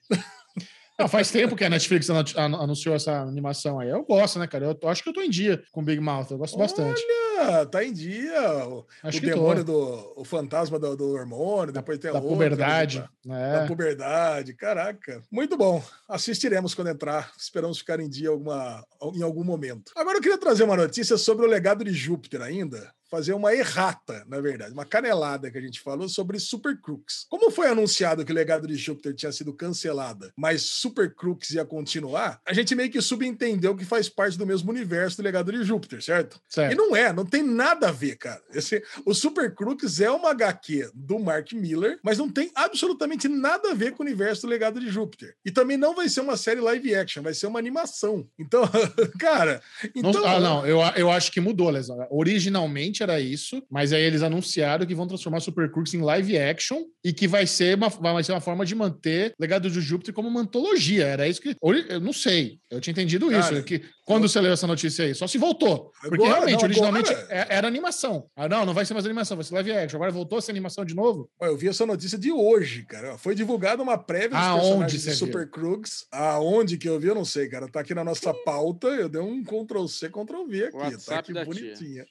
Não, 0.98 1.06
faz 1.08 1.30
tempo 1.30 1.54
que 1.56 1.64
a 1.64 1.68
Netflix 1.70 2.08
anu- 2.10 2.24
anu- 2.36 2.60
anunciou 2.62 2.94
essa 2.94 3.20
animação 3.20 3.78
aí. 3.78 3.88
Eu 3.90 4.02
gosto, 4.04 4.38
né, 4.38 4.46
cara? 4.46 4.64
Eu 4.66 4.74
tô- 4.74 4.88
acho 4.88 5.02
que 5.02 5.08
eu 5.08 5.12
tô 5.12 5.20
em 5.20 5.30
dia 5.30 5.62
com 5.72 5.84
Big 5.84 6.00
Mouth. 6.00 6.28
Eu 6.30 6.38
gosto 6.38 6.56
bastante. 6.58 7.02
Olha, 7.38 7.66
tá 7.66 7.84
em 7.84 7.92
dia. 7.92 8.66
O, 8.66 8.86
Acho 9.02 9.18
o 9.18 9.20
que 9.20 9.28
tô. 9.28 9.34
demônio 9.34 9.62
do. 9.62 10.12
O 10.16 10.24
fantasma 10.24 10.78
do, 10.78 10.96
do 10.96 11.10
hormônio, 11.12 11.70
depois 11.72 11.98
tem 11.98 12.10
Da 12.10 12.16
outra, 12.18 12.30
puberdade. 12.32 13.04
Da 13.24 13.36
É. 13.64 13.66
puberdade, 13.66 14.54
caraca. 14.54 15.22
Muito 15.30 15.54
bom. 15.56 15.82
Assistiremos 16.08 16.74
quando 16.74 16.88
entrar. 16.88 17.30
Esperamos 17.38 17.78
ficar 17.78 18.00
em 18.00 18.08
dia 18.08 18.30
alguma, 18.30 18.82
em 19.14 19.22
algum 19.22 19.44
momento. 19.44 19.92
Agora 19.94 20.16
eu 20.16 20.22
queria 20.22 20.38
trazer 20.38 20.64
uma 20.64 20.76
notícia 20.76 21.18
sobre 21.18 21.44
o 21.44 21.48
legado 21.48 21.84
de 21.84 21.92
Júpiter 21.92 22.40
ainda. 22.40 22.90
Fazer 23.16 23.32
uma 23.32 23.54
errata, 23.54 24.26
na 24.28 24.38
verdade, 24.42 24.74
uma 24.74 24.84
canelada 24.84 25.50
que 25.50 25.56
a 25.56 25.60
gente 25.62 25.80
falou 25.80 26.06
sobre 26.06 26.38
Super 26.38 26.78
Crooks. 26.78 27.24
Como 27.30 27.50
foi 27.50 27.66
anunciado 27.66 28.26
que 28.26 28.30
o 28.30 28.34
legado 28.34 28.66
de 28.66 28.74
Júpiter 28.76 29.14
tinha 29.14 29.32
sido 29.32 29.54
cancelada, 29.54 30.30
mas 30.36 30.60
Super 30.64 31.14
Crooks 31.14 31.48
ia 31.52 31.64
continuar, 31.64 32.38
a 32.46 32.52
gente 32.52 32.74
meio 32.74 32.90
que 32.90 33.00
subentendeu 33.00 33.74
que 33.74 33.86
faz 33.86 34.06
parte 34.10 34.36
do 34.36 34.44
mesmo 34.44 34.70
universo 34.70 35.16
do 35.16 35.22
legado 35.22 35.50
de 35.50 35.64
Júpiter, 35.64 36.02
certo? 36.02 36.38
E 36.50 36.54
Certo. 36.54 36.76
não 36.76 36.94
é, 36.94 37.10
não 37.10 37.24
tem 37.24 37.42
nada 37.42 37.88
a 37.88 37.90
ver, 37.90 38.16
cara. 38.16 38.42
Esse, 38.52 38.82
o 39.06 39.14
Super 39.14 39.54
Crooks 39.54 39.98
é 39.98 40.10
uma 40.10 40.32
HQ 40.32 40.90
do 40.94 41.18
Mark 41.18 41.50
Miller, 41.54 41.98
mas 42.02 42.18
não 42.18 42.28
tem 42.28 42.50
absolutamente 42.54 43.28
nada 43.28 43.70
a 43.70 43.74
ver 43.74 43.92
com 43.92 44.02
o 44.02 44.06
universo 44.06 44.42
do 44.42 44.48
Legado 44.48 44.78
de 44.78 44.90
Júpiter. 44.90 45.34
E 45.42 45.50
também 45.50 45.78
não 45.78 45.94
vai 45.94 46.10
ser 46.10 46.20
uma 46.20 46.36
série 46.36 46.60
live 46.60 46.94
action, 46.94 47.22
vai 47.22 47.32
ser 47.32 47.46
uma 47.46 47.58
animação. 47.58 48.28
Então, 48.38 48.62
cara, 49.18 49.62
Não- 49.94 50.10
então, 50.10 50.26
ah, 50.26 50.38
não, 50.38 50.66
eu, 50.66 50.80
eu 50.96 51.10
acho 51.10 51.32
que 51.32 51.40
mudou, 51.40 51.70
Lesão. 51.70 52.06
Originalmente 52.10 53.05
era 53.06 53.20
isso, 53.20 53.62
mas 53.70 53.92
aí 53.92 54.02
eles 54.02 54.22
anunciaram 54.22 54.84
que 54.86 54.94
vão 54.94 55.06
transformar 55.06 55.40
Super 55.40 55.70
Crooks 55.70 55.94
em 55.94 56.00
live 56.02 56.38
action 56.38 56.82
e 57.04 57.12
que 57.12 57.26
vai 57.28 57.46
ser 57.46 57.76
uma, 57.76 57.88
vai 57.88 58.22
ser 58.24 58.32
uma 58.32 58.40
forma 58.40 58.64
de 58.64 58.74
manter 58.74 59.32
Legado 59.38 59.70
de 59.70 59.80
Júpiter 59.80 60.12
como 60.14 60.28
uma 60.28 60.40
antologia. 60.40 61.06
Era 61.06 61.28
isso 61.28 61.40
que. 61.40 61.54
Eu 61.88 62.00
não 62.00 62.12
sei. 62.12 62.58
Eu 62.70 62.80
tinha 62.80 62.92
entendido 62.92 63.30
isso. 63.30 63.50
Cara, 63.50 63.62
que 63.62 63.82
quando 64.04 64.28
você 64.28 64.40
leu 64.40 64.52
essa 64.52 64.66
notícia 64.66 65.04
aí, 65.04 65.14
só 65.14 65.26
se 65.26 65.38
voltou. 65.38 65.90
Porque 66.00 66.14
Agora, 66.16 66.30
realmente, 66.34 66.54
não, 66.58 66.64
originalmente 66.64 67.12
agora- 67.12 67.26
é- 67.30 67.46
era 67.56 67.68
animação. 67.68 68.26
Ah, 68.36 68.48
não, 68.48 68.64
não 68.66 68.74
vai 68.74 68.84
ser 68.84 68.94
mais 68.94 69.04
animação, 69.06 69.36
vai 69.36 69.44
ser 69.44 69.54
live 69.54 69.72
action. 69.72 69.96
Agora 69.96 70.10
voltou 70.10 70.38
a 70.38 70.42
ser 70.42 70.50
animação 70.50 70.84
de 70.84 70.94
novo? 70.94 71.30
Eu 71.40 71.56
vi 71.56 71.68
essa 71.68 71.86
notícia 71.86 72.18
de 72.18 72.32
hoje, 72.32 72.84
cara. 72.84 73.16
Foi 73.18 73.34
divulgada 73.34 73.82
uma 73.82 73.98
prévia 73.98 74.30
dos 74.30 74.38
Aonde 74.38 74.62
personagens 74.62 75.02
de 75.04 75.14
Super 75.14 75.50
Crooks. 75.50 76.06
Aonde 76.12 76.76
que 76.78 76.88
eu 76.88 76.98
vi, 76.98 77.08
eu 77.08 77.14
não 77.14 77.24
sei, 77.24 77.48
cara. 77.48 77.68
Tá 77.68 77.80
aqui 77.80 77.94
na 77.94 78.04
nossa 78.04 78.32
pauta. 78.32 78.88
Eu 78.88 79.08
dei 79.08 79.20
um 79.20 79.42
Ctrl 79.44 79.86
C, 79.86 80.08
Ctrl 80.08 80.46
V 80.48 80.64
aqui. 80.64 80.72
Tá 80.72 80.78
WhatsApp 80.78 81.18
aqui 81.18 81.32
da 81.32 81.46
tia. 81.46 82.06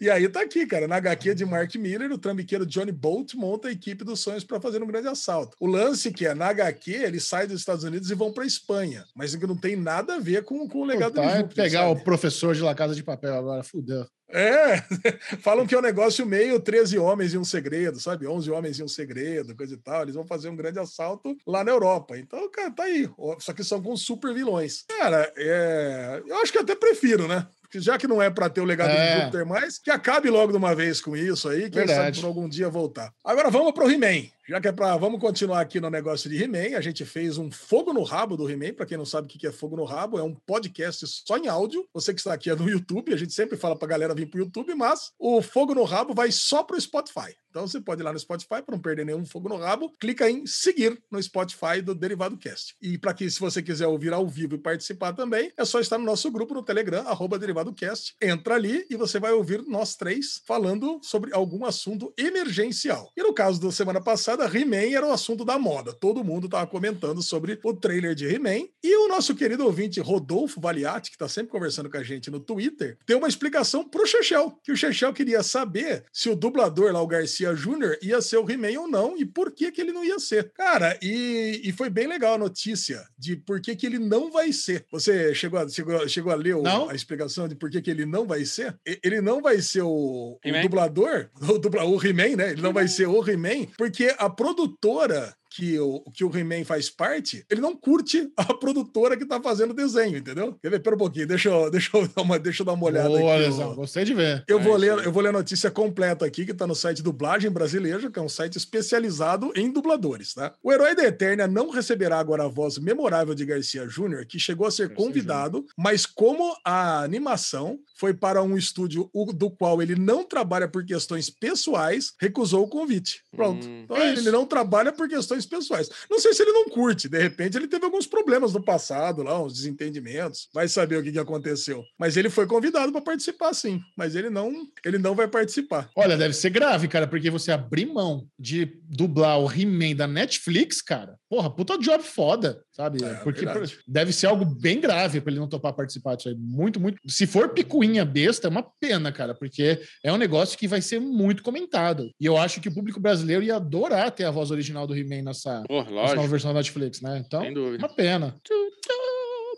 E 0.00 0.08
aí 0.08 0.28
tá 0.28 0.40
aqui, 0.42 0.66
cara. 0.66 0.88
Na 0.88 0.96
HQ 0.96 1.34
de 1.34 1.44
Mark 1.44 1.74
Miller, 1.74 2.10
o 2.10 2.18
trambiqueiro 2.18 2.64
Johnny 2.64 2.92
Bolt 2.92 3.34
monta 3.34 3.68
a 3.68 3.72
equipe 3.72 4.04
dos 4.04 4.20
sonhos 4.20 4.44
para 4.44 4.60
fazer 4.60 4.82
um 4.82 4.86
grande 4.86 5.08
assalto. 5.08 5.56
O 5.60 5.66
lance 5.66 6.10
que 6.10 6.26
é, 6.26 6.34
na 6.34 6.48
HQ, 6.48 6.90
eles 6.90 7.24
saem 7.24 7.48
dos 7.48 7.60
Estados 7.60 7.84
Unidos 7.84 8.10
e 8.10 8.14
vão 8.14 8.32
pra 8.32 8.46
Espanha. 8.46 9.04
Mas 9.14 9.34
que 9.34 9.46
não 9.46 9.56
tem 9.56 9.76
nada 9.76 10.14
a 10.14 10.18
ver 10.20 10.44
com, 10.44 10.66
com 10.68 10.78
o 10.80 10.84
legado 10.84 11.14
Tá, 11.14 11.22
de 11.22 11.28
é 11.28 11.36
Júpiter. 11.38 11.64
pegar 11.64 11.80
sabe? 11.80 12.00
o 12.00 12.04
professor 12.04 12.54
de 12.54 12.62
La 12.62 12.74
Casa 12.74 12.94
de 12.94 13.02
Papel 13.02 13.34
agora, 13.34 13.62
fudeu. 13.62 14.06
É, 14.32 14.76
falam 15.42 15.66
que 15.66 15.74
é 15.74 15.78
um 15.78 15.82
negócio 15.82 16.24
meio 16.24 16.60
13 16.60 16.96
homens 16.98 17.34
e 17.34 17.38
um 17.38 17.44
segredo, 17.44 17.98
sabe? 17.98 18.28
11 18.28 18.50
homens 18.50 18.78
e 18.78 18.82
um 18.82 18.88
segredo, 18.88 19.56
coisa 19.56 19.74
e 19.74 19.76
tal. 19.76 20.02
Eles 20.02 20.14
vão 20.14 20.24
fazer 20.24 20.48
um 20.48 20.56
grande 20.56 20.78
assalto 20.78 21.36
lá 21.46 21.64
na 21.64 21.72
Europa. 21.72 22.16
Então, 22.16 22.48
cara, 22.50 22.70
tá 22.70 22.84
aí. 22.84 23.10
Só 23.40 23.52
que 23.52 23.64
são 23.64 23.82
com 23.82 23.96
super 23.96 24.32
vilões. 24.32 24.84
Cara, 24.88 25.30
é... 25.36 26.22
eu 26.24 26.36
acho 26.36 26.52
que 26.52 26.58
até 26.58 26.76
prefiro, 26.76 27.26
né? 27.26 27.46
Já 27.74 27.96
que 27.98 28.06
não 28.06 28.20
é 28.20 28.28
pra 28.30 28.48
ter 28.48 28.60
o 28.60 28.64
legado 28.64 28.90
É. 28.90 29.14
de 29.16 29.20
Júpiter 29.20 29.46
mais, 29.46 29.78
que 29.78 29.90
acabe 29.90 30.28
logo 30.30 30.50
de 30.52 30.58
uma 30.58 30.74
vez 30.74 31.00
com 31.00 31.16
isso 31.16 31.48
aí, 31.48 31.62
quem 31.62 31.84
Verdade. 31.84 32.16
sabe 32.16 32.20
por 32.20 32.26
algum 32.26 32.48
dia 32.48 32.68
voltar. 32.68 33.12
Agora 33.24 33.50
vamos 33.50 33.72
pro 33.72 33.90
He-Man. 33.90 34.28
Já 34.48 34.60
que 34.60 34.66
é 34.66 34.72
pra. 34.72 34.96
Vamos 34.96 35.20
continuar 35.20 35.60
aqui 35.60 35.78
no 35.78 35.88
negócio 35.88 36.28
de 36.28 36.42
He-Man. 36.42 36.76
A 36.76 36.80
gente 36.80 37.04
fez 37.04 37.38
um 37.38 37.52
Fogo 37.52 37.92
no 37.92 38.02
Rabo 38.02 38.36
do 38.36 38.50
He-Man. 38.50 38.74
Pra 38.74 38.84
quem 38.84 38.98
não 38.98 39.06
sabe 39.06 39.28
o 39.28 39.30
que 39.30 39.46
é 39.46 39.52
Fogo 39.52 39.76
no 39.76 39.84
Rabo, 39.84 40.18
é 40.18 40.24
um 40.24 40.34
podcast 40.34 41.06
só 41.06 41.36
em 41.38 41.46
áudio. 41.46 41.86
Você 41.94 42.12
que 42.12 42.18
está 42.18 42.32
aqui 42.34 42.50
é 42.50 42.56
no 42.56 42.68
YouTube. 42.68 43.14
A 43.14 43.16
gente 43.16 43.32
sempre 43.32 43.56
fala 43.56 43.76
pra 43.76 43.86
galera 43.86 44.12
vir 44.12 44.26
pro 44.26 44.40
YouTube, 44.40 44.74
mas 44.74 45.12
o 45.20 45.40
Fogo 45.40 45.72
no 45.72 45.84
Rabo 45.84 46.14
vai 46.14 46.32
só 46.32 46.64
pro 46.64 46.80
Spotify. 46.80 47.32
Então 47.50 47.66
você 47.66 47.80
pode 47.80 48.00
ir 48.00 48.04
lá 48.04 48.12
no 48.12 48.18
Spotify 48.18 48.62
para 48.62 48.64
não 48.68 48.78
perder 48.78 49.04
nenhum 49.04 49.26
fogo 49.26 49.48
no 49.48 49.56
rabo, 49.56 49.92
clica 49.98 50.30
em 50.30 50.46
seguir 50.46 51.00
no 51.10 51.20
Spotify 51.22 51.82
do 51.82 51.94
Derivado 51.94 52.36
Cast. 52.36 52.76
E 52.80 52.96
para 52.96 53.12
que 53.12 53.28
se 53.28 53.40
você 53.40 53.60
quiser 53.60 53.88
ouvir 53.88 54.12
ao 54.12 54.26
vivo 54.26 54.54
e 54.54 54.58
participar 54.58 55.12
também, 55.12 55.52
é 55.56 55.64
só 55.64 55.80
estar 55.80 55.98
no 55.98 56.04
nosso 56.04 56.30
grupo 56.30 56.54
no 56.54 56.62
Telegram 56.62 57.06
arroba 57.08 57.38
Derivado 57.38 57.74
Cast. 57.74 58.14
Entra 58.22 58.54
ali 58.54 58.86
e 58.88 58.96
você 58.96 59.18
vai 59.18 59.32
ouvir 59.32 59.62
nós 59.66 59.96
três 59.96 60.40
falando 60.46 61.00
sobre 61.02 61.34
algum 61.34 61.64
assunto 61.64 62.12
emergencial. 62.16 63.10
E 63.16 63.22
no 63.22 63.34
caso 63.34 63.60
da 63.60 63.72
semana 63.72 64.00
passada, 64.00 64.44
He-Man 64.44 64.94
era 64.94 65.06
o 65.06 65.12
assunto 65.12 65.44
da 65.44 65.58
moda. 65.58 65.92
Todo 65.92 66.24
mundo 66.24 66.46
estava 66.46 66.66
comentando 66.66 67.22
sobre 67.22 67.58
o 67.64 67.74
trailer 67.74 68.14
de 68.14 68.26
He-Man 68.26 68.68
e 68.82 68.96
o 68.96 69.08
nosso 69.08 69.34
querido 69.34 69.64
ouvinte 69.64 70.00
Rodolfo 70.00 70.60
Valiati, 70.60 71.10
que 71.10 71.16
está 71.16 71.28
sempre 71.28 71.50
conversando 71.50 71.90
com 71.90 71.96
a 71.96 72.02
gente 72.02 72.30
no 72.30 72.38
Twitter, 72.38 72.96
tem 73.04 73.16
uma 73.16 73.28
explicação 73.28 73.88
pro 73.88 74.06
Chechel, 74.06 74.56
que 74.62 74.72
o 74.72 74.76
Chechel 74.76 75.12
queria 75.12 75.42
saber 75.42 76.04
se 76.12 76.28
o 76.28 76.36
dublador 76.36 76.92
lá, 76.92 77.02
o 77.02 77.06
Garcia 77.06 77.39
Júnior, 77.54 77.96
ia 78.02 78.20
ser 78.20 78.36
o 78.38 78.48
He-Man 78.50 78.78
ou 78.80 78.88
não 78.88 79.16
e 79.16 79.24
por 79.24 79.50
que 79.52 79.70
que 79.72 79.80
ele 79.80 79.92
não 79.92 80.04
ia 80.04 80.18
ser. 80.18 80.50
Cara, 80.52 80.98
e, 81.02 81.60
e 81.64 81.72
foi 81.72 81.88
bem 81.90 82.06
legal 82.06 82.34
a 82.34 82.38
notícia 82.38 83.02
de 83.18 83.36
por 83.36 83.60
que 83.60 83.74
que 83.74 83.86
ele 83.86 83.98
não 83.98 84.30
vai 84.30 84.52
ser. 84.52 84.84
Você 84.92 85.34
chegou 85.34 85.58
a, 85.58 85.68
chegou, 85.68 86.08
chegou 86.08 86.32
a 86.32 86.36
ler 86.36 86.54
o- 86.56 86.62
a 86.88 86.94
explicação 86.94 87.48
de 87.48 87.54
por 87.54 87.70
que 87.70 87.80
que 87.82 87.90
ele 87.90 88.04
não 88.06 88.26
vai 88.26 88.44
ser? 88.44 88.76
Ele 89.02 89.20
não 89.20 89.40
vai 89.40 89.60
ser 89.60 89.82
o, 89.82 90.38
o 90.60 90.62
dublador, 90.62 91.28
o, 91.42 91.58
dubla, 91.58 91.84
o 91.84 92.04
He-Man, 92.04 92.36
né? 92.36 92.50
Ele 92.52 92.62
não 92.62 92.72
vai 92.72 92.86
ser 92.88 93.06
o 93.06 93.28
He-Man, 93.28 93.66
porque 93.76 94.14
a 94.18 94.28
produtora 94.30 95.34
que 95.50 95.78
o, 95.78 96.00
que 96.14 96.24
o 96.24 96.36
He-Man 96.36 96.64
faz 96.64 96.88
parte, 96.88 97.44
ele 97.50 97.60
não 97.60 97.74
curte 97.76 98.30
a 98.36 98.54
produtora 98.54 99.16
que 99.16 99.26
tá 99.26 99.40
fazendo 99.40 99.70
o 99.72 99.74
desenho, 99.74 100.18
entendeu? 100.18 100.56
Quer 100.62 100.70
ver? 100.70 100.80
Pera 100.80 100.94
um 100.96 100.98
pouquinho, 100.98 101.26
deixa 101.26 101.48
eu, 101.48 101.70
deixa 101.70 101.90
eu, 101.96 102.06
dar, 102.08 102.22
uma, 102.22 102.38
deixa 102.38 102.62
eu 102.62 102.66
dar 102.66 102.72
uma 102.74 102.86
olhada 102.86 103.08
Boa, 103.08 103.36
aqui. 103.36 103.50
Ó. 103.60 103.74
Gostei 103.74 104.04
de 104.04 104.14
ver. 104.14 104.44
Eu 104.46 104.60
vou, 104.60 104.74
É, 104.76 104.78
ler, 104.78 104.86
isso 104.92 105.00
aí. 105.00 105.06
eu 105.06 105.12
vou 105.12 105.22
ler 105.22 105.28
a 105.30 105.32
notícia 105.32 105.70
completa 105.70 106.24
aqui, 106.24 106.46
que 106.46 106.54
tá 106.54 106.66
no 106.66 106.74
site 106.74 107.02
Dublagem 107.02 107.50
Brasileira, 107.50 108.10
que 108.10 108.18
é 108.18 108.22
um 108.22 108.28
site 108.28 108.56
especializado 108.56 109.52
em 109.56 109.70
dubladores, 109.72 110.34
tá? 110.34 110.52
O 110.62 110.72
Herói 110.72 110.94
da 110.94 111.04
Eterna 111.04 111.46
não 111.46 111.70
receberá 111.70 112.18
agora 112.18 112.44
a 112.44 112.48
voz 112.48 112.78
memorável 112.78 113.34
de 113.34 113.44
Garcia 113.44 113.86
Júnior, 113.88 114.24
que 114.26 114.38
chegou 114.38 114.66
a 114.66 114.70
ser 114.70 114.94
convidado, 114.94 115.66
mas 115.76 116.06
como 116.06 116.54
a 116.64 117.02
animação 117.02 117.78
foi 117.96 118.14
para 118.14 118.42
um 118.42 118.56
estúdio 118.56 119.10
do 119.34 119.50
qual 119.50 119.82
ele 119.82 119.94
não 119.94 120.24
trabalha 120.24 120.66
por 120.68 120.84
questões 120.84 121.28
pessoais, 121.28 122.12
recusou 122.18 122.64
o 122.64 122.68
convite. 122.68 123.22
Pronto. 123.34 123.66
Hum. 123.66 123.82
Então, 123.84 123.96
É 123.96 124.10
ele 124.12 124.30
não 124.30 124.46
trabalha 124.46 124.92
por 124.92 125.08
questões 125.08 125.39
pessoais. 125.46 125.88
Não 126.10 126.18
sei 126.18 126.32
se 126.34 126.42
ele 126.42 126.52
não 126.52 126.68
curte, 126.68 127.08
de 127.08 127.18
repente 127.18 127.56
ele 127.56 127.68
teve 127.68 127.84
alguns 127.84 128.06
problemas 128.06 128.52
no 128.52 128.62
passado 128.62 129.22
lá, 129.22 129.42
uns 129.42 129.54
desentendimentos. 129.54 130.48
Vai 130.52 130.68
saber 130.68 130.96
o 130.96 131.02
que, 131.02 131.12
que 131.12 131.18
aconteceu. 131.18 131.84
Mas 131.98 132.16
ele 132.16 132.30
foi 132.30 132.46
convidado 132.46 132.92
para 132.92 133.00
participar, 133.00 133.54
sim. 133.54 133.80
Mas 133.96 134.14
ele 134.14 134.30
não, 134.30 134.52
ele 134.84 134.98
não 134.98 135.14
vai 135.14 135.28
participar. 135.28 135.90
Olha, 135.96 136.16
deve 136.16 136.34
ser 136.34 136.50
grave, 136.50 136.88
cara, 136.88 137.06
porque 137.06 137.30
você 137.30 137.52
abrir 137.52 137.86
mão 137.86 138.26
de 138.38 138.80
dublar 138.84 139.38
o 139.38 139.50
He-Man 139.50 139.96
da 139.96 140.06
Netflix, 140.06 140.82
cara. 140.82 141.16
Porra, 141.28 141.50
puta 141.50 141.78
job 141.78 142.02
foda, 142.02 142.62
sabe? 142.80 143.04
É, 143.04 143.14
porque 143.16 143.44
verdade. 143.44 143.78
deve 143.86 144.12
ser 144.12 144.26
algo 144.26 144.44
bem 144.44 144.80
grave 144.80 145.20
pra 145.20 145.30
ele 145.30 145.40
não 145.40 145.48
topar 145.48 145.74
participar 145.74 146.14
disso 146.14 146.30
aí. 146.30 146.34
Muito, 146.34 146.80
muito. 146.80 146.98
Se 147.06 147.26
for 147.26 147.50
picuinha 147.50 148.04
besta, 148.04 148.48
é 148.48 148.50
uma 148.50 148.62
pena, 148.62 149.12
cara, 149.12 149.34
porque 149.34 149.80
é 150.02 150.12
um 150.12 150.16
negócio 150.16 150.58
que 150.58 150.66
vai 150.66 150.80
ser 150.80 150.98
muito 150.98 151.42
comentado. 151.42 152.10
E 152.18 152.26
eu 152.26 152.36
acho 152.36 152.60
que 152.60 152.68
o 152.68 152.74
público 152.74 152.98
brasileiro 152.98 153.42
ia 153.42 153.56
adorar 153.56 154.10
ter 154.10 154.24
a 154.24 154.30
voz 154.30 154.50
original 154.50 154.86
do 154.86 154.96
He-Man 154.96 155.22
nessa, 155.22 155.62
Pô, 155.68 155.80
nessa 155.80 155.90
nova 155.90 156.12
lógico, 156.12 156.28
versão 156.28 156.52
da 156.52 156.60
Netflix, 156.60 157.00
né? 157.00 157.22
Então, 157.24 157.42
uma 157.78 157.88
pena. 157.88 158.34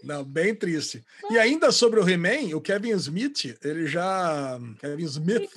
Não, 0.03 0.25
bem 0.25 0.53
triste. 0.53 1.05
E 1.31 1.39
ainda 1.39 1.71
sobre 1.71 2.01
o 2.01 2.09
He-Man, 2.09 2.57
o 2.57 2.61
Kevin 2.61 2.91
Smith, 2.91 3.57
ele 3.63 3.87
já. 3.87 4.59
Kevin 4.81 5.05
Smith. 5.05 5.49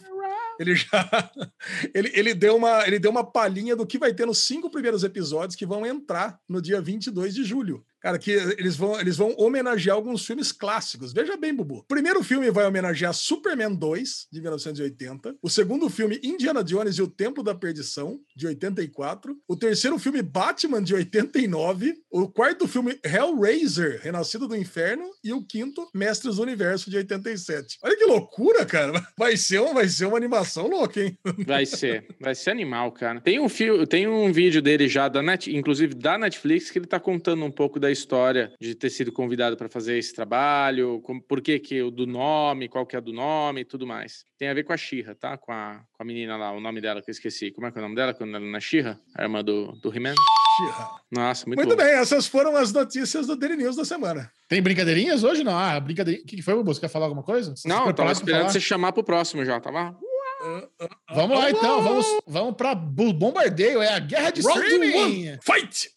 Ele 0.59 0.75
já. 0.75 0.87
Ele, 1.93 2.11
ele, 2.13 2.33
deu 2.33 2.55
uma, 2.55 2.85
ele 2.85 2.99
deu 2.99 3.09
uma 3.09 3.23
palhinha 3.23 3.75
do 3.75 3.85
que 3.85 3.97
vai 3.97 4.13
ter 4.13 4.25
nos 4.25 4.45
cinco 4.45 4.69
primeiros 4.69 5.03
episódios 5.03 5.55
que 5.55 5.65
vão 5.65 5.85
entrar 5.85 6.39
no 6.47 6.61
dia 6.61 6.79
22 6.79 7.33
de 7.33 7.43
julho. 7.43 7.83
Cara, 8.05 8.19
que 8.19 8.29
eles 8.29 8.75
vão, 8.75 8.99
eles 9.01 9.17
vão 9.17 9.33
homenagear 9.35 9.95
alguns 9.95 10.27
filmes 10.27 10.51
clássicos. 10.51 11.11
Veja 11.11 11.35
bem, 11.35 11.51
Bubu. 11.51 11.79
O 11.79 11.87
primeiro 11.87 12.21
filme 12.21 12.51
vai 12.51 12.63
homenagear 12.67 13.11
Superman 13.15 13.73
2, 13.73 14.27
de 14.31 14.41
1980. 14.41 15.37
O 15.41 15.49
segundo 15.49 15.89
filme, 15.89 16.19
Indiana 16.21 16.63
Jones 16.63 16.99
e 16.99 17.01
o 17.01 17.07
Templo 17.07 17.41
da 17.41 17.55
Perdição, 17.55 18.19
de 18.35 18.45
84. 18.45 19.35
O 19.47 19.55
terceiro 19.55 19.97
filme, 19.97 20.21
Batman, 20.21 20.83
de 20.83 20.93
89. 20.93 21.95
O 22.11 22.27
quarto 22.27 22.67
filme, 22.67 22.95
Hellraiser, 23.03 23.99
Renascido 24.03 24.47
do 24.47 24.55
Inferno. 24.55 25.09
E 25.23 25.33
o 25.33 25.43
quinto, 25.43 25.89
Mestres 25.91 26.35
do 26.35 26.43
Universo, 26.43 26.91
de 26.91 26.97
87. 26.97 27.79
Olha 27.83 27.97
que 27.97 28.05
loucura, 28.05 28.67
cara. 28.67 29.03
Vai 29.17 29.35
ser, 29.35 29.61
um, 29.61 29.73
vai 29.73 29.87
ser 29.87 30.05
uma 30.05 30.17
animação 30.17 30.67
louca, 30.67 31.01
hein? 31.01 31.17
Vai 31.43 31.65
ser, 31.65 32.05
vai 32.21 32.35
ser 32.35 32.51
animal, 32.51 32.91
cara. 32.91 33.19
Tem 33.19 33.39
um 33.39 33.49
fio, 33.49 33.87
tem 33.87 34.07
um 34.07 34.31
vídeo 34.31 34.61
dele 34.61 34.87
já 34.87 35.07
da 35.07 35.23
Net, 35.23 35.49
inclusive 35.55 35.95
da 35.95 36.19
Netflix, 36.19 36.69
que 36.69 36.77
ele 36.77 36.85
tá 36.85 36.99
contando 36.99 37.43
um 37.43 37.51
pouco 37.51 37.79
da 37.79 37.94
história 37.95 38.53
de 38.61 38.75
ter 38.75 38.89
sido 38.89 39.11
convidado 39.11 39.57
para 39.57 39.67
fazer 39.67 39.97
esse 39.97 40.13
trabalho, 40.13 41.01
como, 41.01 41.21
por 41.21 41.41
que 41.41 41.57
que 41.59 41.81
o 41.81 41.89
do 41.89 42.05
nome, 42.05 42.69
qual 42.69 42.85
que 42.85 42.95
é 42.95 43.01
do 43.01 43.11
nome 43.11 43.61
e 43.61 43.65
tudo 43.65 43.87
mais. 43.87 44.23
Tem 44.37 44.47
a 44.49 44.53
ver 44.53 44.63
com 44.63 44.73
a 44.73 44.77
Xirra, 44.77 45.15
tá? 45.15 45.37
Com 45.37 45.51
a, 45.51 45.81
com 45.93 46.03
a 46.03 46.05
menina 46.05 46.37
lá, 46.37 46.51
o 46.51 46.59
nome 46.59 46.79
dela 46.81 47.01
que 47.01 47.09
eu 47.09 47.13
esqueci. 47.13 47.51
Como 47.51 47.65
é 47.67 47.71
que 47.71 47.77
é 47.77 47.81
o 47.81 47.83
nome 47.83 47.95
dela 47.95 48.13
quando 48.13 48.35
ela 48.35 48.45
é 48.45 48.49
na 48.51 48.59
Xirra? 48.59 48.99
A 49.17 49.23
irmã 49.23 49.43
do, 49.43 49.71
do 49.81 49.93
He-Man? 49.95 50.13
Nossa, 51.11 51.45
muito, 51.47 51.57
Muito 51.59 51.75
bom. 51.77 51.83
bem, 51.83 51.93
essas 51.95 52.27
foram 52.27 52.55
as 52.55 52.71
notícias 52.71 53.27
do 53.27 53.35
Daily 53.35 53.57
News 53.57 53.75
da 53.75 53.83
semana. 53.83 54.31
Tem 54.47 54.61
brincadeirinhas 54.61 55.23
hoje? 55.23 55.43
Não. 55.43 55.57
Ah, 55.57 55.77
brincadeirinha. 55.79 56.23
O 56.23 56.27
que 56.27 56.41
foi, 56.41 56.53
Bubu? 56.55 56.73
Você 56.73 56.79
quer 56.79 56.87
falar 56.87 57.05
alguma 57.07 57.23
coisa? 57.23 57.55
Você 57.55 57.67
Não, 57.67 57.87
eu 57.87 57.93
tava 57.93 58.11
esperando 58.11 58.41
falar? 58.41 58.51
você 58.53 58.59
chamar 58.61 58.91
pro 58.93 59.03
próximo 59.03 59.43
já, 59.43 59.59
tá 59.59 59.71
tava? 59.71 59.97
Vamos 61.13 61.37
lá, 61.39 61.49
então. 61.49 61.81
Vamos, 61.81 62.05
vamos 62.27 62.55
pra 62.55 62.75
bu- 62.75 63.13
bombardeio. 63.13 63.81
É 63.81 63.93
a 63.93 63.99
guerra 63.99 64.29
de 64.31 64.41
Round 64.41 64.59
streaming. 64.61 64.93
one, 65.29 65.39
fight! 65.43 65.89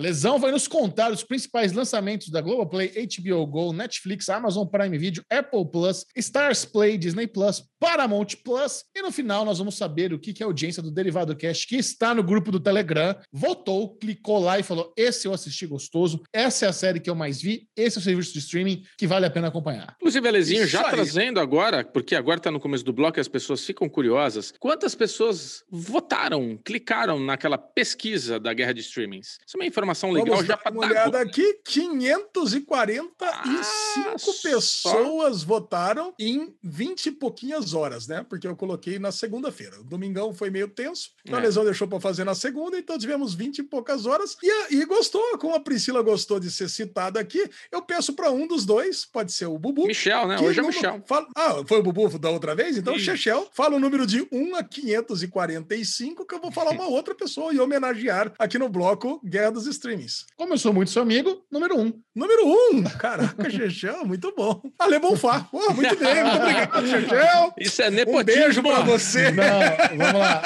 A 0.00 0.02
Lesão 0.02 0.38
vai 0.38 0.50
nos 0.50 0.66
contar 0.66 1.12
os 1.12 1.22
principais 1.22 1.74
lançamentos 1.74 2.30
da 2.30 2.40
Globoplay, 2.40 2.90
HBO 3.06 3.46
Go, 3.46 3.70
Netflix, 3.70 4.30
Amazon 4.30 4.66
Prime 4.66 4.96
Video, 4.96 5.22
Apple 5.28 5.70
Plus, 5.70 6.06
Stars 6.16 6.64
Play, 6.64 6.96
Disney 6.96 7.26
Plus, 7.26 7.62
Paramount 7.78 8.28
Plus. 8.42 8.82
E 8.96 9.02
no 9.02 9.12
final 9.12 9.44
nós 9.44 9.58
vamos 9.58 9.76
saber 9.76 10.14
o 10.14 10.18
que, 10.18 10.32
que 10.32 10.42
a 10.42 10.46
audiência 10.46 10.82
do 10.82 10.90
Derivado 10.90 11.36
Cast, 11.36 11.66
que 11.66 11.76
está 11.76 12.14
no 12.14 12.22
grupo 12.22 12.50
do 12.50 12.58
Telegram, 12.58 13.14
votou, 13.30 13.94
clicou 13.98 14.38
lá 14.38 14.58
e 14.58 14.62
falou: 14.62 14.90
esse 14.96 15.28
eu 15.28 15.34
assisti 15.34 15.66
gostoso, 15.66 16.22
essa 16.32 16.64
é 16.64 16.68
a 16.70 16.72
série 16.72 16.98
que 16.98 17.10
eu 17.10 17.14
mais 17.14 17.42
vi, 17.42 17.68
esse 17.76 17.98
é 17.98 18.00
o 18.00 18.02
serviço 18.02 18.32
de 18.32 18.38
streaming 18.38 18.82
que 18.96 19.06
vale 19.06 19.26
a 19.26 19.30
pena 19.30 19.48
acompanhar. 19.48 19.96
Inclusive, 19.96 20.26
Alezinho, 20.26 20.62
Isso 20.62 20.72
já 20.72 20.86
aí. 20.86 20.92
trazendo 20.92 21.40
agora, 21.40 21.84
porque 21.84 22.14
agora 22.14 22.40
tá 22.40 22.50
no 22.50 22.58
começo 22.58 22.86
do 22.86 22.92
bloco 22.94 23.18
e 23.18 23.20
as 23.20 23.28
pessoas 23.28 23.62
ficam 23.66 23.86
curiosas, 23.86 24.54
quantas 24.58 24.94
pessoas 24.94 25.62
votaram, 25.70 26.58
clicaram 26.64 27.20
naquela 27.20 27.58
pesquisa 27.58 28.40
da 28.40 28.54
guerra 28.54 28.72
de 28.72 28.80
streamings? 28.80 29.38
Isso 29.46 29.58
é 29.58 29.60
uma 29.60 29.66
informação 29.66 29.89
legal 30.12 30.26
Vamos 30.36 30.46
já 30.46 30.54
dar 30.54 30.62
para 30.62 30.72
uma 30.72 30.86
olhada 30.86 31.20
aqui. 31.20 31.54
545 31.64 33.10
Ah, 33.20 34.14
pessoas 34.42 35.42
votaram 35.42 36.12
em 36.18 36.54
20 36.62 37.06
e 37.06 37.10
pouquinhas 37.12 37.74
horas, 37.74 38.06
né? 38.06 38.24
Porque 38.28 38.46
eu 38.46 38.56
coloquei 38.56 38.98
na 38.98 39.12
segunda-feira. 39.12 39.80
O 39.80 39.84
domingão 39.84 40.32
foi 40.34 40.50
meio 40.50 40.68
tenso, 40.68 41.10
então 41.24 41.38
a 41.38 41.42
É. 41.42 41.44
lesão 41.44 41.64
deixou 41.64 41.86
para 41.88 42.00
fazer 42.00 42.24
na 42.24 42.34
segunda, 42.34 42.78
então 42.78 42.98
tivemos 42.98 43.34
20 43.34 43.58
e 43.58 43.62
poucas 43.62 44.06
horas. 44.06 44.36
E, 44.42 44.50
a- 44.50 44.66
e 44.70 44.84
gostou, 44.84 45.22
como 45.38 45.54
a 45.54 45.60
Priscila 45.60 46.02
gostou 46.02 46.38
de 46.40 46.50
ser 46.50 46.68
citada 46.68 47.18
aqui, 47.20 47.48
eu 47.70 47.82
peço 47.82 48.12
para 48.14 48.30
um 48.30 48.46
dos 48.46 48.64
dois, 48.64 49.04
pode 49.04 49.32
ser 49.32 49.46
o 49.46 49.58
Bubu. 49.58 49.86
Michel, 49.86 50.26
né? 50.26 50.38
Hoje 50.40 50.60
é 50.60 50.62
o 50.62 50.66
Michel. 50.66 51.02
fala- 51.06 51.26
Ah, 51.36 51.62
foi 51.66 51.78
o 51.78 51.82
Bubu 51.82 52.18
da 52.18 52.30
outra 52.30 52.54
vez? 52.54 52.76
Então, 52.76 52.94
Isso. 52.96 53.04
Chechel, 53.04 53.48
fala 53.52 53.76
o 53.76 53.80
número 53.80 54.06
de 54.06 54.26
1 54.32 54.54
a 54.56 54.62
545, 54.62 56.24
que 56.26 56.34
eu 56.34 56.40
vou 56.40 56.50
falar 56.52 56.70
uma 56.72 56.86
outra 56.88 57.14
pessoa 57.14 57.52
e 57.52 57.60
homenagear 57.60 58.32
aqui 58.38 58.58
no 58.58 58.68
bloco 58.68 59.20
Guerra 59.24 59.50
dos 59.52 59.66
Streamings. 59.80 60.26
Como 60.36 60.52
eu 60.54 60.58
sou 60.58 60.72
muito 60.72 60.90
seu 60.90 61.02
amigo, 61.02 61.42
número 61.50 61.78
um. 61.78 61.92
Número 62.14 62.42
1, 62.74 62.82
caraca, 62.98 63.48
Chechel, 63.50 64.04
muito 64.04 64.32
bom. 64.36 64.60
Ale 64.78 64.98
Bonfá, 64.98 65.40
Pô, 65.50 65.72
muito 65.72 65.96
bem, 65.96 66.22
muito 66.22 66.36
obrigado, 66.36 66.86
Chechel. 66.86 67.54
Isso 67.58 67.82
é 67.82 67.88
Um 67.88 67.92
nepotismo. 67.92 68.42
beijo 68.42 68.62
pra 68.62 68.80
você. 68.80 69.30
Não, 69.30 69.96
vamos 69.96 70.20
lá. 70.20 70.42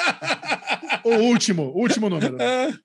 O 1.05 1.15
último, 1.17 1.71
último 1.75 2.09
número. 2.09 2.35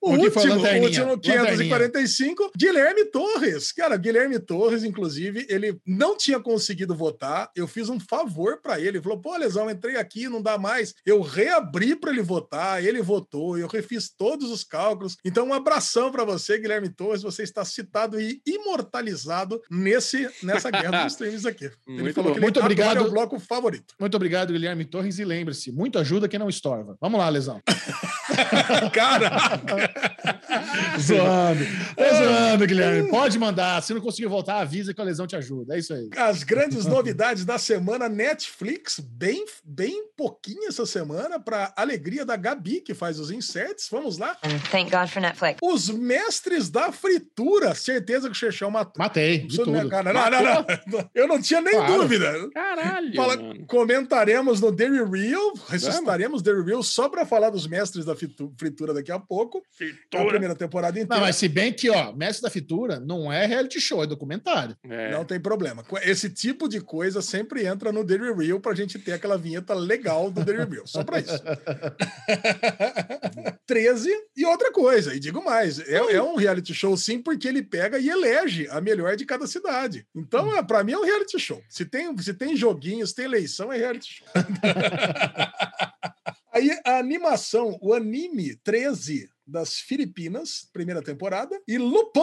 O 0.01 0.11
último, 0.11 0.21
o 0.21 0.25
último 0.25 0.55
Lanterninha. 0.57 1.17
545, 1.21 2.51
Guilherme 2.57 3.05
Torres. 3.07 3.73
Cara, 3.73 3.97
Guilherme 3.97 4.39
Torres, 4.39 4.85
inclusive, 4.85 5.47
ele 5.49 5.79
não 5.87 6.17
tinha 6.17 6.39
conseguido 6.39 6.95
votar. 6.95 7.51
Eu 7.57 7.67
fiz 7.67 7.89
um 7.89 7.99
favor 7.99 8.61
pra 8.61 8.79
ele. 8.79 8.89
Ele 8.91 9.03
falou: 9.03 9.19
pô, 9.21 9.35
Lesão, 9.37 9.71
entrei 9.71 9.97
aqui, 9.97 10.29
não 10.29 10.43
dá 10.43 10.59
mais. 10.59 10.93
Eu 11.07 11.23
reabri 11.23 11.97
pra 11.97 12.11
ele 12.11 12.21
votar, 12.23 12.85
ele 12.85 13.01
votou, 13.01 13.57
eu 13.57 13.67
refiz 13.67 14.11
todos 14.11 14.51
os 14.51 14.63
cálculos. 14.65 15.17
Então, 15.25 15.47
um 15.49 15.55
abração 15.55 16.13
pra 16.13 16.25
você, 16.25 16.59
Guilherme 16.59 16.91
Torres. 16.91 17.23
Você 17.23 17.43
está 17.43 17.65
citado 17.65 18.21
e 18.21 18.41
imortalizado 18.47 19.61
nesse, 19.71 20.29
nessa 20.43 20.71
guerra 20.71 21.05
dos 21.05 21.13
streams 21.15 21.47
aqui. 21.47 21.71
ele 21.87 22.03
Muito 22.03 22.15
falou 22.15 22.31
bom. 22.31 22.35
que 22.35 22.41
Muito 22.41 22.59
ele 22.59 22.65
obrigado. 22.65 22.99
é 22.99 23.01
o 23.01 23.11
bloco 23.11 23.39
favorito. 23.39 23.95
Muito 23.99 24.15
obrigado, 24.15 24.53
Guilherme 24.53 24.85
Torres. 24.85 25.19
E 25.19 25.25
lembre-se, 25.25 25.73
muito 25.73 25.99
ajuda 25.99 26.29
quem 26.29 26.39
não 26.39 26.49
estorva. 26.51 26.97
Vamos 27.01 27.19
lá, 27.19 27.29
Lesão. 27.29 27.61
Caraca! 28.93 30.40
zoando. 31.01 31.65
Tô 31.97 32.05
zoando, 32.17 32.67
Guilherme. 32.67 33.09
Pode 33.11 33.39
mandar. 33.39 33.83
Se 33.83 33.95
não 33.95 34.01
conseguir 34.01 34.29
voltar, 34.29 34.59
avisa 34.61 34.93
que 34.95 35.01
a 35.01 35.05
lesão 35.05 35.27
te 35.27 35.37
ajuda. 35.37 35.77
É 35.77 35.79
isso 35.79 35.93
aí. 35.95 36.09
As 36.17 36.43
grandes 36.43 36.87
novidades 36.87 37.45
da 37.45 37.59
semana, 37.59 38.09
Netflix, 38.09 39.01
bem, 39.01 39.45
bem 39.65 40.05
pouquinho 40.17 40.69
essa 40.69 40.85
semana, 40.87 41.39
para 41.41 41.73
alegria 41.77 42.25
da 42.25 42.37
Gabi, 42.37 42.81
que 42.81 42.95
faz 42.95 43.19
os 43.19 43.31
inserts. 43.31 43.89
Vamos 43.91 44.19
lá. 44.19 44.37
Thank 44.71 44.91
God 44.91 45.09
for 45.09 45.21
Netflix. 45.21 45.59
Os 45.63 45.89
mestres 45.89 46.69
da 46.71 46.91
fritura. 46.93 47.75
Certeza 47.75 48.29
que 48.29 48.33
o 48.33 48.39
Chechão 48.39 48.71
matou. 48.71 48.95
Matei. 48.99 49.39
De 49.47 49.59
né, 49.59 49.81
tudo. 49.81 49.89
cara? 49.89 50.13
Não, 50.13 50.31
não, 50.31 50.67
não. 50.87 51.11
Eu 51.15 51.29
não 51.29 51.41
tinha 51.41 51.61
nem 51.61 51.75
Claro. 51.75 51.95
dúvida. 52.03 52.51
Caralho, 52.53 53.15
Fala- 53.15 53.37
comentaremos 53.67 54.61
no 54.61 54.71
Daily 54.73 55.03
Real, 55.05 55.53
ressuscitaremos 55.69 56.43
Daily 56.43 56.63
Real 56.65 56.83
só 56.83 57.09
para 57.09 57.25
falar 57.25 57.51
dos 57.51 57.67
mestres 57.67 58.05
da 58.05 58.15
fritura 58.15 58.93
daqui 58.95 59.11
a 59.13 59.19
pouco. 59.19 59.63
É 60.13 60.19
a 60.19 60.25
primeira 60.41 60.55
temporada 60.55 60.99
inteira. 60.99 61.17
Não, 61.17 61.27
mas 61.27 61.37
se 61.37 61.49
bem 61.49 61.73
que, 61.73 61.91
ó, 61.91 62.13
Mestre 62.13 62.43
da 62.43 62.51
Fitura 62.51 62.99
não 62.99 63.33
é 63.33 63.47
reality 63.47 63.81
show, 63.81 64.03
é 64.03 64.07
documentário. 64.07 64.77
É. 64.85 65.11
Não 65.11 65.25
tem 65.25 65.39
problema. 65.39 65.85
Esse 66.03 66.31
tipo 66.31 66.69
de 66.69 66.81
coisa 66.81 67.21
sempre 67.21 67.67
entra 67.67 67.93
no 67.93 68.03
Daily 68.03 68.33
Real 68.33 68.59
pra 68.59 68.75
gente 68.75 68.99
ter 68.99 69.13
aquela 69.13 69.37
vinheta 69.37 69.75
legal 69.75 70.31
do 70.31 70.45
Daily 70.45 70.65
Real. 70.65 70.87
Só 70.87 71.05
pra 71.05 71.21
isso. 71.21 71.41
13 73.67 74.11
e 74.37 74.47
outra 74.47 74.73
coisa, 74.73 75.15
e 75.15 75.21
digo 75.21 75.45
mais, 75.45 75.79
é, 75.79 75.97
é 75.97 76.23
um 76.23 76.35
reality 76.35 76.75
show 76.75 76.97
sim, 76.97 77.23
porque 77.23 77.47
ele 77.47 77.63
pega 77.63 77.99
e 77.99 78.09
elege 78.09 78.67
a 78.71 78.81
melhor 78.81 79.17
de 79.17 79.25
cada 79.25 79.47
cidade. 79.47 80.07
Então, 80.15 80.57
é, 80.57 80.63
pra 80.63 80.83
mim 80.83 80.93
é 80.93 80.99
um 80.99 81.05
reality 81.05 81.39
show. 81.39 81.63
Se 81.69 81.85
tem, 81.85 82.17
se 82.19 82.35
tem 82.35 82.57
joguinhos, 82.57 83.13
tem 83.13 83.27
eleição, 83.27 83.73
é 83.73 83.77
reality 83.77 84.15
show. 84.15 84.27
Aí 86.53 86.69
a 86.85 86.99
animação, 86.99 87.79
o 87.81 87.95
anime 87.95 88.57
13 88.65 89.31
das 89.51 89.79
Filipinas, 89.79 90.69
primeira 90.73 91.03
temporada, 91.03 91.61
e 91.67 91.77
Lupin. 91.79 92.21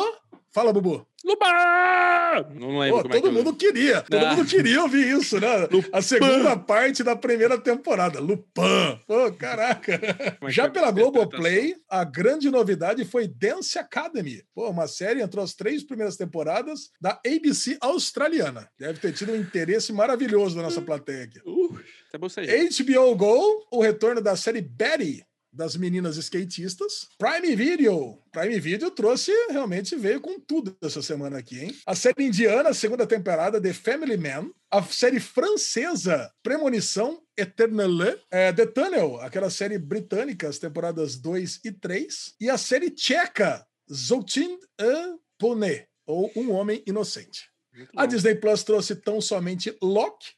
Fala, 0.49 0.71
Bubu. 0.73 1.05
Luba! 1.25 2.49
Não 2.55 2.79
lembro 2.79 2.97
Pô, 2.97 3.01
como 3.03 3.13
é 3.13 3.17
todo 3.17 3.21
que 3.21 3.27
eu- 3.27 3.31
mundo 3.33 3.53
queria, 3.55 4.01
todo 4.01 4.25
Ah. 4.25 4.35
mundo 4.35 4.47
queria 4.47 4.81
ouvir 4.81 5.07
isso, 5.19 5.39
né? 5.39 5.67
Lupin. 5.71 5.89
A 5.91 6.01
segunda 6.01 6.57
parte 6.57 7.03
da 7.03 7.15
primeira 7.15 7.57
temporada, 7.59 8.19
Lupin. 8.19 8.99
Pô, 9.05 9.31
caraca. 9.37 9.93
É 9.93 10.49
Já 10.49 10.63
que 10.63 10.69
é 10.69 10.71
pela 10.81 10.91
Globoplay, 10.91 11.75
a 11.89 12.03
grande 12.03 12.49
novidade 12.49 13.03
foi 13.05 13.27
Dance 13.27 13.77
Academy. 13.77 14.41
Pô, 14.55 14.69
uma 14.69 14.87
série 14.87 15.21
entrou 15.21 15.43
as 15.43 15.53
três 15.53 15.83
primeiras 15.83 16.15
temporadas 16.15 16.89
da 16.99 17.19
ABC 17.25 17.77
australiana. 17.81 18.69
Deve 18.79 18.99
ter 18.99 19.11
tido 19.13 19.33
um 19.33 19.35
interesse 19.35 19.91
maravilhoso 19.91 20.55
da 20.55 20.63
nossa 20.63 20.81
plateia 20.81 21.23
aqui. 21.25 21.39
Uh, 21.45 21.77
até 22.09 22.17
bocejei. 22.17 22.69
HBO 22.69 23.15
Go, 23.15 23.67
o 23.71 23.81
retorno 23.81 24.21
da 24.21 24.35
série 24.35 24.61
Betty 24.61 25.23
das 25.57 25.75
meninas 25.75 26.15
skatistas. 26.17 27.09
Prime 27.17 27.55
Video. 27.55 28.21
Prime 28.31 28.59
Video 28.59 28.91
trouxe, 28.91 29.31
realmente 29.49 29.95
veio 29.95 30.21
com 30.21 30.39
tudo 30.39 30.77
essa 30.81 31.01
semana 31.01 31.39
aqui, 31.39 31.59
hein? 31.59 31.75
A 31.85 31.95
série 31.95 32.25
indiana, 32.25 32.73
segunda 32.73 33.07
temporada, 33.07 33.59
The 33.59 33.73
Family 33.73 34.15
Man. 34.15 34.51
A 34.69 34.83
série 34.83 35.19
francesa, 35.19 36.31
Premonição 36.43 37.21
Eternelle. 37.35 38.19
É, 38.29 38.53
The 38.53 38.67
Tunnel, 38.67 39.19
aquela 39.21 39.49
série 39.49 39.79
britânica, 39.79 40.47
as 40.47 40.59
temporadas 40.59 41.17
2 41.17 41.61
e 41.65 41.71
3. 41.71 42.35
E 42.39 42.49
a 42.49 42.57
série 42.57 42.91
tcheca, 42.91 43.65
Zotin 43.91 44.59
un 44.79 45.17
Poney, 45.39 45.85
ou 46.05 46.31
Um 46.35 46.51
Homem 46.51 46.83
Inocente. 46.85 47.49
A. 47.95 48.05
Disney 48.05 48.35
Plus 48.35 48.63
trouxe 48.63 48.95
tão 48.95 49.21
somente 49.21 49.75
Loki, 49.81 50.33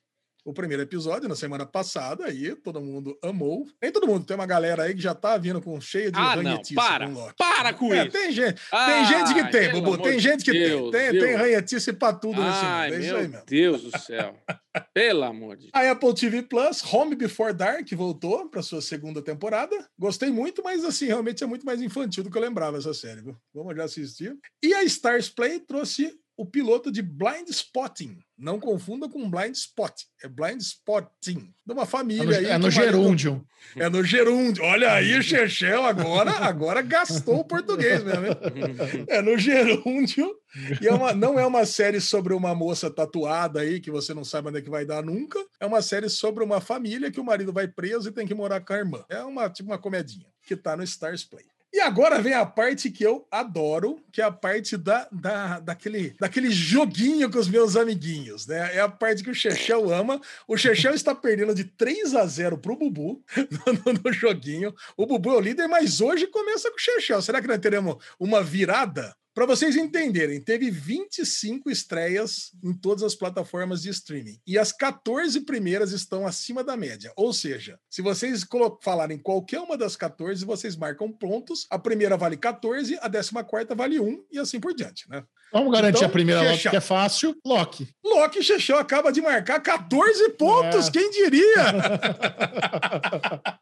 o 0.45 0.53
primeiro 0.53 0.81
episódio, 0.83 1.27
na 1.29 1.35
semana 1.35 1.65
passada, 1.65 2.25
aí 2.25 2.55
todo 2.55 2.81
mundo 2.81 3.17
amou. 3.23 3.65
Nem 3.81 3.91
todo 3.91 4.07
mundo, 4.07 4.25
tem 4.25 4.35
uma 4.35 4.45
galera 4.45 4.83
aí 4.83 4.95
que 4.95 5.01
já 5.01 5.13
tá 5.13 5.37
vindo 5.37 5.61
com 5.61 5.79
cheio 5.81 6.11
de 6.11 6.17
Ah, 6.19 6.35
não, 6.35 6.43
ranhetice 6.43 6.75
para. 6.75 7.07
com 7.07 7.13
Loki. 7.13 7.33
Para 7.37 7.73
com 7.73 7.93
É, 7.93 8.03
isso. 8.03 8.11
tem 8.11 8.31
gente, 8.31 8.61
Ah, 8.71 8.85
tem 8.85 9.05
gente 9.05 9.33
que 9.33 9.51
tem, 9.51 9.71
Bubu, 9.71 9.97
tem 9.97 10.19
gente 10.19 10.43
que 10.45 10.51
Deus, 10.51 10.91
tem. 10.91 11.01
Tem, 11.01 11.11
Deus. 11.11 11.23
tem 11.25 11.35
ranhetice 11.35 11.93
pra 11.93 12.13
tudo 12.13 12.41
nesse 12.41 12.65
Ai, 12.65 12.91
mundo, 12.91 12.97
é 13.01 13.05
isso 13.05 13.15
aí 13.15 13.27
meu. 13.27 13.41
Deus 13.45 13.81
do 13.83 13.99
céu. 13.99 14.35
Pelo 14.93 15.23
amor 15.23 15.55
de 15.57 15.63
Deus. 15.63 15.71
A 15.73 15.91
Apple 15.91 16.13
TV 16.13 16.43
Plus, 16.43 16.83
Home 16.93 17.15
Before 17.15 17.53
Dark, 17.53 17.87
voltou 17.93 18.47
para 18.49 18.61
sua 18.61 18.81
segunda 18.81 19.21
temporada. 19.21 19.75
Gostei 19.97 20.29
muito, 20.29 20.63
mas 20.63 20.85
assim, 20.85 21.07
realmente 21.07 21.43
é 21.43 21.47
muito 21.47 21.65
mais 21.65 21.81
infantil 21.81 22.23
do 22.23 22.29
que 22.31 22.37
eu 22.37 22.41
lembrava 22.41 22.77
essa 22.77 22.93
série. 22.93 23.21
Viu? 23.21 23.35
Vamos 23.53 23.75
já 23.75 23.83
assistir. 23.83 24.37
E 24.63 24.73
a 24.73 24.83
Stars 24.83 25.27
Play 25.29 25.59
trouxe 25.59 26.13
o 26.41 26.45
piloto 26.45 26.89
de 26.91 27.01
Blind 27.01 27.49
Spotting. 27.49 28.17
Não 28.37 28.59
confunda 28.61 29.09
com 29.09 29.29
Blind 29.29 29.53
Spot. 29.55 29.93
É 30.23 30.27
Blind 30.29 30.61
Spotting. 30.61 31.53
De 31.65 31.73
uma 31.73 31.83
É 31.83 31.85
família 31.85 32.23
no, 32.25 32.31
aí. 32.31 32.45
é 32.45 32.57
no 32.57 32.67
o 32.69 32.71
marido- 32.71 32.71
gerúndio. 32.81 33.47
É 33.75 33.89
no 33.89 34.03
gerúndio. 34.05 34.63
Olha 34.63 34.93
aí, 34.93 35.21
Chechel 35.21 35.83
agora, 35.83 36.31
agora 36.31 36.81
gastou 36.81 37.39
o 37.41 37.43
português 37.45 38.01
mesmo. 38.03 38.23
É 39.09 39.21
no 39.21 39.37
gerúndio. 39.37 40.33
E 40.81 40.87
é 40.87 40.93
uma- 40.93 41.13
não 41.13 41.37
é 41.37 41.45
uma 41.45 41.65
série 41.65 41.99
sobre 41.99 42.33
uma 42.33 42.55
moça 42.55 42.89
tatuada 42.89 43.59
aí, 43.59 43.81
que 43.81 43.91
você 43.91 44.13
não 44.13 44.23
sabe 44.23 44.47
onde 44.47 44.59
é 44.59 44.61
que 44.61 44.69
vai 44.69 44.85
dar 44.85 45.03
nunca. 45.03 45.37
É 45.59 45.65
uma 45.65 45.81
série 45.81 46.09
sobre 46.09 46.41
uma 46.43 46.61
família 46.61 47.11
que 47.11 47.19
o 47.19 47.23
marido 47.25 47.51
vai 47.51 47.67
preso 47.67 48.07
e 48.09 48.13
tem 48.13 48.25
que 48.25 48.33
morar 48.33 48.61
com 48.61 48.71
a 48.73 48.77
irmã. 48.77 49.03
É 49.09 49.21
uma, 49.23 49.49
tipo 49.49 49.69
uma 49.69 49.77
comedinha, 49.77 50.25
que 50.43 50.55
tá 50.55 50.77
no 50.77 50.83
Stars 50.83 51.25
Play. 51.25 51.43
E 51.71 51.79
agora 51.79 52.19
vem 52.19 52.33
a 52.33 52.45
parte 52.45 52.89
que 52.89 53.03
eu 53.03 53.27
adoro, 53.29 54.03
que 54.11 54.21
é 54.21 54.25
a 54.25 54.31
parte 54.31 54.75
da, 54.75 55.07
da, 55.11 55.59
daquele, 55.59 56.15
daquele 56.19 56.49
joguinho 56.49 57.29
com 57.29 57.37
os 57.37 57.47
meus 57.47 57.75
amiguinhos, 57.75 58.47
né? 58.47 58.75
É 58.75 58.79
a 58.81 58.89
parte 58.89 59.23
que 59.23 59.29
o 59.29 59.35
Chechel 59.35 59.93
ama. 59.93 60.19
O 60.47 60.57
Chechel 60.57 60.95
está 60.95 61.13
perdendo 61.13 61.53
de 61.53 61.63
3 61.63 62.15
a 62.15 62.25
0 62.25 62.57
pro 62.57 62.75
Bubu 62.75 63.23
no, 63.85 63.93
no, 64.03 64.11
joguinho. 64.11 64.73
O 64.97 65.05
Bubu 65.05 65.29
é 65.29 65.35
o 65.35 65.39
líder, 65.39 65.67
mas 65.67 66.01
hoje 66.01 66.25
começa 66.25 66.69
com 66.71 66.77
o 66.77 66.79
Chechel. 66.79 67.21
Será 67.21 67.39
que 67.39 67.47
nós 67.47 67.59
teremos 67.59 67.97
uma 68.19 68.41
virada? 68.41 69.15
Para 69.39 69.45
vocês 69.45 69.77
entenderem, 69.77 70.41
teve 70.41 70.69
25 70.69 71.71
estreias 71.71 72.51
em 72.61 72.73
todas 72.73 73.03
as 73.03 73.15
plataformas 73.15 73.81
de 73.81 73.89
streaming. 73.89 74.37
E 74.45 74.59
as 74.59 74.73
14 74.73 75.39
primeiras 75.45 75.93
estão 75.93 76.27
acima 76.27 76.61
da 76.61 76.75
média. 76.75 77.13
Ou 77.15 77.31
seja, 77.31 77.79
se 77.89 78.01
vocês 78.01 78.45
falarem 78.81 79.17
qualquer 79.17 79.61
uma 79.61 79.77
das 79.77 79.95
14, 79.95 80.43
vocês 80.43 80.75
marcam 80.75 81.09
pontos. 81.09 81.65
A 81.69 81.79
primeira 81.79 82.17
vale 82.17 82.35
14, 82.35 82.95
a 82.95 83.09
14 83.09 83.31
vale 83.77 83.97
1 83.97 84.25
e 84.29 84.39
assim 84.39 84.59
por 84.59 84.73
diante, 84.73 85.09
né? 85.09 85.23
Vamos 85.53 85.71
garantir 85.73 85.99
então, 85.99 86.09
a 86.09 86.11
primeira 86.11 86.41
Loki 86.51 86.69
que 86.69 86.75
é 86.75 86.81
fácil. 86.81 87.33
Loki. 87.43 87.87
Loki 88.03 88.43
Chechão 88.43 88.77
acaba 88.77 89.09
de 89.09 89.21
marcar 89.21 89.61
14 89.61 90.31
pontos, 90.31 90.89
é. 90.89 90.91
quem 90.91 91.09
diria? 91.09 91.63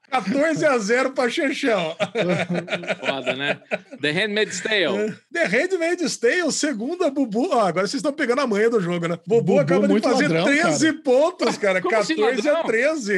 14 0.09 0.65
a 0.65 0.77
0 0.77 1.11
para 1.11 1.29
Chechão. 1.29 1.95
Foda, 2.99 3.35
né? 3.35 3.61
The 4.01 4.11
Handmaid's 4.11 4.59
Tale. 4.59 5.15
The 5.31 5.45
Handmaid's 5.45 5.66
Tale, 6.19 6.51
segunda 6.51 7.09
Bubu. 7.09 7.51
Ah, 7.53 7.67
agora 7.67 7.87
vocês 7.87 7.95
estão 7.99 8.13
pegando 8.13 8.41
a 8.41 8.47
manha 8.47 8.69
do 8.69 8.79
jogo, 8.79 9.07
né? 9.07 9.19
Bubu, 9.25 9.41
Bubu 9.41 9.59
acaba 9.59 9.87
de 9.87 9.99
fazer 9.99 10.27
ladrão, 10.27 10.45
13 10.45 10.85
cara. 10.85 11.03
pontos, 11.03 11.57
cara. 11.59 11.81
Como 11.81 11.95
14 11.95 12.39
assim, 12.39 12.49
a 12.49 12.63
13. 12.63 13.13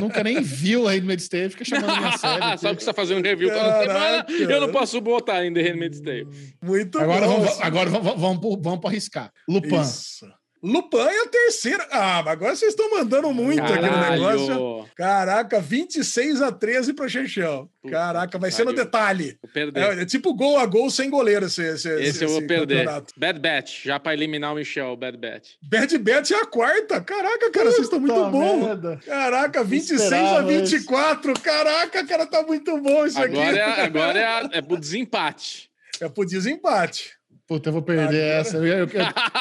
Nunca 0.00 0.24
nem 0.24 0.40
viu 0.40 0.88
a 0.88 0.92
Handmaid's 0.92 1.28
Tale, 1.28 1.50
fica 1.50 1.64
chamando 1.64 1.96
minha 1.98 2.12
série. 2.18 2.58
Só 2.58 2.74
que 2.74 2.82
você 2.82 2.86
tá 2.86 2.94
fazendo 2.94 3.18
um 3.18 3.22
review 3.22 3.50
toda 3.50 3.80
semana, 3.80 4.26
eu 4.28 4.60
não 4.60 4.70
posso 4.70 5.00
botar 5.00 5.40
The 5.42 5.62
Handmaid's 5.62 6.00
Tale. 6.00 6.28
Muito 6.62 6.98
agora 6.98 7.26
bom. 7.26 7.40
Vamos, 7.40 7.60
agora 7.60 7.90
vamos 7.90 8.20
vamos, 8.20 8.58
vamos 8.60 8.80
para 8.80 8.90
arriscar. 8.90 9.32
Lupin. 9.48 9.80
Isso. 9.80 10.26
Lupin 10.62 10.98
é 10.98 11.24
a 11.24 11.28
terceira. 11.28 11.88
Ah, 11.90 12.18
agora 12.18 12.54
vocês 12.54 12.70
estão 12.70 12.88
mandando 12.88 13.32
muito 13.32 13.60
Caralho. 13.60 13.84
aqui 13.84 13.96
no 13.96 14.10
negócio. 14.10 14.88
Caraca, 14.94 15.60
26 15.60 16.40
a 16.40 16.52
13 16.52 16.92
para 16.92 17.08
Chechão. 17.08 17.68
Caraca, 17.90 18.38
vai 18.38 18.52
ser 18.52 18.64
no 18.64 18.72
detalhe. 18.72 19.36
É, 19.74 20.02
é, 20.02 20.06
tipo 20.06 20.32
gol 20.34 20.56
a 20.56 20.64
gol 20.64 20.88
sem 20.88 21.10
goleiro 21.10 21.46
esse, 21.46 21.62
esse, 21.62 21.88
esse, 21.88 22.04
esse 22.04 22.24
eu 22.24 22.28
vou 22.28 22.46
perder. 22.46 22.84
Campeonato. 22.84 23.14
Bad 23.16 23.40
Bet, 23.40 23.82
já 23.84 23.98
para 23.98 24.14
eliminar 24.14 24.52
o 24.52 24.54
Michel, 24.54 24.96
Bad 24.96 25.18
Bet. 25.18 25.58
Bad 25.62 25.98
Bet 25.98 26.32
é 26.32 26.36
a 26.36 26.46
quarta. 26.46 27.00
Caraca, 27.00 27.50
cara, 27.50 27.70
vocês 27.72 27.84
estão 27.84 27.98
muito 27.98 28.24
bons. 28.30 29.04
Caraca, 29.04 29.64
26 29.64 30.12
a 30.12 30.42
24. 30.42 31.32
Isso. 31.32 31.42
Caraca, 31.42 32.06
cara, 32.06 32.24
tá 32.24 32.42
muito 32.44 32.78
bom 32.78 33.04
isso 33.04 33.18
agora 33.18 33.50
aqui. 33.50 33.80
É, 33.80 33.84
agora 33.84 34.18
é, 34.18 34.24
a, 34.24 34.48
é 34.52 34.62
pro 34.62 34.78
desempate. 34.78 35.70
É 36.00 36.08
pro 36.08 36.24
desempate. 36.24 37.16
Puta, 37.52 37.68
eu 37.68 37.72
vou 37.74 37.82
perder 37.82 38.02
Agora... 38.02 38.40
essa. 38.40 38.56
Eu, 38.56 38.64
eu, 38.64 38.78
eu, 38.78 38.88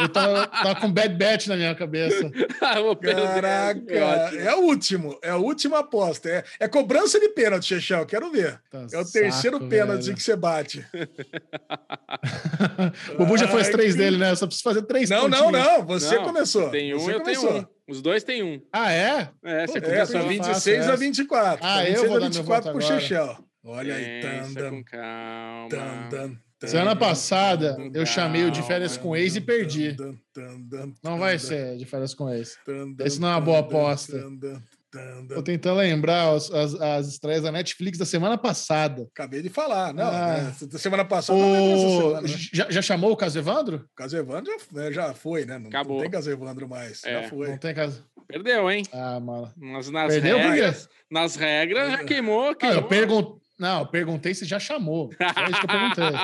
eu 0.01 0.09
tava, 0.09 0.45
tava, 0.47 0.75
com 0.81 0.91
bad 0.91 1.15
bet 1.15 1.47
na 1.47 1.55
minha 1.55 1.73
cabeça. 1.73 2.27
perder. 2.99 3.25
Caraca, 3.25 3.95
é 4.35 4.53
o 4.53 4.63
último. 4.63 5.17
É 5.21 5.29
a 5.29 5.37
última 5.37 5.79
aposta. 5.79 6.27
É, 6.27 6.43
é 6.59 6.67
cobrança 6.67 7.17
de 7.21 7.29
pênalti, 7.29 7.67
Chechel. 7.67 8.05
Quero 8.05 8.29
ver. 8.29 8.59
Tá 8.69 8.85
é 8.91 8.97
o 8.97 9.09
terceiro 9.09 9.59
saco, 9.59 9.69
pênalti 9.69 10.03
velho. 10.03 10.17
que 10.17 10.23
você 10.23 10.35
bate. 10.35 10.85
o 13.15 13.19
Bubu 13.19 13.37
já 13.37 13.47
fez 13.47 13.69
três 13.69 13.95
dele, 13.95 14.17
né? 14.17 14.31
Eu 14.31 14.35
só 14.35 14.45
preciso 14.45 14.65
fazer 14.65 14.81
três 14.81 15.09
Não, 15.09 15.29
pontinhos. 15.29 15.51
não, 15.51 15.51
não. 15.51 15.85
Você 15.85 16.17
não, 16.17 16.25
começou. 16.25 16.69
Tem 16.69 16.93
um, 16.93 16.99
você 16.99 17.13
eu 17.13 17.21
começou. 17.21 17.49
tenho 17.49 17.61
um. 17.61 17.65
Os 17.87 18.01
dois 18.01 18.25
têm 18.25 18.43
um. 18.43 18.61
Ah, 18.73 18.91
é? 18.91 19.29
É, 19.41 19.67
você 19.67 19.79
Pô, 19.79 19.87
começou. 19.87 20.19
É, 20.19 20.27
26 20.27 20.89
a 20.89 20.95
24. 20.97 21.65
Ah, 21.65 21.77
26 21.77 22.03
eu 22.03 22.09
vou 22.09 22.17
a 22.17 22.19
24 22.19 22.73
pro 22.73 22.81
Chechel. 22.81 23.37
Olha 23.63 23.95
aí. 23.95 24.21
Tandam, 24.21 24.71
com 24.71 24.83
calma. 24.83 25.69
Tandam. 25.69 26.50
Semana 26.65 26.95
passada 26.95 27.77
eu 27.93 28.05
chamei 28.05 28.45
o 28.45 28.51
de 28.51 28.61
férias 28.63 28.97
com 28.97 29.15
ex 29.15 29.35
e 29.35 29.41
perdi. 29.41 29.95
Não 31.03 31.17
vai 31.17 31.39
ser 31.39 31.77
de 31.77 31.85
férias 31.85 32.13
com 32.13 32.29
ex. 32.29 32.57
Esse 32.99 33.19
não 33.19 33.29
é 33.29 33.31
uma 33.31 33.41
boa 33.41 33.59
aposta. 33.59 34.23
Tô 35.33 35.41
tentando 35.41 35.77
lembrar 35.77 36.33
as, 36.33 36.51
as, 36.51 36.75
as, 36.75 37.07
estreias 37.07 37.43
da 37.43 37.51
Netflix 37.51 37.97
da 37.97 38.05
semana 38.05 38.37
passada. 38.37 39.07
Acabei 39.13 39.41
de 39.41 39.47
falar, 39.47 39.93
não. 39.93 40.03
Ah, 40.03 40.53
né? 40.61 40.77
Semana 40.77 41.05
passada. 41.05 41.39
O... 41.39 41.99
Semana, 42.01 42.21
né? 42.21 42.27
já, 42.27 42.69
já, 42.69 42.81
chamou 42.81 43.11
o 43.13 43.15
Casevandro? 43.15 43.85
O 43.93 43.95
Casevandro 43.95 44.51
já, 44.51 44.77
né, 44.77 44.91
já 44.91 45.13
foi, 45.13 45.45
né? 45.45 45.57
Não, 45.57 45.67
Acabou. 45.67 45.95
não 45.95 46.01
tem 46.01 46.11
Casevandro 46.11 46.67
mais. 46.67 47.05
É. 47.05 47.23
Já 47.23 47.29
foi. 47.29 47.47
Não 47.47 47.57
tem 47.57 47.73
Cas... 47.73 48.03
Perdeu, 48.27 48.69
hein? 48.69 48.83
Ah, 48.91 49.17
mala. 49.19 49.53
Mas 49.55 49.89
nas 49.89 50.13
Perdeu 50.13 50.37
regras, 50.37 50.89
nas 51.09 51.35
regras 51.37 51.91
já 51.91 52.03
queimou. 52.03 52.53
queimou. 52.53 52.75
Ah, 52.75 52.81
eu 52.81 52.87
pergunto. 52.87 53.40
Não, 53.61 53.81
eu 53.81 53.85
perguntei 53.85 54.33
se 54.33 54.43
já 54.43 54.59
chamou. 54.59 55.11
Foi 55.15 55.43
isso 55.51 55.59
que 55.59 55.65
eu 55.65 55.69
perguntei. 55.69 56.19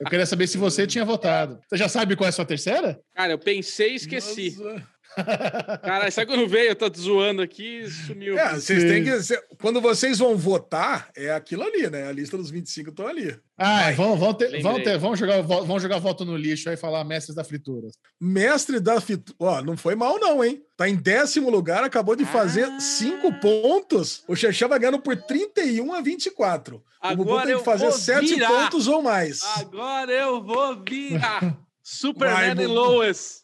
eu 0.00 0.06
queria 0.10 0.26
saber 0.26 0.48
se 0.48 0.58
você 0.58 0.84
tinha 0.84 1.04
votado. 1.04 1.60
Você 1.68 1.76
já 1.76 1.88
sabe 1.88 2.16
qual 2.16 2.26
é 2.26 2.30
a 2.30 2.32
sua 2.32 2.44
terceira? 2.44 2.98
Cara, 3.14 3.30
eu 3.32 3.38
pensei 3.38 3.92
e 3.92 3.94
esqueci. 3.94 4.56
Nossa. 4.58 4.82
Cara, 5.82 6.10
sabe 6.10 6.26
quando 6.26 6.48
veio? 6.48 6.70
Eu 6.70 6.76
tô 6.76 6.90
zoando 6.94 7.42
aqui 7.42 7.88
sumiu. 8.06 8.38
É, 8.38 8.54
vocês 8.54 8.84
têm 8.84 9.04
que. 9.04 9.10
Quando 9.60 9.80
vocês 9.80 10.18
vão 10.18 10.36
votar, 10.36 11.10
é 11.16 11.30
aquilo 11.30 11.62
ali, 11.62 11.88
né? 11.90 12.08
A 12.08 12.12
lista 12.12 12.36
dos 12.36 12.50
25 12.50 12.90
estão 12.90 13.06
ali. 13.06 13.36
Ah, 13.58 13.90
vamos, 13.92 14.18
vamos, 14.18 14.36
ter, 14.36 14.62
vamos, 14.62 14.82
ter, 14.82 14.98
vamos, 14.98 15.18
jogar, 15.18 15.42
vamos 15.42 15.82
jogar 15.82 15.98
voto 15.98 16.24
no 16.24 16.36
lixo 16.36 16.68
aí 16.68 16.74
e 16.74 16.78
falar 16.78 17.04
mestres 17.04 17.34
da 17.34 17.44
fritura. 17.44 17.88
Mestre 18.18 18.80
da 18.80 19.00
fritura. 19.00 19.36
Ó, 19.38 19.62
não 19.62 19.76
foi 19.76 19.94
mal, 19.94 20.18
não, 20.18 20.42
hein? 20.42 20.62
Tá 20.76 20.88
em 20.88 20.96
décimo 20.96 21.50
lugar, 21.50 21.84
acabou 21.84 22.16
de 22.16 22.24
fazer 22.24 22.64
ah. 22.64 22.80
cinco 22.80 23.32
pontos. 23.40 24.22
O 24.26 24.34
Xexé 24.34 24.66
vai 24.66 24.78
ganhando 24.78 25.00
por 25.00 25.16
31 25.16 25.92
a 25.92 26.00
24. 26.00 26.82
Agora 27.00 27.14
o 27.14 27.16
Bubu 27.16 27.46
tem 27.46 27.58
que 27.58 27.64
fazer 27.64 27.92
sete 27.92 28.38
pontos 28.38 28.86
ou 28.86 29.02
mais. 29.02 29.40
Agora 29.56 30.10
eu 30.12 30.42
vou 30.42 30.82
virar. 30.82 31.58
Superman 31.82 32.62
e 32.62 32.66
Lois. 32.66 33.42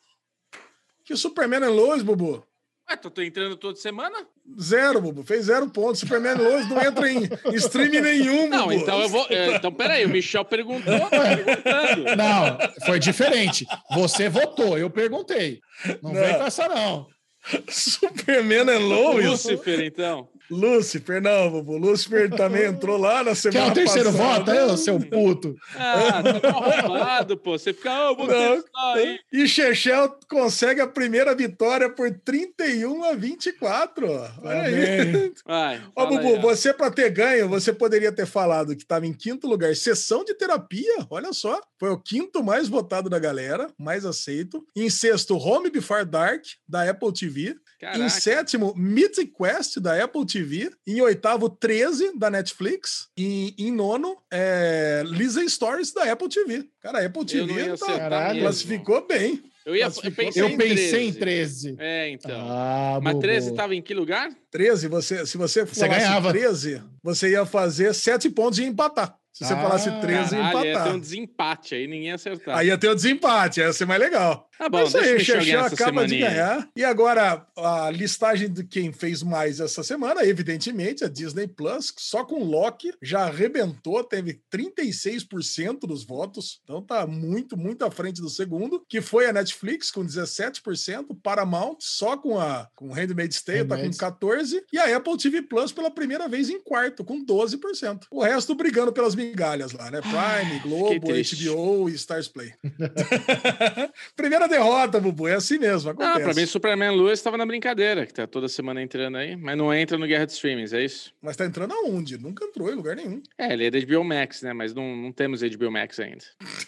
Que 1.06 1.14
o 1.14 1.16
Superman 1.16 1.62
é 1.62 1.68
Lois, 1.68 2.02
Bubu? 2.02 2.44
Ué, 2.90 2.96
tô, 2.96 3.08
tô 3.08 3.22
entrando 3.22 3.56
toda 3.56 3.78
semana? 3.78 4.26
Zero, 4.60 5.00
Bubu. 5.00 5.22
Fez 5.22 5.44
zero 5.46 5.70
pontos. 5.70 6.00
Superman 6.00 6.34
Lois 6.34 6.68
não 6.68 6.82
entra 6.82 7.08
em, 7.08 7.28
stream 7.54 8.02
nenhum, 8.02 8.48
Não, 8.48 8.72
então 8.72 9.00
eu 9.00 9.08
vou. 9.08 9.24
É, 9.30 9.54
então, 9.54 9.72
peraí, 9.72 10.04
o 10.04 10.08
Michel 10.08 10.44
perguntou, 10.44 10.98
tá 10.98 11.08
perguntando. 11.08 12.16
Não, 12.16 12.58
foi 12.84 12.98
diferente. 12.98 13.64
Você 13.92 14.28
votou, 14.28 14.76
eu 14.76 14.90
perguntei. 14.90 15.60
Não, 16.02 16.12
não. 16.12 16.20
vem 16.20 16.34
com 16.34 16.44
essa, 16.44 16.68
não. 16.68 17.06
Superman 17.70 18.68
é 18.68 18.78
Lois. 18.78 19.26
Lucifer, 19.26 19.80
então. 19.80 20.28
Lúcifer, 20.50 21.20
não, 21.20 21.50
Bubu. 21.50 21.76
Lúcifer 21.76 22.30
também 22.30 22.64
entrou 22.66 22.96
lá 22.96 23.24
na 23.24 23.34
semana 23.34 23.66
passada. 23.66 23.74
Quer 23.74 23.82
o 23.82 23.84
terceiro 23.84 24.12
passada. 24.12 24.54
voto, 24.54 24.72
é, 24.72 24.76
seu 24.76 25.00
puto? 25.00 25.56
Ah, 25.74 26.22
tá 26.40 26.48
arrombado, 26.48 27.36
pô. 27.36 27.58
Você 27.58 27.72
fica, 27.72 28.10
oh, 28.10 28.16
vou 28.16 28.26
não. 28.26 28.64
aí. 28.94 29.18
E 29.32 29.46
Chechel 29.46 30.18
consegue 30.28 30.80
a 30.80 30.86
primeira 30.86 31.34
vitória 31.34 31.88
por 31.88 32.10
31 32.10 33.04
a 33.04 33.12
24. 33.14 34.06
Olha 34.42 34.62
aí. 34.62 35.32
Vai, 35.44 35.82
Ó, 35.94 36.06
Bubu, 36.06 36.34
aí, 36.34 36.40
você 36.40 36.72
para 36.72 36.90
ter 36.90 37.10
ganho, 37.10 37.48
você 37.48 37.72
poderia 37.72 38.12
ter 38.12 38.26
falado 38.26 38.74
que 38.76 38.82
estava 38.82 39.06
em 39.06 39.12
quinto 39.12 39.46
lugar, 39.46 39.74
sessão 39.74 40.24
de 40.24 40.34
terapia. 40.34 41.06
Olha 41.10 41.32
só. 41.32 41.60
Foi 41.78 41.90
o 41.90 41.98
quinto 41.98 42.42
mais 42.42 42.68
votado 42.68 43.10
da 43.10 43.18
galera, 43.18 43.68
mais 43.78 44.04
aceito. 44.04 44.66
Em 44.74 44.88
sexto, 44.88 45.36
Home 45.36 45.70
Before 45.70 46.04
Dark, 46.04 46.42
da 46.66 46.88
Apple 46.88 47.12
TV. 47.12 47.54
Caraca. 47.78 47.98
Em 47.98 48.08
sétimo, 48.08 48.74
Mythic 48.76 49.32
Quest, 49.32 49.78
da 49.78 50.02
Apple 50.02 50.24
TV. 50.24 50.70
Em 50.86 51.00
oitavo, 51.00 51.48
13, 51.48 52.18
da 52.18 52.30
Netflix. 52.30 53.08
E 53.16 53.54
em 53.58 53.70
nono, 53.70 54.16
é, 54.30 55.02
Lisa 55.06 55.46
Stories, 55.46 55.92
da 55.92 56.10
Apple 56.10 56.28
TV. 56.28 56.64
Cara, 56.80 57.00
a 57.00 57.06
Apple 57.06 57.24
TV 57.24 57.76
tá, 57.76 58.34
classificou 58.34 59.06
bem. 59.06 59.42
Eu, 59.66 59.74
ia, 59.74 59.86
eu 59.86 60.12
pensei, 60.12 60.42
eu 60.42 60.48
em, 60.48 60.56
pensei 60.56 60.90
13. 60.90 61.08
em 61.08 61.12
13. 61.12 61.76
É, 61.80 62.10
então. 62.10 62.46
Ah, 62.48 63.00
Mas 63.02 63.18
13 63.18 63.50
estava 63.50 63.74
em 63.74 63.82
que 63.82 63.92
lugar? 63.92 64.30
13, 64.52 64.86
você, 64.86 65.26
se 65.26 65.36
você, 65.36 65.64
você 65.64 65.88
ganhava 65.88 66.30
13, 66.30 66.82
você 67.02 67.30
ia 67.30 67.44
fazer 67.44 67.92
7 67.92 68.30
pontos 68.30 68.60
e 68.60 68.64
empatar. 68.64 69.18
Se 69.32 69.44
você 69.44 69.52
ah, 69.52 69.56
falasse 69.56 69.90
13, 70.00 70.30
caralho, 70.30 70.48
empatar. 70.48 70.64
Ia 70.64 70.84
ter 70.84 70.90
um 70.90 71.00
desempate, 71.00 71.74
aí 71.74 71.86
ninguém 71.88 72.06
ia 72.06 72.14
acertar. 72.14 72.56
Aí 72.56 72.68
ia 72.68 72.78
ter 72.78 72.90
um 72.90 72.94
desempate, 72.94 73.60
ia 73.60 73.72
ser 73.72 73.84
mais 73.84 74.00
legal. 74.00 74.48
Tá 74.58 74.68
bom, 74.68 74.78
é 74.78 74.84
isso 74.84 74.98
aí, 74.98 75.24
Xexé 75.24 75.54
acaba 75.54 75.76
semaninha. 75.76 76.06
de 76.06 76.34
ganhar. 76.34 76.68
E 76.74 76.84
agora, 76.84 77.46
a 77.56 77.90
listagem 77.90 78.50
de 78.50 78.64
quem 78.64 78.92
fez 78.92 79.22
mais 79.22 79.60
essa 79.60 79.82
semana, 79.82 80.24
evidentemente, 80.24 81.04
a 81.04 81.08
Disney 81.08 81.46
Plus, 81.46 81.92
só 81.96 82.24
com 82.24 82.42
Loki, 82.42 82.92
já 83.02 83.26
arrebentou, 83.26 84.02
teve 84.02 84.40
36% 84.52 85.80
dos 85.80 86.04
votos, 86.04 86.60
então 86.64 86.82
tá 86.82 87.06
muito, 87.06 87.56
muito 87.56 87.84
à 87.84 87.90
frente 87.90 88.20
do 88.20 88.30
segundo, 88.30 88.84
que 88.88 89.00
foi 89.00 89.26
a 89.26 89.32
Netflix 89.32 89.90
com 89.90 90.04
17%, 90.04 91.16
Paramount 91.22 91.76
só 91.80 92.16
com 92.16 92.38
a 92.38 92.68
com 92.74 92.92
Handmaid's 92.92 93.42
Tale 93.42 93.64
tá 93.64 93.76
com 93.76 93.90
14%, 93.90 94.62
e 94.72 94.78
a 94.78 94.96
Apple 94.96 95.16
TV 95.16 95.42
Plus 95.42 95.72
pela 95.72 95.90
primeira 95.90 96.28
vez 96.28 96.48
em 96.48 96.60
quarto, 96.60 97.04
com 97.04 97.24
12%. 97.24 98.06
O 98.10 98.22
resto 98.22 98.54
brigando 98.54 98.92
pelas 98.92 99.14
migalhas 99.14 99.72
lá, 99.72 99.90
né? 99.90 100.00
Prime, 100.00 100.16
Ai, 100.16 100.60
Globo. 100.60 101.06
HBO 101.06 101.88
e 101.88 101.94
Stars 101.94 102.28
Play. 102.28 102.52
Primeira 104.16 104.45
derrota, 104.46 105.00
Bubu, 105.00 105.28
é 105.28 105.34
assim 105.34 105.58
mesmo, 105.58 105.90
Ah, 105.90 105.92
acontece. 105.92 106.20
pra 106.24 106.34
mim, 106.34 106.46
Superman 106.46 106.90
Lewis 106.96 107.20
tava 107.22 107.36
na 107.36 107.46
brincadeira, 107.46 108.06
que 108.06 108.12
tá 108.14 108.26
toda 108.26 108.48
semana 108.48 108.82
entrando 108.82 109.16
aí, 109.16 109.36
mas 109.36 109.56
não 109.56 109.72
entra 109.72 109.96
no 109.98 110.06
Guerra 110.06 110.26
de 110.26 110.32
Streamings, 110.32 110.72
é 110.72 110.84
isso? 110.84 111.12
Mas 111.22 111.36
tá 111.36 111.44
entrando 111.44 111.72
aonde? 111.74 112.18
Nunca 112.18 112.44
entrou 112.44 112.70
em 112.70 112.74
lugar 112.74 112.96
nenhum. 112.96 113.22
É, 113.38 113.52
ele 113.52 113.66
é 113.66 113.70
da 113.70 113.78
HBO 113.80 114.04
Max, 114.04 114.42
né? 114.42 114.52
Mas 114.52 114.74
não, 114.74 114.96
não 114.96 115.12
temos 115.12 115.40
HBO 115.42 115.70
Max 115.70 115.98
ainda. 116.00 116.24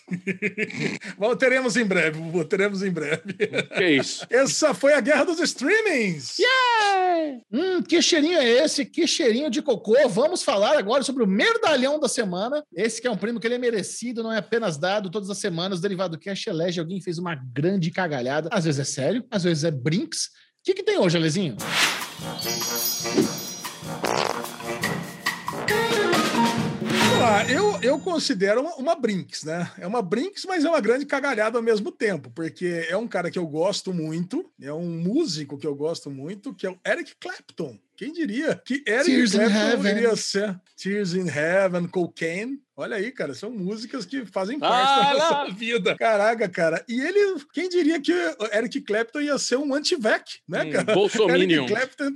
Bom, 1.19 1.35
teremos 1.37 1.77
em 1.77 1.85
breve, 1.85 2.19
Bubu, 2.19 2.45
teremos 2.45 2.83
em 2.83 2.91
breve. 2.91 3.35
Que 3.77 3.85
isso? 3.91 4.27
Essa 4.31 4.75
foi 4.75 4.93
a 4.95 5.01
guerra 5.01 5.25
dos 5.25 5.41
streamings. 5.41 6.37
Hum, 7.53 7.83
que 7.83 8.01
cheirinho 8.01 8.39
é 8.39 8.49
esse? 8.65 8.85
Que 8.85 9.07
cheirinho 9.07 9.51
de 9.51 9.61
cocô. 9.63 10.09
Vamos 10.09 10.43
falar 10.43 10.79
agora 10.79 11.03
sobre 11.03 11.23
o 11.23 11.27
merdalhão 11.27 11.99
da 11.99 12.09
semana. 12.09 12.63
Esse 12.75 13.01
que 13.01 13.07
é 13.07 13.11
um 13.11 13.17
prêmio 13.17 13.41
que 13.41 13.47
ele 13.47 13.55
é 13.55 13.59
merecido, 13.59 14.23
não 14.23 14.33
é 14.33 14.39
apenas 14.39 14.77
dado 14.79 15.11
todas 15.11 15.29
as 15.31 15.39
semanas. 15.39 15.79
O 15.79 15.83
Derivado 15.83 16.19
Cash 16.19 16.47
elege 16.47 16.81
alguém 16.81 17.01
fez 17.01 17.19
uma 17.19 17.35
grande 17.35 17.68
cagalhada. 17.91 18.49
Às 18.53 18.65
vezes 18.65 18.81
é 18.81 18.85
sério, 18.85 19.25
às 19.31 19.43
vezes 19.43 19.65
é 19.65 19.71
brinks. 19.71 20.27
O 20.27 20.31
que, 20.65 20.75
que 20.75 20.83
tem 20.83 20.99
hoje, 20.99 21.17
Alezinho? 21.17 21.57
Lá, 27.19 27.45
eu, 27.51 27.79
eu 27.83 27.99
considero 27.99 28.61
uma, 28.61 28.75
uma 28.77 28.95
Brinks, 28.95 29.45
né? 29.45 29.71
É 29.79 29.87
uma 29.87 30.01
Brinks, 30.01 30.45
mas 30.45 30.65
é 30.65 30.69
uma 30.69 30.81
grande 30.81 31.05
cagalhada 31.05 31.59
ao 31.59 31.63
mesmo 31.63 31.91
tempo, 31.91 32.31
porque 32.31 32.87
é 32.89 32.97
um 32.97 33.09
cara 33.09 33.31
que 33.31 33.39
eu 33.39 33.47
gosto 33.47 33.93
muito, 33.93 34.51
é 34.61 34.73
um 34.73 34.89
músico 34.89 35.59
que 35.59 35.67
eu 35.67 35.75
gosto 35.75 36.11
muito, 36.11 36.55
que 36.55 36.67
é 36.67 36.71
o 36.71 36.79
Eric 36.87 37.17
Clapton. 37.21 37.79
Quem 37.99 38.13
diria 38.13 38.55
que 38.65 38.85
Eric 38.87 39.29
Clapton 39.33 39.89
iria 39.89 40.15
ser 40.15 40.57
Tears 40.81 41.15
in 41.15 41.27
Heaven, 41.29 41.89
Cocaine? 41.89 42.61
Olha 42.77 42.97
aí, 42.97 43.11
cara, 43.11 43.35
são 43.35 43.51
músicas 43.51 44.07
que 44.07 44.25
fazem 44.25 44.57
parte 44.57 44.89
Ah, 44.89 45.03
da 45.03 45.13
lá. 45.19 45.31
nossa 45.47 45.53
vida. 45.53 45.97
Caraca, 45.97 46.49
cara. 46.49 46.85
E 46.89 47.01
ele, 47.01 47.43
quem 47.53 47.69
diria 47.69 48.01
que 48.01 48.13
Eric 48.53 48.83
Clapton 48.83 49.21
ia 49.21 49.37
ser 49.37 49.57
um 49.57 49.75
anti-vac, 49.75 50.25
né, 50.49 50.63
Um 50.63 50.71
cara? 50.71 50.95
bolsominion. 50.95 51.65
Eric 51.65 51.73
Clapton. 51.75 52.13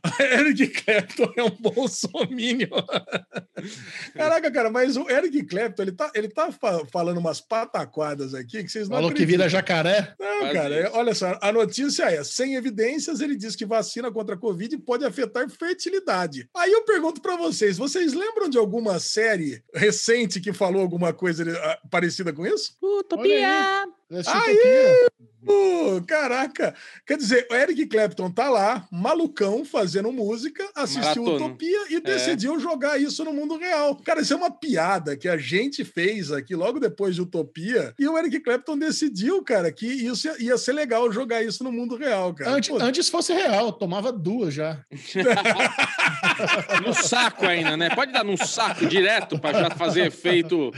Eric 0.20 0.68
Clapton 0.68 1.32
é 1.36 1.42
um 1.42 1.50
bolsominion. 1.50 2.68
Caraca, 4.14 4.50
cara, 4.50 4.70
mas 4.70 4.96
o 4.96 5.08
Eric 5.08 5.44
Clapton, 5.44 5.82
ele 5.82 5.92
tá, 5.92 6.10
ele 6.14 6.28
tá 6.28 6.50
fa- 6.50 6.84
falando 6.92 7.18
umas 7.18 7.40
pataquadas 7.40 8.34
aqui 8.34 8.62
que 8.62 8.68
vocês 8.68 8.88
não 8.88 8.96
Falou 8.96 9.12
que 9.12 9.24
vira 9.24 9.48
jacaré. 9.48 10.14
Não, 10.18 10.52
cara, 10.52 10.74
é- 10.74 10.86
isso. 10.86 10.96
olha 10.96 11.14
só, 11.14 11.38
a 11.40 11.52
notícia 11.52 12.04
é: 12.04 12.22
sem 12.24 12.54
evidências, 12.54 13.20
ele 13.20 13.36
diz 13.36 13.54
que 13.54 13.66
vacina 13.66 14.10
contra 14.10 14.34
a 14.34 14.38
Covid 14.38 14.76
pode 14.78 15.04
afetar 15.04 15.48
fertilidade. 15.50 16.48
Aí 16.56 16.72
eu 16.72 16.82
pergunto 16.84 17.20
pra 17.20 17.36
vocês: 17.36 17.76
vocês 17.78 18.12
lembram 18.12 18.48
de 18.48 18.58
alguma 18.58 18.98
série 18.98 19.62
recente 19.74 20.40
que 20.40 20.52
falou 20.52 20.82
alguma 20.82 21.12
coisa 21.12 21.44
ah, 21.58 21.78
parecida 21.90 22.32
com 22.32 22.46
isso? 22.46 22.76
Utopia! 22.82 23.84
Aí! 24.26 25.22
Pô, 25.44 26.00
caraca! 26.06 26.74
Quer 27.06 27.16
dizer, 27.16 27.46
o 27.50 27.54
Eric 27.54 27.86
Clapton 27.86 28.30
tá 28.30 28.48
lá, 28.48 28.86
malucão, 28.90 29.64
fazendo 29.64 30.12
música, 30.12 30.64
assistiu 30.74 31.24
Maratona. 31.24 31.46
Utopia 31.46 31.78
e 31.90 32.00
decidiu 32.00 32.58
jogar 32.60 33.00
isso 33.00 33.24
no 33.24 33.32
mundo 33.32 33.56
real. 33.56 33.96
Cara, 33.96 34.20
isso 34.20 34.32
é 34.32 34.36
uma 34.36 34.50
piada 34.50 35.16
que 35.16 35.28
a 35.28 35.36
gente 35.36 35.84
fez 35.84 36.30
aqui 36.30 36.54
logo 36.54 36.78
depois 36.78 37.14
de 37.14 37.22
Utopia 37.22 37.92
e 37.98 38.06
o 38.08 38.16
Eric 38.16 38.40
Clapton 38.40 38.78
decidiu, 38.78 39.42
cara, 39.42 39.72
que 39.72 39.86
isso 39.86 40.28
ia, 40.28 40.42
ia 40.42 40.58
ser 40.58 40.72
legal 40.72 41.10
jogar 41.12 41.42
isso 41.42 41.64
no 41.64 41.72
mundo 41.72 41.96
real, 41.96 42.32
cara. 42.34 42.50
Antes, 42.52 42.70
Pô, 42.70 42.78
antes 42.78 43.08
fosse 43.08 43.32
real, 43.32 43.72
tomava 43.72 44.12
duas 44.12 44.54
já. 44.54 44.78
No 46.84 46.94
saco 46.94 47.46
ainda, 47.46 47.76
né? 47.76 47.90
Pode 47.94 48.12
dar 48.12 48.24
num 48.24 48.36
saco 48.36 48.86
direto 48.86 49.38
pra 49.38 49.52
já 49.52 49.70
fazer 49.70 50.06
efeito 50.06 50.72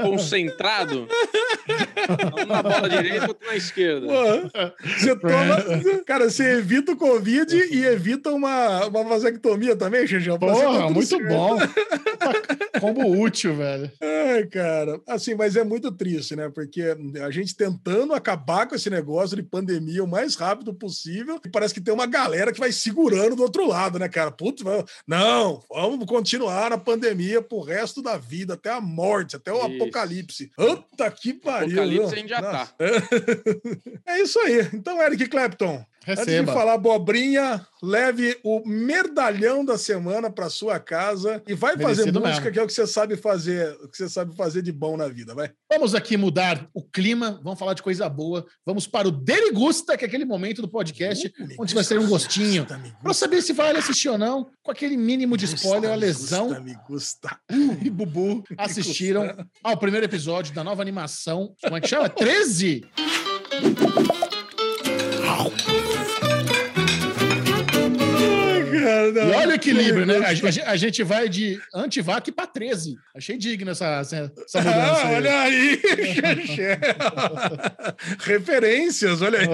concentrado. 0.00 1.08
Um 2.40 2.46
na 2.46 2.62
bola 2.62 2.88
direita, 2.88 3.28
outro 3.28 3.46
na 3.46 3.56
esquerda. 3.56 3.87
Pô, 3.94 4.86
você 4.86 5.16
toma. 5.16 6.04
Cara, 6.06 6.30
você 6.30 6.58
evita 6.58 6.92
o 6.92 6.96
Covid 6.96 7.54
e 7.54 7.84
evita 7.84 8.30
uma, 8.30 8.86
uma 8.86 9.04
vasectomia 9.04 9.76
também, 9.76 10.06
Xixão? 10.06 10.38
tá 10.38 10.46
Porra, 10.46 10.90
muito 10.90 11.06
certo. 11.06 11.28
bom. 11.28 11.58
Combo 12.80 13.20
útil, 13.20 13.56
velho. 13.56 13.90
Ai, 14.00 14.46
cara. 14.46 15.00
Assim, 15.06 15.34
mas 15.34 15.56
é 15.56 15.64
muito 15.64 15.90
triste, 15.92 16.36
né? 16.36 16.48
Porque 16.48 16.96
a 17.22 17.30
gente 17.30 17.56
tentando 17.56 18.14
acabar 18.14 18.66
com 18.66 18.74
esse 18.74 18.90
negócio 18.90 19.36
de 19.36 19.42
pandemia 19.42 20.04
o 20.04 20.08
mais 20.08 20.34
rápido 20.34 20.72
possível, 20.74 21.40
e 21.44 21.48
parece 21.48 21.74
que 21.74 21.80
tem 21.80 21.92
uma 21.92 22.06
galera 22.06 22.52
que 22.52 22.60
vai 22.60 22.72
segurando 22.72 23.36
do 23.36 23.42
outro 23.42 23.66
lado, 23.66 23.98
né, 23.98 24.08
cara? 24.08 24.30
Putz, 24.30 24.62
não, 25.06 25.62
vamos 25.70 26.06
continuar 26.06 26.70
na 26.70 26.78
pandemia 26.78 27.42
pro 27.42 27.60
resto 27.60 28.02
da 28.02 28.16
vida, 28.16 28.54
até 28.54 28.70
a 28.70 28.80
morte, 28.80 29.36
até 29.36 29.52
o 29.52 29.56
Isso. 29.56 29.82
apocalipse. 29.82 30.50
Puta 30.56 31.10
que 31.10 31.32
pariu. 31.32 31.82
Apocalipse 31.82 32.14
a 32.14 32.16
gente 32.16 32.28
já 32.28 32.40
Nossa. 32.40 32.66
tá. 32.66 32.74
É 34.06 34.20
isso 34.20 34.38
aí. 34.40 34.68
Então, 34.72 35.02
Eric 35.02 35.26
Clapton, 35.28 35.84
Antes 36.06 36.24
de 36.24 36.30
Receba. 36.30 36.52
falar 36.54 36.74
abobrinha, 36.74 37.66
leve 37.82 38.38
o 38.42 38.66
merdalhão 38.66 39.62
da 39.62 39.76
semana 39.76 40.30
para 40.30 40.48
sua 40.48 40.80
casa 40.80 41.42
e 41.46 41.52
vai 41.54 41.72
fazer 41.72 42.02
Merecido 42.02 42.20
música, 42.20 42.40
mesmo. 42.40 42.52
que 42.52 42.58
é 42.58 42.62
o 42.62 42.66
que 42.66 42.72
você 42.72 42.86
sabe 42.86 43.16
fazer, 43.16 43.76
o 43.82 43.88
que 43.88 43.96
você 43.98 44.08
sabe 44.08 44.34
fazer 44.34 44.62
de 44.62 44.72
bom 44.72 44.96
na 44.96 45.06
vida, 45.08 45.34
vai. 45.34 45.50
Vamos 45.70 45.94
aqui 45.94 46.16
mudar 46.16 46.66
o 46.72 46.82
clima, 46.82 47.38
vamos 47.42 47.58
falar 47.58 47.74
de 47.74 47.82
coisa 47.82 48.08
boa. 48.08 48.46
Vamos 48.64 48.86
para 48.86 49.06
o 49.06 49.10
Derigusta, 49.10 49.98
que 49.98 50.04
é 50.04 50.08
aquele 50.08 50.24
momento 50.24 50.62
do 50.62 50.68
podcast 50.68 51.28
Uh, 51.38 51.48
onde 51.58 51.74
vai 51.74 51.84
ser 51.84 51.98
um 51.98 52.08
gostinho. 52.08 52.66
Para 53.02 53.12
saber 53.12 53.42
se 53.42 53.52
vale 53.52 53.78
assistir 53.78 54.08
ou 54.08 54.16
não, 54.16 54.48
com 54.62 54.70
aquele 54.70 54.96
mínimo 54.96 55.36
de 55.36 55.44
spoiler, 55.44 55.90
a 55.90 55.94
gusta, 55.94 55.96
me 55.96 56.06
lesão 56.06 56.46
gusta, 56.48 56.60
Me 56.62 56.78
gusta. 56.88 57.40
e 57.84 57.90
Bubu 57.90 58.44
assistiram 58.56 59.46
ao 59.62 59.76
primeiro 59.76 60.06
episódio 60.06 60.54
da 60.54 60.64
nova 60.64 60.80
animação. 60.80 61.54
Como 61.62 61.76
é 61.76 61.80
que 61.80 61.88
chama? 61.88 62.08
13? 62.08 62.82
E 69.10 69.34
olha 69.34 69.48
o 69.50 69.54
equilíbrio, 69.54 70.06
né? 70.06 70.16
A, 70.18 70.28
a- 70.30 70.70
a 70.72 70.76
gente 70.76 71.02
vai 71.02 71.28
de 71.28 71.60
antivac 71.74 72.30
para 72.32 72.46
13. 72.46 72.96
Achei 73.14 73.36
digno 73.36 73.70
essa, 73.70 73.86
essa, 74.00 74.32
essa 74.44 74.58
mudança. 74.60 75.02
Ah, 75.06 75.10
olha 75.12 75.40
aí. 75.42 75.80
Referências, 78.20 79.20
olha 79.22 79.40
aí. 79.40 79.48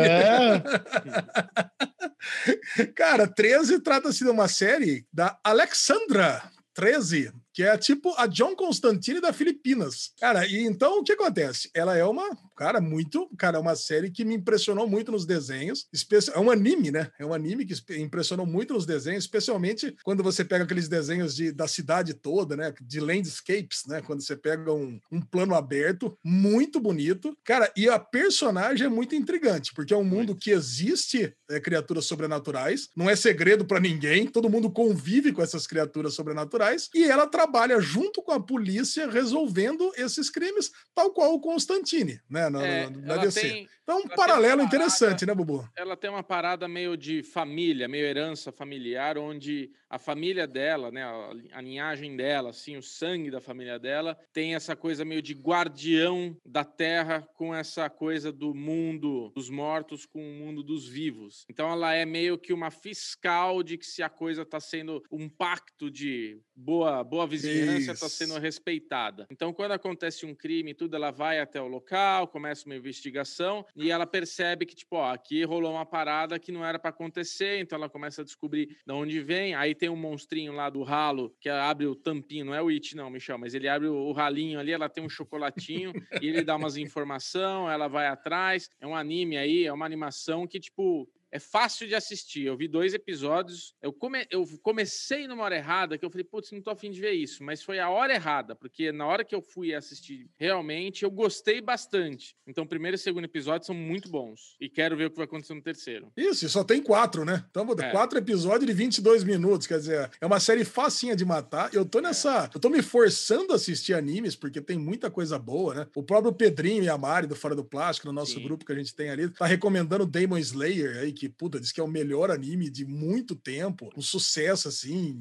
É, 2.76 2.86
Cara, 2.94 3.26
13 3.26 3.81
trata-se 3.81 4.24
de 4.24 4.31
uma 4.31 4.48
série 4.48 5.05
da 5.12 5.36
Alexandra 5.44 6.43
13, 6.74 7.31
que 7.52 7.62
é 7.62 7.76
tipo 7.78 8.14
a 8.18 8.26
John 8.26 8.55
Constantine 8.56 9.20
da 9.20 9.32
Filipinas. 9.32 10.10
Cara, 10.20 10.44
e 10.47 10.64
então 10.64 10.98
o 11.01 11.05
que 11.05 11.12
acontece? 11.12 11.70
Ela 11.74 11.97
é 11.97 12.05
uma, 12.05 12.28
cara, 12.56 12.81
muito, 12.81 13.28
cara, 13.36 13.59
é 13.59 13.60
uma 13.60 13.76
série 13.76 14.10
que 14.10 14.24
me 14.24 14.35
impressionou 14.35 14.89
muito 14.89 15.12
nos 15.12 15.26
desenhos, 15.26 15.86
é 16.35 16.39
um 16.39 16.51
anime, 16.51 16.90
né? 16.90 17.10
É 17.18 17.24
um 17.24 17.35
anime 17.35 17.64
que 17.64 17.74
impressionou 17.97 18.47
muito 18.47 18.74
nos 18.74 18.86
desenhos, 18.86 19.24
especialmente 19.24 19.94
quando 20.02 20.22
você 20.22 20.44
pega 20.44 20.64
aqueles 20.64 20.89
desenhos 20.89 21.35
de, 21.35 21.52
da 21.52 21.66
cidade 21.66 22.14
toda, 22.14 22.56
né? 22.56 22.72
De 22.81 23.01
landscapes, 23.01 23.85
né? 23.86 24.01
Quando 24.02 24.22
você 24.22 24.36
pega 24.36 24.72
um, 24.72 25.01
um 25.10 25.20
plano 25.20 25.55
aberto, 25.55 26.16
muito 26.22 26.81
bonito. 26.81 27.36
Cara, 27.44 27.72
e 27.76 27.89
a 27.89 27.98
personagem 27.98 28.86
é 28.86 28.90
muito 28.90 29.14
intrigante, 29.14 29.72
porque 29.74 29.94
é 29.94 29.97
um 29.97 30.05
mundo 30.05 30.36
que 30.36 30.51
existe 30.51 31.35
é, 31.51 31.60
criaturas 31.60 32.06
sobrenaturais, 32.06 32.89
não 32.97 33.09
é 33.09 33.16
segredo 33.16 33.64
para 33.64 33.81
ninguém, 33.81 34.26
todo 34.26 34.51
mundo 34.51 34.70
convive 34.70 35.32
com 35.32 35.43
essas 35.43 35.66
criaturas 35.66 36.14
sobrenaturais 36.14 36.89
e 36.94 37.05
ela 37.05 37.26
trabalha 37.26 37.81
junto 37.81 38.22
com 38.22 38.32
a 38.32 38.40
polícia 38.40 39.10
resolvendo 39.10 39.93
esses 39.97 40.31
crimes, 40.31 40.70
tal 40.94 41.12
qual 41.12 41.35
o 41.35 41.40
Constantine, 41.40 42.20
né? 42.28 42.43
Na, 42.50 42.66
É, 42.66 42.88
na- 42.90 43.14
ela 43.14 43.22
DC. 43.24 43.40
tem- 43.40 43.68
então, 43.82 43.96
um 43.96 44.00
ela 44.00 44.08
tem 44.08 44.16
paralelo 44.16 44.56
parada- 44.58 44.64
interessante, 44.64 45.26
né, 45.26 45.34
Bubu? 45.34 45.68
ela 45.76 45.96
tem 45.96 46.08
uma 46.10 46.22
parada 46.22 46.66
meio 46.68 46.96
de 46.96 47.22
família, 47.22 47.86
meio 47.88 48.06
herança 48.06 48.50
familiar, 48.52 49.18
onde 49.18 49.70
a 49.90 49.98
família 49.98 50.46
dela, 50.46 50.90
né, 50.90 51.02
a 51.04 51.30
a 51.52 51.60
linhagem 51.60 52.16
dela, 52.16 52.50
assim, 52.50 52.76
o 52.76 52.82
sangue 52.82 53.30
da 53.30 53.40
família 53.40 53.78
dela, 53.78 54.18
tem 54.32 54.54
essa 54.54 54.74
coisa 54.74 55.04
meio 55.04 55.22
de 55.22 55.34
guardião 55.34 56.36
da 56.44 56.64
terra 56.64 57.22
com 57.34 57.54
essa 57.54 57.88
coisa 57.88 58.32
do 58.32 58.54
mundo 58.54 59.30
dos 59.34 59.48
mortos 59.50 60.04
com 60.06 60.20
o 60.20 60.34
mundo 60.34 60.62
dos 60.62 60.88
vivos. 60.88 61.44
Então 61.48 61.70
ela 61.70 61.94
é 61.94 62.04
meio 62.04 62.36
que 62.38 62.52
uma 62.52 62.70
fiscal 62.70 63.62
de 63.62 63.78
que 63.78 63.86
se 63.86 64.02
a 64.02 64.08
coisa 64.08 64.42
está 64.42 64.58
sendo 64.60 65.02
um 65.10 65.28
pacto 65.28 65.90
de 65.90 66.40
boa 66.56 67.02
boa 67.04 67.26
vizinhança 67.26 67.92
está 67.92 68.08
sendo 68.08 68.38
respeitada. 68.38 69.26
Então 69.30 69.52
quando 69.52 69.72
acontece 69.72 70.26
um 70.26 70.34
crime 70.34 70.72
e 70.72 70.74
tudo, 70.74 70.96
ela 70.96 71.10
vai 71.10 71.40
até 71.40 71.60
o 71.60 71.68
local, 71.68 72.26
começa 72.35 72.66
uma 72.66 72.74
investigação 72.74 73.65
e 73.77 73.93
ela 73.93 74.05
percebe 74.05 74.66
que 74.66 74.74
tipo, 74.74 74.97
ó, 74.97 75.12
aqui 75.12 75.44
rolou 75.44 75.70
uma 75.70 75.86
parada 75.86 76.36
que 76.36 76.51
não 76.51 76.65
era 76.65 76.81
para 76.81 76.90
acontecer, 76.90 77.61
então 77.61 77.78
ela 77.78 77.89
começa 77.89 78.23
a 78.23 78.24
descobrir 78.24 78.77
de 78.85 78.93
onde 78.93 79.20
vem. 79.20 79.55
Aí 79.55 79.73
tem 79.73 79.89
um 79.89 79.94
monstrinho 79.94 80.52
lá 80.52 80.69
do 80.69 80.82
ralo 80.82 81.32
que 81.39 81.48
abre 81.48 81.86
o 81.86 81.94
tampinho, 81.94 82.47
não 82.47 82.55
é 82.55 82.61
o 82.61 82.70
It 82.70 82.97
não, 82.97 83.09
Michel, 83.09 83.39
mas 83.39 83.55
ele 83.55 83.69
abre 83.69 83.86
o, 83.86 84.11
ralinho 84.11 84.59
ali, 84.59 84.73
ela 84.73 84.89
tem 84.89 85.05
um 85.05 85.09
chocolatinho 85.09 85.93
e 86.20 86.27
ele 86.27 86.43
dá 86.43 86.56
umas 86.56 86.77
informação, 86.77 87.70
ela 87.70 87.86
vai 87.86 88.09
atrás. 88.09 88.69
É 88.81 88.86
um 88.86 88.97
anime 88.97 89.36
aí, 89.36 89.65
é 89.65 89.73
uma 89.73 89.86
animação 89.86 90.44
que 90.44 90.59
tipo 90.59 91.09
é 91.35 91.40
fácil 91.40 91.89
de 91.89 91.97
assistir. 91.97 92.44
Eu 92.47 92.56
vi 92.56 92.69
dois 92.69 92.94
episódios. 92.94 93.74
Eu, 93.82 93.93
come, 93.93 94.24
eu 94.31 94.44
comecei 94.62 95.27
numa 95.27 95.43
hora 95.43 95.56
errada, 95.56 95.98
que 95.98 96.05
eu 96.05 96.11
falei, 96.11 96.23
putz, 96.24 96.52
não 96.52 96.62
tô 96.62 96.70
afim 96.70 96.93
de 96.93 97.01
ver 97.01 97.11
isso. 97.12 97.43
Mas 97.43 97.61
foi 97.61 97.81
a 97.81 97.90
hora 97.90 98.15
errada, 98.15 98.55
porque 98.55 98.93
na 98.93 99.05
hora 99.05 99.24
que 99.24 99.35
eu 99.35 99.43
fui 99.43 99.74
assistir 99.74 100.31
realmente, 100.39 101.02
eu 101.02 101.11
gostei 101.11 101.61
bastante. 101.61 102.36
Então, 102.47 102.65
primeiro 102.65 102.94
e 102.94 102.98
segundo 102.98 103.24
episódio 103.24 103.66
são 103.66 103.74
muito 103.74 104.09
bons. 104.09 104.56
E 104.61 104.69
quero 104.69 104.97
ver 104.97 105.06
o 105.06 105.11
que 105.11 105.16
vai 105.16 105.24
acontecer 105.24 105.55
no 105.55 105.61
terceiro. 105.62 106.12
Isso, 106.16 106.47
e 106.47 106.48
só 106.48 106.62
tem 106.62 106.81
quatro, 106.81 107.24
né? 107.24 107.44
Então, 107.51 107.66
É. 107.81 107.90
quatro 107.90 108.16
episódios 108.16 108.66
de 108.66 108.73
22 108.73 109.24
minutos. 109.24 109.66
Quer 109.66 109.78
dizer, 109.78 110.11
é 110.20 110.27
uma 110.27 110.39
série 110.39 110.65
facinha 110.65 111.16
de 111.16 111.24
matar. 111.24 111.74
Eu 111.74 111.85
tô 111.85 112.01
nessa. 112.01 112.48
Eu 112.55 112.61
tô 112.61 112.69
me 112.70 112.81
forçando 112.81 113.52
a 113.52 113.56
assistir 113.56 113.94
animes, 113.94 114.36
porque 114.36 114.61
tem 114.61 114.78
muita 114.78 115.11
coisa 115.11 115.36
boa, 115.36 115.74
né? 115.74 115.86
O 115.97 116.02
próprio 116.02 116.32
Pedrinho 116.32 116.85
e 116.85 116.89
a 116.89 116.97
Mari 116.97 117.27
do 117.27 117.35
Fora 117.35 117.56
do 117.56 117.65
Plástico, 117.65 118.06
no 118.06 118.12
nosso 118.12 118.35
Sim. 118.35 118.44
grupo 118.44 118.65
que 118.65 118.70
a 118.73 118.77
gente 118.77 118.94
tem 118.94 119.11
ali, 119.11 119.28
tá 119.28 119.47
recomendando 119.47 120.06
Demon 120.06 120.39
Slayer 120.39 120.98
aí, 120.98 121.12
que, 121.12 121.23
puta, 121.28 121.60
diz 121.60 121.72
que 121.72 121.80
é 121.80 121.84
o 121.84 121.88
melhor 121.88 122.30
anime 122.30 122.70
de 122.70 122.84
muito 122.84 123.34
tempo. 123.34 123.90
Um 123.96 124.02
sucesso, 124.02 124.68
assim, 124.68 125.18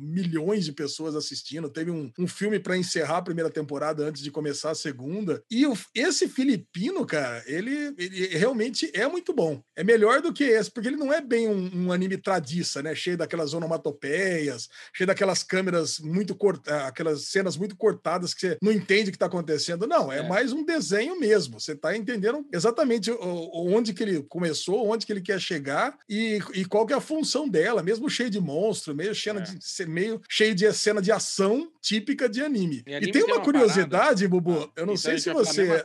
milhões 0.00 0.64
de 0.64 0.72
pessoas 0.72 1.14
assistindo. 1.14 1.68
Teve 1.70 1.90
um, 1.90 2.10
um 2.18 2.26
filme 2.26 2.58
para 2.58 2.76
encerrar 2.76 3.18
a 3.18 3.22
primeira 3.22 3.50
temporada 3.50 4.04
antes 4.04 4.22
de 4.22 4.30
começar 4.30 4.70
a 4.70 4.74
segunda. 4.74 5.42
E 5.50 5.66
o- 5.66 5.76
esse 5.94 6.28
filipino, 6.28 7.04
cara, 7.06 7.42
ele, 7.46 7.94
ele 7.98 8.26
realmente 8.38 8.90
é 8.94 9.06
muito 9.08 9.32
bom. 9.32 9.62
É 9.76 9.82
melhor 9.84 10.20
do 10.20 10.32
que 10.32 10.44
esse, 10.44 10.70
porque 10.70 10.88
ele 10.88 10.96
não 10.96 11.12
é 11.12 11.20
bem 11.20 11.48
um, 11.48 11.86
um 11.86 11.92
anime 11.92 12.16
tradiça, 12.16 12.82
né? 12.82 12.94
Cheio 12.94 13.16
daquelas 13.16 13.54
onomatopeias, 13.54 14.68
cheio 14.94 15.06
daquelas 15.06 15.42
câmeras 15.42 15.98
muito 15.98 16.34
cortadas, 16.34 16.86
aquelas 16.88 17.24
cenas 17.28 17.56
muito 17.56 17.76
cortadas 17.76 18.34
que 18.34 18.40
você 18.40 18.58
não 18.62 18.72
entende 18.72 19.08
o 19.10 19.12
que 19.12 19.18
tá 19.18 19.26
acontecendo. 19.26 19.86
Não, 19.86 20.12
é, 20.12 20.18
É. 20.18 20.28
mais 20.28 20.52
um 20.52 20.64
desenho 20.64 21.18
mesmo. 21.18 21.60
Você 21.60 21.74
tá 21.74 21.96
entendendo 21.96 22.44
exatamente 22.52 23.10
onde 23.20 23.92
que 23.94 24.02
ele 24.02 24.22
começou, 24.24 24.86
onde 24.88 25.06
que 25.06 25.12
ele 25.12 25.20
quer 25.20 25.37
chegar 25.40 25.96
e, 26.08 26.38
e 26.54 26.64
qual 26.64 26.86
que 26.86 26.92
é 26.92 26.96
a 26.96 27.00
função 27.00 27.48
dela, 27.48 27.82
mesmo 27.82 28.08
cheio 28.08 28.30
de 28.30 28.40
monstro, 28.40 28.94
meio, 28.94 29.14
cheio 29.14 29.38
É. 29.38 29.40
de, 29.42 29.86
meio 29.86 30.20
cheio 30.28 30.54
de 30.54 30.72
cena 30.72 31.00
de 31.02 31.10
ação 31.12 31.70
típica 31.80 32.28
de 32.28 32.42
anime. 32.42 32.82
E 32.86 32.90
E, 32.90 32.94
anime 32.94 33.12
tem 33.12 33.22
tem 33.22 33.30
uma 33.32 33.36
uma 33.36 33.44
curiosidade, 33.44 34.26
Bubu, 34.28 34.52
eu 34.52 34.62
Então 34.72 34.86
não 34.86 34.94
a 34.94 34.96
sei 34.96 35.18
se 35.18 35.30
você 35.32 35.62
eu- 35.62 35.84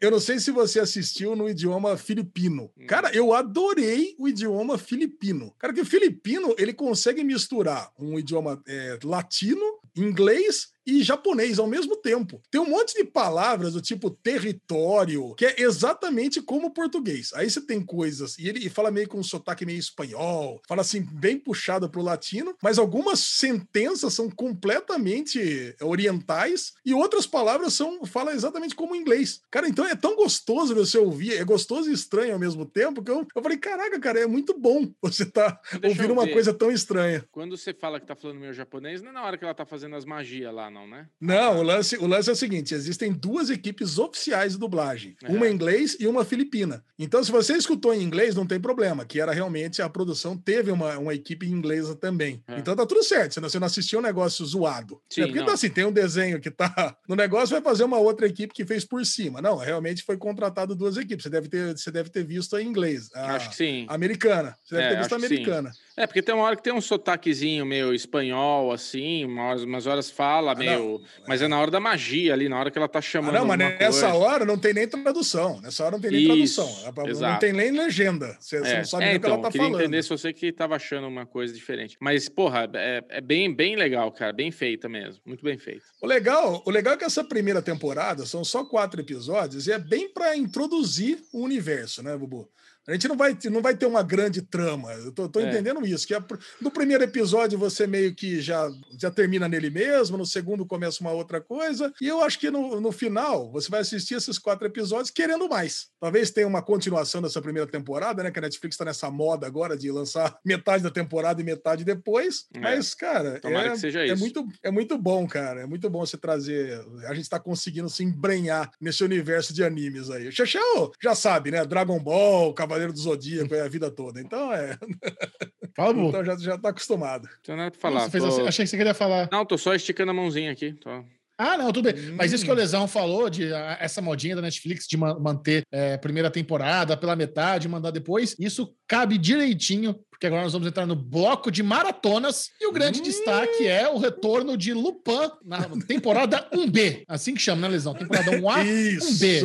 Eu 0.00 0.10
não 0.10 0.20
sei 0.20 0.38
se 0.38 0.50
você 0.50 0.80
assistiu 0.80 1.34
no 1.36 1.48
idioma 1.48 1.96
filipino. 1.96 2.70
Hum. 2.78 2.86
Cara, 2.86 3.10
eu 3.14 3.32
adorei 3.32 4.14
o 4.18 4.28
idioma 4.28 4.76
filipino. 4.78 5.52
Cara, 5.58 5.72
que 5.72 5.80
o 5.80 5.86
filipino, 5.86 6.54
ele 6.58 6.72
consegue 6.72 7.22
misturar 7.24 7.90
um 7.98 8.18
idioma 8.18 8.62
é, 8.66 8.98
latino, 9.04 9.78
inglês 9.96 10.72
e 10.86 11.02
japonês 11.02 11.58
ao 11.58 11.66
mesmo 11.66 11.96
tempo. 11.96 12.40
Tem 12.50 12.60
um 12.60 12.68
monte 12.68 12.94
de 12.94 13.04
palavras 13.04 13.74
do 13.74 13.80
tipo 13.80 14.10
território, 14.10 15.34
que 15.34 15.46
é 15.46 15.60
exatamente 15.62 16.40
como 16.40 16.68
o 16.68 16.70
português. 16.70 17.32
Aí 17.34 17.48
você 17.48 17.60
tem 17.60 17.80
coisas, 17.82 18.38
e 18.38 18.48
ele 18.48 18.68
fala 18.68 18.90
meio 18.90 19.08
com 19.08 19.18
um 19.18 19.22
sotaque 19.22 19.66
meio 19.66 19.78
espanhol, 19.78 20.60
fala 20.68 20.80
assim, 20.82 21.00
bem 21.00 21.38
puxado 21.38 21.88
pro 21.88 22.02
latino, 22.02 22.54
mas 22.62 22.78
algumas 22.78 23.20
sentenças 23.20 24.14
são 24.14 24.30
completamente 24.30 25.74
orientais 25.80 26.74
e 26.84 26.94
outras 26.94 27.26
palavras 27.26 27.74
são 27.74 28.04
fala 28.04 28.32
exatamente 28.32 28.74
como 28.74 28.92
o 28.92 28.96
inglês. 28.96 29.40
Cara, 29.50 29.68
então 29.68 29.86
é 29.86 29.94
tão 29.94 30.16
gostoso 30.16 30.74
você 30.74 30.98
ouvir, 30.98 31.34
é 31.34 31.44
gostoso 31.44 31.90
e 31.90 31.92
estranho 31.92 32.34
ao 32.34 32.38
mesmo 32.38 32.64
tempo, 32.66 33.02
que 33.02 33.10
eu, 33.10 33.26
eu 33.34 33.42
falei, 33.42 33.58
caraca, 33.58 33.98
cara, 34.00 34.20
é 34.20 34.26
muito 34.26 34.58
bom 34.58 34.88
você 35.02 35.24
tá 35.24 35.60
Deixa 35.72 35.88
ouvindo 35.88 36.12
uma 36.12 36.28
coisa 36.28 36.52
tão 36.52 36.70
estranha. 36.70 37.24
Quando 37.30 37.56
você 37.56 37.72
fala 37.72 38.00
que 38.00 38.06
tá 38.06 38.14
falando 38.14 38.40
meu 38.40 38.52
japonês, 38.52 39.02
não 39.02 39.10
é 39.10 39.12
na 39.12 39.22
hora 39.22 39.38
que 39.38 39.44
ela 39.44 39.54
tá 39.54 39.64
fazendo 39.64 39.96
as 39.96 40.04
magias 40.04 40.52
lá, 40.52 40.70
não, 40.74 40.86
né? 40.86 41.06
Não, 41.20 41.58
o 41.60 41.62
lance, 41.62 41.96
o 41.96 42.06
lance 42.06 42.28
é 42.28 42.32
o 42.32 42.36
seguinte: 42.36 42.74
existem 42.74 43.12
duas 43.12 43.48
equipes 43.48 43.96
oficiais 43.98 44.52
de 44.52 44.58
dublagem, 44.58 45.16
É. 45.22 45.28
uma 45.30 45.48
em 45.48 45.52
inglês 45.54 45.96
e 46.00 46.06
uma 46.06 46.24
filipina. 46.24 46.84
Então, 46.98 47.22
se 47.22 47.30
você 47.30 47.54
escutou 47.56 47.94
em 47.94 48.02
inglês, 48.02 48.34
não 48.34 48.46
tem 48.46 48.60
problema, 48.60 49.04
que 49.04 49.20
era 49.20 49.32
realmente 49.32 49.80
a 49.80 49.88
produção 49.88 50.36
teve 50.36 50.70
uma, 50.70 50.98
uma 50.98 51.14
equipe 51.14 51.46
inglesa 51.46 51.94
também. 51.94 52.42
É. 52.48 52.58
Então 52.58 52.74
tá 52.76 52.84
tudo 52.84 53.02
certo, 53.02 53.34
senão 53.34 53.48
você 53.48 53.58
não 53.58 53.66
assistiu 53.66 54.00
um 54.00 54.02
negócio 54.02 54.44
zoado. 54.44 55.00
Sim, 55.08 55.22
é 55.22 55.26
porque 55.26 55.38
não. 55.40 55.46
tá 55.46 55.52
assim, 55.54 55.70
tem 55.70 55.84
um 55.84 55.92
desenho 55.92 56.40
que 56.40 56.50
tá 56.50 56.96
no 57.08 57.14
negócio, 57.14 57.54
vai 57.54 57.62
fazer 57.62 57.84
uma 57.84 57.98
outra 57.98 58.26
equipe 58.26 58.52
que 58.52 58.66
fez 58.66 58.84
por 58.84 59.04
cima. 59.06 59.40
Não, 59.40 59.56
realmente 59.56 60.02
foi 60.02 60.16
contratado 60.16 60.74
duas 60.74 60.96
equipes. 60.96 61.22
Você 61.24 61.30
deve 61.30 61.48
ter, 61.48 61.76
você 61.76 61.90
deve 61.90 62.10
ter 62.10 62.24
visto 62.24 62.56
a 62.56 62.62
inglês. 62.62 63.08
A, 63.14 63.36
Acho 63.36 63.50
que 63.50 63.56
sim. 63.56 63.86
a 63.88 63.94
americana. 63.94 64.56
Você 64.64 64.74
deve 64.74 64.86
É, 64.86 64.90
ter 64.90 64.98
visto 64.98 65.12
a 65.12 65.16
americana. 65.16 65.70
É, 65.96 66.06
porque 66.08 66.20
tem 66.22 66.34
uma 66.34 66.44
hora 66.44 66.56
que 66.56 66.62
tem 66.62 66.72
um 66.72 66.80
sotaquezinho 66.80 67.64
meio 67.64 67.94
espanhol, 67.94 68.72
assim, 68.72 69.24
umas, 69.24 69.62
umas 69.62 69.86
horas 69.86 70.10
fala 70.10 70.50
Ah, 70.50 70.54
não. 70.54 70.60
meio. 70.60 71.00
Mas 71.28 71.40
é 71.40 71.46
na 71.46 71.60
hora 71.60 71.70
da 71.70 71.78
magia 71.78 72.32
ali, 72.32 72.48
na 72.48 72.58
hora 72.58 72.70
que 72.70 72.76
ela 72.76 72.88
tá 72.88 72.98
Ah, 72.98 73.02
chamando. 73.02 73.34
não, 73.34 73.44
mas 73.46 73.58
nessa 73.58 74.10
coisa. 74.10 74.14
hora 74.14 74.44
não 74.44 74.58
tem 74.58 74.74
nem 74.74 74.88
tradução. 74.88 75.60
Nessa 75.60 75.84
hora 75.84 75.92
não 75.92 76.00
tem 76.00 76.10
nem 76.10 76.20
Isso, 76.42 76.62
tradução. 76.64 76.92
Não 77.04 77.08
exato. 77.08 77.40
tem 77.40 77.52
nem 77.52 77.70
legenda. 77.70 78.36
Você, 78.40 78.58
você 78.58 78.72
É, 78.72 78.78
não 78.78 78.84
sabe 78.84 79.04
é, 79.04 79.06
nem 79.06 79.16
o 79.16 79.20
que 79.20 79.26
então, 79.26 79.34
ela 79.34 79.42
tá 79.44 79.50
queria 79.52 79.66
falando. 79.68 79.80
entender 79.82 80.02
se 80.02 80.08
você 80.08 80.32
que 80.32 80.50
tava 80.52 80.74
achando 80.74 81.06
uma 81.06 81.26
coisa 81.26 81.54
diferente. 81.54 81.96
Mas, 82.00 82.28
porra, 82.28 82.68
é, 82.74 83.04
é 83.08 83.20
bem, 83.20 83.54
bem 83.54 83.76
legal, 83.76 84.10
cara. 84.10 84.32
Bem 84.32 84.50
feita 84.50 84.88
mesmo. 84.88 85.20
Muito 85.24 85.44
bem 85.44 85.56
feita. 85.56 85.84
O 86.02 86.06
legal, 86.06 86.60
o 86.66 86.70
legal 86.72 86.94
é 86.94 86.96
que 86.96 87.04
essa 87.04 87.22
primeira 87.22 87.62
temporada 87.62 88.26
são 88.26 88.42
só 88.44 88.64
quatro 88.64 89.00
episódios 89.00 89.68
e 89.68 89.72
é 89.72 89.78
bem 89.78 90.08
para 90.12 90.36
introduzir 90.36 91.22
o 91.32 91.40
universo, 91.42 92.02
né, 92.02 92.16
Bubu? 92.16 92.48
A 92.88 92.92
gente 92.92 93.08
não 93.08 93.16
vai, 93.16 93.34
ter- 93.34 93.50
não 93.50 93.62
vai 93.62 93.76
ter 93.76 93.86
uma 93.86 94.02
grande 94.02 94.42
trama. 94.42 94.92
Eu 94.92 95.12
tô, 95.12 95.28
tô 95.28 95.40
É. 95.40 95.48
entendendo 95.48 95.84
isso. 95.86 96.06
Que 96.06 96.14
é 96.14 96.22
no 96.60 96.70
primeiro 96.70 97.02
episódio 97.04 97.58
você 97.58 97.86
meio 97.86 98.14
que 98.14 98.40
já, 98.40 98.68
já 99.00 99.10
termina 99.10 99.48
nele 99.48 99.70
mesmo, 99.70 100.16
no 100.18 100.26
segundo 100.26 100.66
começa 100.66 101.00
uma 101.00 101.12
outra 101.12 101.40
coisa. 101.40 101.92
E 102.00 102.06
eu 102.08 102.22
acho 102.22 102.38
que 102.38 102.50
no, 102.50 102.80
no 102.80 102.92
final 102.92 103.50
você 103.50 103.68
vai 103.70 103.80
assistir 103.80 104.14
esses 104.14 104.38
quatro 104.38 104.66
episódios 104.66 105.10
querendo 105.10 105.48
mais. 105.48 105.86
Talvez 106.00 106.30
tenha 106.30 106.46
uma 106.46 106.62
continuação 106.62 107.22
dessa 107.22 107.40
primeira 107.40 107.68
temporada, 107.70 108.22
né? 108.22 108.30
Que 108.30 108.38
a 108.38 108.42
Netflix 108.42 108.76
tá 108.76 108.84
nessa 108.84 109.10
moda 109.10 109.46
agora 109.46 109.76
de 109.76 109.90
lançar 109.90 110.36
metade 110.44 110.82
da 110.82 110.90
temporada 110.90 111.40
e 111.40 111.44
metade 111.44 111.84
depois. 111.84 112.44
É. 112.54 112.58
Mas, 112.60 112.94
cara, 112.94 113.40
Tomara 113.40 113.68
é, 113.68 113.70
que 113.70 113.78
seja 113.78 114.00
é 114.02 114.06
isso. 114.08 114.18
muito, 114.20 114.46
é 114.62 114.70
muito 114.70 114.98
bom, 114.98 115.26
cara. 115.26 115.62
É 115.62 115.66
muito 115.66 115.88
bom 115.88 116.00
você 116.04 116.16
trazer. 116.16 116.78
A 117.08 117.14
gente 117.14 117.28
tá 117.30 117.38
conseguindo 117.40 117.88
se 117.88 118.02
embrenhar 118.04 118.70
nesse 118.80 119.02
universo 119.02 119.54
de 119.54 119.64
animes 119.64 120.10
aí. 120.10 120.28
O 120.28 120.32
Chechel 120.32 120.92
já 121.02 121.14
sabe, 121.14 121.50
né? 121.50 121.64
Dragon 121.64 121.98
Ball, 121.98 122.52
Cavaleiro 122.52 122.73
do 122.78 122.98
Zodíaco, 122.98 123.54
é 123.54 123.60
a 123.62 123.68
vida 123.68 123.90
toda. 123.90 124.20
Então 124.20 124.52
é. 124.52 124.76
Fala, 125.76 125.92
Bu. 125.92 126.08
Então 126.08 126.24
já, 126.24 126.36
já 126.36 126.58
tá 126.58 126.68
acostumado. 126.68 127.24
Não 127.24 127.38
tem 127.42 127.56
nada 127.56 127.70
pra 127.70 127.80
falar. 127.80 128.08
Tô- 128.10 128.26
assim- 128.26 128.46
achei 128.46 128.64
que 128.64 128.70
você 128.70 128.76
queria 128.76 128.94
falar. 128.94 129.28
Não, 129.32 129.44
tô 129.44 129.58
só 129.58 129.74
esticando 129.74 130.10
a 130.10 130.14
mãozinha 130.14 130.52
aqui. 130.52 130.72
Tô... 130.74 131.04
Ah, 131.36 131.58
não, 131.58 131.72
tudo 131.72 131.92
bem. 131.92 132.12
Mas 132.12 132.32
isso 132.32 132.44
que 132.44 132.50
o 132.50 132.54
Hum. 132.54 132.56
Lesão 132.56 132.86
falou, 132.86 133.28
de 133.28 133.52
ah, 133.52 133.76
essa 133.80 134.00
modinha 134.00 134.36
da 134.36 134.42
Netflix 134.42 134.86
de 134.86 134.96
ma- 134.96 135.18
manter 135.18 135.64
é, 135.72 135.96
primeira 135.96 136.30
temporada 136.30 136.96
pela 136.96 137.16
metade, 137.16 137.66
mandar 137.68 137.90
depois, 137.90 138.36
isso 138.38 138.72
cabe 138.86 139.18
direitinho, 139.18 139.98
porque 140.08 140.28
agora 140.28 140.42
nós 140.42 140.52
vamos 140.52 140.68
entrar 140.68 140.86
no 140.86 140.94
bloco 140.94 141.50
de 141.50 141.60
maratonas. 141.60 142.50
E 142.60 142.68
o 142.68 142.72
grande 142.72 143.00
Hum. 143.00 143.02
destaque 143.02 143.66
é 143.66 143.88
o 143.88 143.98
retorno 143.98 144.56
de 144.56 144.72
Lupin 144.72 145.28
na 145.44 145.58
temporada 145.88 146.48
1B. 146.52 147.02
Assim 147.08 147.34
que 147.34 147.42
chama, 147.42 147.62
né, 147.62 147.68
Lesão? 147.68 147.94
Temporada 147.94 148.30
1A, 148.30 148.64
Isso! 148.64 149.24
1B. 149.24 149.42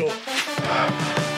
E, 1.26 1.29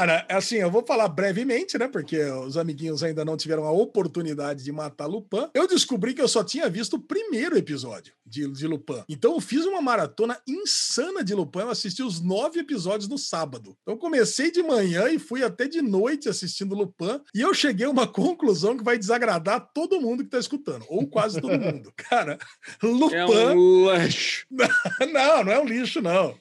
Cara, 0.00 0.24
assim, 0.30 0.56
eu 0.56 0.70
vou 0.70 0.82
falar 0.82 1.08
brevemente, 1.08 1.76
né? 1.76 1.86
Porque 1.86 2.18
os 2.22 2.56
amiguinhos 2.56 3.02
ainda 3.02 3.22
não 3.22 3.36
tiveram 3.36 3.66
a 3.66 3.70
oportunidade 3.70 4.64
de 4.64 4.72
matar 4.72 5.04
Lupin. 5.04 5.50
Eu 5.52 5.68
descobri 5.68 6.14
que 6.14 6.22
eu 6.22 6.28
só 6.28 6.42
tinha 6.42 6.70
visto 6.70 6.94
o 6.94 6.98
primeiro 6.98 7.54
episódio 7.54 8.14
de, 8.24 8.50
de 8.50 8.66
Lupin. 8.66 9.04
Então 9.06 9.34
eu 9.34 9.40
fiz 9.42 9.66
uma 9.66 9.82
maratona 9.82 10.40
insana 10.48 11.22
de 11.22 11.34
Lupin. 11.34 11.58
Eu 11.58 11.68
assisti 11.68 12.02
os 12.02 12.18
nove 12.18 12.60
episódios 12.60 13.10
no 13.10 13.18
sábado. 13.18 13.76
Então 13.82 13.92
eu 13.92 13.98
comecei 13.98 14.50
de 14.50 14.62
manhã 14.62 15.10
e 15.10 15.18
fui 15.18 15.44
até 15.44 15.68
de 15.68 15.82
noite 15.82 16.30
assistindo 16.30 16.74
Lupin. 16.74 17.20
E 17.34 17.42
eu 17.42 17.52
cheguei 17.52 17.84
a 17.84 17.90
uma 17.90 18.06
conclusão 18.06 18.78
que 18.78 18.82
vai 18.82 18.96
desagradar 18.96 19.68
todo 19.74 20.00
mundo 20.00 20.24
que 20.24 20.30
tá 20.30 20.38
escutando. 20.38 20.86
Ou 20.88 21.06
quase 21.06 21.42
todo 21.42 21.52
mundo. 21.60 21.92
Cara, 21.94 22.38
Lupin. 22.82 23.16
É 23.16 23.26
um 23.26 23.94
lixo. 23.96 24.46
Não, 25.12 25.44
não 25.44 25.52
é 25.52 25.60
um 25.60 25.64
lixo, 25.64 26.00
não. 26.00 26.36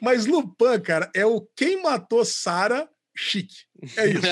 Mas 0.00 0.26
Lupin, 0.26 0.80
cara, 0.82 1.10
é 1.14 1.26
o 1.26 1.40
quem 1.54 1.82
matou 1.82 2.24
Sarah 2.24 2.87
chique. 3.18 3.67
É 3.96 4.06
isso. 4.08 4.26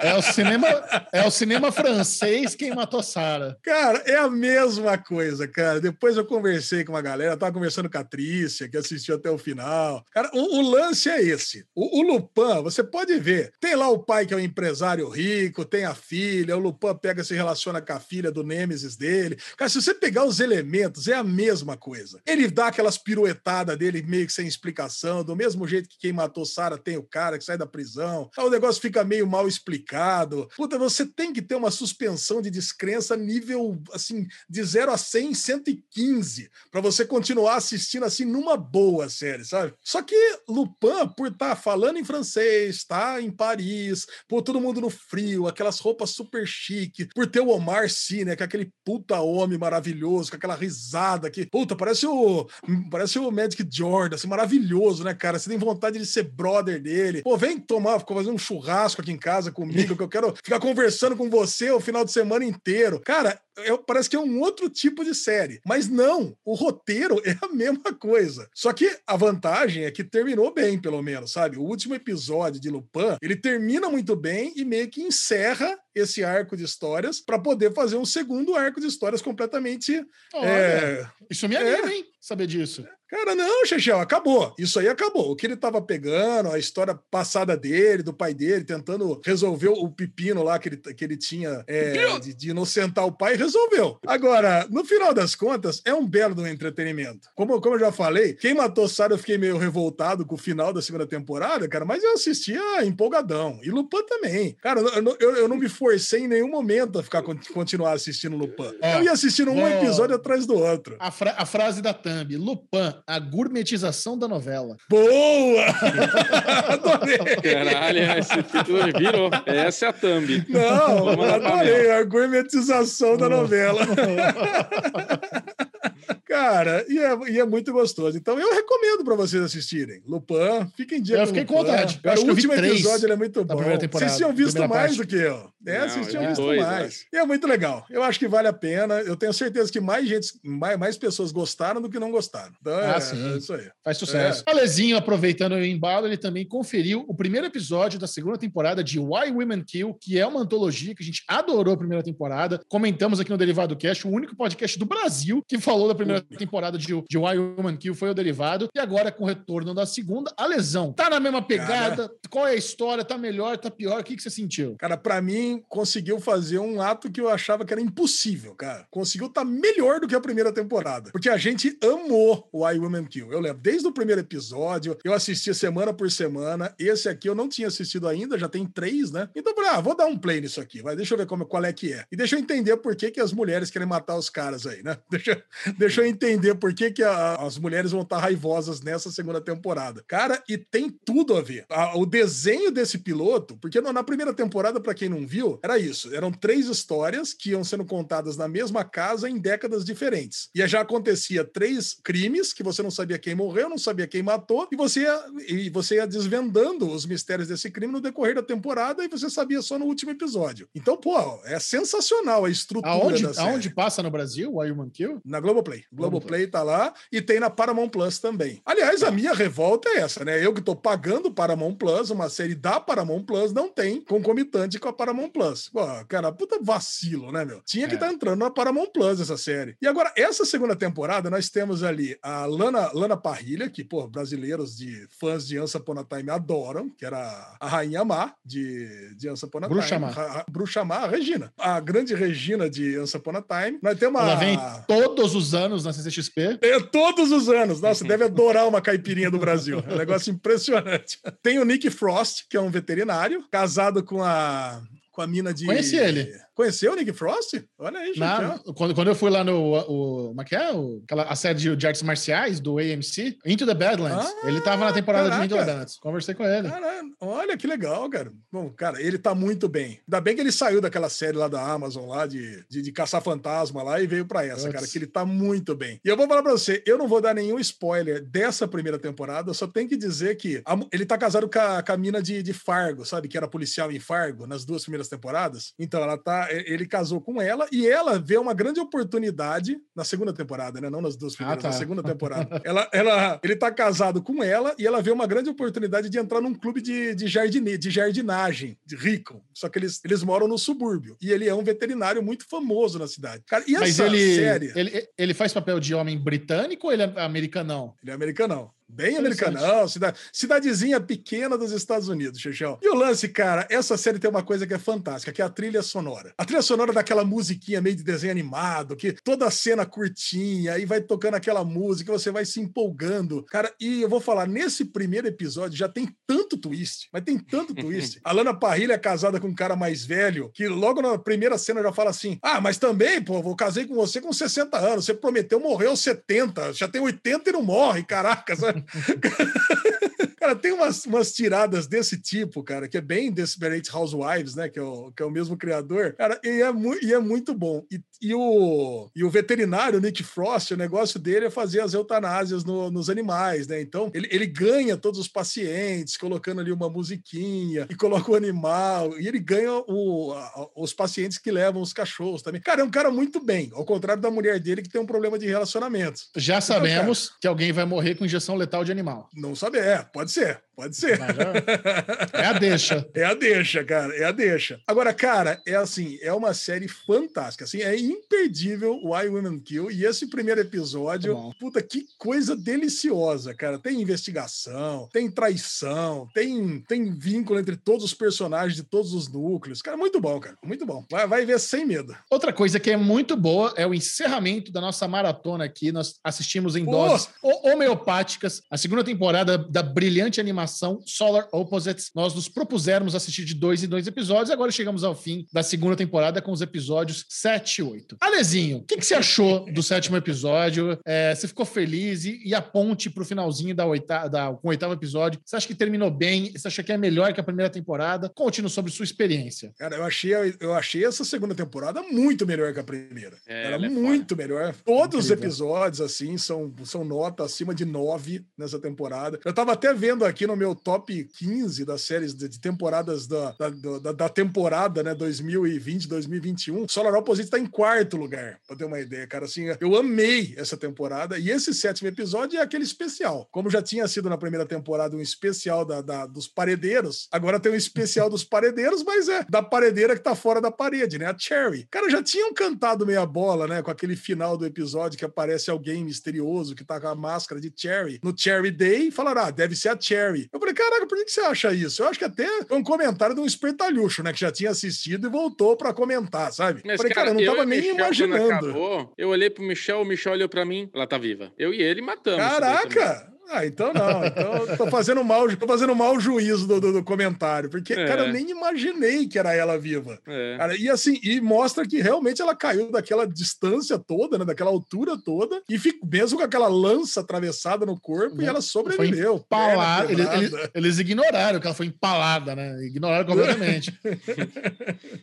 É 0.00 0.14
o 0.14 0.22
cinema, 0.22 0.68
é 1.12 1.26
o 1.26 1.30
cinema 1.30 1.72
francês 1.72 2.54
quem 2.54 2.74
matou 2.74 3.02
Sara. 3.02 3.58
Cara, 3.62 3.98
é 4.06 4.16
a 4.16 4.30
mesma 4.30 4.96
coisa, 4.98 5.48
cara. 5.48 5.80
Depois 5.80 6.16
eu 6.16 6.24
conversei 6.24 6.84
com 6.84 6.92
uma 6.92 7.02
galera, 7.02 7.32
eu 7.32 7.36
tava 7.36 7.52
conversando 7.52 7.90
com 7.90 7.98
a 7.98 8.04
Trícia, 8.04 8.68
que 8.68 8.76
assistiu 8.76 9.16
até 9.16 9.30
o 9.30 9.38
final. 9.38 10.04
Cara, 10.12 10.30
o, 10.32 10.58
o 10.58 10.70
lance 10.70 11.08
é 11.08 11.20
esse. 11.20 11.64
O, 11.74 12.00
o 12.00 12.02
Lupin, 12.02 12.62
você 12.62 12.84
pode 12.84 13.18
ver, 13.18 13.52
tem 13.60 13.74
lá 13.74 13.88
o 13.88 13.98
pai 13.98 14.26
que 14.26 14.34
é 14.34 14.36
um 14.36 14.40
empresário 14.40 15.08
rico, 15.08 15.64
tem 15.64 15.84
a 15.84 15.94
filha, 15.94 16.56
o 16.56 16.60
Lupin 16.60 16.94
pega 17.00 17.24
se 17.24 17.34
relaciona 17.34 17.80
com 17.80 17.92
a 17.92 18.00
filha 18.00 18.30
do 18.30 18.44
Nêmesis 18.44 18.96
dele. 18.96 19.36
Cara, 19.56 19.68
se 19.68 19.82
você 19.82 19.94
pegar 19.94 20.24
os 20.24 20.40
elementos, 20.40 21.08
é 21.08 21.14
a 21.14 21.24
mesma 21.24 21.76
coisa. 21.76 22.20
Ele 22.26 22.48
dá 22.48 22.68
aquelas 22.68 22.98
piruetadas 22.98 23.76
dele 23.76 24.02
meio 24.02 24.26
que 24.26 24.32
sem 24.32 24.46
explicação, 24.46 25.24
do 25.24 25.34
mesmo 25.34 25.66
jeito 25.66 25.88
que 25.88 25.98
quem 25.98 26.12
matou 26.12 26.44
Sarah 26.44 26.78
tem 26.78 26.96
o 26.96 27.02
cara 27.02 27.38
que 27.38 27.44
sai 27.44 27.55
sai 27.56 27.58
da 27.58 27.66
prisão. 27.66 28.30
O 28.38 28.50
negócio 28.50 28.80
fica 28.80 29.02
meio 29.02 29.26
mal 29.26 29.48
explicado. 29.48 30.48
Puta, 30.56 30.78
você 30.78 31.06
tem 31.06 31.32
que 31.32 31.42
ter 31.42 31.54
uma 31.54 31.70
suspensão 31.70 32.40
de 32.42 32.50
descrença 32.50 33.16
nível, 33.16 33.82
assim, 33.92 34.26
de 34.48 34.62
0 34.62 34.92
a 34.92 34.98
100, 34.98 35.34
115, 35.34 36.50
para 36.70 36.80
você 36.80 37.04
continuar 37.04 37.56
assistindo, 37.56 38.04
assim, 38.04 38.24
numa 38.24 38.56
boa 38.56 39.08
série, 39.08 39.44
sabe? 39.44 39.74
Só 39.82 40.02
que 40.02 40.14
Lupin, 40.48 41.08
por 41.16 41.28
estar 41.28 41.50
tá 41.50 41.56
falando 41.56 41.98
em 41.98 42.04
francês, 42.04 42.84
tá 42.84 43.20
em 43.20 43.30
Paris, 43.30 44.06
por 44.28 44.42
todo 44.42 44.60
mundo 44.60 44.80
no 44.80 44.90
frio, 44.90 45.46
aquelas 45.46 45.78
roupas 45.78 46.10
super 46.10 46.46
chique, 46.46 47.08
por 47.14 47.26
ter 47.26 47.40
o 47.40 47.48
Omar 47.48 47.88
Sy, 47.88 48.24
né, 48.24 48.36
que 48.36 48.42
é 48.42 48.46
aquele 48.46 48.72
puta 48.84 49.20
homem 49.20 49.58
maravilhoso, 49.58 50.30
com 50.30 50.36
aquela 50.36 50.54
risada 50.54 51.30
que, 51.30 51.46
puta, 51.46 51.74
parece 51.74 52.06
o 52.06 52.46
parece 52.90 53.18
o 53.18 53.30
Magic 53.30 53.66
Jordan, 53.70 54.16
assim, 54.16 54.28
maravilhoso, 54.28 55.04
né, 55.04 55.14
cara? 55.14 55.38
Você 55.38 55.48
tem 55.48 55.58
vontade 55.58 55.98
de 55.98 56.06
ser 56.06 56.24
brother 56.24 56.80
dele. 56.80 57.22
Pô, 57.22 57.36
vem 57.46 57.58
tomar, 57.58 58.00
fazer 58.00 58.30
um 58.30 58.38
churrasco 58.38 59.00
aqui 59.00 59.12
em 59.12 59.18
casa 59.18 59.52
comigo, 59.52 59.96
que 59.96 60.02
eu 60.02 60.08
quero 60.08 60.34
ficar 60.42 60.58
conversando 60.58 61.16
com 61.16 61.30
você 61.30 61.70
o 61.70 61.80
final 61.80 62.04
de 62.04 62.12
semana 62.12 62.44
inteiro. 62.44 63.00
Cara, 63.00 63.40
é, 63.58 63.76
parece 63.86 64.10
que 64.10 64.16
é 64.16 64.20
um 64.20 64.40
outro 64.40 64.68
tipo 64.68 65.04
de 65.04 65.14
série. 65.14 65.60
Mas 65.64 65.88
não, 65.88 66.36
o 66.44 66.54
roteiro 66.54 67.20
é 67.24 67.36
a 67.42 67.48
mesma 67.48 67.92
coisa. 67.94 68.48
Só 68.54 68.72
que 68.72 68.98
a 69.06 69.16
vantagem 69.16 69.84
é 69.84 69.90
que 69.90 70.04
terminou 70.04 70.52
bem, 70.52 70.80
pelo 70.80 71.02
menos, 71.02 71.32
sabe? 71.32 71.56
O 71.56 71.62
último 71.62 71.94
episódio 71.94 72.60
de 72.60 72.68
Lupin, 72.68 73.16
ele 73.22 73.36
termina 73.36 73.88
muito 73.88 74.16
bem 74.16 74.52
e 74.56 74.64
meio 74.64 74.88
que 74.88 75.02
encerra 75.02 75.76
esse 75.96 76.22
arco 76.22 76.56
de 76.56 76.64
histórias 76.64 77.20
para 77.20 77.38
poder 77.38 77.72
fazer 77.72 77.96
um 77.96 78.04
segundo 78.04 78.54
arco 78.54 78.80
de 78.80 78.86
histórias 78.86 79.22
completamente. 79.22 80.04
Olha, 80.34 80.46
é... 80.46 81.10
Isso 81.30 81.48
me 81.48 81.56
anima, 81.56 81.90
é... 81.90 81.96
hein? 81.96 82.04
Saber 82.20 82.46
disso. 82.46 82.86
Cara, 83.08 83.36
não, 83.36 83.64
Chechel, 83.64 84.00
acabou. 84.00 84.52
Isso 84.58 84.80
aí 84.80 84.88
acabou. 84.88 85.30
O 85.30 85.36
que 85.36 85.46
ele 85.46 85.54
estava 85.54 85.80
pegando, 85.80 86.50
a 86.50 86.58
história 86.58 86.98
passada 87.08 87.56
dele, 87.56 88.02
do 88.02 88.12
pai 88.12 88.34
dele, 88.34 88.64
tentando 88.64 89.20
resolver 89.24 89.68
o 89.68 89.88
pepino 89.88 90.42
lá 90.42 90.58
que 90.58 90.70
ele, 90.70 90.76
que 90.76 91.04
ele 91.04 91.16
tinha 91.16 91.62
é, 91.68 92.18
de, 92.18 92.34
de, 92.34 92.50
inocentar 92.50 93.06
o 93.06 93.12
pai, 93.12 93.36
resolveu. 93.36 93.96
Agora, 94.04 94.66
no 94.68 94.84
final 94.84 95.14
das 95.14 95.36
contas, 95.36 95.80
é 95.84 95.94
um 95.94 96.04
belo 96.04 96.34
do 96.34 96.46
entretenimento. 96.46 97.28
Como, 97.36 97.60
como 97.60 97.76
eu 97.76 97.80
já 97.80 97.92
falei, 97.92 98.34
quem 98.34 98.54
matou 98.54 98.88
Sarah, 98.88 99.14
eu 99.14 99.18
fiquei 99.18 99.38
meio 99.38 99.56
revoltado 99.56 100.26
com 100.26 100.34
o 100.34 100.38
final 100.38 100.72
da 100.72 100.82
segunda 100.82 101.06
temporada, 101.06 101.68
cara, 101.68 101.84
mas 101.84 102.02
eu 102.02 102.12
assistia 102.12 102.84
empolgadão. 102.84 103.60
E 103.62 103.70
Lupin 103.70 104.04
também. 104.04 104.56
Cara, 104.60 104.80
eu, 104.80 105.16
eu, 105.20 105.36
eu 105.36 105.48
não 105.48 105.56
me 105.56 105.68
forcei 105.86 106.24
em 106.24 106.28
nenhum 106.28 106.50
momento 106.50 106.98
a 106.98 107.02
ficar 107.02 107.22
continuar 107.22 107.92
assistindo 107.92 108.36
Lupin. 108.36 108.72
É, 108.82 108.96
eu 108.96 109.04
ia 109.04 109.12
assistindo 109.12 109.52
um 109.52 109.64
é, 109.64 109.78
episódio 109.78 110.16
atrás 110.16 110.44
do 110.44 110.54
outro. 110.54 110.96
A, 110.98 111.12
fra 111.12 111.32
a 111.38 111.46
frase 111.46 111.80
da 111.80 111.94
Thumb, 111.94 112.36
Lupin 112.36 112.92
a 113.06 113.18
gourmetização 113.20 114.18
da 114.18 114.26
novela. 114.26 114.76
Boa! 114.90 115.62
adorei! 116.68 117.18
Caralho, 117.18 118.18
esse 118.18 118.42
título 118.42 118.80
virou. 118.98 119.30
Essa 119.46 119.86
é 119.86 119.88
a 119.90 119.92
thumb. 119.92 120.44
Não, 120.48 121.22
adorei. 121.22 121.92
A 121.92 122.02
gourmetização 122.02 123.16
da 123.16 123.28
novela. 123.28 123.86
Cara, 126.36 126.84
e 126.86 126.98
é, 126.98 127.30
e 127.30 127.40
é, 127.40 127.44
muito 127.44 127.72
gostoso. 127.72 128.18
Então 128.18 128.38
eu 128.38 128.54
recomendo 128.54 129.02
para 129.02 129.14
vocês 129.14 129.42
assistirem. 129.42 130.02
Lupin, 130.06 130.70
fiquem 130.76 131.00
dia. 131.00 131.16
Eu 131.16 131.26
fiquei 131.26 131.46
com 131.46 131.54
vontade. 131.54 131.98
o 132.04 132.28
último 132.28 132.52
episódio 132.52 133.10
é 133.10 133.16
muito 133.16 133.42
bom. 133.42 133.56
Vocês 133.90 134.16
tinham 134.16 134.34
visto 134.34 134.58
mais 134.58 134.70
parte. 134.70 134.96
do 134.98 135.06
que 135.06 135.16
eu. 135.16 135.50
É, 135.66 135.80
Não, 135.80 135.88
vocês 135.88 136.08
tinham 136.08 136.22
é 136.22 136.28
visto 136.28 136.42
dois, 136.42 136.60
mais. 136.60 137.06
E 137.12 137.16
é 137.16 137.24
muito 137.24 137.46
legal. 137.46 137.86
Eu 137.90 138.02
acho 138.02 138.18
que 138.18 138.28
vale 138.28 138.46
a 138.46 138.52
pena. 138.52 139.00
Eu 139.00 139.16
tenho 139.16 139.32
certeza 139.32 139.72
que 139.72 139.80
mais 139.80 140.06
gente, 140.06 140.28
mais, 140.44 140.78
mais 140.78 140.96
pessoas 140.98 141.32
gostaram 141.32 141.80
do 141.80 141.88
que 141.88 141.98
não 141.98 142.10
gostaram. 142.10 142.52
Então 142.60 142.78
ah, 142.78 142.96
é, 142.96 143.00
sim. 143.00 143.34
é 143.34 143.38
isso 143.38 143.54
aí. 143.54 143.68
Faz 143.82 143.96
sucesso. 143.96 144.44
É. 144.46 144.50
Alezinho, 144.50 144.96
aproveitando 144.96 145.52
o 145.52 145.64
embalo, 145.64 146.06
ele 146.06 146.16
também 146.16 146.46
conferiu 146.46 147.04
o 147.08 147.14
primeiro 147.14 147.46
episódio 147.46 147.98
da 147.98 148.06
segunda 148.06 148.38
temporada 148.38 148.84
de 148.84 149.00
Why 149.00 149.30
Women 149.32 149.64
Kill, 149.64 149.96
que 150.00 150.18
é 150.18 150.26
uma 150.26 150.40
antologia 150.40 150.94
que 150.94 151.02
a 151.02 151.06
gente 151.06 151.24
adorou 151.26 151.74
a 151.74 151.78
primeira 151.78 152.04
temporada. 152.04 152.60
Comentamos 152.68 153.18
aqui 153.18 153.30
no 153.30 153.38
Derivado 153.38 153.74
Cast, 153.74 154.06
o 154.06 154.10
único 154.10 154.36
podcast 154.36 154.78
do 154.78 154.84
Brasil 154.84 155.42
que 155.48 155.58
falou 155.58 155.88
da 155.88 155.94
primeira 155.94 156.25
temporada 156.36 156.78
de, 156.78 156.86
de 156.86 157.18
Why 157.18 157.38
Woman 157.38 157.76
Kill 157.76 157.94
foi 157.94 158.10
o 158.10 158.14
derivado. 158.14 158.68
E 158.74 158.78
agora, 158.78 159.12
com 159.12 159.24
o 159.24 159.26
retorno 159.26 159.74
da 159.74 159.86
segunda, 159.86 160.32
a 160.36 160.46
lesão. 160.46 160.92
Tá 160.92 161.10
na 161.10 161.20
mesma 161.20 161.42
pegada? 161.42 162.08
Cara, 162.08 162.18
Qual 162.30 162.46
é 162.46 162.52
a 162.52 162.54
história? 162.54 163.04
Tá 163.04 163.18
melhor? 163.18 163.56
Tá 163.58 163.70
pior? 163.70 164.00
O 164.00 164.04
que, 164.04 164.16
que 164.16 164.22
você 164.22 164.30
sentiu? 164.30 164.76
Cara, 164.78 164.96
para 164.96 165.20
mim, 165.20 165.62
conseguiu 165.68 166.20
fazer 166.20 166.58
um 166.58 166.80
ato 166.80 167.10
que 167.10 167.20
eu 167.20 167.28
achava 167.28 167.64
que 167.64 167.72
era 167.72 167.80
impossível, 167.80 168.54
cara. 168.54 168.86
Conseguiu 168.90 169.28
tá 169.28 169.44
melhor 169.44 170.00
do 170.00 170.08
que 170.08 170.14
a 170.14 170.20
primeira 170.20 170.52
temporada. 170.52 171.10
Porque 171.10 171.28
a 171.28 171.36
gente 171.36 171.76
amou 171.82 172.48
o 172.52 172.66
Why 172.66 172.78
Woman 172.78 173.04
Kill. 173.04 173.32
Eu 173.32 173.40
lembro, 173.40 173.60
desde 173.62 173.86
o 173.86 173.92
primeiro 173.92 174.20
episódio, 174.20 174.96
eu 175.04 175.12
assistia 175.12 175.54
semana 175.54 175.92
por 175.92 176.10
semana. 176.10 176.74
Esse 176.78 177.08
aqui 177.08 177.28
eu 177.28 177.34
não 177.34 177.48
tinha 177.48 177.68
assistido 177.68 178.08
ainda, 178.08 178.38
já 178.38 178.48
tem 178.48 178.66
três, 178.66 179.10
né? 179.10 179.28
Então, 179.34 179.54
ah, 179.68 179.80
vou 179.80 179.96
dar 179.96 180.06
um 180.06 180.16
play 180.16 180.40
nisso 180.40 180.60
aqui, 180.60 180.80
vai. 180.82 180.94
Deixa 180.96 181.14
eu 181.14 181.18
ver 181.18 181.26
como, 181.26 181.44
qual 181.44 181.64
é 181.64 181.72
que 181.72 181.92
é. 181.92 182.04
E 182.10 182.16
deixa 182.16 182.36
eu 182.36 182.40
entender 182.40 182.76
por 182.76 182.94
que, 182.94 183.10
que 183.10 183.20
as 183.20 183.32
mulheres 183.32 183.70
querem 183.70 183.88
matar 183.88 184.16
os 184.16 184.30
caras 184.30 184.66
aí, 184.66 184.82
né? 184.82 184.96
Deixa, 185.10 185.42
deixa 185.78 186.00
eu 186.02 186.05
entender 186.06 186.54
por 186.56 186.74
que, 186.74 186.90
que 186.90 187.02
a, 187.02 187.34
as 187.36 187.58
mulheres 187.58 187.92
vão 187.92 188.02
estar 188.02 188.18
raivosas 188.18 188.80
nessa 188.80 189.10
segunda 189.10 189.40
temporada. 189.40 190.04
Cara, 190.06 190.42
e 190.48 190.56
tem 190.56 190.90
tudo 190.90 191.36
a 191.36 191.42
ver. 191.42 191.64
A, 191.70 191.96
o 191.96 192.06
desenho 192.06 192.70
desse 192.70 192.98
piloto, 192.98 193.56
porque 193.56 193.80
na 193.80 194.02
primeira 194.02 194.32
temporada, 194.32 194.80
para 194.80 194.94
quem 194.94 195.08
não 195.08 195.26
viu, 195.26 195.58
era 195.62 195.78
isso. 195.78 196.14
Eram 196.14 196.30
três 196.30 196.66
histórias 196.66 197.32
que 197.32 197.50
iam 197.50 197.64
sendo 197.64 197.84
contadas 197.84 198.36
na 198.36 198.48
mesma 198.48 198.84
casa 198.84 199.28
em 199.28 199.38
décadas 199.38 199.84
diferentes. 199.84 200.48
E 200.54 200.66
já 200.66 200.80
acontecia 200.80 201.44
três 201.44 201.94
crimes 202.02 202.52
que 202.52 202.62
você 202.62 202.82
não 202.82 202.90
sabia 202.90 203.18
quem 203.18 203.34
morreu, 203.34 203.68
não 203.68 203.78
sabia 203.78 204.06
quem 204.06 204.22
matou, 204.22 204.68
e 204.72 204.76
você 204.76 205.00
ia, 205.00 205.24
e 205.48 205.70
você 205.70 205.96
ia 205.96 206.06
desvendando 206.06 206.90
os 206.90 207.06
mistérios 207.06 207.48
desse 207.48 207.70
crime 207.70 207.92
no 207.92 208.00
decorrer 208.00 208.34
da 208.34 208.42
temporada 208.42 209.04
e 209.04 209.08
você 209.08 209.28
sabia 209.30 209.62
só 209.62 209.78
no 209.78 209.86
último 209.86 210.10
episódio. 210.10 210.68
Então, 210.74 210.96
pô, 210.96 211.40
é 211.44 211.58
sensacional 211.58 212.44
a 212.44 212.50
estrutura 212.50 212.90
aonde, 212.90 213.22
da 213.22 213.34
série. 213.34 213.48
Aonde 213.48 213.70
passa 213.70 214.02
no 214.02 214.10
Brasil 214.10 214.52
o 214.54 214.62
Human 214.62 214.90
Kill? 214.90 215.20
Na 215.24 215.40
Globoplay. 215.40 215.84
Globoplay 215.96 216.46
tá 216.46 216.62
lá 216.62 216.92
e 217.10 217.20
tem 217.20 217.40
na 217.40 217.50
Paramount 217.50 217.88
Plus 217.88 218.18
também. 218.18 218.60
Aliás, 218.64 219.02
a 219.02 219.10
minha 219.10 219.32
revolta 219.32 219.88
é 219.88 219.98
essa, 219.98 220.24
né? 220.24 220.44
Eu 220.44 220.52
que 220.52 220.60
tô 220.60 220.76
pagando 220.76 221.32
Paramount 221.32 221.74
Plus, 221.74 222.10
uma 222.10 222.28
série 222.28 222.54
da 222.54 222.78
Paramount 222.78 223.24
Plus, 223.24 223.52
não 223.52 223.68
tem 223.68 224.00
concomitante 224.00 224.78
com 224.78 224.88
a 224.88 224.92
Paramount 224.92 225.30
Plus. 225.30 225.70
Pô, 225.72 225.84
cara, 226.08 226.30
puta 226.30 226.58
vacilo, 226.62 227.32
né, 227.32 227.44
meu? 227.44 227.60
Tinha 227.64 227.88
que 227.88 227.94
estar 227.94 228.06
é. 228.06 228.08
tá 228.10 228.14
entrando 228.14 228.40
na 228.40 228.50
Paramount 228.50 228.88
Plus 228.92 229.20
essa 229.20 229.36
série. 229.36 229.76
E 229.80 229.86
agora, 229.86 230.12
essa 230.16 230.44
segunda 230.44 230.76
temporada, 230.76 231.30
nós 231.30 231.48
temos 231.48 231.82
ali 231.82 232.18
a 232.22 232.44
Lana, 232.44 232.90
Lana 232.92 233.16
Parrilha, 233.16 233.70
que, 233.70 233.82
pô, 233.82 234.06
brasileiros 234.06 234.76
de 234.76 235.06
fãs 235.18 235.46
de 235.46 235.58
Ansa 235.58 235.78
Upon 235.78 236.04
Time 236.04 236.30
adoram, 236.30 236.90
que 236.90 237.04
era 237.04 237.56
a 237.58 237.68
Rainha 237.68 238.04
Má 238.04 238.34
de, 238.44 239.14
de 239.16 239.28
Ansa 239.28 239.46
Upon 239.46 239.60
Bruxa 239.60 239.96
Time. 239.96 240.00
Má. 240.00 240.44
Bruxa 240.50 240.84
Má, 240.84 240.96
a 240.96 241.06
Regina. 241.06 241.52
A 241.58 241.80
grande 241.80 242.14
Regina 242.14 242.68
de 242.68 242.96
Ansa 242.96 243.18
Upon 243.18 243.42
Time. 243.42 243.78
Nós 243.82 243.98
temos 243.98 244.20
uma... 244.20 244.30
Ela 244.30 244.36
vem 244.36 244.58
todos 244.86 245.34
os 245.34 245.54
anos 245.54 245.85
na 245.86 245.92
CCXP. 245.92 246.58
É, 246.60 246.80
todos 246.80 247.32
os 247.32 247.48
anos. 247.48 247.80
Nossa, 247.80 248.04
deve 248.04 248.24
adorar 248.24 248.68
uma 248.68 248.80
caipirinha 248.80 249.30
do 249.30 249.38
Brasil. 249.38 249.82
É 249.86 249.94
um 249.94 249.98
negócio 249.98 250.32
impressionante. 250.32 251.18
Tem 251.42 251.58
o 251.58 251.64
Nick 251.64 251.88
Frost, 251.90 252.44
que 252.50 252.56
é 252.56 252.60
um 252.60 252.70
veterinário, 252.70 253.44
casado 253.50 254.02
com 254.02 254.22
a 254.22 254.82
com 255.16 255.22
a 255.22 255.26
mina 255.26 255.52
de. 255.54 255.64
Conheci 255.64 255.96
ele. 255.96 256.30
Conheceu 256.56 256.92
o 256.92 256.96
Nick 256.96 257.12
Frost? 257.12 257.62
Olha 257.78 257.98
aí, 257.98 258.06
gente. 258.08 258.18
Na, 258.18 258.58
quando, 258.74 258.94
quando 258.94 259.08
eu 259.08 259.14
fui 259.14 259.30
lá 259.30 259.44
no. 259.44 259.74
O, 259.74 260.28
como 260.28 260.40
é 260.40 260.44
que 260.44 260.56
é? 260.56 260.72
O, 260.72 261.02
aquela, 261.04 261.24
a 261.24 261.36
série 261.36 261.58
de, 261.58 261.76
de 261.76 261.86
artes 261.86 262.02
marciais 262.02 262.58
do 262.58 262.78
AMC, 262.78 263.38
Into 263.44 263.66
the 263.66 263.74
Badlands. 263.74 264.26
Ah, 264.26 264.48
ele 264.48 264.62
tava 264.62 264.86
na 264.86 264.92
temporada 264.92 265.28
caraca. 265.28 265.46
de 265.46 265.54
Into 265.54 265.60
the 265.60 265.66
Badlands. 265.66 265.98
Conversei 265.98 266.34
com 266.34 266.44
ele. 266.44 266.68
Caramba, 266.68 267.14
olha 267.20 267.56
que 267.58 267.66
legal, 267.66 268.08
cara. 268.08 268.32
Bom, 268.50 268.70
cara, 268.70 269.02
ele 269.02 269.18
tá 269.18 269.34
muito 269.34 269.68
bem. 269.68 270.00
Ainda 270.08 270.20
bem 270.20 270.34
que 270.34 270.40
ele 270.40 270.50
saiu 270.50 270.80
daquela 270.80 271.10
série 271.10 271.36
lá 271.36 271.46
da 271.46 271.62
Amazon, 271.62 272.08
lá 272.08 272.26
de, 272.26 272.64
de, 272.70 272.80
de 272.80 272.92
caçar 272.92 273.22
fantasma 273.22 273.82
lá 273.82 274.00
e 274.00 274.06
veio 274.06 274.24
pra 274.24 274.44
essa, 274.44 274.70
cara, 274.70 274.86
que 274.86 274.96
ele 274.96 275.06
tá 275.06 275.26
muito 275.26 275.74
bem. 275.74 276.00
E 276.02 276.08
eu 276.08 276.16
vou 276.16 276.26
falar 276.26 276.42
pra 276.42 276.52
você, 276.52 276.82
eu 276.86 276.96
não 276.96 277.06
vou 277.06 277.20
dar 277.20 277.34
nenhum 277.34 277.58
spoiler 277.58 278.24
dessa 278.24 278.66
primeira 278.66 278.98
temporada, 278.98 279.52
só 279.52 279.66
tenho 279.66 279.88
que 279.88 279.96
dizer 279.96 280.36
que 280.36 280.62
a, 280.64 280.78
ele 280.90 281.04
tá 281.04 281.18
casado 281.18 281.50
com 281.50 281.58
a, 281.58 281.82
com 281.82 281.92
a 281.92 281.96
mina 281.98 282.22
de, 282.22 282.42
de 282.42 282.52
Fargo, 282.54 283.04
sabe? 283.04 283.28
Que 283.28 283.36
era 283.36 283.46
policial 283.46 283.92
em 283.92 284.00
Fargo, 284.00 284.46
nas 284.46 284.64
duas 284.64 284.82
primeiras 284.82 285.08
temporadas. 285.08 285.74
Então, 285.78 286.02
ela 286.02 286.16
tá. 286.16 286.45
Ele 286.50 286.86
casou 286.86 287.20
com 287.20 287.40
ela 287.40 287.66
e 287.70 287.86
ela 287.86 288.18
vê 288.18 288.36
uma 288.36 288.54
grande 288.54 288.80
oportunidade 288.80 289.78
na 289.94 290.04
segunda 290.04 290.32
temporada, 290.32 290.80
né? 290.80 290.90
Não 290.90 291.00
nas 291.00 291.16
duas 291.16 291.34
primeiras, 291.34 291.64
ah, 291.64 291.68
tá. 291.68 291.72
na 291.72 291.78
segunda 291.78 292.02
temporada. 292.04 292.60
ela, 292.64 292.88
ela, 292.92 293.40
ele 293.42 293.56
tá 293.56 293.70
casado 293.70 294.22
com 294.22 294.42
ela 294.42 294.74
e 294.78 294.86
ela 294.86 295.02
vê 295.02 295.10
uma 295.10 295.26
grande 295.26 295.50
oportunidade 295.50 296.08
de 296.08 296.18
entrar 296.18 296.40
num 296.40 296.54
clube 296.54 296.80
de, 296.80 297.14
de, 297.14 297.26
jardine, 297.26 297.76
de 297.78 297.90
jardinagem, 297.90 298.78
de 298.84 298.96
rico. 298.96 299.42
Só 299.52 299.68
que 299.68 299.78
eles, 299.78 300.00
eles 300.04 300.22
moram 300.22 300.48
no 300.48 300.58
subúrbio. 300.58 301.16
E 301.20 301.30
ele 301.30 301.48
é 301.48 301.54
um 301.54 301.62
veterinário 301.62 302.22
muito 302.22 302.48
famoso 302.48 302.98
na 302.98 303.06
cidade. 303.06 303.42
Cara, 303.46 303.64
e 303.66 303.72
Mas 303.72 303.98
ele, 303.98 304.36
série... 304.36 304.72
ele, 304.74 305.08
ele 305.16 305.34
faz 305.34 305.52
papel 305.52 305.80
de 305.80 305.94
homem 305.94 306.18
britânico 306.18 306.86
ou 306.86 306.92
ele 306.92 307.02
é 307.02 307.20
americanão? 307.22 307.94
Ele 308.02 308.10
é 308.10 308.14
americanão. 308.14 308.70
Bem 308.88 309.16
americanão, 309.18 309.88
cida- 309.88 310.14
cidadezinha 310.32 311.00
pequena 311.00 311.58
dos 311.58 311.72
Estados 311.72 312.08
Unidos, 312.08 312.40
Xixão. 312.40 312.78
E 312.80 312.88
o 312.88 312.94
lance, 312.94 313.28
cara, 313.28 313.66
essa 313.68 313.96
série 313.96 314.18
tem 314.18 314.30
uma 314.30 314.42
coisa 314.44 314.66
que 314.66 314.72
é 314.74 314.78
fantástica, 314.78 315.32
que 315.32 315.42
é 315.42 315.44
a 315.44 315.48
trilha 315.50 315.82
sonora. 315.82 316.32
A 316.38 316.44
trilha 316.44 316.62
sonora 316.62 316.92
daquela 316.92 317.24
musiquinha 317.24 317.80
meio 317.80 317.96
de 317.96 318.04
desenho 318.04 318.30
animado, 318.30 318.94
que 318.96 319.12
toda 319.24 319.46
a 319.46 319.50
cena 319.50 319.84
curtinha, 319.84 320.74
aí 320.74 320.84
vai 320.84 321.00
tocando 321.00 321.34
aquela 321.34 321.64
música, 321.64 322.12
você 322.12 322.30
vai 322.30 322.44
se 322.44 322.60
empolgando. 322.60 323.44
Cara, 323.46 323.72
e 323.80 324.02
eu 324.02 324.08
vou 324.08 324.20
falar, 324.20 324.46
nesse 324.46 324.84
primeiro 324.84 325.26
episódio 325.26 325.76
já 325.76 325.88
tem 325.88 326.08
tanto 326.26 326.56
twist, 326.56 327.08
mas 327.12 327.24
tem 327.24 327.38
tanto 327.38 327.74
twist. 327.74 328.20
A 328.24 328.32
Lana 328.32 328.54
Parrilha 328.54 328.92
é 328.94 328.98
casada 328.98 329.40
com 329.40 329.48
um 329.48 329.54
cara 329.54 329.74
mais 329.74 330.04
velho, 330.04 330.50
que 330.54 330.68
logo 330.68 331.02
na 331.02 331.18
primeira 331.18 331.58
cena 331.58 331.82
já 331.82 331.92
fala 331.92 332.10
assim: 332.10 332.38
Ah, 332.42 332.60
mas 332.60 332.78
também, 332.78 333.20
pô, 333.22 333.38
eu 333.40 333.56
casei 333.56 333.84
com 333.86 333.94
você 333.94 334.20
com 334.20 334.32
60 334.32 334.78
anos, 334.78 335.04
você 335.04 335.14
prometeu 335.14 335.58
morrer 335.58 335.86
aos 335.88 336.00
70, 336.00 336.72
já 336.72 336.86
tem 336.88 337.00
80 337.00 337.50
e 337.50 337.52
não 337.52 337.62
morre, 337.62 338.04
caraca, 338.04 338.54
sabe? 338.54 338.75
one. 338.76 338.84
Cara, 340.38 340.54
tem 340.54 340.72
umas, 340.72 341.04
umas 341.06 341.32
tiradas 341.32 341.86
desse 341.86 342.20
tipo, 342.20 342.62
cara, 342.62 342.88
que 342.88 342.96
é 342.96 343.00
bem 343.00 343.32
Desperate 343.32 343.90
Housewives, 343.94 344.54
né? 344.54 344.68
Que 344.68 344.78
é 344.78 344.82
o, 344.82 345.10
que 345.12 345.22
é 345.22 345.26
o 345.26 345.30
mesmo 345.30 345.56
criador. 345.56 346.14
Cara, 346.14 346.38
e 346.44 346.60
é, 346.62 346.70
mu- 346.70 346.98
e 347.02 347.12
é 347.12 347.18
muito 347.18 347.54
bom. 347.54 347.84
E, 347.90 348.00
e 348.20 348.34
o, 348.34 349.10
e 349.14 349.24
o 349.24 349.30
veterinário, 349.30 350.00
Nick 350.00 350.22
Frost, 350.22 350.72
o 350.72 350.76
negócio 350.76 351.18
dele 351.18 351.46
é 351.46 351.50
fazer 351.50 351.80
as 351.80 351.94
eutanásias 351.94 352.64
no- 352.64 352.90
nos 352.90 353.08
animais, 353.08 353.66
né? 353.66 353.80
Então, 353.80 354.10
ele, 354.14 354.28
ele 354.30 354.46
ganha 354.46 354.96
todos 354.96 355.18
os 355.20 355.28
pacientes, 355.28 356.16
colocando 356.16 356.60
ali 356.60 356.70
uma 356.72 356.88
musiquinha, 356.90 357.86
e 357.90 357.94
coloca 357.94 358.30
o 358.30 358.34
animal, 358.34 359.18
e 359.18 359.26
ele 359.26 359.38
ganha 359.38 359.72
o- 359.88 360.32
a- 360.32 360.68
os 360.76 360.92
pacientes 360.92 361.38
que 361.38 361.50
levam 361.50 361.80
os 361.82 361.92
cachorros 361.92 362.42
também. 362.42 362.60
Cara, 362.60 362.80
é 362.82 362.84
um 362.84 362.90
cara 362.90 363.10
muito 363.10 363.42
bem, 363.42 363.70
ao 363.74 363.84
contrário 363.84 364.20
da 364.22 364.30
mulher 364.30 364.60
dele, 364.60 364.82
que 364.82 364.88
tem 364.88 365.00
um 365.00 365.06
problema 365.06 365.38
de 365.38 365.46
relacionamento. 365.46 366.20
Já 366.36 366.60
sabemos 366.60 367.32
que 367.40 367.46
alguém 367.46 367.72
vai 367.72 367.84
morrer 367.84 368.14
com 368.14 368.24
injeção 368.24 368.54
letal 368.56 368.84
de 368.84 368.92
animal. 368.92 369.28
Não 369.34 369.54
sabe, 369.54 369.78
é, 369.78 370.02
pode 370.02 370.25
ser, 370.28 370.65
pode 370.76 370.96
ser. 370.96 371.16
Já- 371.16 372.28
É 372.32 372.46
a 372.46 372.52
deixa. 372.52 373.06
É 373.14 373.24
a 373.24 373.34
deixa, 373.34 373.82
cara, 373.84 374.14
é 374.14 374.24
a 374.24 374.32
deixa. 374.32 374.78
Agora, 374.86 375.12
cara, 375.14 375.60
é 375.66 375.74
assim, 375.74 376.18
é 376.20 376.32
uma 376.32 376.52
série 376.54 376.86
fantástica, 376.88 377.64
assim, 377.64 377.80
é 377.82 377.96
imperdível 377.98 378.94
o 379.02 379.14
Why 379.14 379.28
Women 379.28 379.58
Kill, 379.60 379.90
e 379.90 380.04
esse 380.04 380.26
primeiro 380.28 380.60
episódio, 380.60 381.34
Tá 381.34 381.40
bom. 381.40 381.52
puta, 381.58 381.82
que 381.82 382.06
coisa 382.18 382.54
deliciosa, 382.56 383.54
cara. 383.54 383.78
Tem 383.78 384.00
investigação, 384.00 385.08
tem 385.12 385.30
traição, 385.30 386.28
tem, 386.34 386.80
tem 386.86 387.10
vínculo 387.12 387.58
entre 387.58 387.76
todos 387.76 388.04
os 388.04 388.14
personagens 388.14 388.76
de 388.76 388.82
todos 388.82 389.12
os 389.14 389.28
núcleos. 389.28 389.80
Cara, 389.82 389.96
muito 389.96 390.20
bom, 390.20 390.38
cara, 390.38 390.56
muito 390.62 390.84
bom. 390.84 391.04
Vai, 391.10 391.26
vai 391.26 391.46
ver 391.46 391.58
sem 391.58 391.86
medo. 391.86 392.14
Outra 392.30 392.52
coisa 392.52 392.78
que 392.78 392.90
é 392.90 392.96
muito 392.96 393.36
boa 393.36 393.72
é 393.76 393.86
o 393.86 393.94
encerramento 393.94 394.70
da 394.70 394.80
nossa 394.80 395.08
maratona 395.08 395.64
aqui. 395.64 395.90
Nós 395.90 396.16
assistimos 396.22 396.76
em 396.76 396.84
Pô! 396.84 396.90
doses 396.92 397.28
ho- 397.42 397.70
homeopáticas 397.72 398.62
a 398.70 398.76
segunda 398.76 399.02
temporada 399.04 399.56
da 399.58 399.82
brilhante 399.82 400.40
animação 400.40 400.65
Solar 400.66 401.48
Opposites. 401.52 402.10
Nós 402.14 402.34
nos 402.34 402.48
propusemos 402.48 403.14
assistir 403.14 403.44
de 403.44 403.54
dois 403.54 403.82
em 403.82 403.88
dois 403.88 404.06
episódios. 404.06 404.50
Agora 404.50 404.70
chegamos 404.70 405.04
ao 405.04 405.14
fim 405.14 405.46
da 405.52 405.62
segunda 405.62 405.96
temporada 405.96 406.42
com 406.42 406.52
os 406.52 406.60
episódios 406.60 407.24
7 407.28 407.78
e 407.78 407.82
8. 407.82 408.16
Alezinho, 408.20 408.78
o 408.78 408.82
que, 408.82 408.96
que 408.96 409.06
você 409.06 409.14
achou 409.14 409.70
do 409.72 409.82
sétimo 409.82 410.16
episódio? 410.16 410.98
É, 411.04 411.34
você 411.34 411.48
ficou 411.48 411.64
feliz? 411.64 412.24
E, 412.24 412.40
e 412.44 412.54
a 412.54 412.62
ponte 412.62 413.10
pro 413.10 413.24
finalzinho 413.24 413.74
da 413.74 413.86
oita, 413.86 414.28
da, 414.28 414.52
com 414.52 414.68
o 414.68 414.70
oitavo 414.70 414.92
episódio? 414.92 415.40
Você 415.44 415.56
acha 415.56 415.66
que 415.66 415.74
terminou 415.74 416.10
bem? 416.10 416.52
Você 416.52 416.68
acha 416.68 416.82
que 416.82 416.92
é 416.92 416.98
melhor 416.98 417.32
que 417.32 417.40
a 417.40 417.44
primeira 417.44 417.70
temporada? 417.70 418.28
Conte-nos 418.28 418.72
sobre 418.72 418.90
sua 418.92 419.04
experiência. 419.04 419.72
Cara, 419.78 419.96
eu 419.96 420.04
achei, 420.04 420.32
eu 420.60 420.74
achei 420.74 421.04
essa 421.04 421.24
segunda 421.24 421.54
temporada 421.54 422.02
muito 422.02 422.46
melhor 422.46 422.72
que 422.72 422.80
a 422.80 422.84
primeira. 422.84 423.36
É, 423.46 423.66
Era 423.66 423.74
ela 423.76 423.86
é 423.86 423.88
muito 423.88 424.36
melhor. 424.36 424.74
Todos 424.84 425.26
os 425.26 425.26
Incrível. 425.26 425.48
episódios, 425.48 426.00
assim, 426.00 426.36
são, 426.38 426.74
são 426.84 427.04
nota 427.04 427.44
acima 427.44 427.74
de 427.74 427.84
9 427.84 428.44
nessa 428.56 428.78
temporada. 428.78 429.38
Eu 429.44 429.52
tava 429.52 429.72
até 429.72 429.92
vendo 429.92 430.24
aqui 430.24 430.46
no 430.46 430.55
meu 430.56 430.74
top 430.74 431.24
15 431.38 431.84
das 431.84 432.02
séries 432.02 432.34
de, 432.34 432.48
de 432.48 432.58
temporadas 432.60 433.26
da, 433.26 433.52
da, 433.52 433.68
da- 433.70 434.12
da 434.12 434.28
temporada, 434.28 435.02
né, 435.02 435.14
2020, 435.14 436.08
2021. 436.08 436.88
Solar 436.88 437.14
Opposite 437.14 437.50
tá 437.50 437.58
em 437.58 437.66
quarto 437.66 438.16
lugar, 438.16 438.58
pra 438.66 438.76
ter 438.76 438.84
uma 438.84 439.00
ideia, 439.00 439.26
cara. 439.26 439.44
Assim, 439.44 439.66
eu 439.80 439.96
amei 439.96 440.54
essa 440.56 440.76
temporada. 440.76 441.38
E 441.38 441.50
esse 441.50 441.72
sétimo 441.74 442.08
episódio 442.08 442.58
é 442.58 442.62
aquele 442.62 442.84
especial. 442.84 443.48
Como 443.52 443.70
já 443.70 443.82
tinha 443.82 444.06
sido 444.08 444.28
na 444.28 444.38
primeira 444.38 444.66
temporada 444.66 445.16
um 445.16 445.20
especial 445.20 445.84
da, 445.84 446.00
da- 446.00 446.26
dos 446.26 446.48
paredeiros, 446.48 447.28
agora 447.30 447.60
tem 447.60 447.72
um 447.72 447.76
especial 447.76 448.28
dos 448.30 448.44
paredeiros, 448.44 449.02
mas 449.04 449.28
é 449.28 449.44
da 449.48 449.62
paredeira 449.62 450.16
que 450.16 450.22
tá 450.22 450.34
fora 450.34 450.60
da 450.60 450.70
parede, 450.70 451.18
né? 451.18 451.26
A 451.26 451.36
Cherry. 451.38 451.86
Cara, 451.90 452.08
já 452.10 452.22
tinham 452.22 452.52
cantado 452.54 453.06
meia 453.06 453.24
bola, 453.26 453.66
né? 453.66 453.82
Com 453.82 453.90
aquele 453.90 454.16
final 454.16 454.56
do 454.56 454.64
episódio 454.66 455.18
que 455.18 455.24
aparece 455.24 455.70
alguém 455.70 456.04
misterioso 456.04 456.74
que 456.74 456.84
tá 456.84 457.00
com 457.00 457.08
a 457.08 457.14
máscara 457.14 457.60
de 457.60 457.72
Cherry 457.74 458.20
no 458.22 458.34
Cherry 458.36 458.70
Day 458.70 459.08
e 459.08 459.10
falaram, 459.10 459.42
ah, 459.42 459.50
deve 459.50 459.74
ser 459.76 459.90
a 459.90 460.00
Cherry. 460.00 460.45
Eu 460.52 460.58
falei, 460.58 460.74
caraca, 460.74 461.06
por 461.06 461.18
que 461.18 461.30
você 461.30 461.40
acha 461.40 461.72
isso? 461.72 462.02
Eu 462.02 462.08
acho 462.08 462.18
que 462.18 462.24
até 462.24 462.46
foi 462.64 462.76
um 462.76 462.82
comentário 462.82 463.34
de 463.34 463.40
um 463.40 463.46
espertalhucho, 463.46 464.22
né? 464.22 464.32
Que 464.32 464.40
já 464.40 464.50
tinha 464.52 464.70
assistido 464.70 465.26
e 465.26 465.30
voltou 465.30 465.76
pra 465.76 465.92
comentar, 465.92 466.52
sabe? 466.52 466.82
Mas, 466.84 466.96
falei, 466.98 467.12
cara, 467.12 467.30
eu 467.30 467.34
não 467.34 467.44
tava 467.44 467.64
nem 467.64 467.80
Michel, 467.80 467.94
imaginando. 467.94 468.52
acabou, 468.52 469.12
eu 469.16 469.28
olhei 469.28 469.50
pro 469.50 469.62
Michel, 469.64 470.00
o 470.00 470.04
Michel 470.04 470.32
olhou 470.32 470.48
pra 470.48 470.64
mim, 470.64 470.90
ela 470.94 471.06
tá 471.06 471.18
viva. 471.18 471.52
Eu 471.58 471.72
e 471.72 471.82
ele 471.82 472.02
matamos. 472.02 472.38
também. 472.38 472.60
Caraca! 472.60 473.35
Ah, 473.48 473.64
então 473.64 473.92
não. 473.92 474.24
Então 474.26 474.54
eu 474.66 474.76
tô 474.76 474.86
fazendo 474.88 475.22
mal, 475.24 475.48
tô 475.56 475.66
fazendo 475.66 475.94
mau 475.94 476.18
juízo 476.18 476.66
do, 476.66 476.80
do, 476.80 476.92
do 476.94 477.04
comentário, 477.04 477.70
porque, 477.70 477.92
É. 477.94 478.06
cara, 478.06 478.26
eu 478.26 478.32
nem 478.32 478.50
imaginei 478.50 479.26
que 479.28 479.38
era 479.38 479.54
ela 479.54 479.78
viva. 479.78 480.18
É. 480.26 480.56
Cara, 480.58 480.76
e 480.76 480.88
assim, 480.90 481.18
e 481.22 481.40
mostra 481.40 481.86
que 481.86 482.00
realmente 482.00 482.42
ela 482.42 482.54
caiu 482.56 482.90
daquela 482.90 483.26
distância 483.26 483.98
toda, 483.98 484.36
né? 484.38 484.44
Daquela 484.44 484.70
altura 484.70 485.16
toda, 485.16 485.62
e 485.68 485.78
fico, 485.78 486.06
mesmo 486.06 486.38
com 486.38 486.44
aquela 486.44 486.68
lança 486.68 487.20
atravessada 487.20 487.86
no 487.86 487.98
corpo, 487.98 488.42
e 488.42 488.46
ela 488.46 488.60
sobreviveu. 488.60 489.36
Empalada. 489.36 490.08
Perna 490.08 490.34
Eles, 490.34 490.52
eles- 490.74 490.98
ignoraram 490.98 491.60
que 491.60 491.66
ela 491.66 491.74
foi 491.76 491.86
empalada, 491.86 492.54
né? 492.56 492.76
Ignoraram 492.86 493.26
completamente. 493.26 493.96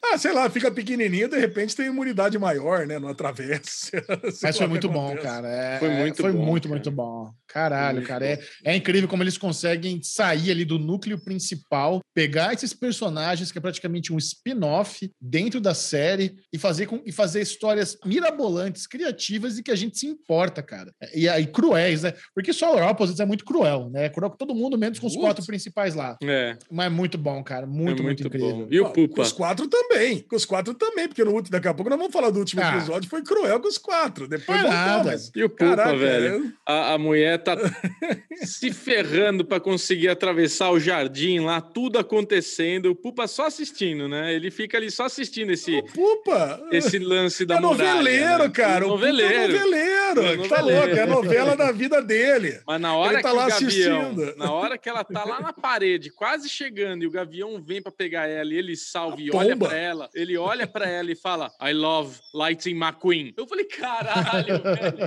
Ah, 0.06 0.18
sei 0.18 0.32
lá, 0.34 0.50
fica 0.50 0.70
pequenininho, 0.72 1.28
de 1.30 1.38
repente 1.40 1.76
tem 1.76 1.88
imunidade 1.88 2.38
maior, 2.38 2.86
né? 2.86 3.00
Não 3.00 3.10
atravessa. 3.10 3.92
Mas 4.42 4.58
foi 4.58 4.68
o 4.68 4.70
muito 4.70 4.90
bom, 4.90 5.16
cara. 5.18 5.48
É- 5.48 5.80
Foi 5.80 5.90
é- 5.90 6.00
muito 6.00 6.22
foi 6.22 6.32
bom, 6.32 6.46
muito, 6.46 6.64
cara. 6.64 6.76
muito 6.76 6.92
bom. 6.92 7.32
Caralho, 7.48 7.98
Muito 7.98 8.08
cara. 8.14 8.26
É, 8.26 8.40
é 8.66 8.76
incrível 8.76 9.08
como 9.08 9.24
eles 9.24 9.38
conseguem 9.38 10.02
sair 10.02 10.52
ali 10.52 10.66
do 10.66 10.78
núcleo 10.80 11.20
principal, 11.24 12.02
pegar 12.14 12.54
esses 12.54 12.74
personagens, 12.74 13.52
que 13.52 13.58
é 13.58 13.62
praticamente 13.62 14.12
um 14.14 14.18
spin-off 14.18 15.10
dentro 15.22 15.60
da 15.60 15.74
série, 15.74 16.36
e 16.52 16.58
fazer, 16.58 16.86
com, 16.86 17.02
e 17.06 17.12
fazer 17.12 17.42
histórias 17.42 17.98
mirabolantes, 18.06 18.86
criativas 18.88 19.58
e 19.58 19.64
que 19.64 19.72
a 19.72 19.76
gente 19.76 19.98
se 19.98 20.06
importa, 20.08 20.62
cara. 20.62 20.92
E 21.14 21.28
aí, 21.28 21.46
cruéis, 21.48 22.04
né? 22.04 22.14
Porque 22.36 22.54
Solar 22.54 22.90
Opposites 22.90 23.20
é 23.20 23.26
muito 23.26 23.46
cruel, 23.46 23.90
né? 23.90 24.06
É 24.06 24.10
cruel 24.10 24.30
com 24.32 24.38
todo 24.38 24.56
mundo, 24.56 24.78
menos 24.78 25.00
com 25.00 25.08
os 25.08 25.14
Putz. 25.14 25.26
quatro 25.26 25.46
principais 25.46 25.96
lá. 25.96 26.18
É, 26.24 26.58
Mas 26.72 26.86
é 26.88 26.90
muito 26.90 27.18
bom, 27.18 27.44
cara. 27.44 27.66
Muito, 27.66 28.02
é 28.02 28.06
muito, 28.06 28.26
incrível. 28.28 28.50
bom. 28.50 28.68
E 28.70 28.80
o 28.80 28.86
Ah, 28.86 28.90
Com 28.90 29.08
Pupa? 29.08 29.22
os 29.22 29.32
quatro 29.32 29.68
também. 29.68 30.20
Com 30.22 30.36
os 30.36 30.46
quatro 30.46 30.74
também, 30.74 31.08
porque 31.08 31.24
no 31.24 31.32
último, 31.32 31.52
daqui 31.52 31.68
a 31.68 31.74
pouco 31.74 31.90
nós 31.90 31.98
vamos 32.00 32.14
falar 32.14 32.30
do 32.30 32.40
último 32.40 32.62
Ah. 32.62 32.76
episódio, 32.78 33.10
foi 33.10 33.24
cruel 33.24 33.60
com 33.60 33.68
os 33.68 33.78
quatro. 33.78 34.28
Depois 34.28 34.46
Foi 34.46 34.70
voltou, 34.70 34.72
nada. 34.88 35.12
mas. 35.12 35.32
E 35.36 35.44
o 35.44 35.50
Pupa, 35.50 35.66
Caraca, 35.76 35.98
velho? 35.98 36.46
é- 36.46 36.52
A, 36.66 36.94
a 36.94 36.98
mulher 36.98 37.42
tá 37.44 37.56
se 38.44 38.72
ferrando 38.72 39.46
pra 39.46 39.60
conseguir 39.60 40.08
atravessar 40.10 40.72
o 40.72 40.80
jardim 40.80 41.40
lá, 41.40 41.62
tudo 41.62 41.98
acontecendo. 42.00 42.88
O 42.92 42.96
Pupa 42.96 43.28
só 43.28 43.46
assistindo, 43.48 44.08
né? 44.08 44.34
Ele 44.34 44.50
fica 44.52 44.78
ali 44.78 44.90
só 44.92 45.06
assistindo 45.06 45.52
esse, 45.52 45.76
O 45.78 45.84
Pupa! 45.84 46.62
esse 46.72 46.98
lance 47.00 47.46
da 47.46 47.56
é 47.58 47.60
muralha, 47.62 47.94
noveleiro, 47.96 48.44
né? 48.44 48.50
cara. 48.50 48.86
O 48.86 48.90
Pupa 48.92 49.06
Noveleiro. 49.08 49.34
é 49.34 49.48
noveleiro. 49.60 49.94
É 50.22 50.48
Tá 50.48 50.62
noveleiro. 50.62 50.66
louco, 50.80 50.96
é 50.96 51.02
a 51.02 51.08
novela 51.08 51.56
da 51.56 51.72
vida 51.72 52.02
dele. 52.02 52.60
Mas 52.68 52.80
na 52.82 52.96
hora 52.96 53.14
Ele 53.14 53.22
tá 53.24 53.30
que 53.30 53.36
lá 53.36 53.46
o 53.46 53.50
Gavião, 53.50 54.02
assistindo. 54.02 54.36
na 54.38 54.52
hora 54.52 54.78
que 54.78 54.90
ela 54.90 55.04
tá 55.04 55.24
lá 55.24 55.42
na 55.42 55.54
parede, 55.54 56.10
quase 56.12 56.48
chegando, 56.50 57.04
e 57.04 57.08
o 57.08 57.12
Gavião 57.12 57.62
vem 57.62 57.82
pra 57.82 57.92
pegar 57.92 58.28
ela, 58.28 58.54
e 58.54 58.58
ele 58.58 58.76
salva 58.76 59.20
e 59.20 59.30
olha 59.34 59.54
pomba. 59.56 59.70
pra 59.70 59.78
ela, 59.78 60.10
ele 60.14 60.38
olha 60.38 60.68
pra 60.68 60.88
ela 60.88 61.12
e 61.12 61.16
fala, 61.16 61.52
I 61.62 61.74
love 61.74 62.20
Lightning 62.34 62.76
McQueen. 62.78 63.34
Eu 63.38 63.48
falei, 63.48 63.66
caralho, 63.66 64.62
velho, 64.62 64.98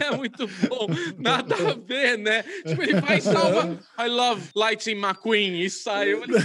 é 0.12 0.16
muito 0.16 0.46
bom, 0.68 0.86
nada 1.18 1.54
a 1.54 1.74
ver, 1.74 2.18
né? 2.18 2.42
Tipo, 2.42 2.82
ele 2.82 3.00
vai 3.00 3.18
e 3.18 3.20
salva, 3.20 3.78
I 3.98 4.08
love 4.08 4.48
Lightning 4.54 5.00
McQueen, 5.00 5.60
e 5.60 5.70
sai. 5.70 6.12
Eu 6.12 6.20
falei, 6.20 6.40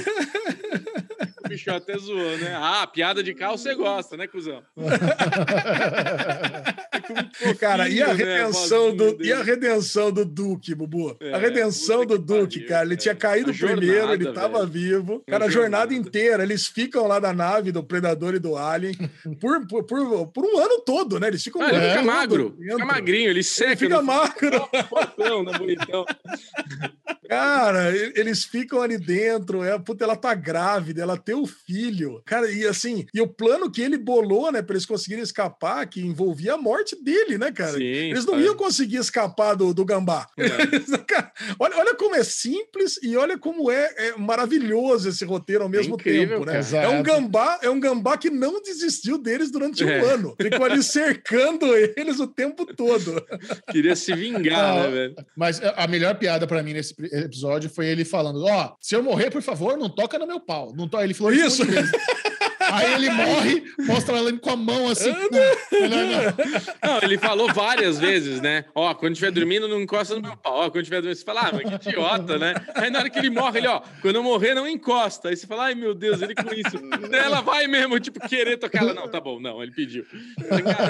o 1.43 1.49
bicho 1.49 1.71
até 1.71 1.97
zoou, 1.97 2.37
né? 2.37 2.55
Ah, 2.55 2.87
piada 2.87 3.23
de 3.23 3.33
carro 3.33 3.57
você 3.57 3.73
gosta, 3.75 4.17
né, 4.17 4.27
cuzão? 4.27 4.63
Cara, 7.53 7.87
e 7.89 8.01
a 8.01 8.07
né, 8.07 8.13
redenção 8.13 8.91
vozinha 8.91 9.13
do 9.13 9.23
e 9.25 9.31
a 9.33 9.43
redenção 9.43 10.11
do 10.11 10.25
Duque, 10.25 10.73
Bubu? 10.73 11.15
É, 11.19 11.33
a 11.33 11.37
redenção 11.37 12.05
do 12.05 12.17
que 12.19 12.25
Duque, 12.25 12.55
pariu, 12.59 12.67
cara, 12.69 12.81
ele 12.85 12.89
cara. 12.95 13.01
tinha 13.01 13.15
caído 13.15 13.53
jornada, 13.53 13.81
primeiro, 13.81 14.13
ele 14.13 14.31
tava 14.33 14.59
velho. 14.65 14.71
vivo. 14.71 15.23
A 15.27 15.31
Cara, 15.31 15.45
a 15.45 15.49
jornada 15.49 15.91
jornada. 15.91 15.93
inteira, 15.93 16.43
eles 16.43 16.67
ficam 16.67 17.07
lá 17.07 17.19
da 17.19 17.33
nave 17.33 17.71
do 17.71 17.83
Predador 17.83 18.35
e 18.35 18.39
do 18.39 18.55
Alien 18.57 18.95
por, 19.39 19.65
por, 19.67 19.83
por, 19.83 20.27
por 20.27 20.45
um 20.45 20.57
ano 20.59 20.79
todo, 20.85 21.19
né? 21.19 21.27
Eles 21.27 21.43
ficam 21.43 21.61
Ah, 21.61 21.69
ele 21.69 21.77
um 21.85 21.89
fica 21.91 22.03
magro, 22.03 22.49
dentro. 22.51 22.73
fica 22.73 22.85
magrinho, 22.85 23.29
ele 23.29 23.35
Ele 23.35 23.43
seca. 23.43 23.75
fica 23.77 23.97
no- 23.97 24.03
magro. 24.03 24.69
Fortão, 24.89 25.43
né, 25.43 25.57
bonitão. 25.57 26.05
Cara, 27.27 27.91
eles 28.15 28.43
ficam 28.43 28.81
ali 28.81 28.97
dentro, 28.97 29.63
é, 29.63 29.77
puta, 29.79 30.03
ela 30.03 30.15
tá 30.15 30.33
grávida, 30.33 31.01
ela 31.01 31.17
tem 31.17 31.35
o 31.35 31.45
filho. 31.45 32.21
Cara, 32.25 32.49
e 32.51 32.65
assim, 32.65 33.05
e 33.13 33.21
o 33.21 33.27
plano 33.27 33.69
que 33.71 33.81
ele 33.81 33.97
bolou, 33.97 34.51
né, 34.51 34.61
pra 34.61 34.73
eles 34.75 34.85
conseguirem 34.85 35.23
escapar, 35.23 35.85
que 35.87 36.01
envolvia 36.01 36.53
a 36.53 36.57
morte 36.57 36.95
dele, 37.03 37.37
né, 37.37 37.51
cara? 37.51 37.73
Sim, 37.77 37.83
Eles 37.83 38.25
não 38.25 38.33
sabe? 38.33 38.45
iam 38.45 38.55
conseguir 38.55 38.97
escapar 38.97 39.55
do, 39.55 39.73
do 39.73 39.85
gambá. 39.85 40.27
Cara, 41.07 41.31
olha, 41.59 41.77
olha 41.77 41.95
como 41.95 42.15
é 42.15 42.23
simples 42.23 42.99
e 43.01 43.15
olha 43.17 43.37
como 43.37 43.71
é, 43.71 43.93
é 43.97 44.15
maravilhoso 44.17 45.09
esse 45.09 45.25
roteiro 45.25 45.63
ao 45.63 45.69
mesmo 45.69 45.95
incrível, 45.95 46.39
tempo, 46.39 46.45
né? 46.51 46.61
cara. 46.63 46.85
É 46.85 46.89
um 46.89 47.03
gambá, 47.03 47.59
é 47.61 47.69
um 47.69 47.79
gambá 47.79 48.17
que 48.17 48.29
não 48.29 48.61
desistiu 48.61 49.17
deles 49.17 49.51
durante 49.51 49.83
um 49.83 49.89
É. 49.89 49.99
ano. 50.13 50.35
Ficou 50.41 50.65
ali 50.65 50.81
cercando 50.83 51.65
eles 51.97 52.19
o 52.19 52.27
tempo 52.27 52.65
todo. 52.65 53.23
Queria 53.71 53.95
se 53.95 54.13
vingar, 54.15 54.59
Ah, 54.77 54.83
né, 54.83 54.89
velho? 54.89 55.15
Mas 55.35 55.61
a 55.63 55.87
melhor 55.87 56.15
piada 56.15 56.45
pra 56.47 56.61
mim 56.63 56.73
nesse 56.73 56.93
episódio 57.19 57.69
foi 57.69 57.87
ele 57.87 58.05
falando: 58.05 58.43
Ó, 58.45 58.73
se 58.79 58.95
eu 58.95 59.03
morrer, 59.03 59.29
por 59.29 59.41
favor, 59.41 59.77
não 59.77 59.89
toca 59.89 60.19
no 60.19 60.27
meu 60.27 60.39
pau. 60.39 60.73
Não 60.75 60.87
to... 60.87 60.99
Ele 60.99 61.13
falou 61.13 61.33
isso. 61.33 61.63
Isso. 61.63 61.91
Aí 62.59 62.93
ele 62.93 63.09
morre, 63.09 63.63
mostra 63.79 64.17
ela 64.17 64.31
com 64.33 64.49
a 64.49 64.55
mão 64.55 64.89
assim. 64.89 65.11
"Não, 65.11 65.79
melhor 65.79 66.05
não." 66.05 66.91
Não, 66.91 66.99
ele 67.01 67.17
falou 67.17 67.51
várias 67.53 67.99
vezes, 67.99 68.41
né? 68.41 68.65
Ó, 68.73 68.93
quando 68.93 69.13
estiver 69.13 69.31
dormindo, 69.31 69.67
não 69.67 69.81
encosta 69.81 70.15
no 70.15 70.21
meu 70.21 70.35
pau. 70.37 70.53
Ó, 70.59 70.69
quando 70.69 70.83
estiver 70.83 71.01
dormindo, 71.01 71.17
você 71.17 71.25
fala, 71.25 71.41
ah, 71.41 71.51
mas 71.53 71.79
que 71.79 71.89
idiota, 71.89 72.37
né? 72.37 72.53
Aí 72.75 72.89
na 72.89 72.99
hora 72.99 73.09
que 73.09 73.19
ele 73.19 73.29
morre, 73.29 73.59
ele, 73.59 73.67
ó, 73.67 73.81
quando 74.01 74.15
eu 74.15 74.23
morrer, 74.23 74.53
não 74.53 74.67
encosta. 74.67 75.29
Aí 75.29 75.35
você 75.37 75.45
fala, 75.47 75.65
ai 75.65 75.75
meu 75.75 75.93
Deus, 75.93 76.21
ele 76.21 76.35
com 76.35 76.53
isso. 76.53 76.77
Daí 77.09 77.21
ela 77.21 77.41
vai 77.41 77.67
mesmo, 77.67 77.99
tipo, 77.99 78.19
querer 78.27 78.57
tocar 78.57 78.81
ela. 78.83 78.93
Não, 78.93 79.07
tá 79.07 79.19
bom, 79.19 79.39
não, 79.39 79.61
ele 79.61 79.71
pediu. 79.71 80.05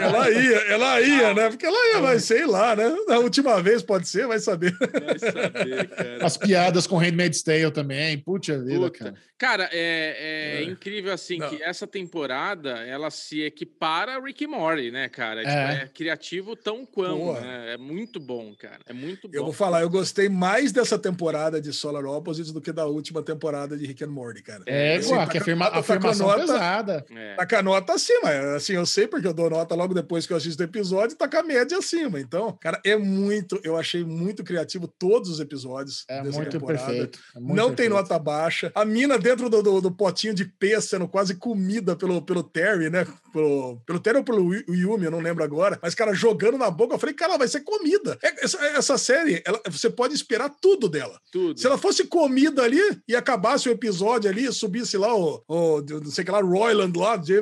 Ela 0.01 0.29
ia, 0.29 0.57
ela 0.67 1.01
ia, 1.01 1.33
né? 1.33 1.49
Porque 1.49 1.65
ela 1.65 1.93
ia, 1.95 2.01
mas 2.01 2.23
sei 2.23 2.45
lá, 2.45 2.75
né? 2.75 2.95
Na 3.07 3.17
última 3.19 3.61
vez 3.61 3.81
pode 3.81 4.07
ser, 4.07 4.27
vai 4.27 4.39
saber. 4.39 4.75
Vai 4.77 5.19
saber, 5.19 5.87
cara. 5.89 6.25
As 6.25 6.37
piadas 6.37 6.87
com 6.87 6.97
Handmaid's 6.97 7.41
Tale 7.43 7.71
também. 7.71 8.17
Puta 8.17 8.57
vida, 8.59 8.79
Puta. 8.79 8.99
cara. 8.99 9.15
Cara, 9.37 9.69
é, 9.71 10.59
é 10.59 10.63
incrível 10.63 11.11
assim 11.13 11.37
Não. 11.37 11.49
que 11.49 11.61
essa 11.61 11.85
temporada 11.85 12.69
ela 12.87 13.09
se 13.11 13.41
equipara 13.41 14.15
a 14.15 14.19
Rick 14.21 14.43
e 14.43 14.47
Morty, 14.47 14.91
né, 14.91 15.09
cara? 15.09 15.41
Tipo, 15.41 15.51
É. 15.51 15.83
É, 15.83 15.87
criativo 15.93 16.55
tão 16.55 16.85
quão, 16.85 17.17
Porra. 17.19 17.41
né? 17.41 17.73
É 17.73 17.77
muito 17.77 18.19
bom, 18.19 18.55
cara. 18.57 18.79
É 18.85 18.93
muito 18.93 19.27
bom. 19.27 19.33
Eu 19.37 19.43
vou 19.43 19.51
falar, 19.53 19.81
eu 19.81 19.89
gostei 19.89 20.29
mais 20.29 20.71
dessa 20.71 20.97
temporada 20.97 21.59
de 21.59 21.73
Solar 21.73 22.05
Opposites 22.05 22.51
do 22.51 22.61
que 22.61 22.71
da 22.71 22.85
última 22.85 23.21
temporada 23.21 23.77
de 23.77 23.85
Rick 23.85 24.03
and 24.03 24.07
Morty, 24.09 24.41
cara. 24.41 24.63
É, 24.65 24.95
Assim, 24.95 25.09
igual, 25.11 25.25
tá 25.25 25.31
que 25.31 25.37
afirma, 25.37 25.69
tá 25.69 25.75
a 25.75 25.79
afirmação 25.79 26.27
nota- 26.27 26.39
pesada. 26.41 27.05
É. 27.11 27.35
Tá 27.35 27.45
com 27.47 27.55
a 27.57 27.61
nota 27.63 27.93
acima. 27.93 28.29
Assim, 28.55 28.73
eu 28.73 28.85
sei 28.85 29.07
porque 29.07 29.27
eu 29.27 29.33
dou 29.33 29.49
nota 29.49 29.75
logo 29.75 29.93
depois 29.93 30.25
que 30.25 30.31
eu 30.33 30.37
assisto 30.37 30.61
o 30.63 30.65
episódio, 30.65 31.17
tá 31.17 31.27
com 31.27 31.37
a 31.37 31.43
média 31.43 31.77
acima. 31.77 32.19
Então, 32.19 32.57
cara, 32.61 32.79
é 32.85 32.95
muito, 32.95 33.59
eu 33.63 33.75
achei 33.75 34.03
muito 34.05 34.43
criativo 34.43 34.87
todos 34.87 35.29
os 35.29 35.39
episódios 35.41 36.05
É 36.09 36.21
dessa 36.21 36.37
muito 36.37 36.51
temporada. 36.51 36.85
perfeito. 36.85 37.19
é 37.35 37.39
muito 37.39 37.55
não 37.55 37.67
tem 37.67 37.89
perfeito. 37.89 37.93
nota 37.93 38.17
baixa. 38.19 38.71
A 38.73 38.85
mina 38.85 39.17
dentro 39.25 39.49
do, 39.49 39.63
do, 39.63 39.81
do 39.81 39.91
potinho 39.91 40.35
de 40.35 40.45
sendo 40.79 41.07
quase 41.07 41.33
comida 41.35 41.95
pelo, 41.95 42.21
pelo 42.21 42.43
Terry, 42.43 42.91
né? 42.91 43.07
Pelo, 43.33 43.77
pelo 43.83 43.99
Terry 43.99 44.17
ou 44.19 44.23
pelo 44.23 44.53
Yu- 44.53 44.63
Yumi, 44.69 45.05
eu 45.05 45.11
não 45.11 45.19
lembro 45.19 45.43
agora. 45.43 45.79
Mas, 45.81 45.95
cara, 45.95 46.13
jogando 46.13 46.59
na 46.59 46.69
boca, 46.69 46.93
eu 46.93 46.99
falei, 46.99 47.15
cara, 47.15 47.35
vai 47.37 47.47
ser 47.47 47.61
comida. 47.61 48.17
É- 48.21 48.45
Essa, 48.45 48.57
essa 48.67 48.97
série, 48.99 49.41
ela- 49.43 49.59
você 49.67 49.89
pode 49.89 50.13
esperar 50.13 50.49
tudo 50.61 50.87
dela. 50.87 51.19
Tudo. 51.31 51.59
Se 51.59 51.65
ela 51.65 51.77
fosse 51.77 52.03
comida 52.05 52.61
ali 52.61 52.79
e 53.07 53.15
acabasse 53.15 53.67
o 53.67 53.71
episódio 53.71 54.29
ali, 54.29 54.51
subisse 54.53 54.95
lá 54.95 55.15
o, 55.15 55.43
o 55.47 55.81
não 55.81 56.11
sei 56.11 56.21
o 56.21 56.25
que 56.25 56.31
lá, 56.31 56.41
Royland 56.41 56.97
lá, 56.97 57.15
de- 57.17 57.39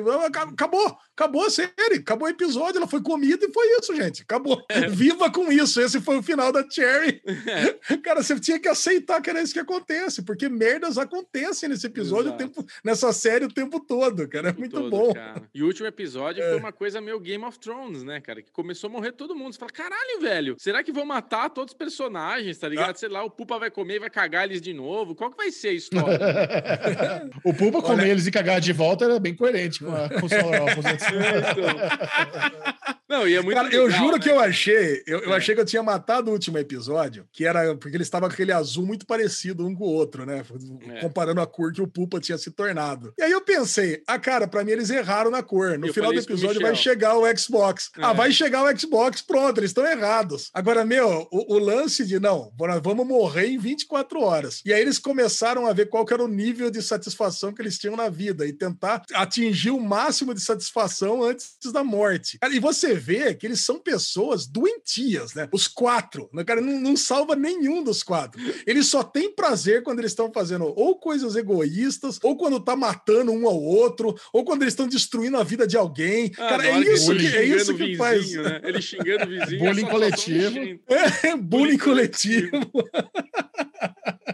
acabou. 0.52 0.96
Acabou 1.16 1.44
a 1.46 1.50
série, 1.50 1.96
acabou 2.00 2.26
o 2.26 2.30
episódio, 2.30 2.78
ela 2.78 2.88
foi 2.88 3.00
comida 3.00 3.46
e 3.46 3.52
foi 3.52 3.66
isso, 3.78 3.94
gente. 3.94 4.22
Acabou. 4.22 4.60
É. 4.68 4.88
Viva 4.90 5.30
com 5.30 5.50
isso. 5.52 5.80
Esse 5.80 6.00
foi 6.00 6.16
o 6.18 6.22
final 6.22 6.50
da 6.50 6.68
Cherry. 6.68 7.22
Cara, 8.02 8.22
você 8.22 8.38
tinha 8.40 8.58
que 8.58 8.66
aceitar 8.68 9.20
que 9.22 9.30
era 9.30 9.40
isso 9.40 9.52
que 9.52 9.60
acontece, 9.60 10.22
porque 10.22 10.48
merdas 10.48 10.98
acontecem 10.98 11.68
nesse 11.68 11.86
episódio, 11.86 12.32
o 12.32 12.36
tempo, 12.36 12.66
nessa 12.84 13.12
série 13.12 13.44
o 13.44 13.48
tempo 13.52 13.78
todo, 13.78 14.26
cara. 14.28 14.48
É 14.48 14.52
muito 14.52 14.72
todo, 14.76 14.90
bom. 14.90 15.10
É. 15.10 15.14
cara. 15.14 15.42
E 15.54 15.62
o 15.62 15.66
último 15.66 15.86
episódio 15.86 16.42
foi 16.42 16.56
uma 16.58 16.72
coisa 16.72 17.00
meio 17.00 17.20
Game 17.20 17.44
of 17.44 17.58
Thrones, 17.60 18.02
né, 18.02 18.20
cara? 18.20 18.42
Que 18.42 18.50
começou 18.50 18.88
a 18.88 18.92
morrer 18.92 19.12
todo 19.12 19.36
mundo. 19.36 19.52
Você 19.52 19.58
fala, 19.58 19.70
caralho, 19.72 20.20
velho, 20.20 20.56
será 20.58 20.82
que 20.82 20.90
vão 20.92 21.04
matar 21.06 21.48
todos 21.50 21.72
os 21.72 21.78
personagens, 21.78 22.58
tá 22.58 22.66
Ah. 22.66 22.70
ligado? 22.70 22.96
Sei 22.96 23.08
lá, 23.08 23.22
o 23.22 23.30
Pupa 23.30 23.58
vai 23.58 23.70
comer 23.70 23.96
e 23.96 24.00
vai 24.00 24.10
cagar 24.10 24.44
eles 24.44 24.60
de 24.60 24.72
novo. 24.74 25.14
Qual 25.14 25.30
que 25.30 25.36
vai 25.36 25.50
ser 25.52 25.68
a 25.68 25.72
história? 25.72 26.18
O 27.44 27.52
Pulpa 27.54 27.80
comer 27.82 28.02
Olha- 28.04 28.10
eles 28.10 28.26
e 28.26 28.30
cagar 28.30 28.60
de 28.60 28.72
volta 28.72 29.04
era 29.04 29.20
bem 29.20 29.34
coerente 29.34 29.78
com, 29.84 29.94
a, 29.94 30.08
com 30.08 30.26
o. 30.26 31.03
Então. 31.08 32.94
Não, 33.08 33.28
e 33.28 33.34
é 33.36 33.42
muito 33.42 33.54
Cara, 33.56 33.68
eu 33.72 33.84
legal, 33.84 33.98
juro 34.00 34.16
né? 34.16 34.22
que 34.22 34.30
eu 34.30 34.40
achei, 34.40 35.02
eu, 35.06 35.20
eu 35.20 35.32
É. 35.34 35.36
achei 35.36 35.54
que 35.54 35.60
eu 35.60 35.64
tinha 35.66 35.82
matado 35.82 36.30
o 36.30 36.32
último 36.32 36.56
episódio, 36.58 37.26
que 37.32 37.44
era 37.44 37.74
porque 37.76 37.96
ele 37.96 38.02
estava 38.02 38.26
com 38.26 38.32
aquele 38.32 38.50
azul 38.52 38.86
muito 38.86 39.06
parecido 39.06 39.66
um 39.66 39.74
com 39.74 39.84
o 39.84 39.88
outro, 39.92 40.24
né? 40.24 40.42
É. 40.88 41.00
Comparando 41.00 41.40
a 41.40 41.46
cor 41.46 41.72
que 41.72 41.82
o 41.82 41.86
Pupa 41.86 42.18
tinha 42.18 42.38
se 42.38 42.50
tornado. 42.50 43.12
E 43.18 43.22
aí 43.22 43.30
eu 43.30 43.42
pensei, 43.42 44.02
ah, 44.06 44.18
cara, 44.18 44.48
pra 44.48 44.64
mim 44.64 44.72
eles 44.72 44.88
erraram 44.90 45.30
na 45.30 45.42
cor. 45.42 45.78
No 45.78 45.86
Eu 45.86 45.94
final 45.94 46.12
do 46.12 46.18
episódio 46.18 46.60
vai 46.62 46.74
chegar 46.74 47.14
o 47.16 47.24
Xbox. 47.38 47.90
Ah, 47.98 48.10
É. 48.10 48.14
vai 48.14 48.32
chegar 48.32 48.62
o 48.64 48.78
Xbox, 48.78 49.20
pronto, 49.22 49.58
eles 49.60 49.70
estão 49.70 49.86
errados. 49.86 50.50
Agora, 50.54 50.84
meu, 50.84 51.28
o, 51.30 51.54
o 51.56 51.58
lance 51.58 52.04
de 52.06 52.18
não, 52.18 52.50
vamos 52.82 53.06
morrer 53.06 53.46
em 53.48 53.58
24 53.58 54.20
horas. 54.20 54.62
E 54.64 54.72
aí 54.72 54.80
eles 54.80 54.98
começaram 54.98 55.66
a 55.66 55.72
ver 55.72 55.88
qual 55.90 56.06
era 56.10 56.24
o 56.24 56.28
nível 56.28 56.70
de 56.70 56.82
satisfação 56.82 57.52
que 57.52 57.60
eles 57.60 57.78
tinham 57.78 57.96
na 57.96 58.08
vida 58.08 58.46
e 58.46 58.52
tentar 58.52 59.02
atingir 59.12 59.70
o 59.70 59.80
máximo 59.80 60.32
de 60.32 60.40
satisfação 60.40 60.93
antes 61.02 61.56
da 61.72 61.82
morte. 61.84 62.38
Cara, 62.38 62.54
e 62.54 62.58
você 62.60 62.94
vê 62.94 63.34
que 63.34 63.46
eles 63.46 63.60
são 63.64 63.78
pessoas 63.78 64.46
doentias, 64.46 65.34
né? 65.34 65.48
Os 65.52 65.66
quatro. 65.68 66.28
né? 66.32 66.44
Cara, 66.44 66.60
não, 66.60 66.80
não 66.80 66.96
salva 66.96 67.34
nenhum 67.34 67.82
dos 67.82 68.02
quatro. 68.02 68.40
Eles 68.66 68.86
só 68.86 69.02
têm 69.02 69.34
prazer 69.34 69.82
quando 69.82 69.98
eles 70.00 70.12
estão 70.12 70.32
fazendo 70.32 70.64
ou 70.76 70.96
coisas 70.98 71.36
egoístas, 71.36 72.18
ou 72.22 72.36
quando 72.36 72.60
tá 72.60 72.76
matando 72.76 73.32
um 73.32 73.46
ao 73.46 73.60
outro, 73.60 74.14
ou 74.32 74.44
quando 74.44 74.62
eles 74.62 74.72
estão 74.74 74.88
destruindo 74.88 75.36
a 75.36 75.44
vida 75.44 75.66
de 75.66 75.76
alguém. 75.76 76.30
Ah, 76.38 76.48
Cara, 76.50 76.66
é 76.66 76.78
isso 76.80 77.14
que, 77.14 77.26
é 77.26 77.30
xingando 77.30 77.56
isso 77.56 77.74
que 77.76 77.96
faz. 77.96 78.20
vizinho, 78.22 78.42
Né? 78.42 78.60
Ele 78.64 78.82
xingando 78.82 79.24
o 79.24 79.28
vizinho. 79.28 79.58
Bullying 79.64 79.86
coletivo. 79.86 80.80
É, 80.88 81.36
bullying 81.36 81.78
coletivo. 81.78 82.50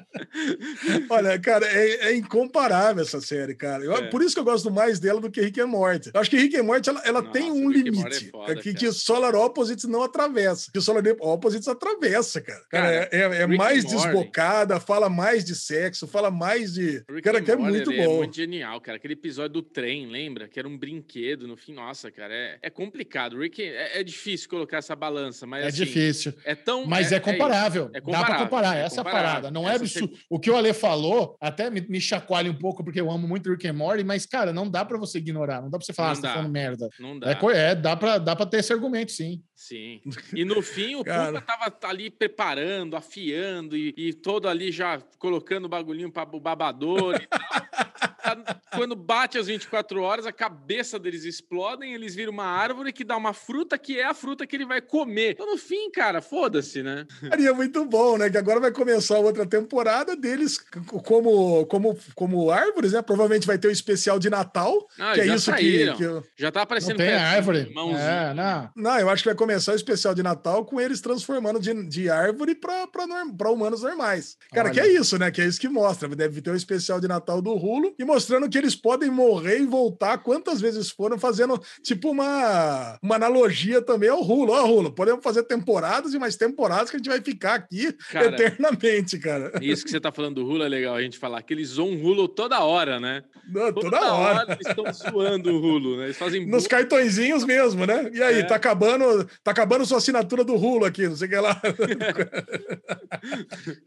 Olha, 1.09 1.39
cara, 1.39 1.67
é, 1.67 2.09
é 2.09 2.17
incomparável 2.17 3.03
essa 3.03 3.21
série, 3.21 3.55
cara. 3.55 3.85
Eu- 3.85 3.95
É. 3.95 4.09
Por 4.11 4.23
isso 4.23 4.35
que 4.35 4.41
eu 4.41 4.45
gosto 4.45 4.71
mais 4.71 4.99
dela 4.99 5.21
do 5.21 5.31
que 5.31 5.41
Rick 5.41 5.61
and 5.61 5.67
Morty. 5.67 6.11
Eu 6.15 6.21
acho 6.21 6.31
que 6.31 6.37
Rick 6.37 6.57
and 6.57 6.63
Morty, 6.63 6.89
ela, 6.89 7.03
ela 7.05 7.21
Nossa, 7.21 7.33
tem 7.33 7.51
um 7.51 7.71
é 7.71 7.75
limite 7.75 8.31
foda, 8.31 8.57
que, 8.57 8.73
que 8.75 8.91
Solar 8.93 9.35
Opposites 9.35 9.85
não 9.85 10.03
atravessa. 10.03 10.71
Que 10.73 10.79
o 10.79 10.83
Solar 10.83 11.03
Opposites 11.21 11.69
atravessa, 11.69 12.41
cara. 12.41 12.61
Cara, 12.71 13.07
Cara, 13.07 13.09
é, 13.13 13.43
é 13.43 13.47
Rick 13.47 13.59
mais 13.59 13.85
desbocada, 13.85 14.81
fala 14.81 15.09
mais 15.09 15.45
de 15.45 15.55
sexo, 15.55 16.07
fala 16.07 16.31
mais 16.31 16.75
de... 16.75 17.03
Rick 17.09 17.23
cara, 17.23 17.41
que 17.43 17.51
é 17.51 17.57
Morty, 17.57 17.73
muito 17.73 17.91
bom. 17.91 18.15
É 18.15 18.17
muito 18.19 18.37
genial, 18.37 18.81
cara. 18.81 18.97
Aquele 18.97 19.15
episódio 19.15 19.51
do 19.55 19.63
trem, 19.63 20.07
lembra? 20.07 20.49
Que 20.49 20.59
era 20.59 20.69
um 20.69 20.77
brinquedo 20.77 21.47
no 21.47 21.57
fim. 21.57 21.75
Nossa, 21.75 22.11
cara, 22.11 22.33
é, 22.35 22.59
é 22.63 22.71
complicado. 22.71 23.39
Rick, 23.39 23.63
é, 23.63 24.01
é 24.01 24.03
difícil 24.03 24.49
colocar 24.49 24.79
essa 24.79 24.97
balança, 24.97 25.47
mas 25.47 25.65
É 25.65 25.69
assim, 25.69 25.85
difícil. 25.85 26.33
É 26.45 26.55
tão. 26.55 26.87
Mas 26.87 27.13
é, 27.13 27.21
comparável. 27.21 27.91
É 27.93 28.01
Dá 28.01 28.03
pra 28.03 28.03
comparável, 28.03 28.45
comparar. 28.47 28.77
é 28.77 28.83
Essa 28.83 28.97
é 28.97 29.01
a 29.01 29.05
comparável. 29.05 29.29
parada. 29.29 29.51
Não 29.51 29.69
é 29.69 29.75
Essa 29.75 29.85
absurdo. 29.85 30.19
O 30.33 30.39
que 30.39 30.49
o 30.49 30.57
Ale 30.57 30.73
falou 30.73 31.37
até 31.41 31.69
me, 31.69 31.81
me 31.81 32.01
chacoalha 32.01 32.49
um 32.49 32.55
pouco, 32.55 32.85
porque 32.85 33.01
eu 33.01 33.11
amo 33.11 33.27
muito 33.27 33.51
Rick 33.51 33.67
and 33.67 33.73
Morty, 33.73 34.05
mas, 34.05 34.25
cara, 34.25 34.53
não 34.53 34.71
dá 34.71 34.85
pra 34.85 34.97
você 34.97 35.19
ignorar. 35.19 35.61
Não 35.61 35.69
dá 35.69 35.77
pra 35.77 35.85
você 35.85 35.93
falar, 35.93 36.11
Não 36.11 36.13
ah, 36.13 36.15
você 36.15 36.23
tá 36.23 36.35
falando 36.35 36.53
merda. 36.53 36.89
Não 37.01 37.19
dá. 37.19 37.33
É, 37.33 37.71
é, 37.71 37.75
dá, 37.75 37.97
pra, 37.97 38.17
dá 38.17 38.37
pra 38.37 38.47
ter 38.47 38.59
esse 38.59 38.73
argumento, 38.73 39.11
sim. 39.11 39.43
Sim. 39.61 40.01
E 40.35 40.43
no 40.43 40.63
fim, 40.63 40.95
o 40.95 41.05
Cara. 41.05 41.39
Pupa 41.41 41.41
tava 41.43 41.93
ali 41.93 42.09
preparando, 42.09 42.97
afiando 42.97 43.77
e, 43.77 43.93
e 43.97 44.15
todo 44.15 44.49
ali 44.49 44.73
já 44.73 44.99
colocando 45.19 45.67
o 45.67 45.69
bagulhinho 45.69 46.11
para 46.11 46.35
o 46.35 46.41
babador 46.41 47.17
e 47.21 47.27
tal. 47.27 47.41
Quando 48.77 48.95
bate 48.95 49.37
as 49.37 49.49
24 49.49 50.01
horas, 50.01 50.25
a 50.25 50.33
cabeça 50.33 50.99
deles 50.99 51.25
explodem, 51.25 51.93
eles 51.95 52.15
viram 52.15 52.33
uma 52.33 52.45
árvore 52.45 52.93
que 52.93 53.03
dá 53.03 53.17
uma 53.17 53.33
fruta 53.35 53.77
que 53.77 53.99
é 53.99 54.05
a 54.05 54.15
fruta 54.15 54.47
que 54.47 54.55
ele 54.55 54.65
vai 54.65 54.81
comer. 54.81 55.33
Então, 55.33 55.47
no 55.51 55.59
fim, 55.59 55.91
cara, 55.91 56.23
foda-se, 56.23 56.81
né? 56.83 57.07
E 57.39 57.47
é 57.47 57.53
muito 57.53 57.85
bom, 57.85 58.17
né? 58.17 58.31
Que 58.31 58.39
agora 58.39 58.61
vai 58.61 58.71
começar 58.71 59.19
outra 59.19 59.45
temporada 59.45 60.15
deles 60.15 60.59
como, 61.03 61.67
como, 61.67 61.99
como 62.15 62.51
árvores, 62.51 62.93
né? 62.93 63.03
Provavelmente 63.03 63.47
vai 63.49 63.59
ter 63.59 63.67
o 63.69 63.73
especial 63.73 64.19
de 64.21 64.31
Natal, 64.31 64.87
Ah, 64.99 65.13
que 65.15 65.21
é 65.23 65.27
já 65.27 65.35
isso 65.35 65.51
que, 65.53 65.59
saíram. 65.61 65.97
que 65.97 66.03
eu- 66.05 66.25
Já 66.39 66.53
tá 66.53 66.61
Não 66.61 66.65
aparecendo 66.65 66.97
tem 66.99 67.07
pezinho, 67.09 67.27
árvore. 67.27 67.75
mãozinha. 67.75 68.01
É, 68.01 68.35
não. 68.35 68.71
Não, 68.77 68.99
eu 69.01 69.11
acho 69.11 69.23
que 69.25 69.29
vai 69.29 69.37
começar 69.37 69.50
o 69.57 69.75
especial 69.75 70.15
de 70.15 70.23
Natal 70.23 70.65
com 70.65 70.81
eles 70.81 71.01
transformando 71.01 71.59
de, 71.61 71.73
de 71.89 72.09
árvore 72.09 72.55
para 72.55 73.51
humanos 73.51 73.83
normais. 73.83 74.37
Cara, 74.53 74.69
Olha. 74.69 74.75
que 74.75 74.81
é 74.81 74.93
isso, 74.93 75.19
né? 75.19 75.31
Que 75.31 75.41
é 75.43 75.47
isso 75.47 75.61
que 75.61 75.69
mostra. 75.69 76.09
Deve 76.09 76.41
ter 76.41 76.51
o 76.51 76.57
especial 76.57 77.01
de 77.01 77.09
Natal 77.09 77.41
do 77.41 77.55
Rulo 77.55 77.95
e 77.99 78.05
mostrando 78.05 78.49
que 78.49 78.59
eles 78.59 78.75
podem 78.75 79.11
morrer 79.11 79.59
e 79.61 79.67
voltar 79.67 80.19
quantas 80.19 80.61
vezes 80.61 80.91
foram, 80.91 81.19
fazendo 81.19 81.61
tipo 81.83 82.11
uma, 82.11 82.99
uma 83.03 83.17
analogia 83.17 83.81
também 83.83 84.09
ao 84.09 84.23
Rulo. 84.23 84.53
Ó, 84.53 84.67
Rulo, 84.67 84.93
podemos 84.93 85.23
fazer 85.23 85.43
temporadas 85.45 86.15
e 86.15 86.19
mais 86.19 86.37
temporadas 86.37 86.91
que 86.91 86.97
a 86.97 86.99
gente 86.99 87.09
vai 87.09 87.21
ficar 87.21 87.55
aqui 87.55 87.93
Cara, 88.11 88.27
eternamente, 88.29 89.19
cara. 89.19 89.53
Isso 89.61 89.85
que 89.85 89.91
você 89.91 90.01
tá 90.01 90.13
falando 90.13 90.37
do 90.37 90.45
Rulo 90.45 90.63
é 90.65 90.69
legal 90.69 90.95
a 90.95 91.03
gente 91.03 91.19
falar, 91.19 91.43
que 91.43 91.53
eles 91.55 91.69
zoam 91.69 91.95
o 91.95 92.03
Rulo 92.03 92.29
toda 92.29 92.61
hora, 92.61 92.99
né? 93.01 93.23
Não, 93.53 93.73
toda, 93.73 94.15
hora. 94.15 94.45
eles 94.53 94.67
estão 94.67 94.85
zoando 94.93 95.51
o 95.51 95.61
Rulo, 95.61 95.97
né? 95.97 96.05
Eles 96.05 96.17
fazem 96.17 96.47
Nos 96.47 96.67
cartõezinhos 96.67 97.45
mesmo, 97.45 97.85
né? 97.85 98.11
E 98.13 98.23
aí, 98.23 98.41
É. 98.41 98.43
tá 98.45 98.55
acabando, 98.57 99.27
tá 99.43 99.51
acabando 99.53 99.87
sua 99.87 99.99
assinatura 99.99 100.45
do 100.45 100.57
Rulo 100.57 100.85
aqui, 100.85 101.09
não 101.09 101.17
sei 101.17 101.27
o 101.27 101.31
que 101.31 101.37
lá. 101.37 101.61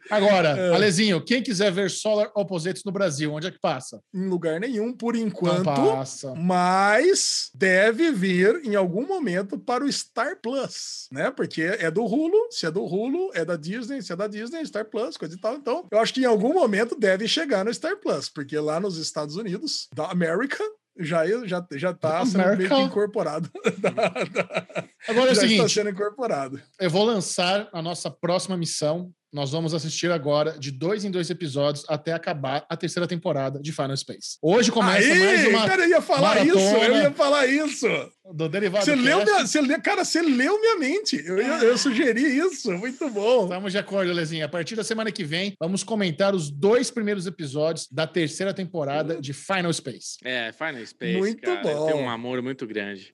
Agora, 0.09 0.49
É. 0.57 0.73
Alezinho, 0.73 1.23
quem 1.23 1.41
quiser 1.41 1.71
ver 1.71 1.89
Solar 1.89 2.31
Opposites 2.35 2.83
no 2.83 2.91
Brasil, 2.91 3.31
onde 3.33 3.47
é 3.47 3.51
que 3.51 3.59
passa? 3.59 4.01
em 4.13 4.27
lugar 4.27 4.59
nenhum, 4.59 4.93
por 4.93 5.13
Não 5.15 5.21
enquanto. 5.21 5.63
passa. 5.65 6.33
Mas 6.35 7.49
deve 7.53 8.11
vir 8.11 8.61
em 8.65 8.75
algum 8.75 9.05
momento 9.07 9.57
para 9.57 9.83
o 9.83 9.91
Star 9.91 10.37
Plus, 10.41 11.07
né? 11.11 11.31
Porque 11.31 11.61
é 11.61 11.89
do 11.89 12.03
Hulu, 12.03 12.47
se 12.51 12.65
é 12.65 12.71
do 12.71 12.83
Hulu, 12.83 13.31
é 13.33 13.45
da 13.45 13.55
Disney, 13.55 14.01
se 14.01 14.11
é 14.11 14.15
da 14.15 14.27
Disney, 14.27 14.65
Star 14.65 14.85
Plus, 14.85 15.17
coisa 15.17 15.35
e 15.35 15.39
tal. 15.39 15.55
Então, 15.55 15.87
eu 15.91 15.99
acho 15.99 16.13
que 16.13 16.21
em 16.21 16.25
algum 16.25 16.53
momento 16.53 16.95
deve 16.97 17.27
chegar 17.27 17.63
no 17.65 17.73
Star 17.73 17.97
Plus, 17.97 18.29
porque 18.29 18.57
lá 18.57 18.79
nos 18.79 18.97
Estados 18.97 19.35
Unidos, 19.35 19.87
da 19.93 20.09
América, 20.11 20.63
já, 20.97 21.25
já, 21.45 21.65
já 21.73 21.93
tá 21.93 22.25
sendo 22.25 22.41
America. 22.41 22.79
incorporado. 22.79 23.49
Agora 25.07 25.29
é 25.29 25.31
o 25.31 25.35
já 25.35 25.41
está 25.43 25.47
seguinte, 25.47 25.73
sendo 25.73 25.89
incorporado. 25.89 26.61
eu 26.79 26.89
vou 26.89 27.03
lançar 27.05 27.69
a 27.73 27.81
nossa 27.81 28.09
próxima 28.11 28.55
missão. 28.57 29.11
Nós 29.33 29.49
vamos 29.51 29.73
assistir 29.73 30.11
agora 30.11 30.51
de 30.59 30.69
dois 30.69 31.03
em 31.03 31.09
dois 31.09 31.27
episódios 31.31 31.83
até 31.89 32.13
acabar 32.13 32.63
a 32.69 32.77
terceira 32.77 33.07
temporada 33.07 33.59
de 33.59 33.71
Final 33.71 33.97
Space. 33.97 34.37
Hoje 34.39 34.71
começa 34.71 35.07
Aí, 35.11 35.19
mais 35.19 35.47
uma 35.47 35.67
cara, 35.67 35.83
eu 35.85 35.89
ia 35.89 36.01
falar 36.01 36.45
isso, 36.45 36.57
eu 36.59 36.71
maratona. 36.71 37.01
ia 37.01 37.11
falar 37.11 37.47
isso. 37.47 37.87
do 38.31 38.47
Derivado 38.47 38.85
Você 38.85 38.95
leu, 38.95 39.25
minha, 39.25 39.39
você 39.45 39.59
leu, 39.59 39.81
cara, 39.81 40.05
você 40.05 40.21
leu 40.21 40.59
minha 40.61 40.77
mente. 40.77 41.15
Eu, 41.25 41.41
ia- 41.41 41.63
eu 41.63 41.75
sugeri 41.79 42.21
isso, 42.37 42.71
muito 42.73 43.09
bom. 43.09 43.45
Estamos 43.45 43.71
de 43.71 43.77
acordo, 43.79 44.13
Lezinha. 44.13 44.45
A 44.45 44.49
partir 44.49 44.75
da 44.75 44.83
semana 44.83 45.11
que 45.11 45.23
vem, 45.23 45.55
vamos 45.59 45.83
comentar 45.83 46.35
os 46.35 46.51
dois 46.51 46.91
primeiros 46.91 47.25
episódios 47.25 47.87
da 47.91 48.05
terceira 48.05 48.53
temporada 48.53 49.19
de 49.19 49.33
Final 49.33 49.73
Space. 49.73 50.17
É, 50.23 50.51
Final 50.53 50.85
Space, 50.85 51.17
Muito 51.17 51.41
cara. 51.41 51.61
bom. 51.63 51.87
Tem 51.87 51.95
um 51.95 52.07
amor 52.09 52.39
muito 52.43 52.67
grande. 52.67 53.11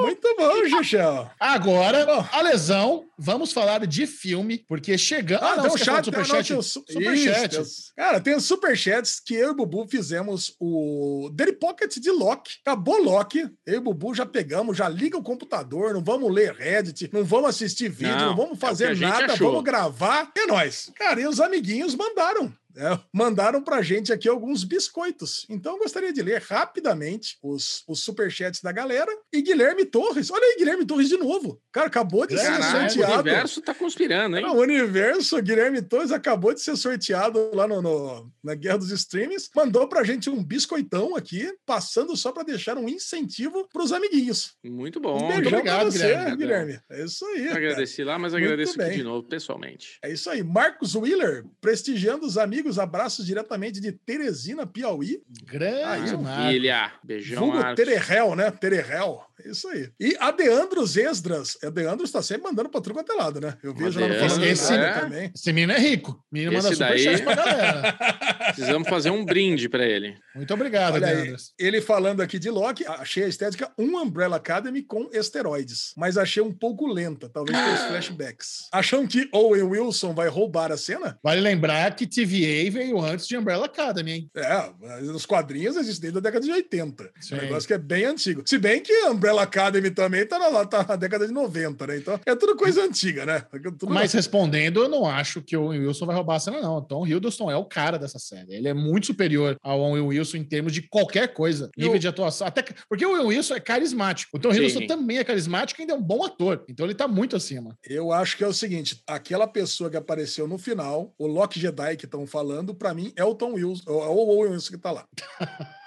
Muito 0.00 0.34
bom, 0.36 0.68
Xuxão. 0.68 1.28
Agora, 1.40 2.06
Bom. 2.06 2.24
a 2.30 2.40
lesão, 2.42 3.06
vamos 3.18 3.52
falar 3.52 3.84
de 3.86 4.06
filme, 4.06 4.64
porque 4.68 4.96
chegando. 5.28 5.44
Ah, 5.44 5.54
tem 5.60 5.66
um 5.66 5.70
você 5.70 5.84
quer 5.84 6.12
falar 6.12 6.24
chat, 6.24 6.52
não, 6.52 6.62
superchat? 6.62 7.60
Isso, 7.60 7.92
Cara, 7.96 8.20
tem 8.20 8.36
os 8.36 8.44
superchats 8.44 9.20
que 9.20 9.34
eu 9.34 9.48
e 9.48 9.50
o 9.50 9.54
Bubu 9.54 9.86
fizemos 9.88 10.54
o 10.58 11.30
Daily 11.32 11.52
Pocket 11.52 11.96
de 11.98 12.10
Loki. 12.10 12.52
Acabou 12.64 13.02
Loki. 13.02 13.48
Eu 13.66 13.74
e 13.74 13.76
o 13.78 13.80
Bubu 13.82 14.14
já 14.14 14.26
pegamos, 14.26 14.76
já 14.76 14.88
liga 14.88 15.16
o 15.16 15.22
computador, 15.22 15.92
não 15.94 16.02
vamos 16.02 16.32
ler 16.32 16.52
Reddit, 16.54 17.10
não 17.12 17.24
vamos 17.24 17.50
assistir 17.50 17.88
vídeo, 17.88 18.16
não, 18.16 18.26
Não, 18.28 18.36
vamos 18.36 18.58
é 18.58 18.60
fazer 18.60 18.94
gente 18.94 19.08
nada, 19.10 19.32
achou. 19.32 19.48
vamos 19.50 19.64
gravar. 19.64 20.30
É 20.36 20.46
nóis. 20.46 20.90
Cara, 20.96 21.20
e 21.20 21.26
os 21.26 21.40
amiguinhos 21.40 21.94
mandaram. 21.94 22.52
Né? 22.78 22.98
mandaram 23.12 23.62
pra 23.62 23.82
gente 23.82 24.12
aqui 24.12 24.28
alguns 24.28 24.64
biscoitos. 24.64 25.44
Então 25.50 25.72
eu 25.74 25.78
gostaria 25.80 26.12
de 26.12 26.22
ler 26.22 26.40
rapidamente 26.42 27.36
os, 27.42 27.82
os 27.88 28.00
superchats 28.02 28.60
da 28.62 28.72
galera. 28.72 29.10
E 29.32 29.42
Guilherme 29.42 29.84
Torres, 29.84 30.30
olha 30.30 30.44
aí, 30.44 30.56
Guilherme 30.58 30.86
Torres 30.86 31.08
de 31.08 31.16
novo. 31.16 31.60
Cara, 31.72 31.86
acabou 31.88 32.26
de 32.26 32.36
ser 32.36 32.44
Caralho, 32.44 32.86
o 32.86 32.90
sorteado. 32.90 33.20
universo 33.20 33.60
tá 33.62 33.74
conspirando, 33.74 34.36
hein? 34.36 34.42
Não, 34.44 34.56
o 34.56 34.60
universo, 34.60 35.40
Guilherme 35.42 35.82
Torres 35.82 36.12
acabou 36.12 36.54
de 36.54 36.60
ser 36.62 36.76
sorteado 36.76 37.50
lá 37.54 37.66
no, 37.66 37.82
no- 37.82 38.32
na 38.42 38.54
Guerra 38.54 38.78
dos 38.78 38.90
Streams. 38.90 39.48
Mandou 39.54 39.88
pra 39.88 40.04
gente 40.04 40.30
um 40.30 40.42
biscoitão 40.42 41.16
aqui, 41.16 41.52
passando 41.66 42.16
só 42.16 42.32
pra 42.32 42.42
deixar 42.42 42.76
um 42.78 42.88
incentivo 42.88 43.68
pros 43.72 43.92
amiguinhos. 43.92 44.54
Muito 44.64 44.98
Um 44.98 45.02
bom. 45.02 45.28
beijão 45.28 45.58
obrigado, 45.58 45.90
você, 45.90 45.98
Guilherme. 45.98 46.36
Guilherme. 46.36 46.80
É 46.90 47.04
isso 47.04 47.24
aí. 47.26 47.46
Cara. 47.46 47.56
agradeci 47.58 48.04
lá, 48.04 48.18
mas 48.18 48.34
agradeço 48.34 48.80
aqui 48.80 48.96
de 48.96 49.02
novo, 49.02 49.26
pessoalmente. 49.26 49.98
É 50.02 50.12
isso 50.12 50.28
aí. 50.30 50.42
Marcos 50.42 50.94
Wheeler, 50.94 51.44
prestigiando 51.60 52.26
os 52.26 52.36
amigos. 52.38 52.67
Abraços 52.76 53.24
diretamente 53.24 53.80
de 53.80 53.92
Teresina, 53.92 54.66
Piauí. 54.66 55.22
Grande 55.44 56.10
Marcos. 56.16 56.22
Maravilha. 56.22 56.92
Beijão, 57.04 57.52
Vulgo. 57.52 57.74
Tererel, 57.76 58.34
né? 58.34 58.50
Tererel. 58.50 59.27
É 59.44 59.50
isso 59.50 59.68
aí. 59.68 59.90
E 60.00 60.16
a 60.18 60.30
Deandros 60.30 60.96
Esdras. 60.96 61.56
A 61.62 61.70
Deandros 61.70 62.10
tá 62.10 62.22
sempre 62.22 62.44
mandando 62.44 62.68
pra 62.68 62.80
tudo 62.80 62.98
é 62.98 63.14
lado, 63.14 63.40
né? 63.40 63.56
Eu 63.62 63.74
vejo 63.74 63.98
lá 64.00 64.06
no 64.08 64.12
Deandros, 64.14 64.32
Falando 64.32 64.50
esse- 64.50 64.72
é. 64.74 64.92
também. 65.00 65.30
Esse 65.34 65.52
menino 65.52 65.72
é 65.72 65.78
rico. 65.78 66.24
Menino 66.30 66.52
manda 66.52 66.68
Esse 66.70 66.78
daí- 66.78 66.98
superchat 66.98 67.22
pra 67.24 67.34
galera. 67.34 67.98
Precisamos 68.54 68.88
fazer 68.88 69.10
um 69.10 69.24
brinde 69.24 69.68
pra 69.68 69.84
ele. 69.86 70.16
Muito 70.34 70.52
obrigado, 70.54 70.94
Olha 70.94 71.06
aí, 71.08 71.14
Leandros. 71.16 71.52
ele 71.58 71.80
falando 71.80 72.20
aqui 72.20 72.38
de 72.38 72.50
Loki, 72.50 72.84
achei 72.86 73.24
a 73.24 73.28
estética 73.28 73.70
um 73.78 73.96
Umbrella 73.98 74.36
Academy 74.36 74.82
com 74.82 75.08
esteroides, 75.12 75.92
mas 75.96 76.16
achei 76.16 76.42
um 76.42 76.52
pouco 76.52 76.86
lenta, 76.86 77.28
talvez 77.28 77.56
pelos 77.58 77.80
flashbacks. 77.88 78.68
Acham 78.72 79.06
que 79.06 79.28
Owen 79.32 79.62
Wilson 79.62 80.14
vai 80.14 80.28
roubar 80.28 80.72
a 80.72 80.76
cena? 80.76 81.18
Vale 81.22 81.40
lembrar 81.40 81.94
que 81.94 82.06
TVA 82.06 82.70
veio 82.70 83.00
antes 83.00 83.26
de 83.26 83.36
Umbrella 83.36 83.66
Academy, 83.66 84.12
hein? 84.12 84.30
É, 84.34 84.70
os 85.12 85.26
quadrinhos 85.26 85.76
existem 85.76 86.10
desde 86.10 86.18
a 86.18 86.22
década 86.22 86.44
de 86.44 86.52
80. 86.52 87.10
Sim. 87.20 87.34
Um 87.34 87.38
negócio 87.38 87.66
que 87.66 87.74
é 87.74 87.78
bem 87.78 88.04
antigo. 88.04 88.42
Se 88.46 88.58
bem 88.58 88.80
que 88.80 88.92
a 88.92 89.10
Umbrella 89.28 89.42
Academy 89.42 89.90
também 89.90 90.26
tá 90.26 90.38
na, 90.38 90.64
tá 90.64 90.84
na 90.88 90.96
década 90.96 91.26
de 91.26 91.32
90, 91.32 91.86
né? 91.86 91.96
Então 91.98 92.18
é 92.24 92.34
tudo 92.34 92.56
coisa 92.56 92.82
antiga, 92.82 93.26
né? 93.26 93.40
Tudo 93.78 93.92
Mas 93.92 94.12
respondendo, 94.12 94.80
eu 94.82 94.88
não 94.88 95.04
acho 95.06 95.42
que 95.42 95.54
o 95.56 95.66
Wilson 95.66 96.06
vai 96.06 96.16
roubar 96.16 96.36
a 96.36 96.40
cena, 96.40 96.60
não. 96.62 96.76
O 96.76 96.82
Tom 96.82 97.06
Hiddleston 97.06 97.50
é 97.50 97.56
o 97.56 97.64
cara 97.66 97.98
dessa 97.98 98.18
série. 98.18 98.54
Ele 98.54 98.68
é 98.68 98.74
muito 98.74 99.06
superior 99.08 99.56
ao 99.62 99.80
Owen 99.80 100.02
Wilson 100.02 100.38
em 100.38 100.44
termos 100.44 100.72
de 100.72 100.80
qualquer 100.82 101.34
coisa. 101.34 101.70
E 101.76 101.82
Nível 101.82 101.96
o- 101.96 101.98
de 101.98 102.08
atuação. 102.08 102.46
Até 102.46 102.62
que- 102.62 102.74
porque 102.88 103.04
o 103.04 103.10
Owen 103.10 103.26
Wilson 103.26 103.54
é 103.54 103.60
carismático. 103.60 104.36
O 104.36 104.40
Tom 104.40 104.50
Sim. 104.50 104.56
Hiddleston 104.62 104.86
também 104.86 105.18
é 105.18 105.24
carismático 105.24 105.80
e 105.80 105.82
ainda 105.82 105.92
é 105.92 105.96
um 105.96 106.02
bom 106.02 106.24
ator. 106.24 106.64
Então 106.68 106.86
ele 106.86 106.94
tá 106.94 107.06
muito 107.06 107.36
acima. 107.36 107.76
Eu 107.86 108.10
acho 108.12 108.36
que 108.36 108.44
é 108.44 108.46
o 108.48 108.52
seguinte: 108.54 109.02
aquela 109.06 109.46
pessoa 109.46 109.90
que 109.90 109.96
apareceu 109.96 110.48
no 110.48 110.56
final, 110.56 111.12
o 111.18 111.26
Loki 111.26 111.60
Jedi 111.60 111.96
que 111.96 112.06
estão 112.06 112.26
falando, 112.26 112.74
pra 112.74 112.94
mim 112.94 113.12
é 113.16 113.24
o 113.24 113.34
Tom 113.34 113.52
Wilson, 113.54 113.84
é 113.88 113.92
o 113.92 114.16
Owen 114.28 114.52
Wilson 114.52 114.70
que 114.72 114.78
tá 114.78 114.90
lá. 114.90 115.06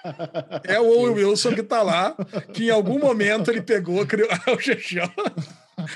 É 0.64 0.80
o 0.80 0.86
Owen 0.86 1.14
Wilson 1.14 1.54
que 1.54 1.62
tá 1.62 1.82
lá, 1.82 2.16
que 2.52 2.66
em 2.66 2.70
algum 2.70 2.98
momento 2.98 3.50
ele 3.50 3.62
pegou, 3.62 4.04
criou. 4.06 4.28
o 4.54 4.60
Xexão. 4.60 5.10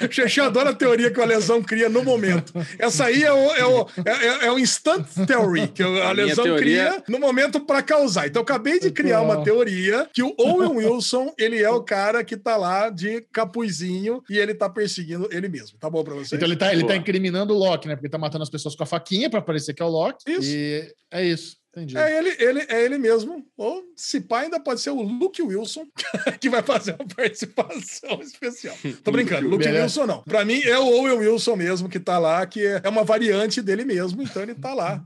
O 0.01 0.13
Xexão 0.13 0.47
adora 0.47 0.71
a 0.71 0.75
teoria 0.75 1.11
que 1.11 1.21
a 1.21 1.25
lesão 1.25 1.63
cria 1.63 1.89
no 1.89 2.03
momento. 2.03 2.53
Essa 2.79 3.05
aí 3.07 3.23
é 3.23 3.33
o, 3.33 3.53
é 3.55 3.65
o, 3.67 3.87
é, 4.05 4.47
é 4.47 4.53
o 4.53 4.59
instant 4.59 5.07
theory, 5.27 5.69
que 5.69 5.83
a 5.83 6.09
A 6.09 6.13
lesão 6.13 6.45
teoria- 6.45 6.91
cria 6.93 7.05
no 7.09 7.19
momento 7.19 7.61
para 7.61 7.83
causar. 7.83 8.27
Então, 8.27 8.41
eu 8.41 8.45
acabei 8.45 8.81
de 8.81 8.91
criar 8.91 9.21
uma 9.21 9.43
teoria 9.45 10.09
que 10.13 10.23
o 10.23 10.35
Owen 10.39 10.71
Wilson, 10.77 11.33
ele 11.39 11.63
é 11.63 11.71
o 11.71 11.83
cara 11.83 12.25
que 12.25 12.37
tá 12.37 12.57
lá 12.57 12.89
de 12.89 13.21
capuzinho 13.33 14.23
e 14.31 14.39
ele 14.39 14.55
tá 14.55 14.69
perseguindo 14.69 15.29
ele 15.31 15.49
mesmo. 15.49 15.79
Tá 15.79 15.89
bom 15.91 16.03
pra 16.03 16.15
você? 16.15 16.37
Então 16.37 16.49
ele 16.49 16.57
tá, 16.57 16.73
ele 16.73 16.85
tá 16.85 16.97
incriminando 16.97 17.55
o 17.55 17.59
Loki, 17.59 17.87
né? 17.87 17.95
Porque 17.97 18.09
tá 18.09 18.19
matando 18.19 18.43
as 18.43 18.51
pessoas 18.51 18.75
com 18.75 18.83
a 18.83 18.87
faquinha 18.87 19.29
pra 19.31 19.43
parecer 19.43 19.75
que 19.75 19.83
é 19.83 19.87
o 19.87 19.89
Loki. 19.89 20.25
Isso. 20.31 20.51
E 20.51 20.91
é 21.13 21.25
isso. 21.25 21.57
Entendi. 21.77 21.99
É 21.99 22.19
ele, 22.19 22.35
ele, 22.39 22.67
é 22.71 22.85
ele 22.85 22.97
mesmo. 22.97 23.45
Ou, 23.57 23.83
se 23.95 24.21
pá, 24.21 24.41
ainda 24.41 24.59
pode 24.59 24.81
ser 24.81 24.91
o 24.91 25.03
Luke 25.03 25.43
Wilson, 25.43 25.87
que 26.41 26.49
vai 26.49 26.63
fazer 26.63 26.97
uma 26.99 27.07
participação 27.07 28.19
especial. 28.25 28.75
Tô 29.05 29.11
brincando, 29.13 29.47
Luke. 29.51 29.67
Wilson 29.69 30.07
não. 30.07 30.23
Pra 30.23 30.45
mim, 30.45 30.61
é 30.63 30.79
o 30.79 30.87
Owen 30.87 31.19
Wilson 31.19 31.55
mesmo 31.57 31.89
que 31.89 32.01
tá 32.01 32.19
lá, 32.19 32.47
que 32.47 32.65
é 32.65 32.81
é 32.83 32.89
uma 32.89 33.05
variante 33.05 33.61
dele 33.61 33.85
mesmo, 33.85 34.23
então 34.23 34.43
ele 34.43 34.55
tá 34.55 34.73
lá. 34.73 35.05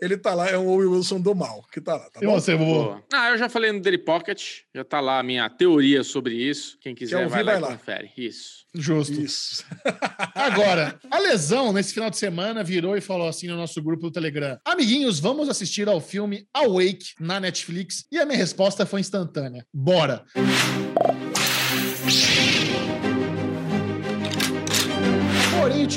Ele 0.00 0.16
tá 0.16 0.34
lá, 0.34 0.48
é 0.48 0.56
o 0.56 0.66
Owen 0.66 0.88
Wilson 0.88 1.20
do 1.20 1.34
mal, 1.34 1.64
que 1.72 1.80
tá 1.80 1.94
lá, 1.96 2.08
tá 2.10 2.20
E 2.22 2.26
bom? 2.26 2.38
você, 2.40 2.54
Bubu? 2.56 3.02
Ah, 3.12 3.30
eu 3.30 3.38
já 3.38 3.48
falei 3.48 3.72
no 3.72 3.80
Daily 3.80 3.98
Pocket, 3.98 4.60
já 4.74 4.84
tá 4.84 5.00
lá 5.00 5.18
a 5.18 5.22
minha 5.22 5.48
teoria 5.50 6.04
sobre 6.04 6.34
isso. 6.34 6.78
Quem 6.80 6.94
quiser 6.94 7.16
ouvir, 7.18 7.30
vai 7.30 7.42
lá 7.44 7.52
vai 7.52 7.60
lá. 7.60 7.68
confere. 7.76 8.10
Isso. 8.16 8.57
Justo. 8.80 9.20
Isso. 9.20 9.64
Agora, 10.34 10.98
a 11.10 11.18
lesão 11.18 11.72
nesse 11.72 11.92
final 11.92 12.08
de 12.08 12.16
semana 12.16 12.62
virou 12.62 12.96
e 12.96 13.00
falou 13.00 13.26
assim 13.26 13.48
no 13.48 13.56
nosso 13.56 13.82
grupo 13.82 14.04
do 14.04 14.12
Telegram: 14.12 14.56
Amiguinhos, 14.64 15.18
vamos 15.18 15.48
assistir 15.48 15.88
ao 15.88 16.00
filme 16.00 16.46
Awake 16.54 17.14
na 17.18 17.40
Netflix. 17.40 18.04
E 18.12 18.18
a 18.18 18.24
minha 18.24 18.38
resposta 18.38 18.86
foi 18.86 19.00
instantânea: 19.00 19.66
bora. 19.74 20.24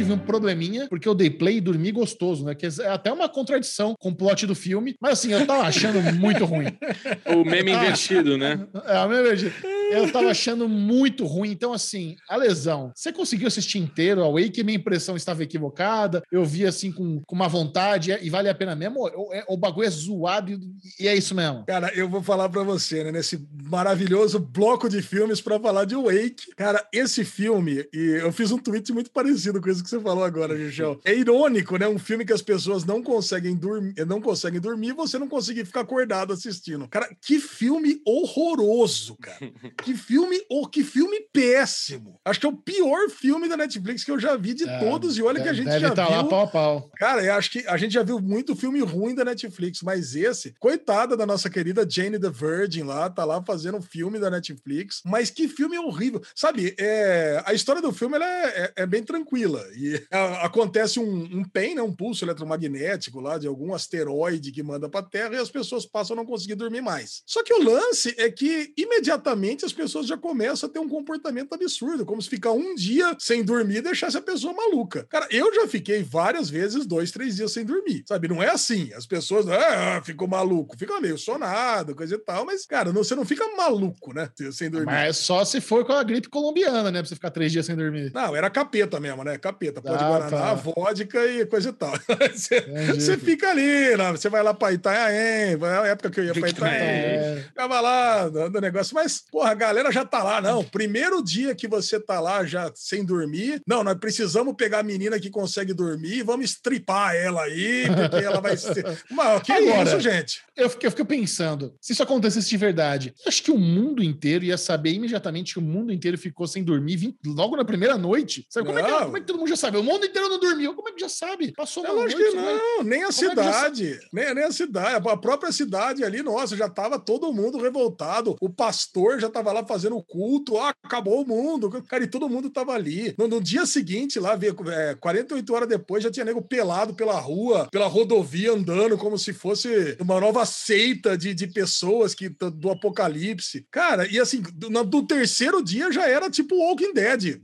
Tive 0.01 0.13
um 0.13 0.17
probleminha, 0.17 0.87
porque 0.87 1.07
eu 1.07 1.13
dei 1.15 1.29
play 1.29 1.57
e 1.57 1.61
dormi 1.61 1.91
gostoso, 1.91 2.43
né? 2.43 2.55
Que 2.55 2.65
é 2.65 2.87
até 2.87 3.11
uma 3.11 3.29
contradição 3.29 3.95
com 3.99 4.09
o 4.09 4.15
plot 4.15 4.47
do 4.47 4.55
filme. 4.55 4.95
Mas 4.99 5.13
assim, 5.13 5.31
eu 5.31 5.45
tava 5.45 5.63
achando 5.63 6.01
muito 6.13 6.45
ruim. 6.45 6.67
O 7.25 7.45
meme 7.45 7.71
Ah. 7.71 7.83
invertido, 7.83 8.37
né? 8.37 8.67
É, 8.85 8.97
a 8.97 9.07
minha 9.07 9.21
verdade. 9.21 9.53
Eu 9.91 10.11
tava 10.11 10.29
achando 10.29 10.67
muito 10.67 11.25
ruim. 11.25 11.51
Então, 11.51 11.73
assim, 11.73 12.15
a 12.29 12.35
lesão. 12.35 12.91
Você 12.95 13.11
conseguiu 13.11 13.47
assistir 13.47 13.77
inteiro 13.77 14.23
a 14.23 14.29
Wake? 14.29 14.63
Minha 14.63 14.77
impressão 14.77 15.15
estava 15.15 15.43
equivocada. 15.43 16.21
Eu 16.31 16.43
vi 16.45 16.65
assim 16.65 16.91
com, 16.91 17.21
com 17.25 17.35
uma 17.35 17.47
vontade 17.47 18.11
e 18.21 18.29
vale 18.29 18.49
a 18.49 18.55
pena 18.55 18.75
mesmo. 18.75 19.01
O, 19.01 19.33
é, 19.33 19.43
o 19.47 19.57
bagulho 19.57 19.87
é 19.87 19.89
zoado 19.89 20.51
e, 20.51 20.59
e, 20.99 21.07
é 21.07 21.15
isso 21.15 21.35
mesmo. 21.35 21.65
Cara, 21.65 21.91
eu 21.93 22.09
vou 22.09 22.23
falar 22.23 22.49
para 22.49 22.63
você, 22.63 23.03
né? 23.03 23.11
Nesse 23.11 23.45
maravilhoso 23.63 24.39
bloco 24.39 24.89
de 24.89 25.01
filmes 25.01 25.41
para 25.41 25.59
falar 25.59 25.85
de 25.85 25.95
Wake. 25.95 26.53
Cara, 26.55 26.85
esse 26.93 27.23
filme, 27.23 27.85
e 27.93 28.19
eu 28.21 28.31
fiz 28.31 28.51
um 28.51 28.57
tweet 28.57 28.91
muito 28.91 29.11
parecido 29.11 29.61
com 29.61 29.69
isso 29.69 29.83
que 29.83 29.89
você 29.91 29.99
falou 29.99 30.23
agora, 30.23 30.55
Michel. 30.55 30.99
É 31.03 31.13
irônico, 31.13 31.77
né? 31.77 31.87
Um 31.87 31.99
filme 31.99 32.25
que 32.25 32.31
as 32.31 32.41
pessoas 32.41 32.85
não 32.85 33.03
conseguem 33.03 33.55
dormir, 33.55 33.93
não 34.07 34.21
conseguem 34.21 34.59
dormir, 34.59 34.93
você 34.93 35.19
não 35.19 35.27
consegue 35.27 35.65
ficar 35.65 35.81
acordado 35.81 36.31
assistindo. 36.31 36.87
Cara, 36.87 37.09
que 37.21 37.39
filme 37.39 38.01
horroroso, 38.05 39.17
cara. 39.21 39.51
que 39.83 39.93
filme, 39.93 40.41
ou 40.49 40.63
oh, 40.63 40.67
que 40.67 40.83
filme 40.83 41.19
péssimo. 41.33 42.19
Acho 42.23 42.39
que 42.39 42.45
é 42.45 42.49
o 42.49 42.55
pior 42.55 43.09
filme 43.09 43.49
da 43.49 43.57
Netflix 43.57 44.03
que 44.03 44.11
eu 44.11 44.19
já 44.19 44.37
vi 44.37 44.53
de 44.53 44.63
é, 44.63 44.79
todos. 44.79 45.17
E 45.17 45.23
olha 45.23 45.39
deve, 45.39 45.43
que 45.43 45.49
a 45.49 45.53
gente 45.53 45.79
já 45.79 45.91
tá 45.91 46.05
viu. 46.05 46.17
Lá 46.17 46.23
pau 46.23 46.43
a 46.43 46.47
pau. 46.47 46.89
Cara, 46.95 47.23
eu 47.23 47.33
acho 47.33 47.51
que 47.51 47.67
a 47.67 47.75
gente 47.75 47.93
já 47.93 48.03
viu 48.03 48.19
muito 48.19 48.55
filme 48.55 48.79
ruim 48.79 49.13
da 49.13 49.25
Netflix, 49.25 49.81
mas 49.81 50.15
esse, 50.15 50.53
coitada 50.59 51.17
da 51.17 51.25
nossa 51.25 51.49
querida 51.49 51.87
Jane 51.89 52.19
the 52.19 52.29
Virgin 52.29 52.83
lá, 52.83 53.09
tá 53.09 53.25
lá 53.25 53.43
fazendo 53.43 53.77
um 53.77 53.81
filme 53.81 54.19
da 54.19 54.29
Netflix. 54.29 55.01
Mas 55.05 55.29
que 55.29 55.49
filme 55.49 55.77
horrível. 55.77 56.21
Sabe, 56.33 56.73
é, 56.79 57.41
a 57.45 57.53
história 57.53 57.81
do 57.81 57.91
filme 57.91 58.15
ela 58.15 58.25
é, 58.25 58.47
é, 58.47 58.73
é 58.83 58.85
bem 58.85 59.03
tranquila. 59.03 59.65
E 59.81 59.95
é, 60.11 60.17
acontece 60.45 60.99
um, 60.99 61.23
um 61.23 61.43
PEN, 61.43 61.75
né, 61.75 61.81
um 61.81 61.93
pulso 61.93 62.23
eletromagnético 62.23 63.19
lá 63.19 63.37
de 63.37 63.47
algum 63.47 63.73
asteroide 63.73 64.51
que 64.51 64.61
manda 64.61 64.87
pra 64.87 65.01
Terra 65.01 65.35
e 65.35 65.39
as 65.39 65.49
pessoas 65.49 65.85
passam 65.85 66.13
a 66.13 66.17
não 66.17 66.25
conseguir 66.25 66.55
dormir 66.55 66.81
mais. 66.81 67.23
Só 67.25 67.43
que 67.43 67.53
o 67.53 67.63
lance 67.63 68.13
é 68.17 68.29
que 68.29 68.73
imediatamente 68.77 69.65
as 69.65 69.73
pessoas 69.73 70.07
já 70.07 70.17
começam 70.17 70.69
a 70.69 70.71
ter 70.71 70.79
um 70.79 70.89
comportamento 70.89 71.53
absurdo, 71.53 72.05
como 72.05 72.21
se 72.21 72.29
ficar 72.29 72.51
um 72.51 72.75
dia 72.75 73.15
sem 73.19 73.43
dormir 73.43 73.77
e 73.77 73.81
deixasse 73.81 74.17
a 74.17 74.21
pessoa 74.21 74.53
maluca. 74.53 75.05
Cara, 75.09 75.27
eu 75.31 75.53
já 75.53 75.67
fiquei 75.67 76.03
várias 76.03 76.49
vezes 76.49 76.85
dois, 76.85 77.11
três 77.11 77.35
dias 77.35 77.51
sem 77.51 77.65
dormir, 77.65 78.03
sabe? 78.07 78.27
Não 78.27 78.43
é 78.43 78.49
assim. 78.49 78.91
As 78.93 79.05
pessoas, 79.05 79.47
ah, 79.47 80.01
ficou 80.03 80.27
maluco, 80.27 80.77
fica 80.77 80.99
meio 80.99 81.17
sonado, 81.17 81.95
coisa 81.95 82.15
e 82.15 82.19
tal, 82.19 82.45
mas, 82.45 82.65
cara, 82.65 82.91
não, 82.91 83.03
você 83.03 83.15
não 83.15 83.25
fica 83.25 83.45
maluco, 83.55 84.13
né? 84.13 84.29
Sem 84.51 84.69
dormir. 84.69 84.85
Mas 84.85 85.17
só 85.17 85.43
se 85.43 85.59
for 85.59 85.85
com 85.85 85.93
a 85.93 86.03
gripe 86.03 86.29
colombiana, 86.29 86.91
né? 86.91 86.99
Pra 86.99 87.07
você 87.07 87.15
ficar 87.15 87.31
três 87.31 87.51
dias 87.51 87.65
sem 87.65 87.75
dormir. 87.75 88.11
Não, 88.13 88.35
era 88.35 88.49
capeta 88.49 88.99
mesmo, 88.99 89.23
né? 89.23 89.37
Capeta. 89.37 89.60
Pode 89.69 90.03
ah, 90.03 90.07
guaraná, 90.07 90.29
tá. 90.29 90.53
vodka 90.53 91.25
e 91.25 91.45
coisa 91.45 91.69
e 91.69 91.73
tal. 91.73 91.93
você, 92.33 92.61
você 92.95 93.17
fica 93.17 93.49
ali, 93.49 93.95
né? 93.97 94.11
você 94.11 94.29
vai 94.29 94.41
lá 94.41 94.53
pra 94.53 94.71
Itanhaém, 94.71 95.57
é 95.61 95.77
a 95.81 95.87
época 95.87 96.09
que 96.09 96.19
eu 96.19 96.23
ia 96.25 96.33
pra 96.33 96.49
Itanhaém, 96.49 97.43
ficava 97.43 97.81
lá 97.81 98.29
dando 98.29 98.61
negócio, 98.61 98.95
mas, 98.95 99.21
porra, 99.31 99.51
a 99.51 99.55
galera 99.55 99.91
já 99.91 100.05
tá 100.05 100.23
lá, 100.23 100.41
não. 100.41 100.63
Primeiro 100.63 101.21
dia 101.23 101.53
que 101.53 101.67
você 101.67 101.99
tá 101.99 102.19
lá 102.19 102.45
já 102.45 102.71
sem 102.73 103.05
dormir, 103.05 103.61
não, 103.67 103.83
nós 103.83 103.97
precisamos 103.99 104.55
pegar 104.55 104.79
a 104.79 104.83
menina 104.83 105.19
que 105.19 105.29
consegue 105.29 105.73
dormir 105.73 106.19
e 106.19 106.23
vamos 106.23 106.45
estripar 106.51 107.15
ela 107.15 107.43
aí, 107.43 107.85
porque 107.87 108.25
ela 108.25 108.39
vai 108.39 108.57
ser. 108.57 108.85
Mas, 109.11 109.43
que 109.43 109.51
Agora, 109.51 109.83
isso, 109.83 109.99
gente? 109.99 110.41
Eu 110.55 110.69
fiquei, 110.69 110.87
eu 110.87 110.91
fiquei 110.91 111.05
pensando, 111.05 111.73
se 111.81 111.93
isso 111.93 112.03
acontecesse 112.03 112.49
de 112.49 112.57
verdade, 112.57 113.13
acho 113.25 113.43
que 113.43 113.51
o 113.51 113.57
mundo 113.57 114.03
inteiro 114.03 114.45
ia 114.45 114.57
saber 114.57 114.93
imediatamente 114.93 115.53
que 115.53 115.59
o 115.59 115.61
mundo 115.61 115.91
inteiro 115.91 116.17
ficou 116.17 116.47
sem 116.47 116.63
dormir 116.63 117.15
logo 117.25 117.55
na 117.55 117.65
primeira 117.65 117.97
noite. 117.97 118.45
Sabe? 118.49 118.67
Como, 118.67 118.79
é 118.79 118.83
que, 118.83 118.91
como 118.91 119.17
é 119.17 119.19
que 119.19 119.25
todo 119.25 119.39
mundo 119.39 119.49
já 119.51 119.57
sabe? 119.57 119.77
O 119.77 119.83
mundo 119.83 120.05
inteiro 120.05 120.29
não 120.29 120.39
dormiu. 120.39 120.73
Como 120.73 120.89
é 120.89 120.91
que 120.91 120.99
já 120.99 121.09
sabe? 121.09 121.51
Passou 121.53 121.83
uma 121.83 121.93
noite. 121.93 122.15
que 122.15 122.31
não, 122.31 122.83
nem 122.83 123.03
a 123.03 123.07
como 123.07 123.13
cidade. 123.13 123.93
É 123.93 123.99
nem, 124.11 124.33
nem 124.33 124.43
a 124.45 124.51
cidade. 124.51 125.07
A 125.07 125.17
própria 125.17 125.51
cidade 125.51 126.03
ali, 126.03 126.23
nossa, 126.23 126.55
já 126.55 126.69
tava 126.69 126.97
todo 126.99 127.31
mundo 127.33 127.57
revoltado. 127.57 128.35
O 128.39 128.49
pastor 128.49 129.19
já 129.19 129.29
tava 129.29 129.51
lá 129.51 129.65
fazendo 129.65 129.97
o 129.97 130.03
culto. 130.03 130.57
Ah, 130.57 130.73
acabou 130.83 131.21
o 131.21 131.27
mundo. 131.27 131.69
Cara, 131.87 132.03
e 132.03 132.07
todo 132.07 132.29
mundo 132.29 132.49
tava 132.49 132.73
ali. 132.73 133.13
No, 133.17 133.27
no 133.27 133.41
dia 133.41 133.65
seguinte, 133.65 134.19
lá, 134.19 134.37
é, 134.71 134.95
48 134.95 135.53
horas 135.53 135.69
depois, 135.69 136.03
já 136.03 136.11
tinha 136.11 136.25
nego 136.25 136.41
pelado 136.41 136.93
pela 136.93 137.19
rua, 137.19 137.67
pela 137.71 137.87
rodovia, 137.87 138.53
andando 138.53 138.97
como 138.97 139.17
se 139.17 139.33
fosse 139.33 139.97
uma 139.99 140.19
nova 140.19 140.45
seita 140.45 141.17
de, 141.17 141.33
de 141.33 141.47
pessoas 141.47 142.13
que 142.13 142.29
do 142.29 142.69
apocalipse. 142.69 143.65
Cara, 143.69 144.07
e 144.07 144.19
assim, 144.19 144.41
do, 144.53 144.69
do 144.83 145.03
terceiro 145.05 145.63
dia 145.63 145.91
já 145.91 146.07
era 146.07 146.29
tipo 146.29 146.55
Walking 146.55 146.93
Dead. 146.93 147.41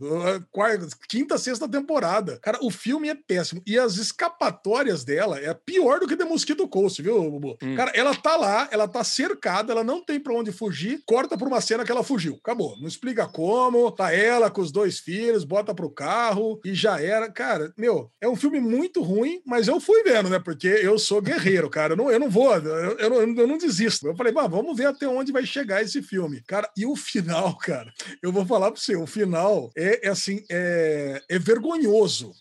Quarta, 0.51 0.87
quinta, 1.07 1.37
sexta 1.37 1.67
temporada. 1.67 1.96
Cara, 2.41 2.59
o 2.61 2.69
filme 2.69 3.09
é 3.09 3.15
péssimo. 3.15 3.61
E 3.65 3.77
as 3.77 3.97
escapatórias 3.97 5.03
dela 5.03 5.39
é 5.39 5.53
pior 5.53 5.99
do 5.99 6.07
que 6.07 6.15
The 6.15 6.25
Mosquito 6.25 6.67
Coast, 6.67 7.01
viu, 7.01 7.29
Bubu? 7.29 7.57
Hum. 7.61 7.75
Cara, 7.75 7.91
ela 7.93 8.15
tá 8.15 8.35
lá, 8.35 8.67
ela 8.71 8.87
tá 8.87 9.03
cercada, 9.03 9.71
ela 9.71 9.83
não 9.83 10.03
tem 10.03 10.19
pra 10.19 10.33
onde 10.33 10.51
fugir, 10.51 11.01
corta 11.05 11.37
pra 11.37 11.47
uma 11.47 11.61
cena 11.61 11.83
que 11.83 11.91
ela 11.91 12.03
fugiu. 12.03 12.37
Acabou. 12.41 12.77
Não 12.79 12.87
explica 12.87 13.27
como. 13.27 13.91
Tá 13.91 14.13
ela 14.13 14.49
com 14.49 14.61
os 14.61 14.71
dois 14.71 14.99
filhos, 14.99 15.43
bota 15.43 15.73
pro 15.73 15.89
carro 15.89 16.59
e 16.63 16.73
já 16.73 17.01
era. 17.01 17.31
Cara, 17.31 17.73
meu, 17.77 18.11
é 18.21 18.27
um 18.27 18.35
filme 18.35 18.59
muito 18.59 19.01
ruim, 19.01 19.41
mas 19.45 19.67
eu 19.67 19.79
fui 19.79 20.03
vendo, 20.03 20.29
né? 20.29 20.39
Porque 20.39 20.67
eu 20.67 20.97
sou 20.99 21.21
guerreiro, 21.21 21.69
cara. 21.69 21.93
Eu 21.93 21.97
não, 21.97 22.11
eu 22.11 22.19
não 22.19 22.29
vou, 22.29 22.55
eu, 22.55 22.97
eu, 22.97 23.09
não, 23.09 23.41
eu 23.41 23.47
não 23.47 23.57
desisto. 23.57 24.07
Eu 24.07 24.15
falei, 24.15 24.33
vamos 24.33 24.77
ver 24.77 24.87
até 24.87 25.07
onde 25.07 25.31
vai 25.31 25.45
chegar 25.45 25.81
esse 25.81 26.01
filme. 26.01 26.41
Cara, 26.47 26.69
e 26.77 26.85
o 26.85 26.95
final, 26.95 27.57
cara, 27.59 27.91
eu 28.21 28.31
vou 28.31 28.45
falar 28.45 28.71
pra 28.71 28.79
você, 28.79 28.95
o 28.95 29.07
final 29.07 29.71
é, 29.75 30.07
é 30.07 30.09
assim, 30.09 30.43
é, 30.49 31.21
é 31.29 31.39
vergonhoso, 31.39 31.86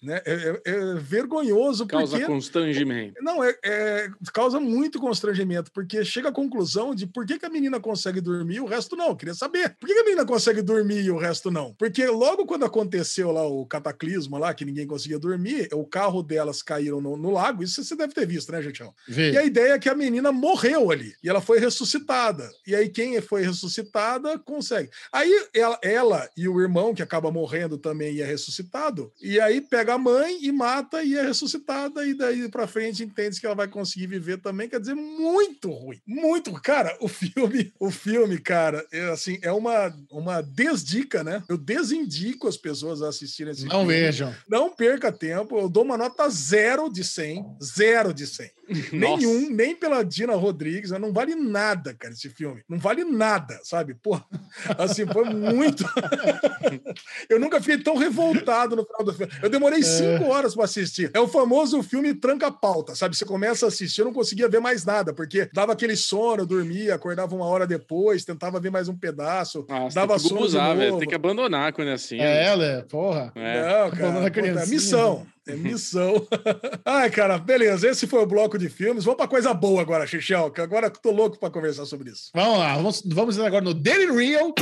né? 0.02 0.20
É, 0.24 0.32
é, 0.32 0.70
é 0.70 0.94
vergonhoso 0.94 1.86
causa 1.86 2.16
porque... 2.16 2.32
constrangimento. 2.32 3.22
Não, 3.22 3.42
é, 3.42 3.56
é, 3.64 4.10
causa 4.32 4.60
muito 4.60 4.98
constrangimento, 4.98 5.70
porque 5.72 6.04
chega 6.04 6.28
à 6.28 6.32
conclusão 6.32 6.94
de 6.94 7.06
por 7.06 7.26
que, 7.26 7.38
que 7.38 7.46
a 7.46 7.50
menina 7.50 7.80
consegue 7.80 8.20
dormir 8.20 8.56
e 8.56 8.60
o 8.60 8.66
resto 8.66 8.96
não. 8.96 9.08
Eu 9.08 9.16
queria 9.16 9.34
saber. 9.34 9.76
Por 9.78 9.86
que, 9.86 9.94
que 9.94 10.00
a 10.00 10.04
menina 10.04 10.24
consegue 10.24 10.62
dormir 10.62 11.02
e 11.02 11.10
o 11.10 11.18
resto 11.18 11.50
não? 11.50 11.74
Porque 11.74 12.06
logo 12.06 12.46
quando 12.46 12.64
aconteceu 12.64 13.30
lá 13.32 13.46
o 13.46 13.66
cataclisma 13.66 14.38
lá, 14.38 14.54
que 14.54 14.64
ninguém 14.64 14.86
conseguia 14.86 15.18
dormir, 15.18 15.68
o 15.72 15.84
carro 15.84 16.22
delas 16.22 16.62
caíram 16.62 17.00
no, 17.00 17.16
no 17.16 17.30
lago, 17.30 17.62
isso 17.62 17.82
você 17.82 17.96
deve 17.96 18.12
ter 18.12 18.26
visto, 18.26 18.52
né, 18.52 18.62
gente? 18.62 18.82
E 19.08 19.38
a 19.38 19.44
ideia 19.44 19.72
é 19.74 19.78
que 19.78 19.88
a 19.88 19.94
menina 19.94 20.32
morreu 20.32 20.90
ali 20.90 21.14
e 21.22 21.28
ela 21.28 21.40
foi 21.40 21.58
ressuscitada. 21.58 22.48
E 22.66 22.74
aí 22.74 22.88
quem 22.88 23.20
foi 23.20 23.42
ressuscitada 23.42 24.38
consegue. 24.38 24.90
Aí 25.12 25.46
ela, 25.54 25.78
ela 25.82 26.30
e 26.36 26.48
o 26.48 26.60
irmão, 26.60 26.94
que 26.94 27.02
acaba 27.02 27.30
morrendo 27.30 27.78
também, 27.78 28.20
é 28.20 28.24
ressuscitado, 28.24 29.12
e 29.20 29.35
aí 29.40 29.60
pega 29.60 29.94
a 29.94 29.98
mãe 29.98 30.38
e 30.42 30.52
mata 30.52 31.02
e 31.02 31.16
é 31.16 31.22
ressuscitada, 31.22 32.06
e 32.06 32.14
daí 32.14 32.48
pra 32.48 32.66
frente 32.66 33.02
entende 33.02 33.40
que 33.40 33.46
ela 33.46 33.54
vai 33.54 33.68
conseguir 33.68 34.06
viver 34.06 34.38
também. 34.38 34.68
Quer 34.68 34.80
dizer, 34.80 34.94
muito 34.94 35.70
ruim. 35.70 36.00
Muito. 36.06 36.52
Cara, 36.60 36.96
o 37.00 37.08
filme, 37.08 37.72
o 37.78 37.90
filme, 37.90 38.38
cara, 38.38 38.84
é 38.92 39.08
assim, 39.10 39.38
é 39.42 39.52
uma, 39.52 39.94
uma 40.10 40.42
desdica, 40.42 41.22
né? 41.24 41.42
Eu 41.48 41.56
desindico 41.58 42.48
as 42.48 42.56
pessoas 42.56 43.02
a 43.02 43.08
assistirem 43.08 43.52
esse 43.52 43.64
Não 43.64 43.80
filme. 43.80 43.94
vejam. 43.94 44.34
Não 44.48 44.70
perca 44.70 45.10
tempo. 45.12 45.58
Eu 45.58 45.68
dou 45.68 45.84
uma 45.84 45.96
nota 45.96 46.28
zero 46.28 46.90
de 46.90 47.04
100. 47.04 47.44
Zero 47.62 48.12
de 48.12 48.26
100. 48.26 48.50
Nenhum, 48.92 49.50
nem 49.50 49.76
pela 49.76 50.02
Dina 50.02 50.34
Rodrigues. 50.34 50.90
Não 50.90 51.12
vale 51.12 51.34
nada, 51.34 51.94
cara, 51.94 52.12
esse 52.12 52.28
filme. 52.28 52.62
Não 52.68 52.78
vale 52.78 53.04
nada, 53.04 53.60
sabe? 53.62 53.94
Pô, 53.94 54.20
assim, 54.78 55.06
foi 55.06 55.24
muito. 55.24 55.84
eu 57.28 57.38
nunca 57.38 57.60
fiquei 57.60 57.78
tão 57.78 57.96
revoltado 57.96 58.76
no 58.76 58.84
final 58.84 59.04
do 59.04 59.12
filme. 59.12 59.25
Eu 59.42 59.50
demorei 59.50 59.80
é. 59.80 59.82
cinco 59.82 60.26
horas 60.30 60.54
para 60.54 60.64
assistir. 60.64 61.10
É 61.12 61.20
o 61.20 61.28
famoso 61.28 61.82
filme 61.82 62.14
tranca-pauta, 62.14 62.94
sabe? 62.94 63.16
Você 63.16 63.24
começa 63.24 63.66
a 63.66 63.68
assistir, 63.68 64.00
eu 64.00 64.06
não 64.06 64.12
conseguia 64.12 64.48
ver 64.48 64.60
mais 64.60 64.84
nada, 64.84 65.12
porque 65.12 65.48
dava 65.52 65.72
aquele 65.72 65.96
sono, 65.96 66.42
eu 66.42 66.46
dormia, 66.46 66.94
acordava 66.94 67.34
uma 67.34 67.46
hora 67.46 67.66
depois, 67.66 68.24
tentava 68.24 68.60
ver 68.60 68.70
mais 68.70 68.88
um 68.88 68.96
pedaço, 68.96 69.64
Nossa, 69.68 69.94
dava 69.94 70.14
tem 70.14 70.22
que 70.22 70.28
sono. 70.28 70.40
Usar, 70.42 70.76
tem 70.76 71.08
que 71.08 71.14
abandonar 71.14 71.72
quando 71.72 71.88
é 71.88 71.94
assim. 71.94 72.20
É, 72.20 72.46
ela, 72.46 72.86
porra. 72.88 73.32
É. 73.34 73.62
Não, 73.62 73.90
cara, 73.90 74.30
puta, 74.30 74.40
é 74.40 74.66
missão. 74.66 75.26
É 75.48 75.54
missão. 75.54 76.26
Ai, 76.84 77.08
cara, 77.08 77.38
beleza. 77.38 77.88
Esse 77.88 78.06
foi 78.06 78.20
o 78.20 78.26
bloco 78.26 78.58
de 78.58 78.68
filmes. 78.68 79.04
Vamos 79.04 79.16
para 79.16 79.28
coisa 79.28 79.54
boa 79.54 79.80
agora, 79.80 80.06
Xixiel, 80.06 80.50
que 80.50 80.60
agora 80.60 80.90
tô 80.90 81.12
louco 81.12 81.38
para 81.38 81.50
conversar 81.50 81.86
sobre 81.86 82.10
isso. 82.10 82.30
Vamos 82.34 82.58
lá, 82.58 82.74
vamos, 82.74 83.02
vamos 83.06 83.38
agora 83.38 83.64
no 83.64 83.72
Daily 83.72 84.06
Real. 84.06 84.52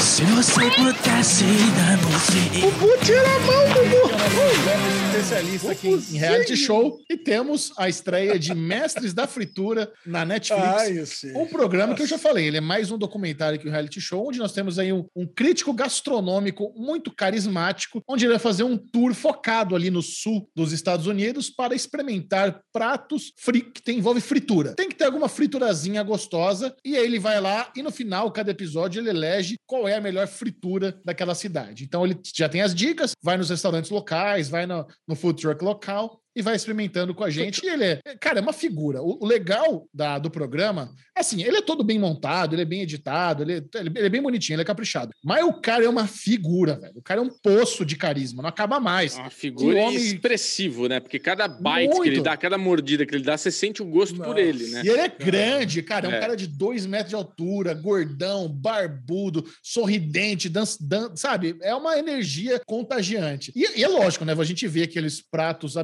Se 0.00 0.22
você 0.24 0.70
pudesse 0.72 1.44
dar 1.74 1.96
você. 1.98 2.60
Bubu, 2.60 2.96
tira 3.04 3.20
a 3.20 3.38
mão, 3.40 3.64
Bubu! 3.68 4.06
Uh, 4.06 5.06
especialista 5.16 5.72
aqui 5.72 5.88
em 5.88 6.18
reality 6.18 6.56
show. 6.56 7.00
E 7.10 7.16
temos 7.16 7.72
a 7.78 7.88
estreia 7.88 8.38
de 8.38 8.54
Mestres 8.54 9.14
da 9.14 9.26
Fritura 9.26 9.90
na 10.04 10.24
Netflix. 10.24 11.24
Ai, 11.24 11.32
um 11.34 11.46
programa 11.46 11.88
Nossa. 11.88 11.96
que 11.96 12.02
eu 12.02 12.06
já 12.06 12.18
falei, 12.18 12.46
ele 12.46 12.58
é 12.58 12.60
mais 12.60 12.90
um 12.90 12.98
documentário 12.98 13.58
que 13.58 13.66
um 13.66 13.70
reality 13.70 14.00
show, 14.00 14.28
onde 14.28 14.38
nós 14.38 14.52
temos 14.52 14.78
aí 14.78 14.92
um, 14.92 15.06
um 15.16 15.26
crítico 15.26 15.72
gastronômico 15.72 16.72
muito 16.76 17.10
carismático, 17.10 18.02
onde 18.08 18.24
ele 18.24 18.34
vai 18.34 18.40
fazer 18.40 18.64
um 18.64 18.76
tour 18.76 19.14
focado 19.14 19.74
ali 19.74 19.90
no 19.90 20.02
sul 20.02 20.48
dos 20.54 20.72
Estados 20.72 21.06
Unidos 21.06 21.48
para 21.48 21.74
experimentar 21.74 22.60
pratos 22.72 23.32
fri 23.38 23.62
que 23.62 23.82
tem, 23.82 23.98
envolve 23.98 24.20
fritura. 24.20 24.74
Tem 24.74 24.88
que 24.88 24.94
ter 24.94 25.04
alguma 25.04 25.28
friturazinha 25.28 26.02
gostosa, 26.02 26.74
e 26.84 26.96
aí 26.96 27.04
ele 27.04 27.18
vai 27.18 27.40
lá 27.40 27.70
e 27.74 27.82
no 27.82 27.90
final, 27.90 28.30
cada 28.30 28.50
episódio, 28.50 29.00
ele 29.00 29.10
elege 29.10 29.56
qual 29.66 29.85
é 29.88 29.96
a 29.96 30.00
melhor 30.00 30.26
fritura 30.26 31.00
daquela 31.04 31.34
cidade. 31.34 31.84
Então 31.84 32.04
ele 32.04 32.18
já 32.34 32.48
tem 32.48 32.62
as 32.62 32.74
dicas, 32.74 33.12
vai 33.22 33.36
nos 33.36 33.50
restaurantes 33.50 33.90
locais, 33.90 34.48
vai 34.48 34.66
no, 34.66 34.86
no 35.06 35.16
food 35.16 35.40
truck 35.40 35.62
local 35.64 36.20
e 36.36 36.42
vai 36.42 36.54
experimentando 36.54 37.14
com 37.14 37.24
a 37.24 37.30
gente. 37.30 37.64
E 37.64 37.68
ele 37.68 37.84
é, 37.84 38.00
cara, 38.20 38.38
é 38.38 38.42
uma 38.42 38.52
figura. 38.52 39.00
O, 39.02 39.18
o 39.22 39.26
legal 39.26 39.88
da, 39.92 40.18
do 40.18 40.30
programa, 40.30 40.92
assim, 41.16 41.42
ele 41.42 41.56
é 41.56 41.62
todo 41.62 41.82
bem 41.82 41.98
montado, 41.98 42.54
ele 42.54 42.62
é 42.62 42.66
bem 42.66 42.82
editado, 42.82 43.42
ele, 43.42 43.54
é- 43.54 43.78
ele 43.78 44.06
é 44.06 44.08
bem 44.10 44.20
bonitinho, 44.22 44.54
ele 44.56 44.62
é 44.62 44.66
caprichado. 44.66 45.10
Mas 45.24 45.42
o 45.44 45.54
cara 45.54 45.84
é 45.84 45.88
uma 45.88 46.06
figura, 46.06 46.78
velho. 46.78 46.92
O 46.96 47.02
cara 47.02 47.20
é 47.20 47.24
um 47.24 47.30
poço 47.30 47.84
de 47.86 47.96
carisma, 47.96 48.42
não 48.42 48.48
acaba 48.50 48.78
mais. 48.78 49.16
Uma 49.16 49.30
figura 49.30 49.78
homem- 49.80 49.96
expressivo, 49.96 50.86
né? 50.88 51.00
Porque 51.00 51.18
cada 51.18 51.48
bite 51.48 51.88
que 51.94 52.00
ele 52.02 52.10
Muito. 52.10 52.22
dá, 52.22 52.36
cada 52.36 52.58
mordida 52.58 53.06
que 53.06 53.14
ele 53.14 53.24
dá, 53.24 53.36
você 53.38 53.50
sente 53.50 53.82
o 53.82 53.86
gosto 53.86 54.16
por 54.16 54.26
Nossa. 54.28 54.40
ele, 54.40 54.66
né? 54.68 54.82
E 54.84 54.88
ele 54.88 55.00
é 55.00 55.08
grande, 55.08 55.82
cara. 55.82 56.06
É 56.06 56.10
um 56.10 56.14
É. 56.14 56.20
cara 56.20 56.36
de 56.36 56.46
dois 56.46 56.84
metros 56.84 57.08
de 57.10 57.14
altura, 57.16 57.72
gordão, 57.72 58.48
barbudo, 58.48 59.42
sorridente, 59.62 60.48
dan 60.48 60.64
dan 60.80 61.14
sabe? 61.16 61.56
É 61.62 61.74
uma 61.74 61.98
energia 61.98 62.60
contagiante. 62.66 63.52
E, 63.54 63.80
e 63.80 63.84
é 63.84 63.88
lógico, 63.88 64.24
né? 64.24 64.34
A 64.36 64.44
gente 64.44 64.66
vê 64.66 64.82
aqueles 64.82 65.22
pratos 65.22 65.76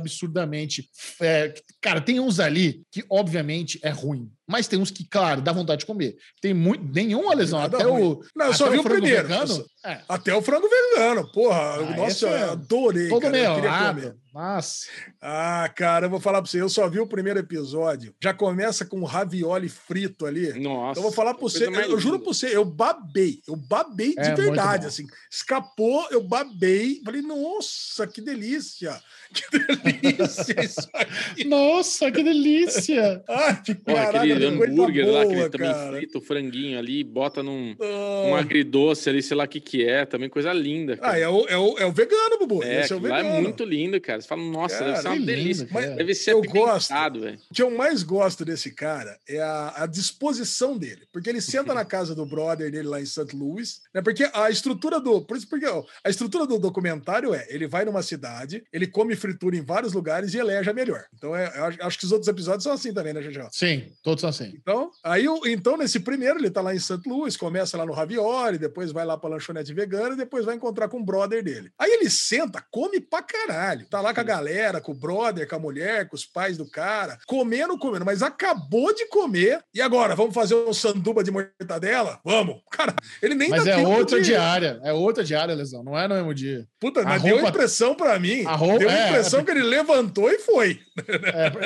é, 1.20 1.54
cara, 1.80 2.00
tem 2.00 2.20
uns 2.20 2.40
ali 2.40 2.82
que, 2.90 3.04
obviamente, 3.08 3.78
é 3.82 3.90
ruim. 3.90 4.30
Mas 4.48 4.66
tem 4.68 4.78
uns 4.78 4.90
que, 4.90 5.04
claro, 5.08 5.40
dá 5.40 5.52
vontade 5.52 5.80
de 5.80 5.86
comer. 5.86 6.16
Tem 6.40 6.52
muito. 6.52 6.84
Nenhuma 6.92 7.34
lesão. 7.34 7.60
Nada 7.60 7.76
Até 7.78 7.86
ruim. 7.86 8.02
o. 8.02 8.20
Não, 8.34 8.46
eu 8.46 8.54
só 8.54 8.68
vi 8.68 8.78
o 8.78 8.82
primeiro. 8.82 9.28
vegano, 9.28 9.64
é, 9.84 10.00
Até 10.08 10.34
o 10.34 10.42
frango 10.42 10.68
vegano, 10.68 11.30
porra. 11.32 11.76
Ah, 11.76 11.96
Nossa, 11.96 12.28
é 12.28 12.42
eu 12.42 12.50
adorei. 12.52 13.08
todo 13.08 13.22
cara, 13.22 13.36
eu 13.38 13.54
queria 13.54 13.70
melado. 13.70 14.00
comer. 14.00 14.16
Nossa. 14.34 14.86
Ah, 15.20 15.70
cara, 15.76 16.06
eu 16.06 16.10
vou 16.10 16.18
falar 16.18 16.40
pra 16.40 16.50
você, 16.50 16.60
eu 16.60 16.68
só 16.68 16.88
vi 16.88 16.98
o 16.98 17.06
primeiro 17.06 17.38
episódio. 17.38 18.14
Já 18.22 18.32
começa 18.32 18.84
com 18.84 18.98
um 19.00 19.04
ravioli 19.04 19.68
frito 19.68 20.24
ali. 20.24 20.58
Nossa. 20.58 20.98
Eu 20.98 21.02
vou 21.02 21.12
falar 21.12 21.34
pra 21.34 21.42
você, 21.42 21.66
eu, 21.66 21.72
eu 21.74 22.00
juro 22.00 22.18
pra 22.18 22.28
você, 22.28 22.56
eu 22.56 22.64
babei, 22.64 23.40
eu 23.46 23.54
babei 23.56 24.14
É, 24.16 24.22
de 24.22 24.28
muito 24.28 24.42
verdade, 24.42 24.86
assim. 24.86 25.06
Escapou, 25.30 26.06
eu 26.10 26.22
babei. 26.22 27.00
Falei, 27.04 27.20
nossa, 27.22 28.06
que 28.06 28.20
delícia! 28.20 29.00
Que 29.32 29.48
delícia 29.50 30.62
isso 30.62 30.88
aqui! 30.92 31.44
Nossa, 31.44 32.10
que 32.12 32.22
delícia! 32.22 33.22
Ai, 33.26 33.62
que 33.62 33.74
caraca, 33.74 34.26
aquele 34.36 34.50
que 34.52 34.56
coisa 34.58 34.72
hambúrguer 34.72 35.06
lá, 35.06 35.20
que 35.20 35.26
boa, 35.32 35.40
ele 35.40 35.50
também 35.50 35.72
cara. 35.72 35.96
frita 35.96 36.18
o 36.18 36.20
franguinho 36.20 36.78
ali, 36.78 37.04
bota 37.04 37.42
num 37.42 37.74
Ah. 37.80 38.26
um 38.28 38.36
agridoce 38.36 39.08
ali, 39.08 39.22
sei 39.22 39.36
lá 39.36 39.44
o 39.44 39.48
que 39.48 39.60
que 39.60 39.84
é, 39.84 40.04
também 40.06 40.28
coisa 40.28 40.52
linda. 40.52 40.94
Ah, 40.94 40.96
cara. 40.98 41.18
é 41.18 41.28
o, 41.28 41.46
é, 41.48 41.56
o, 41.58 41.78
é 41.78 41.86
o 41.86 41.92
vegano, 41.92 42.38
Bubu. 42.38 42.62
é, 42.62 42.80
Esse 42.80 42.92
é 42.92 42.96
o 42.96 43.00
lá 43.00 43.16
vegano. 43.18 43.36
é 43.36 43.40
muito 43.40 43.64
lindo, 43.64 44.00
cara. 44.00 44.20
Você 44.20 44.28
fala, 44.28 44.42
nossa, 44.42 44.78
Cara, 44.78 44.90
deve 44.90 45.02
ser 45.02 45.08
uma 45.08 45.16
que 45.16 45.24
delícia. 45.24 45.66
Deve 45.96 46.14
ser 46.14 46.32
Eu 46.32 46.38
apimentado, 46.40 47.20
velho. 47.20 47.38
O 47.50 47.54
que 47.54 47.62
eu 47.62 47.70
mais 47.70 48.02
gosto 48.02 48.44
desse 48.44 48.70
cara 48.72 49.18
é 49.28 49.40
a, 49.40 49.72
a 49.76 49.86
disposição 49.86 50.76
dele. 50.76 51.02
Porque 51.12 51.28
ele 51.28 51.40
senta 51.40 51.74
na 51.74 51.84
casa 51.92 52.14
do 52.14 52.24
brother 52.26 52.70
dele 52.70 52.88
lá 52.88 53.00
em 53.00 53.06
St. 53.06 53.34
Louis, 53.34 53.80
né? 53.94 54.00
Porque 54.02 54.28
a 54.32 54.50
estrutura 54.50 55.00
do. 55.00 55.22
Por 55.22 55.36
isso, 55.36 55.48
porque 55.48 55.66
ó, 55.66 55.84
a 56.04 56.10
estrutura 56.10 56.46
do 56.46 56.58
documentário 56.58 57.34
é: 57.34 57.46
ele 57.48 57.66
vai 57.66 57.84
numa 57.84 58.02
cidade, 58.02 58.62
ele 58.72 58.86
come 58.86 59.14
fritura 59.16 59.56
em 59.56 59.62
vários 59.62 59.92
lugares 59.92 60.34
e 60.34 60.38
eleja 60.38 60.70
a 60.70 60.74
melhor. 60.74 61.04
Então, 61.14 61.34
é, 61.34 61.52
eu 61.56 61.64
acho- 61.64 61.82
acho 61.82 61.98
que 61.98 62.04
os 62.04 62.12
outros 62.12 62.28
episódios 62.28 62.64
são 62.64 62.72
assim 62.72 62.92
também, 62.92 63.12
né, 63.12 63.22
Jajá? 63.22 63.48
Sim, 63.52 63.84
todos 64.02 64.21
assim. 64.28 64.52
Então, 64.56 64.90
aí, 65.04 65.26
então, 65.46 65.76
nesse 65.76 66.00
primeiro, 66.00 66.38
ele 66.38 66.50
tá 66.50 66.60
lá 66.60 66.74
em 66.74 66.78
St. 66.78 67.00
Louis, 67.06 67.36
começa 67.36 67.76
lá 67.76 67.84
no 67.86 67.92
Ravioli, 67.92 68.58
depois 68.58 68.92
vai 68.92 69.04
lá 69.04 69.16
pra 69.16 69.30
lanchonete 69.30 69.72
vegana 69.74 70.14
e 70.14 70.18
depois 70.18 70.44
vai 70.44 70.54
encontrar 70.56 70.88
com 70.88 70.98
o 70.98 71.04
brother 71.04 71.42
dele. 71.42 71.70
Aí 71.78 71.90
ele 71.90 72.10
senta, 72.10 72.62
come 72.70 73.00
pra 73.00 73.22
caralho. 73.22 73.86
Tá 73.88 74.00
lá 74.00 74.12
com 74.14 74.20
a 74.20 74.24
galera, 74.24 74.80
com 74.80 74.92
o 74.92 74.94
brother, 74.98 75.48
com 75.48 75.56
a 75.56 75.58
mulher, 75.58 76.08
com 76.08 76.16
os 76.16 76.24
pais 76.24 76.56
do 76.56 76.68
cara, 76.70 77.18
comendo, 77.26 77.78
comendo, 77.78 78.04
mas 78.04 78.22
acabou 78.22 78.94
de 78.94 79.06
comer. 79.08 79.60
E 79.74 79.80
agora, 79.80 80.14
vamos 80.14 80.34
fazer 80.34 80.54
um 80.54 80.72
sanduba 80.72 81.22
de 81.24 81.30
mortadela? 81.30 82.20
Vamos. 82.24 82.60
Cara, 82.70 82.94
ele 83.22 83.34
nem 83.34 83.48
Mas 83.50 83.64
dá 83.64 83.80
é 83.80 83.86
outra 83.86 84.18
de- 84.20 84.26
diária. 84.26 84.80
É 84.82 84.92
outra 84.92 85.22
diária, 85.24 85.54
lesão. 85.54 85.82
Não 85.82 85.98
é 85.98 86.06
no 86.08 86.14
mesmo 86.14 86.34
dia. 86.34 86.66
Puta, 86.80 87.00
A 87.00 87.04
mas 87.04 87.22
deu 87.22 87.32
roupa- 87.34 87.48
a 87.48 87.50
impressão 87.50 87.94
pra 87.94 88.18
mim. 88.18 88.44
A 88.46 88.54
roupa- 88.54 88.78
deu 88.78 88.88
a 88.88 88.92
é, 88.92 89.08
impressão 89.08 89.40
é- 89.40 89.44
que 89.44 89.50
ele 89.50 89.62
levantou 89.62 90.30
e 90.30 90.38
foi. 90.38 90.80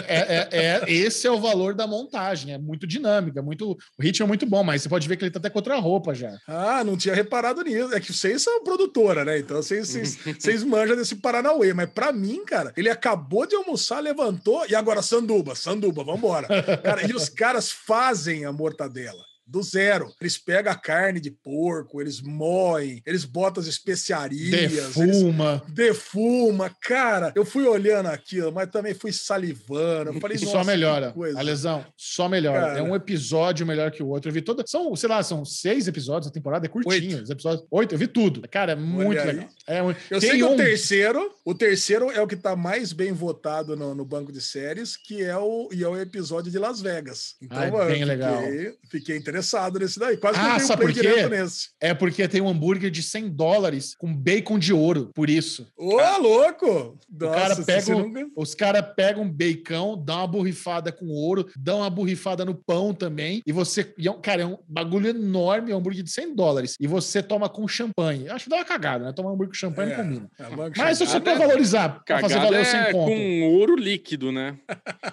É, 0.06 0.16
é- 0.16 0.48
é- 0.50 0.66
é- 0.86 0.92
esse 0.92 1.26
é 1.26 1.30
o 1.30 1.40
valor 1.40 1.74
da 1.74 1.86
montagem. 1.86 2.52
É 2.54 2.58
muito 2.58 2.86
dinâmica, 2.86 3.42
muito, 3.42 3.72
o 3.72 4.02
ritmo 4.02 4.24
é 4.24 4.28
muito 4.28 4.46
bom, 4.46 4.62
mas 4.62 4.82
você 4.82 4.88
pode 4.88 5.08
ver 5.08 5.16
que 5.16 5.24
ele 5.24 5.30
tá 5.30 5.38
até 5.38 5.50
com 5.50 5.58
outra 5.58 5.76
roupa 5.78 6.14
já. 6.14 6.36
Ah, 6.46 6.84
não 6.84 6.96
tinha 6.96 7.14
reparado 7.14 7.62
nisso. 7.62 7.94
É 7.94 8.00
que 8.00 8.12
vocês 8.12 8.42
são 8.42 8.62
produtora, 8.62 9.24
né? 9.24 9.38
Então 9.38 9.56
vocês, 9.62 9.88
vocês, 9.88 10.18
vocês 10.38 10.62
manjam 10.62 10.96
desse 10.96 11.16
Paranauê. 11.16 11.72
Mas 11.74 11.90
pra 11.90 12.12
mim, 12.12 12.44
cara, 12.44 12.72
ele 12.76 12.88
acabou 12.88 13.46
de 13.46 13.54
almoçar, 13.56 14.00
levantou 14.00 14.64
e 14.68 14.74
agora 14.74 15.02
sanduba, 15.02 15.54
sanduba, 15.54 16.04
vambora. 16.04 16.48
Cara, 16.82 17.06
e 17.06 17.12
os 17.14 17.28
caras 17.28 17.70
fazem 17.70 18.44
a 18.44 18.52
mortadela. 18.52 19.24
Do 19.46 19.62
zero. 19.62 20.12
Eles 20.20 20.36
pegam 20.36 20.72
a 20.72 20.74
carne 20.74 21.20
de 21.20 21.30
porco, 21.30 22.00
eles 22.00 22.20
moem, 22.20 23.00
eles 23.06 23.24
botam 23.24 23.60
as 23.60 23.68
especiarias, 23.68 24.50
Defuma. 24.50 25.62
defuma. 25.68 26.70
Cara, 26.82 27.32
eu 27.36 27.44
fui 27.44 27.64
olhando 27.64 28.06
aquilo, 28.06 28.50
mas 28.52 28.68
também 28.70 28.92
fui 28.92 29.12
salivando. 29.12 30.10
Eu 30.10 30.20
falei, 30.20 30.36
E 30.36 30.40
só 30.40 30.64
melhora. 30.64 31.14
A 31.36 31.42
lesão, 31.42 31.84
só 31.96 32.28
melhora. 32.28 32.60
Cara. 32.60 32.78
É 32.78 32.82
um 32.82 32.94
episódio 32.94 33.64
melhor 33.64 33.90
que 33.92 34.02
o 34.02 34.08
outro. 34.08 34.28
Eu 34.30 34.34
vi 34.34 34.42
toda. 34.42 34.64
São, 34.66 34.94
sei 34.96 35.08
lá, 35.08 35.22
são 35.22 35.44
seis 35.44 35.86
episódios. 35.86 36.28
A 36.28 36.32
temporada 36.34 36.66
é 36.66 36.68
curtinha. 36.68 37.14
Oito. 37.16 37.22
Os 37.22 37.30
episódios. 37.30 37.64
Oito, 37.70 37.94
eu 37.94 37.98
vi 37.98 38.08
tudo. 38.08 38.42
Cara, 38.50 38.72
é 38.72 38.76
muito 38.76 39.24
legal. 39.24 39.48
É, 39.66 39.82
um- 39.82 39.90
Eu 40.10 40.18
tem 40.20 40.30
sei 40.30 40.38
que 40.38 40.44
um- 40.44 40.54
o 40.54 40.56
terceiro, 40.56 41.32
o 41.44 41.54
terceiro 41.54 42.10
é 42.10 42.20
o 42.20 42.26
que 42.26 42.36
tá 42.36 42.56
mais 42.56 42.92
bem 42.92 43.12
votado 43.12 43.76
no, 43.76 43.94
no 43.94 44.04
banco 44.04 44.32
de 44.32 44.40
séries, 44.40 44.96
que 44.96 45.22
é 45.22 45.36
o, 45.36 45.68
e 45.72 45.84
é 45.84 45.88
o 45.88 45.96
episódio 45.96 46.50
de 46.50 46.58
Las 46.58 46.80
Vegas. 46.80 47.36
Então, 47.40 47.58
Ah, 47.58 47.66
é 47.66 47.70
bem 47.70 47.88
fiquei, 47.90 48.04
legal. 48.04 48.42
fiquei 48.90 49.16
interessado 49.16 49.35
nesse 49.80 49.98
daí. 49.98 50.16
Quase 50.16 50.38
que 50.38 50.44
Ah, 50.44 50.48
eu 50.50 50.54
tenho 50.56 50.66
sabe 50.66 50.82
play 50.84 50.94
por 50.94 51.02
quê? 51.02 51.08
direto 51.08 51.30
nesse. 51.30 51.68
É 51.80 51.94
porque 51.94 52.28
tem 52.28 52.40
um 52.40 52.48
hambúrguer 52.48 52.90
de 52.90 53.02
100 53.02 53.28
dólares 53.30 53.94
com 53.98 54.14
bacon 54.14 54.58
de 54.58 54.72
ouro. 54.72 55.10
Por 55.14 55.28
isso. 55.30 55.66
Ô, 55.76 55.96
louco! 56.18 56.98
O 57.12 57.18
cara 57.18 57.48
Nossa, 57.50 57.64
pega 57.64 57.96
um- 57.96 58.08
nunca- 58.08 58.26
Os 58.36 58.54
caras 58.54 58.84
pegam 58.96 59.22
um 59.24 59.30
bacon, 59.30 59.96
dão 60.04 60.18
uma 60.18 60.26
borrifada 60.26 60.92
com 60.92 61.06
ouro, 61.08 61.48
dão 61.56 61.78
uma 61.78 61.90
borrifada 61.90 62.44
no 62.44 62.54
pão 62.54 62.92
também. 62.94 63.42
E 63.46 63.52
você. 63.52 63.92
e 63.98 64.06
é 64.06 64.10
um- 64.10 64.20
cara, 64.20 64.42
é 64.42 64.46
um 64.46 64.58
bagulho 64.68 65.08
enorme, 65.08 65.70
é 65.70 65.74
um 65.74 65.78
hambúrguer 65.78 66.02
de 66.02 66.10
100 66.10 66.34
dólares. 66.34 66.76
E 66.80 66.86
você 66.86 67.22
toma 67.22 67.48
com 67.48 67.66
champanhe. 67.68 68.28
Acho 68.28 68.44
que 68.44 68.50
dá 68.50 68.56
uma 68.56 68.64
cagada, 68.64 69.04
né? 69.06 69.12
Tomar 69.12 69.30
um 69.30 69.34
hambúrguer 69.34 69.50
com 69.50 69.54
champanhe 69.58 69.92
É, 69.92 69.96
não 69.96 70.04
combina. 70.04 70.30
é, 70.38 70.42
banco 70.44 70.72
Mas 70.78 70.98
chamado. 70.98 71.10
você 71.12 71.20
pra 71.20 71.34
valorizar, 71.34 71.88
pra 72.04 72.20
fazer 72.20 72.38
valer 72.38 72.60
é 72.60 72.64
sem 72.64 72.92
conto. 72.92 73.10
com 73.10 73.42
ouro 73.54 73.76
líquido, 73.76 74.30
né? 74.32 74.56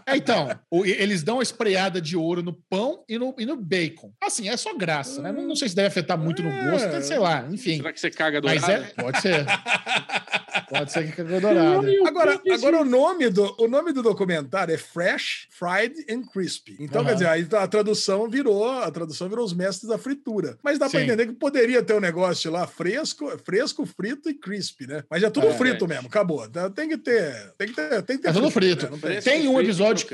É, 0.06 0.16
então, 0.16 0.50
o- 0.72 0.86
eles 0.86 1.24
dão 1.24 1.38
uma 1.38 1.44
espreada 1.44 2.00
de 2.02 2.16
ouro 2.16 2.42
no 2.44 2.54
pão 2.54 3.04
e 3.10 3.18
no, 3.18 3.34
e 3.38 3.46
no 3.46 3.56
bacon. 3.58 4.12
Assim, 4.22 4.48
é 4.50 4.56
só 4.58 4.74
graça, 4.76 5.22
né? 5.22 5.32
Não, 5.32 5.44
não 5.48 5.56
sei 5.56 5.68
se 5.70 5.76
deve 5.76 5.88
afetar 5.90 6.18
muito 6.18 6.42
no 6.42 6.50
gosto, 6.72 6.88
É. 6.88 7.02
sei 7.02 7.18
lá, 7.20 7.46
enfim. 7.52 7.78
Será 7.78 7.94
que 7.94 8.00
você 8.00 8.10
caga 8.12 8.40
do 8.42 8.48
Mas 8.48 8.68
é, 8.68 8.80
pode 8.96 9.22
ser. 9.22 9.46
Pode 10.70 10.92
ser 10.92 11.06
que 11.08 11.12
cagou 11.18 11.40
dourado. 11.42 11.88
Agora, 12.08 12.42
agora 12.52 12.82
o, 12.82 12.86
nome 12.86 13.30
do, 13.30 13.56
o 13.60 13.68
nome 13.68 13.92
do 13.92 14.02
documentário 14.02 14.74
é 14.74 14.78
Fresh, 14.78 15.48
Fried 15.50 15.94
and 16.10 16.24
Crispy. 16.32 16.78
Então, 16.80 17.02
Aham. 17.02 17.10
quer 17.10 17.14
dizer, 17.16 17.28
aí 17.28 17.48
a 17.54 17.68
tradução 17.68 18.28
virou, 18.30 18.70
a 18.72 18.90
tradução 18.92 19.28
virou 19.30 19.46
os 19.46 19.54
mestres 19.54 19.90
da 19.90 19.98
fritura. 19.98 20.58
Mas 20.64 20.78
dá 20.80 20.90
pra 20.90 21.00
Sim. 21.00 21.06
entender 21.06 21.28
que 21.28 21.34
poderia 21.34 21.84
ter 21.84 21.94
um 21.94 22.00
negócio 22.00 22.52
lá 22.52 22.66
fresco, 22.68 23.32
fresco, 23.44 23.86
frito 23.86 24.30
e 24.30 24.34
crispy, 24.34 24.88
né? 24.88 25.04
Mas 25.10 25.22
é 25.24 25.30
tudo 25.30 25.48
É. 25.48 25.54
frito 25.54 25.88
mesmo, 25.88 26.08
acabou. 26.08 26.46
Então, 26.46 26.70
Tem 26.72 26.88
que 26.90 26.98
ter, 26.98 27.54
tem 27.58 27.68
que 27.68 27.74
ter, 27.76 28.02
tem 28.04 28.18
que 28.18 28.24
ter 28.24 28.30
É 28.30 28.34
tudo 28.34 28.50
frito. 28.50 28.86
né? 28.86 28.92
Não 28.92 29.00
tem- 29.00 29.22
Tem 29.22 29.48
um 29.48 29.60
episódio-. 29.60 30.08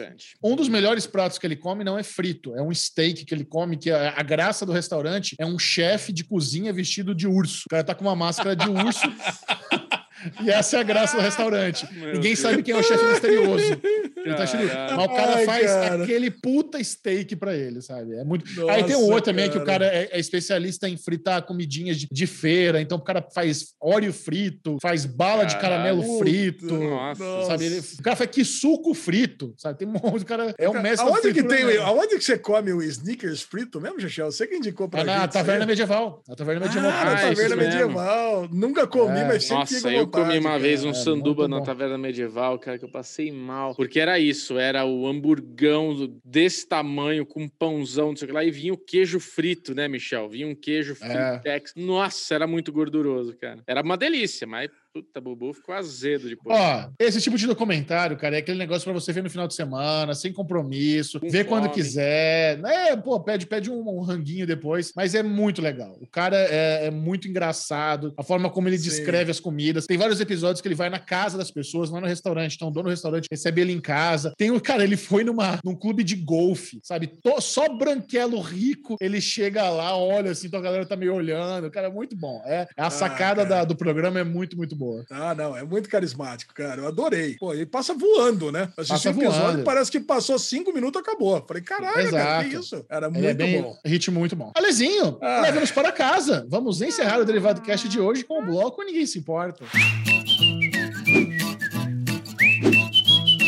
Um 0.43 0.55
dos 0.55 0.67
melhores 0.67 1.05
pratos 1.05 1.37
que 1.37 1.45
ele 1.47 1.55
come 1.55 1.83
não 1.83 1.97
é 1.97 2.03
frito, 2.03 2.55
é 2.55 2.61
um 2.61 2.73
steak 2.73 3.23
que 3.25 3.33
ele 3.33 3.45
come, 3.45 3.77
que 3.77 3.88
a, 3.91 4.13
a 4.17 4.23
graça 4.23 4.65
do 4.65 4.71
restaurante 4.71 5.35
é 5.39 5.45
um 5.45 5.59
chefe 5.59 6.11
de 6.11 6.23
cozinha 6.23 6.71
vestido 6.73 7.13
de 7.13 7.27
urso. 7.27 7.63
O 7.67 7.69
cara 7.69 7.83
tá 7.83 7.95
com 7.95 8.05
uma 8.05 8.15
máscara 8.15 8.55
de 8.55 8.69
urso. 8.69 9.01
E 10.43 10.49
essa 10.49 10.75
é 10.75 10.79
a 10.81 10.83
graça 10.83 11.15
do 11.15 11.23
restaurante. 11.23 11.87
Meu 11.93 12.07
Ninguém 12.07 12.33
Deus. 12.33 12.39
sabe 12.39 12.61
quem 12.61 12.73
é 12.73 12.77
o 12.77 12.83
chefe 12.83 13.05
misterioso. 13.05 13.81
Ele 14.25 14.35
tá 14.35 14.45
Caralho. 14.45 14.97
Mas 14.97 15.05
o 15.05 15.09
cara 15.15 15.35
Ai, 15.35 15.45
faz 15.45 15.65
cara. 15.71 16.03
aquele 16.03 16.31
puta 16.31 16.83
steak 16.83 17.35
pra 17.35 17.55
ele, 17.55 17.81
sabe? 17.81 18.15
É 18.15 18.23
muito. 18.23 18.45
Nossa, 18.59 18.71
Aí 18.73 18.83
tem 18.83 18.95
um 18.95 19.03
outro 19.05 19.21
também 19.21 19.49
que 19.49 19.57
o 19.57 19.63
cara. 19.65 19.85
cara 19.85 19.85
é, 19.97 20.09
é 20.11 20.19
especialista 20.19 20.87
em 20.89 20.97
fritar 20.97 21.41
comidinhas 21.45 21.97
de, 21.97 22.07
de 22.11 22.27
feira. 22.27 22.81
Então 22.81 22.97
o 22.97 23.01
cara 23.03 23.25
faz 23.33 23.73
óleo 23.81 24.11
frito, 24.13 24.77
faz 24.81 25.05
bala 25.05 25.45
de 25.45 25.57
caramelo 25.57 26.19
frito. 26.19 26.65
Nossa. 26.75 27.23
Sabe? 27.45 27.65
Ele- 27.65 27.79
o 27.79 28.03
cara 28.03 28.15
faz 28.15 28.29
que 28.29 28.43
suco 28.45 28.93
frito, 28.93 29.53
sabe? 29.57 29.79
Tem 29.79 29.87
um 29.87 29.91
monte 29.91 30.19
de 30.19 30.25
cara. 30.25 30.53
É 30.57 30.67
um 30.67 30.73
Cara, 30.73 30.83
mestre 30.83 31.07
aonde 31.07 31.33
que 31.33 31.43
tem, 31.43 31.65
mesmo. 31.65 31.83
aonde 31.85 32.17
que 32.17 32.23
você 32.23 32.37
come 32.37 32.71
o 32.73 32.81
sneakers 32.81 33.41
frito 33.41 33.79
mesmo, 33.79 33.99
Chechel? 33.99 34.31
Você 34.31 34.45
que 34.47 34.55
indicou 34.55 34.87
pra 34.89 35.01
É 35.01 35.03
na 35.03 35.27
taverna 35.27 35.63
aí. 35.63 35.67
medieval. 35.67 36.23
Na 36.27 36.35
taverna 36.35 36.65
medieval. 36.65 36.89
Ah, 36.91 37.05
na 37.05 37.11
Ah, 37.13 37.15
taverna 37.21 37.55
mesmo. 37.55 37.71
medieval. 37.73 38.47
Nunca 38.51 38.87
comi, 38.87 39.19
É. 39.19 39.25
mas 39.27 39.43
sempre 39.43 39.59
Nossa, 39.73 39.91
eu 39.91 40.05
vontade, 40.05 40.25
comi 40.25 40.39
uma 40.39 40.49
cara. 40.49 40.59
vez 40.61 40.83
um 40.83 40.89
É, 40.89 40.93
sanduba 40.93 41.47
muito 41.47 41.59
na 41.59 41.61
taverna 41.65 41.97
medieval, 41.97 42.57
cara, 42.59 42.77
que 42.77 42.85
eu 42.85 42.91
passei 42.91 43.31
mal. 43.31 43.75
Porque 43.75 43.99
era 43.99 44.08
isso, 44.17 44.57
era 44.57 44.85
o 44.85 45.05
hamburgão 45.05 46.17
desse 46.23 46.67
tamanho, 46.67 47.25
com 47.25 47.47
pãozão, 47.47 48.09
não 48.09 48.15
sei 48.15 48.25
o 48.25 48.27
que 48.29 48.33
lá, 48.33 48.43
e 48.43 48.49
vinha 48.49 48.73
o 48.73 48.77
queijo 48.77 49.19
frito, 49.19 49.75
né, 49.75 49.87
Michel? 49.87 50.29
Vinha 50.29 50.47
um 50.47 50.55
queijo 50.55 50.93
É. 51.01 51.33
fritex. 51.33 51.73
Nossa, 51.75 52.33
era 52.33 52.47
muito 52.47 52.71
gorduroso, 52.71 53.35
cara. 53.37 53.61
Era 53.67 53.81
uma 53.81 53.97
delícia, 53.97 54.47
mas 54.47 54.69
Puta, 54.91 55.21
Bubu 55.21 55.53
ficou 55.53 55.75
azedo 55.75 56.27
depois. 56.27 56.57
Ó, 56.57 56.89
esse 56.99 57.21
tipo 57.21 57.37
de 57.37 57.45
documentário, 57.45 58.17
cara, 58.17 58.35
é 58.35 58.39
aquele 58.39 58.57
negócio 58.57 58.83
pra 58.83 58.91
você 58.93 59.13
ver 59.13 59.21
no 59.21 59.29
final 59.29 59.47
de 59.47 59.53
semana, 59.53 60.15
sem 60.15 60.33
compromisso, 60.33 61.19
Com 61.19 61.29
ver 61.29 61.45
quando 61.45 61.69
quiser. 61.69 62.59
É, 62.65 62.95
pô, 62.97 63.19
pede, 63.19 63.45
pede 63.45 63.69
um, 63.69 63.87
um 63.87 64.01
ranguinho 64.01 64.47
depois, 64.47 64.91
mas 64.95 65.13
é 65.13 65.21
muito 65.21 65.61
legal. 65.61 65.95
O 66.01 66.07
cara 66.07 66.35
é, 66.37 66.87
é 66.87 66.91
muito 66.91 67.27
engraçado, 67.27 68.13
a 68.17 68.23
forma 68.23 68.49
como 68.49 68.67
ele 68.67 68.79
Sim. 68.79 68.89
descreve 68.89 69.29
as 69.29 69.39
comidas. 69.39 69.85
Tem 69.85 69.95
vários 69.97 70.19
episódios 70.19 70.59
que 70.59 70.67
ele 70.67 70.73
vai 70.75 70.89
na 70.89 70.99
casa 70.99 71.37
das 71.37 71.51
pessoas, 71.51 71.91
lá 71.91 72.01
no 72.01 72.07
restaurante. 72.07 72.55
Então, 72.55 72.69
o 72.69 72.71
dono 72.71 72.85
do 72.85 72.89
restaurante 72.89 73.27
recebe 73.29 73.61
ele 73.61 73.71
em 73.71 73.79
casa. 73.81 74.33
Tem 74.37 74.49
o 74.49 74.59
cara, 74.59 74.83
ele 74.83 74.97
foi 74.97 75.23
numa, 75.23 75.59
num 75.63 75.75
clube 75.75 76.03
de 76.03 76.15
golfe, 76.15 76.79
sabe? 76.83 77.05
To- 77.21 77.39
só 77.41 77.69
branquelo 77.69 78.39
rico, 78.41 78.95
ele 78.99 79.21
chega 79.21 79.69
lá, 79.69 79.95
olha 79.95 80.31
assim, 80.31 80.47
então 80.47 80.59
a 80.59 80.63
galera 80.63 80.85
tá 80.85 80.95
meio 80.95 81.13
olhando. 81.13 81.67
O 81.67 81.71
cara 81.71 81.87
é 81.87 81.91
muito 81.91 82.15
bom. 82.17 82.41
É, 82.47 82.67
a 82.75 82.87
Ah, 82.87 82.89
sacada 82.89 83.45
da- 83.45 83.63
do 83.63 83.75
programa 83.75 84.19
é 84.19 84.23
muito, 84.23 84.57
muito 84.57 84.78
boa. 84.79 85.05
Ah, 85.11 85.35
não, 85.35 85.55
é 85.55 85.63
muito 85.63 85.89
carismático, 85.89 86.53
cara. 86.53 86.81
Eu 86.81 86.87
adorei. 86.87 87.35
Pô, 87.37 87.53
ele 87.53 87.65
passa 87.65 87.93
voando, 87.93 88.51
né? 88.51 88.69
Assisti 88.77 88.93
Passa 88.93 89.09
o 89.09 89.11
episódio 89.11 89.41
voando. 89.41 89.59
e 89.59 89.63
parece 89.63 89.91
que 89.91 89.99
passou 89.99 90.39
cinco 90.39 90.73
minutos 90.73 90.99
e 90.99 91.03
acabou. 91.03 91.43
Falei, 91.47 91.61
caralho, 91.61 91.93
cara, 91.93 92.03
Exato. 92.03 92.49
que 92.49 92.55
isso? 92.55 92.85
Era 92.89 93.07
Ele 93.07 93.13
muito 93.13 93.27
é 93.29 93.33
bem 93.33 93.61
bom. 93.61 93.77
ritmo 93.85 94.19
muito 94.19 94.35
bom. 94.35 94.51
Alezinho, 94.55 95.17
Ah. 95.21 95.41
leva-nos 95.41 95.71
para 95.71 95.91
casa. 95.91 96.45
Vamos 96.49 96.81
encerrar 96.81 97.19
o 97.19 97.25
Derivado 97.25 97.61
Cast 97.61 97.87
de 97.89 97.99
hoje 97.99 98.23
com 98.23 98.41
o 98.41 98.45
bloco 98.45 98.81
Ninguém 98.83 99.05
Se 99.05 99.19
Importa. 99.19 99.65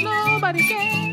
Nobody 0.03 0.67
cares. 0.67 1.10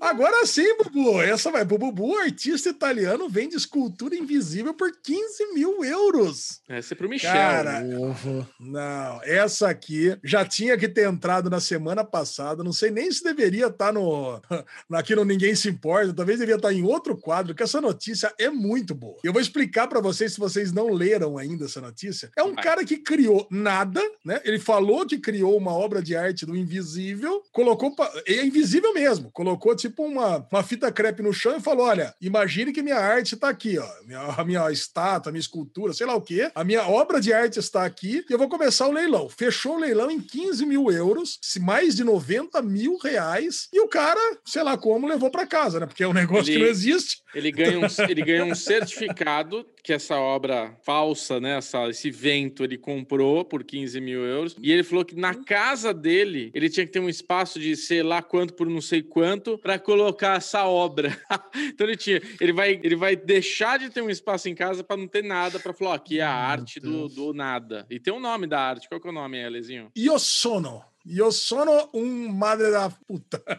Agora 0.00 0.44
sim, 0.46 0.76
Bubu. 0.76 1.20
Essa 1.22 1.50
vai 1.50 1.64
Bubu. 1.64 2.16
Artista 2.16 2.68
italiano 2.68 3.28
vende 3.28 3.56
escultura 3.56 4.14
invisível 4.14 4.74
por 4.74 4.90
15 5.02 5.52
mil 5.54 5.84
euros. 5.84 6.60
Essa 6.68 6.94
é 6.94 6.96
pro 6.96 7.08
Michel. 7.08 7.32
Cara, 7.32 7.84
Ovo. 7.98 8.48
Não, 8.58 9.20
essa 9.22 9.68
aqui 9.68 10.16
já 10.22 10.44
tinha 10.44 10.76
que 10.76 10.88
ter 10.88 11.08
entrado 11.08 11.50
na 11.50 11.60
semana 11.60 12.04
passada. 12.04 12.64
Não 12.64 12.72
sei 12.72 12.90
nem 12.90 13.10
se 13.10 13.22
deveria 13.22 13.66
estar 13.66 13.92
no 13.92 14.40
aqui 14.92 15.14
no 15.14 15.24
Ninguém 15.24 15.54
Se 15.54 15.68
Importa. 15.68 16.12
Talvez 16.12 16.38
devia 16.38 16.56
estar 16.56 16.72
em 16.72 16.82
outro 16.82 17.16
quadro, 17.16 17.54
que 17.54 17.62
essa 17.62 17.80
notícia 17.80 18.32
é 18.38 18.50
muito 18.50 18.94
boa. 18.94 19.18
Eu 19.22 19.32
vou 19.32 19.40
explicar 19.42 19.86
para 19.88 20.00
vocês 20.00 20.32
se 20.32 20.40
vocês 20.40 20.72
não 20.72 20.88
leram 20.90 21.38
ainda 21.38 21.64
essa 21.64 21.80
notícia. 21.80 22.30
É 22.36 22.42
um 22.42 22.54
Vai. 22.54 22.64
cara 22.64 22.84
que 22.84 22.96
criou 22.96 23.46
nada, 23.50 24.00
né? 24.24 24.40
Ele 24.44 24.58
falou 24.58 25.06
que 25.06 25.18
criou 25.18 25.56
uma 25.56 25.72
obra 25.72 26.02
de 26.02 26.16
arte 26.16 26.46
do 26.46 26.56
invisível, 26.56 27.42
colocou 27.52 27.94
é 28.26 28.44
invisível 28.44 28.92
mesmo. 28.94 29.30
Colocou 29.30 29.74
tipo 29.88 30.02
uma, 30.04 30.46
uma 30.50 30.62
fita 30.62 30.90
crepe 30.90 31.22
no 31.22 31.32
chão 31.32 31.56
e 31.56 31.60
falou: 31.60 31.86
olha, 31.86 32.14
imagine 32.20 32.72
que 32.72 32.82
minha 32.82 32.96
arte 32.98 33.36
tá 33.36 33.48
aqui, 33.48 33.78
ó. 33.78 33.88
Minha- 34.06 34.20
A 34.36 34.44
minha 34.44 34.70
estátua, 34.70 35.30
a 35.30 35.32
minha 35.32 35.40
escultura, 35.40 35.92
sei 35.92 36.06
lá 36.06 36.14
o 36.14 36.20
quê. 36.22 36.50
A 36.54 36.64
minha 36.64 36.82
obra 36.88 37.20
de 37.20 37.32
arte 37.32 37.58
está 37.58 37.84
aqui 37.84 38.24
e 38.28 38.32
eu 38.32 38.38
vou 38.38 38.48
começar 38.48 38.86
o 38.88 38.92
leilão. 38.92 39.28
Fechou 39.28 39.76
o 39.76 39.78
leilão 39.80 40.10
em 40.10 40.20
15 40.20 40.64
mil 40.66 40.90
euros, 40.90 41.38
se 41.42 41.60
mais 41.60 41.94
de 41.94 42.02
90 42.04 42.60
mil 42.62 42.96
reais. 42.98 43.68
E 43.72 43.80
o 43.80 43.88
cara, 43.88 44.20
sei 44.44 44.62
lá 44.62 44.76
como, 44.76 45.06
levou 45.06 45.30
para 45.30 45.46
casa, 45.46 45.78
né? 45.80 45.86
Porque 45.86 46.02
é 46.02 46.08
um 46.08 46.12
negócio 46.12 46.50
Ele- 46.50 46.52
que 46.58 46.58
não 46.64 46.70
existe. 46.70 47.18
Ele 47.34 47.50
ganha, 47.52 47.78
um, 47.78 47.86
ele 48.08 48.22
ganha 48.22 48.44
um 48.44 48.54
certificado 48.54 49.66
que 49.84 49.92
essa 49.92 50.16
obra 50.16 50.74
falsa, 50.82 51.38
né? 51.38 51.58
Essa, 51.58 51.90
esse 51.90 52.10
vento 52.10 52.64
ele 52.64 52.78
comprou 52.78 53.44
por 53.44 53.62
15 53.62 54.00
mil 54.00 54.24
euros. 54.24 54.56
E 54.62 54.72
ele 54.72 54.82
falou 54.82 55.04
que 55.04 55.14
na 55.14 55.34
casa 55.34 55.92
dele 55.92 56.50
ele 56.54 56.70
tinha 56.70 56.86
que 56.86 56.92
ter 56.92 57.00
um 57.00 57.08
espaço 57.08 57.60
de 57.60 57.76
sei 57.76 58.02
lá 58.02 58.22
quanto 58.22 58.54
por 58.54 58.66
não 58.66 58.80
sei 58.80 59.02
quanto 59.02 59.58
para 59.58 59.78
colocar 59.78 60.38
essa 60.38 60.64
obra. 60.64 61.14
então 61.54 61.86
ele 61.86 61.98
tinha, 61.98 62.22
ele 62.40 62.54
vai, 62.54 62.80
ele 62.82 62.96
vai 62.96 63.14
deixar 63.14 63.78
de 63.78 63.90
ter 63.90 64.00
um 64.00 64.08
espaço 64.08 64.48
em 64.48 64.54
casa 64.54 64.82
para 64.82 64.96
não 64.96 65.06
ter 65.06 65.22
nada 65.22 65.60
para 65.60 65.74
falar, 65.74 65.90
ó, 65.90 65.94
aqui 65.94 66.18
é 66.18 66.22
a 66.22 66.32
arte 66.32 66.80
do, 66.80 67.06
do 67.06 67.34
nada. 67.34 67.86
E 67.90 68.00
tem 68.00 68.14
um 68.14 68.20
nome 68.20 68.46
da 68.46 68.58
arte. 68.58 68.88
Qual 68.88 68.98
que 68.98 69.06
é 69.06 69.10
o 69.10 69.14
nome, 69.14 69.44
Alezinho? 69.44 69.90
Io 69.94 70.18
sono. 70.18 70.82
Io 71.04 71.30
sono 71.30 71.90
un 71.92 72.32
madre 72.32 72.70
da 72.70 72.88
puta. 72.88 73.44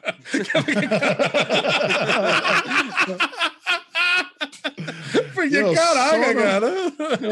Porque, 5.33 5.57
Eu 5.57 5.73
caraca, 5.73 6.23
sono 6.23 6.35
cara. 6.41 6.73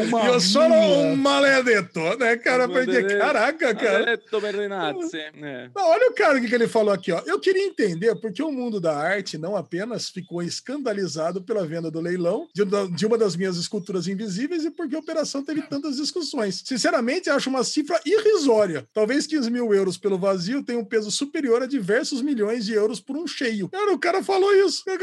uma 0.06 0.26
Eu 0.26 0.40
sono 0.40 0.74
mula. 0.74 0.96
um 0.98 1.16
maledetto, 1.16 2.00
né, 2.18 2.36
cara? 2.36 2.68
Porque, 2.68 3.02
caraca, 3.04 3.74
cara. 3.74 4.20
Bernardazzi, 4.40 5.18
é. 5.18 5.70
Não, 5.74 5.82
olha 5.88 6.10
o 6.10 6.14
cara 6.14 6.38
o 6.38 6.40
que 6.46 6.54
ele 6.54 6.68
falou 6.68 6.92
aqui, 6.92 7.10
ó. 7.12 7.20
Eu 7.26 7.40
queria 7.40 7.64
entender 7.66 8.14
porque 8.16 8.42
o 8.42 8.52
mundo 8.52 8.80
da 8.80 8.94
arte 8.96 9.38
não 9.38 9.56
apenas 9.56 10.08
ficou 10.08 10.42
escandalizado 10.42 11.42
pela 11.42 11.66
venda 11.66 11.90
do 11.90 12.00
leilão 12.00 12.46
de, 12.54 12.62
uma- 13.06 13.18
das 13.18 13.36
minhas 13.36 13.56
esculturas 13.56 14.06
invisíveis 14.06 14.64
e 14.64 14.70
porque 14.70 14.94
a 14.96 14.98
operação 14.98 15.42
teve 15.44 15.62
tantas 15.62 15.96
discussões. 15.96 16.62
Sinceramente, 16.64 17.30
acho 17.30 17.48
uma 17.48 17.64
cifra 17.64 17.98
irrisória. 18.04 18.86
Talvez 18.92 19.26
15 19.26 19.50
mil 19.50 19.72
euros 19.72 19.96
pelo 19.96 20.18
vazio 20.18 20.62
tenha 20.62 20.78
um 20.78 20.84
peso 20.84 21.10
superior 21.10 21.62
a 21.62 21.66
diversos 21.66 22.20
milhões 22.22 22.64
de 22.66 22.74
euros 22.74 23.00
por 23.00 23.16
um 23.16 23.26
cheio. 23.26 23.68
Cara, 23.68 23.92
o 23.92 23.98
cara 23.98 24.22
falou 24.22 24.52
isso. 24.54 24.82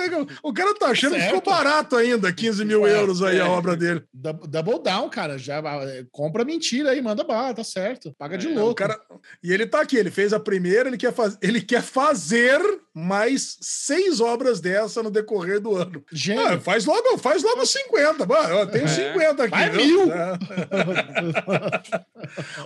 O 0.43 0.53
cara 0.53 0.73
tá 0.75 0.87
achando 0.87 1.13
que 1.15 1.21
ficou 1.21 1.35
Certo. 1.35 1.49
barato 1.49 1.95
ainda, 2.01 2.31
15 2.33 2.65
mil 2.65 2.85
É, 2.85 2.99
euros 2.99 3.21
aí 3.23 3.39
a 3.39 3.45
é. 3.45 3.49
obra 3.49 3.75
dele. 3.75 4.03
Dou- 4.13 4.33
Double 4.47 4.81
down, 4.83 5.09
cara. 5.09 5.37
Já 5.37 5.57
é, 5.83 6.05
compra 6.11 6.43
mentira 6.43 6.91
aí, 6.91 7.01
manda 7.01 7.23
bala, 7.23 7.53
tá 7.53 7.63
certo. 7.63 8.13
Paga 8.17 8.37
de 8.37 8.47
É, 8.47 8.51
louco. 8.53 8.75
Cara... 8.75 8.99
E 9.43 9.51
ele 9.53 9.65
tá 9.65 9.81
aqui, 9.81 9.95
ele 9.97 10.11
fez 10.11 10.33
a 10.33 10.39
primeira, 10.39 10.89
ele 10.89 10.97
quer, 10.97 11.13
faz... 11.13 11.37
ele 11.41 11.61
quer 11.61 11.81
fazer 11.81 12.59
mais 12.93 13.57
seis 13.61 14.19
obras 14.19 14.59
dessa 14.59 15.01
no 15.01 15.09
decorrer 15.09 15.59
do 15.61 15.75
ano. 15.75 16.03
Gênio. 16.11 16.45
Ah, 16.45 16.59
faz 16.59 16.85
logo, 16.85 17.17
faz 17.17 17.41
logo 17.43 17.65
50. 17.65 18.25
Bah, 18.25 18.49
eu 18.49 18.67
tenho 18.67 18.85
É. 18.85 18.87
50 18.87 19.43
aqui. 19.43 19.51
Vai 19.51 19.69
viu? 19.69 20.05
mil. 20.05 20.13
É. 20.13 20.37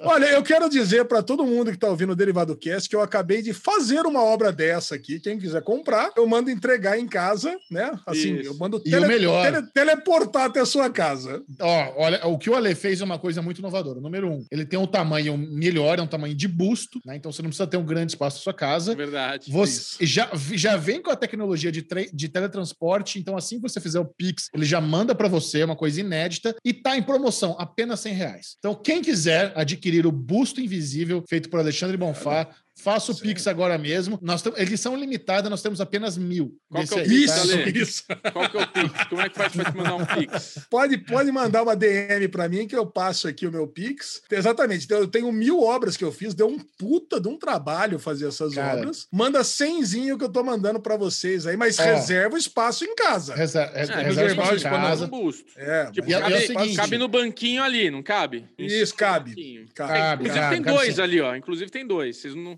Olha, 0.02 0.26
eu 0.26 0.44
quero 0.44 0.70
dizer 0.70 1.06
para 1.06 1.22
todo 1.22 1.46
mundo 1.46 1.72
que 1.72 1.78
tá 1.78 1.88
ouvindo 1.90 2.12
o 2.12 2.16
Derivado 2.16 2.56
Cast 2.56 2.90
que 2.90 2.96
eu 2.96 3.02
acabei 3.02 3.42
de 3.42 3.54
fazer 3.54 4.06
uma 4.06 4.24
obra 4.24 4.52
dessa 4.52 4.96
aqui. 4.96 5.20
Quem 5.20 5.38
quiser 5.38 5.62
comprar, 5.64 6.12
eu 6.16 6.26
mando 6.28 6.50
entregar 6.50 6.98
em 7.00 7.08
casa, 7.08 7.58
né? 7.70 7.92
Assim, 8.06 8.36
Isso. 8.38 8.50
eu 8.50 8.58
mando 8.58 8.82
E 8.86 8.96
o 8.96 9.00
melhor. 9.32 9.52
tele- 9.52 9.68
teleportar 9.74 10.46
até 10.46 10.60
a 10.60 10.66
sua 10.66 10.90
casa. 10.90 11.44
Ó, 11.60 11.94
olha, 11.98 12.26
o 12.28 12.38
que 12.38 12.50
o 12.50 12.56
Ale 12.56 12.74
fez 12.76 13.02
é 13.02 13.04
uma 13.04 13.20
coisa 13.20 13.42
muito 13.42 13.60
inovadora. 13.60 14.00
Número 14.00 14.32
um, 14.32 14.46
ele 14.52 14.66
tem 14.66 14.78
um 14.80 14.88
tamanho 14.88 15.38
melhor, 15.38 16.00
é 16.00 16.02
um 16.02 16.08
tamanho 16.08 16.36
de 16.36 16.48
busto, 16.48 17.00
né? 17.06 17.16
Então 17.16 17.32
você 17.32 17.42
não 17.42 17.50
precisa 17.50 17.68
ter 17.68 17.78
um 17.78 17.86
grande 17.86 18.12
espaço 18.14 18.38
na 18.38 18.44
sua 18.44 18.54
casa. 18.54 18.92
É 18.92 18.96
verdade. 18.96 19.52
Você 19.52 20.06
já, 20.06 20.30
já 20.54 20.78
vem 20.78 21.02
com 21.02 21.12
a 21.12 21.16
tecnologia 21.16 21.72
de, 21.72 21.86
de 22.14 22.30
teletransporte, 22.30 23.20
então 23.20 23.38
assim 23.38 23.58
que 23.58 23.64
você 23.64 23.80
fizer 23.80 24.00
o 24.00 24.06
Pix, 24.06 24.50
ele 24.54 24.66
já 24.66 24.80
manda 24.82 25.14
para 25.16 25.28
você, 25.28 25.62
é 25.62 25.66
uma 25.66 25.76
coisa 25.76 26.00
inédita, 26.00 26.56
e 26.64 26.74
tá 26.74 26.98
em 26.98 27.04
promoção, 27.04 27.56
apenas 27.60 28.00
100 28.00 28.14
reais. 28.14 28.56
Então, 28.60 28.76
quem 28.76 29.02
quiser 29.02 29.52
adquirir 29.56 30.06
o 30.06 30.12
busto 30.12 30.62
invisível 30.62 31.24
feito 31.30 31.50
por 31.50 31.60
Alexandre 31.60 31.98
Bonfá, 31.98 32.48
faça 32.78 33.12
o 33.12 33.16
Sim. 33.16 33.22
Pix 33.24 33.48
agora 33.48 33.78
mesmo. 33.78 34.20
Nós 34.22 34.42
tam- 34.42 34.54
edição 34.58 34.96
limitada, 34.96 35.50
nós 35.50 35.62
temos 35.62 35.80
apenas 35.82 36.18
mil. 36.18 36.58
Qual 36.70 36.84
que 36.86 36.94
é 36.94 36.98
o 36.98 37.00
aí, 37.00 37.08
Pix, 37.08 37.32
tá? 37.34 37.42
Ale? 37.42 37.72
Isso. 37.80 38.04
Qual 38.34 38.50
que 38.50 38.58
é 38.58 38.62
o 38.62 38.68
Pix? 38.68 39.04
Como 39.10 39.22
é 39.22 39.30
que 39.30 39.36
faz 39.38 39.54
pra 39.54 39.66
te 39.72 39.78
mandar 39.78 39.96
um 39.96 40.06
Pix? 40.06 40.60
Pode, 40.70 40.98
pode 41.00 41.32
mandar 41.32 41.64
uma 41.64 41.76
DM 41.76 42.28
para 42.28 42.48
mim 42.50 42.68
que 42.68 42.76
eu 42.76 42.86
passo 42.86 43.28
aqui 43.28 43.48
o 43.48 43.52
meu 43.52 43.68
Pix. 43.68 44.22
Exatamente. 44.30 44.86
Então, 44.86 45.00
eu 45.00 45.08
tenho 45.08 45.32
mil 45.32 45.62
obras 45.62 45.96
que 45.98 46.04
eu 46.04 46.12
fiz, 46.12 46.34
deu 46.34 46.48
um 46.48 46.60
puta 46.78 47.20
de 47.20 47.28
um 47.28 47.38
trabalho 47.38 47.98
fazer 47.98 48.28
essas 48.28 48.54
Cara. 48.54 48.80
obras. 48.80 49.08
Manda 49.12 49.44
cenzinho 49.44 50.18
que 50.18 50.24
eu 50.24 50.30
tô 50.32 50.44
mandando 50.44 50.80
para 50.80 50.98
vocês 50.98 51.48
aí, 51.48 51.56
mas 51.58 51.80
Ó. 51.80 51.84
reserva 51.84 52.36
o 52.36 52.38
espaço 52.38 52.84
em 52.86 52.96
casa. 52.96 53.34
Reserva, 53.36 53.72
É, 53.74 54.04
reserva 54.04 54.32
espaço 54.44 54.56
em 54.68 54.70
casa. 54.70 55.06
um 55.06 55.10
busto. 55.10 55.46
É, 55.56 55.92
Tipo, 55.92 56.10
é- 56.10 56.14
é 56.14 56.18
o 56.18 56.22
cabe, 56.22 56.40
seguinte- 56.48 56.76
cabe 56.76 56.98
no 56.98 57.08
banquinho 57.08 57.64
ali, 57.64 57.90
não 57.90 58.04
cabe? 58.04 58.46
Isso, 58.58 58.94
cabe. 58.96 59.32
Banquinho. 59.32 59.66
Cabe. 59.74 59.94
É, 59.94 59.96
Cabe, 60.06 60.24
Inclusive 60.24 60.40
cabe, 60.44 60.56
tem 60.56 60.64
cabe 60.64 60.78
dois 60.78 60.96
sim. 60.96 61.02
ali, 61.02 61.22
ó. 61.22 61.36
Inclusive 61.36 61.72
tem 61.72 61.88
dois. 61.88 62.18
Vocês 62.18 62.36
não. 62.36 62.56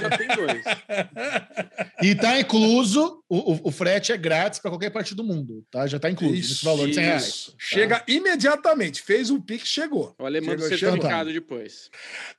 Já 0.00 0.10
tem 0.16 0.28
dois. 0.28 0.64
E 2.00 2.14
tá 2.14 2.38
incluso, 2.38 3.24
o, 3.28 3.54
o, 3.54 3.60
o 3.64 3.70
frete 3.72 4.12
é 4.12 4.16
grátis 4.16 4.60
para 4.60 4.70
qualquer 4.70 4.90
parte 4.90 5.16
do 5.16 5.24
mundo, 5.24 5.64
tá? 5.68 5.84
Já 5.86 5.98
tá 5.98 6.08
incluso 6.08 6.34
Isso, 6.34 6.50
nesse 6.50 6.64
valor 6.64 6.86
de 6.86 6.94
100 6.94 7.04
reais. 7.04 7.26
isso. 7.26 7.54
Chega 7.58 8.04
imediatamente. 8.06 9.02
Fez 9.02 9.30
um 9.30 9.40
Pix, 9.40 9.66
chegou. 9.68 10.14
O 10.16 10.24
alemão 10.24 10.54
do 10.54 10.62
Chegou, 10.62 10.78
certificado 10.78 11.32
depois. 11.32 11.90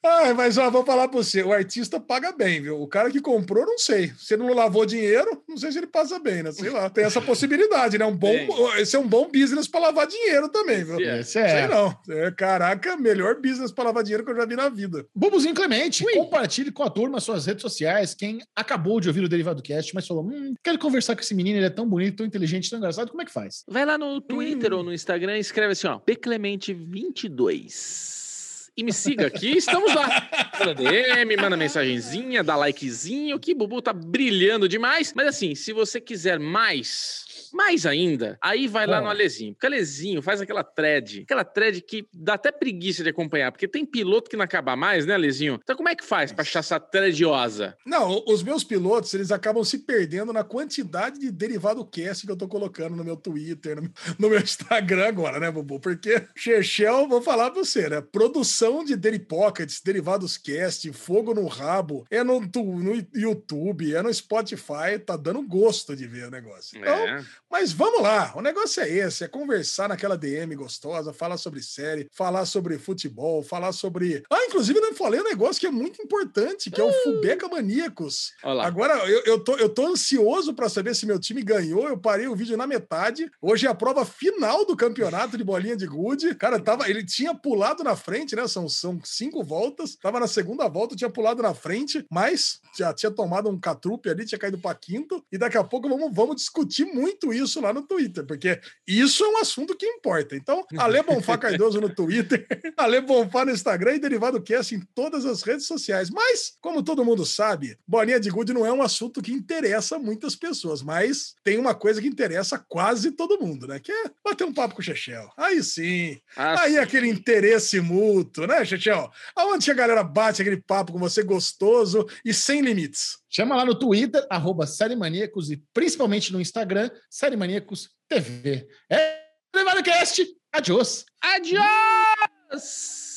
Ah, 0.02 0.34
mas 0.34 0.58
ó, 0.58 0.70
vou 0.70 0.86
falar 0.86 1.10
pra 1.10 1.18
você, 1.18 1.44
o 1.44 1.52
artista 1.52 2.00
paga 2.00 2.32
bem, 2.32 2.62
viu? 2.62 2.82
O 2.82 2.88
cara 2.88 3.12
que 3.12 3.20
comprou, 3.20 3.66
não 3.66 3.78
sei. 3.78 4.14
Se 4.18 4.36
ele 4.36 4.44
não 4.44 4.54
lavou 4.54 4.86
dinheiro, 4.86 5.44
não 5.48 5.58
sei 5.58 5.74
se 5.74 5.78
ele 5.78 5.88
passa 5.88 6.18
bem, 6.20 6.42
né? 6.42 6.54
Sei 6.54 6.70
lá. 6.70 6.90
Tem 6.90 7.04
essa 7.04 7.20
possibilidade, 7.20 7.98
né? 7.98 8.06
Um 8.06 8.16
bom, 8.16 8.34
esse 8.78 8.96
é 8.96 9.00
um 9.00 9.08
bom 9.08 9.30
business 9.30 9.68
pra 9.68 9.82
lavar 9.82 10.08
dinheiro 10.08 10.48
também, 10.48 10.86
viu? 10.86 11.00
Esse 11.02 11.10
é. 11.10 11.20
Esse 11.20 11.32
Sei 11.32 11.44
é. 11.64 11.68
não. 11.68 11.98
É, 12.10 12.32
caraca, 12.32 12.96
melhor 12.96 13.36
business 13.42 13.74
pra 13.74 13.84
lavar 13.84 14.04
dinheiro 14.04 14.24
que 14.24 14.32
eu 14.32 14.38
já 14.38 14.46
vi 14.46 14.56
na 14.56 14.70
vida. 14.70 15.06
Bubuzinho 15.14 15.54
Clemente, 15.54 16.06
compartilhe 16.14 16.72
com 16.80 16.84
a 16.84 16.90
turma 16.90 17.20
suas 17.20 17.46
redes 17.46 17.62
sociais. 17.62 18.14
Quem 18.14 18.40
acabou 18.56 19.02
de 19.02 19.10
ouvir 19.10 19.22
o 19.22 19.28
Derivado 19.28 19.62
Cast, 19.62 19.94
mas 19.94 20.08
falou: 20.08 20.24
hum, 20.24 20.54
quero 20.64 20.80
conversar 20.80 21.14
com 21.14 21.20
esse 21.20 21.36
menino, 21.36 21.60
ele 21.60 21.66
é 21.66 21.70
tão 21.70 21.86
bonito, 21.86 22.16
tão 22.16 22.26
inteligente, 22.26 22.70
tão 22.70 22.80
engraçado. 22.80 23.10
Como 23.10 23.22
é 23.22 23.26
que 23.26 23.34
faz? 23.34 23.66
Vai 23.68 23.86
lá 23.86 23.98
no 23.98 24.22
Twitter 24.22 24.72
ou 24.72 24.82
no 24.82 24.94
Instagram 24.94 25.36
e 25.36 25.42
escreve 25.42 25.74
assim, 25.74 25.88
ó, 25.88 26.00
Bclemente22. 26.00 28.70
e 28.78 28.84
me 28.84 28.94
siga 28.94 29.28
aqui, 29.28 29.58
estamos 29.58 29.94
lá. 29.94 30.30
Manda 30.58 30.74
DM, 30.74 31.36
manda 31.36 31.58
mensagenzinha, 31.58 32.42
dá 32.42 32.56
likezinho, 32.56 33.38
que 33.38 33.54
Bubu 33.54 33.82
tá 33.82 33.92
brilhando 33.92 34.70
demais. 34.70 35.12
Mas 35.14 35.28
assim, 35.28 35.56
se 35.56 35.74
você 35.74 36.00
quiser 36.00 36.40
mais 36.40 37.26
mais 37.54 37.86
ainda, 37.86 38.38
aí 38.42 38.68
vai 38.68 38.86
lá 38.86 39.02
no 39.02 39.08
Alezinho. 39.08 39.54
Porque 39.54 39.66
Alezinho 39.68 40.22
faz 40.22 40.42
aquela 40.42 40.64
thread, 40.64 41.22
aquela 41.24 41.44
thread 41.44 41.82
que 41.82 42.08
dá 42.14 42.34
até 42.36 42.52
preguiça 42.52 43.04
de 43.04 43.10
acompanhar, 43.10 43.52
porque 43.52 43.68
tem 43.68 43.86
piloto 43.86 44.30
que 44.30 44.38
não 44.38 44.44
acaba 44.44 44.76
mais, 44.76 45.06
né, 45.06 45.14
Alezinho? 45.14 45.60
Então 45.62 45.76
como 45.76 45.90
é 45.90 45.96
que 45.96 46.04
faz 46.06 46.32
pra 46.32 46.42
achar 46.42 46.60
essa 46.60 46.80
threadiosa? 46.80 47.76
Não, 47.86 48.24
os 48.28 48.44
meus 48.44 48.64
pilotos, 48.64 49.14
eles 49.14 49.32
acabam 49.32 49.64
se 49.64 49.80
perdendo 49.80 50.34
na 50.34 50.44
quantidade 50.44 51.20
de 51.20 51.32
derivado 51.32 51.86
cast 51.86 52.26
que 52.26 52.32
eu 52.32 52.38
tô 52.38 52.48
colocando 52.48 52.96
no 52.96 53.04
meu 53.04 53.16
Twitter, 53.16 53.76
no 53.76 53.82
meu, 53.84 53.92
no 54.18 54.30
meu 54.30 54.40
Instagram 54.40 55.08
agora, 55.08 55.40
né, 55.40 55.50
Bubu? 55.52 55.80
Porque 55.80 56.24
Chechel, 56.36 57.08
vou 57.08 57.22
falar 57.22 57.52
pra 57.52 57.64
você, 57.64 57.90
né? 57.90 58.02
Produção 58.02 58.84
de 58.84 58.96
Daily 58.96 59.20
Pockets, 59.20 59.82
derivados 59.82 60.38
cast, 60.38 60.92
fogo 60.94 61.34
no 61.34 61.48
rabo, 61.48 62.06
é 62.10 62.24
no, 62.24 62.40
no 62.40 63.08
YouTube, 63.14 63.96
é 63.96 64.02
no 64.02 64.14
Spotify, 64.14 65.00
tá 65.06 65.16
dando 65.16 65.42
gosto 65.42 65.96
de 65.96 66.08
ver 66.08 66.28
o 66.28 66.32
negócio. 66.32 66.78
Então, 66.78 67.08
É. 67.08 67.24
mas 67.52 67.72
vamos 67.72 68.04
lá, 68.04 68.32
o 68.36 68.42
negócio 68.42 68.84
é 68.84 68.90
esse: 68.90 69.24
é 69.24 69.28
conversar 69.28 69.90
naquela 69.90 70.16
DM 70.16 70.56
gostosa, 70.56 71.12
falar 71.12 71.38
sobre 71.38 71.64
série, 71.64 72.08
falar 72.14 72.46
sobre 72.46 72.78
futebol, 72.78 73.42
falar 73.42 73.72
sobre. 73.72 74.24
Ah, 74.32 74.46
inclusive, 74.46 74.80
não 74.80 74.94
falei 74.94 75.20
um 75.20 75.24
negócio 75.24 75.60
que 75.60 75.66
é 75.66 75.72
muito 75.72 76.00
importante, 76.02 76.70
que 76.70 76.80
é 76.80 76.84
o 76.84 76.94
Fubeca 77.04 77.48
Maníacos. 77.48 78.34
Olha 78.44 78.54
lá. 78.54 78.68
Agora, 78.68 78.94
eu, 79.10 79.24
eu, 79.26 79.44
tô, 79.44 79.56
eu 79.56 79.68
tô 79.68 79.88
ansioso 79.88 80.54
para 80.54 80.70
saber 80.70 80.96
se 80.96 81.08
meu 81.08 81.20
time 81.20 81.42
ganhou. 81.42 81.88
Eu 81.88 81.98
parei 81.98 82.28
o 82.28 82.36
vídeo 82.36 82.56
na 82.56 82.68
metade. 82.68 83.30
Hoje 83.42 83.66
é 83.66 83.70
a 83.70 83.76
prova 83.76 84.06
final 84.06 84.64
do 84.66 84.78
campeonato 84.78 85.36
de 85.36 85.44
bolinha 85.44 85.76
de 85.76 85.88
gude. 85.88 86.36
Cara, 86.36 86.60
tava, 86.60 86.88
ele 86.88 87.04
tinha 87.04 87.34
pulado 87.34 87.84
na 87.84 87.96
frente, 87.96 88.36
né? 88.36 88.48
São, 88.48 88.70
são 88.70 89.00
cinco 89.04 89.44
voltas. 89.44 89.96
Tava 89.96 90.20
na 90.20 90.28
segunda 90.28 90.68
volta, 90.68 90.96
tinha 90.96 91.10
pulado 91.10 91.42
na 91.42 91.56
frente, 91.56 92.06
mas 92.12 92.60
já 92.78 92.94
tinha 92.94 93.12
tomado 93.12 93.50
um 93.50 93.60
catrupe 93.60 94.10
ali, 94.10 94.26
tinha 94.26 94.38
caído 94.38 94.60
para 94.60 94.76
quinto. 94.76 95.24
E 95.32 95.38
daqui 95.38 95.58
a 95.58 95.64
pouco 95.64 95.90
vamos, 95.90 96.14
vamos 96.14 96.36
discutir 96.36 96.86
muito 96.86 97.34
isso 97.34 97.39
lá 97.62 97.74
no 97.74 97.84
Twitter, 97.84 98.26
porque 98.26 98.60
isso 98.88 99.24
é 99.24 99.28
um 99.30 99.38
assunto 99.38 99.76
que 99.76 99.86
importa. 99.86 100.36
Então, 100.36 100.66
Ale 100.78 101.02
Bonfá 101.04 101.38
Cardoso 101.38 101.80
no 101.80 101.94
Twitter, 101.94 102.46
Ale 102.78 103.02
Bonfá 103.02 103.46
no 103.46 103.52
Instagram 103.52 103.96
e 103.96 104.00
Derivado 104.00 104.42
Cast 104.42 104.76
em 104.76 104.82
todas 104.94 105.26
as 105.26 105.42
redes 105.44 105.66
sociais. 105.66 106.10
Mas, 106.10 106.54
como 106.62 106.84
todo 106.84 107.06
mundo 107.06 107.26
sabe, 107.26 107.78
bolinha 107.88 108.20
de 108.20 108.30
gude 108.30 108.54
não 108.54 108.66
é 108.66 108.72
um 108.72 108.82
assunto 108.82 109.22
que 109.22 109.32
interessa 109.32 110.00
muitas 110.00 110.36
pessoas, 110.36 110.82
mas 110.82 111.36
tem 111.44 111.58
uma 111.58 111.76
coisa 111.76 112.02
que 112.02 112.08
interessa 112.08 112.58
quase 112.58 113.12
todo 113.12 113.40
mundo, 113.40 113.68
né? 113.68 113.80
Que 113.80 113.92
é 113.92 114.12
bater 114.24 114.46
um 114.46 114.54
papo 114.54 114.76
com 114.76 114.82
o 114.82 114.84
Chechel. 114.84 115.32
Aí 115.38 115.64
sim. 115.64 116.20
Ah, 116.36 116.62
Aí 116.62 116.78
aquele 116.78 117.08
interesse 117.08 117.80
mútuo, 117.80 118.48
né, 118.48 118.64
Chechel? 118.66 119.12
Aonde 119.36 119.70
a 119.70 119.74
galera 119.74 120.04
bate 120.04 120.42
aquele 120.42 120.62
papo 120.62 120.94
com 120.94 121.00
você 121.00 121.24
gostoso 121.24 122.08
e 122.24 122.34
sem 122.34 122.62
limites? 122.62 123.20
Chama 123.30 123.56
lá 123.56 123.64
no 123.64 123.76
Twitter, 123.76 124.26
arroba 124.30 124.66
Série 124.66 124.96
Maníacos, 124.96 125.52
e 125.52 125.58
principalmente 125.74 126.34
no 126.34 126.42
Instagram, 126.42 126.90
Série 127.10 127.38
Maníacos 127.38 127.90
TV. 128.08 128.68
É 128.90 129.20
Derivado 129.54 129.84
Cast. 129.84 130.26
Adiós. 130.52 131.06
Adiós! 131.22 133.09